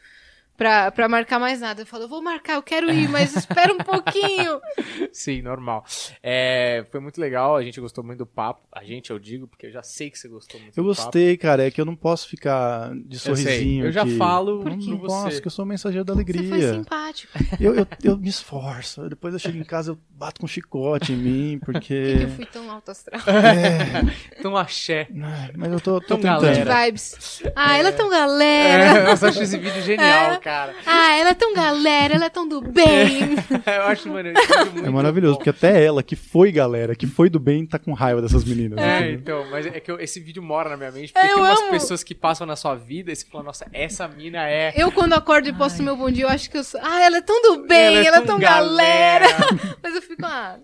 pra, 0.60 0.90
pra 0.90 1.08
marcar 1.08 1.38
mais 1.38 1.58
nada. 1.58 1.80
Eu 1.80 1.86
falo, 1.86 2.04
eu 2.04 2.08
vou 2.08 2.20
marcar, 2.20 2.54
eu 2.56 2.62
quero 2.62 2.90
ir, 2.90 3.08
mas 3.08 3.34
espera 3.34 3.72
um 3.72 3.78
pouquinho. 3.78 4.60
Sim, 5.10 5.40
normal. 5.40 5.82
É, 6.22 6.84
foi 6.90 7.00
muito 7.00 7.18
legal, 7.18 7.56
a 7.56 7.62
gente 7.62 7.80
gostou 7.80 8.04
muito 8.04 8.18
do 8.18 8.26
papo. 8.26 8.60
A 8.70 8.84
gente, 8.84 9.10
eu 9.10 9.18
digo, 9.18 9.48
porque 9.48 9.66
eu 9.68 9.72
já 9.72 9.82
sei 9.82 10.10
que 10.10 10.18
você 10.18 10.28
gostou 10.28 10.60
muito 10.60 10.76
Eu 10.78 10.84
do 10.84 10.90
papo. 10.90 11.02
gostei, 11.04 11.36
cara, 11.38 11.66
é 11.66 11.70
que 11.70 11.80
eu 11.80 11.86
não 11.86 11.96
posso 11.96 12.28
ficar 12.28 12.90
de 13.06 13.16
Eu 13.16 13.34
sei, 13.34 13.44
sorrisinho 13.44 13.86
eu 13.86 13.92
já 13.92 14.02
aqui. 14.02 14.18
falo 14.18 14.60
Por 14.62 14.70
Não, 14.76 14.98
por 14.98 15.06
posso, 15.06 15.30
você. 15.30 15.40
que 15.40 15.46
eu 15.46 15.50
sou 15.50 15.64
mensageiro 15.64 16.04
da 16.04 16.12
Você 16.12 16.24
foi 16.24 16.38
alegria. 16.40 16.74
simpático. 16.74 17.32
Eu, 17.58 17.74
eu, 17.74 17.86
eu 18.04 18.16
me 18.18 18.28
esforço. 18.28 19.08
Depois 19.08 19.32
eu 19.34 19.40
chego 19.40 19.56
em 19.58 19.64
casa, 19.64 19.92
eu 19.92 19.98
bato 20.10 20.40
com 20.40 20.46
chicote 20.46 21.12
em 21.12 21.16
mim, 21.16 21.58
Por 21.64 21.74
que, 21.74 21.80
que 21.80 22.12
porque. 22.14 22.24
eu 22.24 22.28
fui 22.30 22.46
tão 22.46 22.70
alto 22.70 22.90
astral? 22.90 23.20
É, 23.26 24.02
Então, 24.38 24.56
axé. 24.56 25.08
ai, 25.22 25.50
mas 25.56 25.72
eu 25.72 25.80
tô, 25.80 26.00
tô 26.00 26.06
Tão 26.08 26.16
tentando. 26.18 26.42
galera. 26.42 26.84
Vibes. 26.86 27.42
Ah, 27.56 27.76
ela 27.78 27.88
é 27.88 27.92
tão 27.92 28.08
galera. 28.10 28.84
É, 28.84 29.06
eu 29.06 29.12
acho 29.12 29.42
esse 29.42 29.56
vídeo 29.58 29.80
genial, 29.82 30.32
É. 30.32 30.36
cara. 30.38 30.49
Cara. 30.50 30.74
Ah, 30.86 31.12
ela 31.16 31.30
é 31.30 31.34
tão 31.34 31.54
galera, 31.54 32.14
ela 32.14 32.24
é 32.26 32.28
tão 32.30 32.46
do 32.48 32.60
bem. 32.60 33.36
Eu 33.66 33.82
acho, 33.82 34.08
mano, 34.08 34.28
eu 34.30 34.34
acho 34.36 34.70
muito 34.72 34.86
É 34.86 34.90
maravilhoso, 34.90 35.32
bom. 35.34 35.38
porque 35.38 35.50
até 35.50 35.84
ela, 35.84 36.02
que 36.02 36.16
foi 36.16 36.50
galera, 36.50 36.94
que 36.96 37.06
foi 37.06 37.30
do 37.30 37.38
bem, 37.38 37.64
tá 37.66 37.78
com 37.78 37.92
raiva 37.92 38.20
dessas 38.20 38.44
meninas. 38.44 38.78
É, 38.78 38.98
entendeu? 39.12 39.14
então, 39.42 39.50
mas 39.50 39.66
é 39.66 39.78
que 39.80 39.90
eu- 39.90 40.00
esse 40.00 40.18
vídeo 40.20 40.42
mora 40.42 40.68
na 40.70 40.76
minha 40.76 40.90
mente, 40.90 41.12
porque 41.12 41.26
É, 41.26 41.30
eu 41.32 41.36
tem 41.36 41.44
umas 41.44 41.60
amo. 41.60 41.70
pessoas 41.70 42.02
que 42.02 42.14
passam 42.14 42.46
na 42.46 42.56
sua 42.56 42.74
vida 42.74 43.12
e 43.12 43.16
você 43.16 43.24
fala, 43.26 43.44
nossa, 43.44 43.66
essa 43.72 44.08
mina 44.08 44.48
é. 44.48 44.72
Eu, 44.76 44.90
quando 44.90 45.12
acordo 45.12 45.48
e 45.48 45.52
posto 45.52 45.82
meu 45.82 45.96
bom 45.96 46.10
dia, 46.10 46.24
eu 46.24 46.28
acho 46.28 46.50
que 46.50 46.56
eu 46.58 46.64
sou. 46.64 46.80
Ah, 46.82 47.02
ela 47.02 47.18
é 47.18 47.22
tão 47.22 47.40
do 47.42 47.66
bem, 47.66 48.06
ela 48.06 48.18
é 48.18 48.20
tão 48.22 48.38
galera. 48.38 49.26
Mas 49.82 49.94
eu 49.94 50.02
fico, 50.02 50.24
ah, 50.24 50.56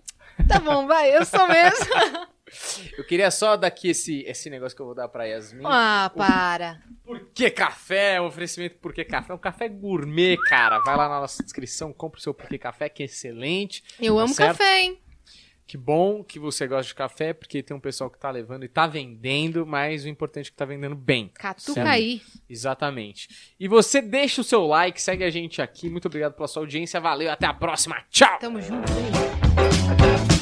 tá 0.49 0.59
bom, 0.59 0.87
vai, 0.87 1.17
eu 1.17 1.25
sou 1.25 1.47
mesmo. 1.49 1.87
Eu 2.97 3.05
queria 3.05 3.31
só 3.31 3.57
dar 3.57 3.69
aqui 3.69 3.89
esse, 3.91 4.23
esse 4.27 4.49
negócio 4.51 4.75
que 4.77 4.83
eu 4.83 4.87
vou 4.87 4.95
dar 4.95 5.09
pra 5.09 5.25
Yasmin. 5.25 5.65
Ah, 5.67 6.11
para. 6.17 6.81
Por 7.05 7.29
que 7.35 7.51
café? 7.51 8.15
É 8.15 8.21
um 8.21 8.27
oferecimento 8.27 8.77
Por 8.79 8.93
que 8.93 9.05
café? 9.05 9.33
É 9.33 9.35
um 9.35 9.39
café 9.39 9.69
gourmet, 9.69 10.37
cara. 10.49 10.79
Vai 10.81 10.97
lá 10.97 11.09
na 11.09 11.21
nossa 11.21 11.43
descrição, 11.43 11.93
compra 11.93 12.19
o 12.19 12.23
seu 12.23 12.35
Por 12.35 12.49
que 12.49 12.59
café, 12.59 12.89
que 12.89 13.03
é 13.03 13.07
excelente. 13.07 13.83
Eu 14.01 14.17
Tá 14.17 14.23
amo 14.23 14.35
certo? 14.35 14.59
café, 14.59 14.81
hein? 14.83 14.99
Que 15.69 15.77
bom 15.77 16.23
que 16.23 16.39
você 16.39 16.65
gosta 16.69 16.87
de 16.87 16.95
café, 16.95 17.33
porque 17.33 17.61
tem 17.61 17.77
um 17.77 17.81
pessoal 17.81 18.09
que 18.09 18.17
tá 18.21 18.31
levando 18.31 18.63
e 18.65 18.69
tá 18.69 18.87
vendendo, 18.87 19.67
mas 19.67 20.05
o 20.05 20.09
importante 20.09 20.47
é 20.47 20.51
que 20.53 20.57
tá 20.57 20.65
vendendo 20.65 20.95
bem. 20.95 21.29
Catucaí. 21.35 22.23
Exatamente. 22.49 23.29
E 23.59 23.67
você 23.67 24.01
deixa 24.01 24.41
o 24.41 24.45
seu 24.45 24.65
like, 24.65 25.03
segue 25.03 25.25
a 25.25 25.31
gente 25.31 25.61
aqui. 25.61 25.91
Muito 25.91 26.07
obrigado 26.07 26.35
pela 26.35 26.47
sua 26.47 26.63
audiência. 26.63 27.01
Valeu, 27.01 27.33
até 27.33 27.47
a 27.47 27.53
próxima. 27.55 27.97
Tchau! 28.11 28.39
Tamo 28.39 28.63
junto, 28.63 28.87
beijo. 28.93 30.36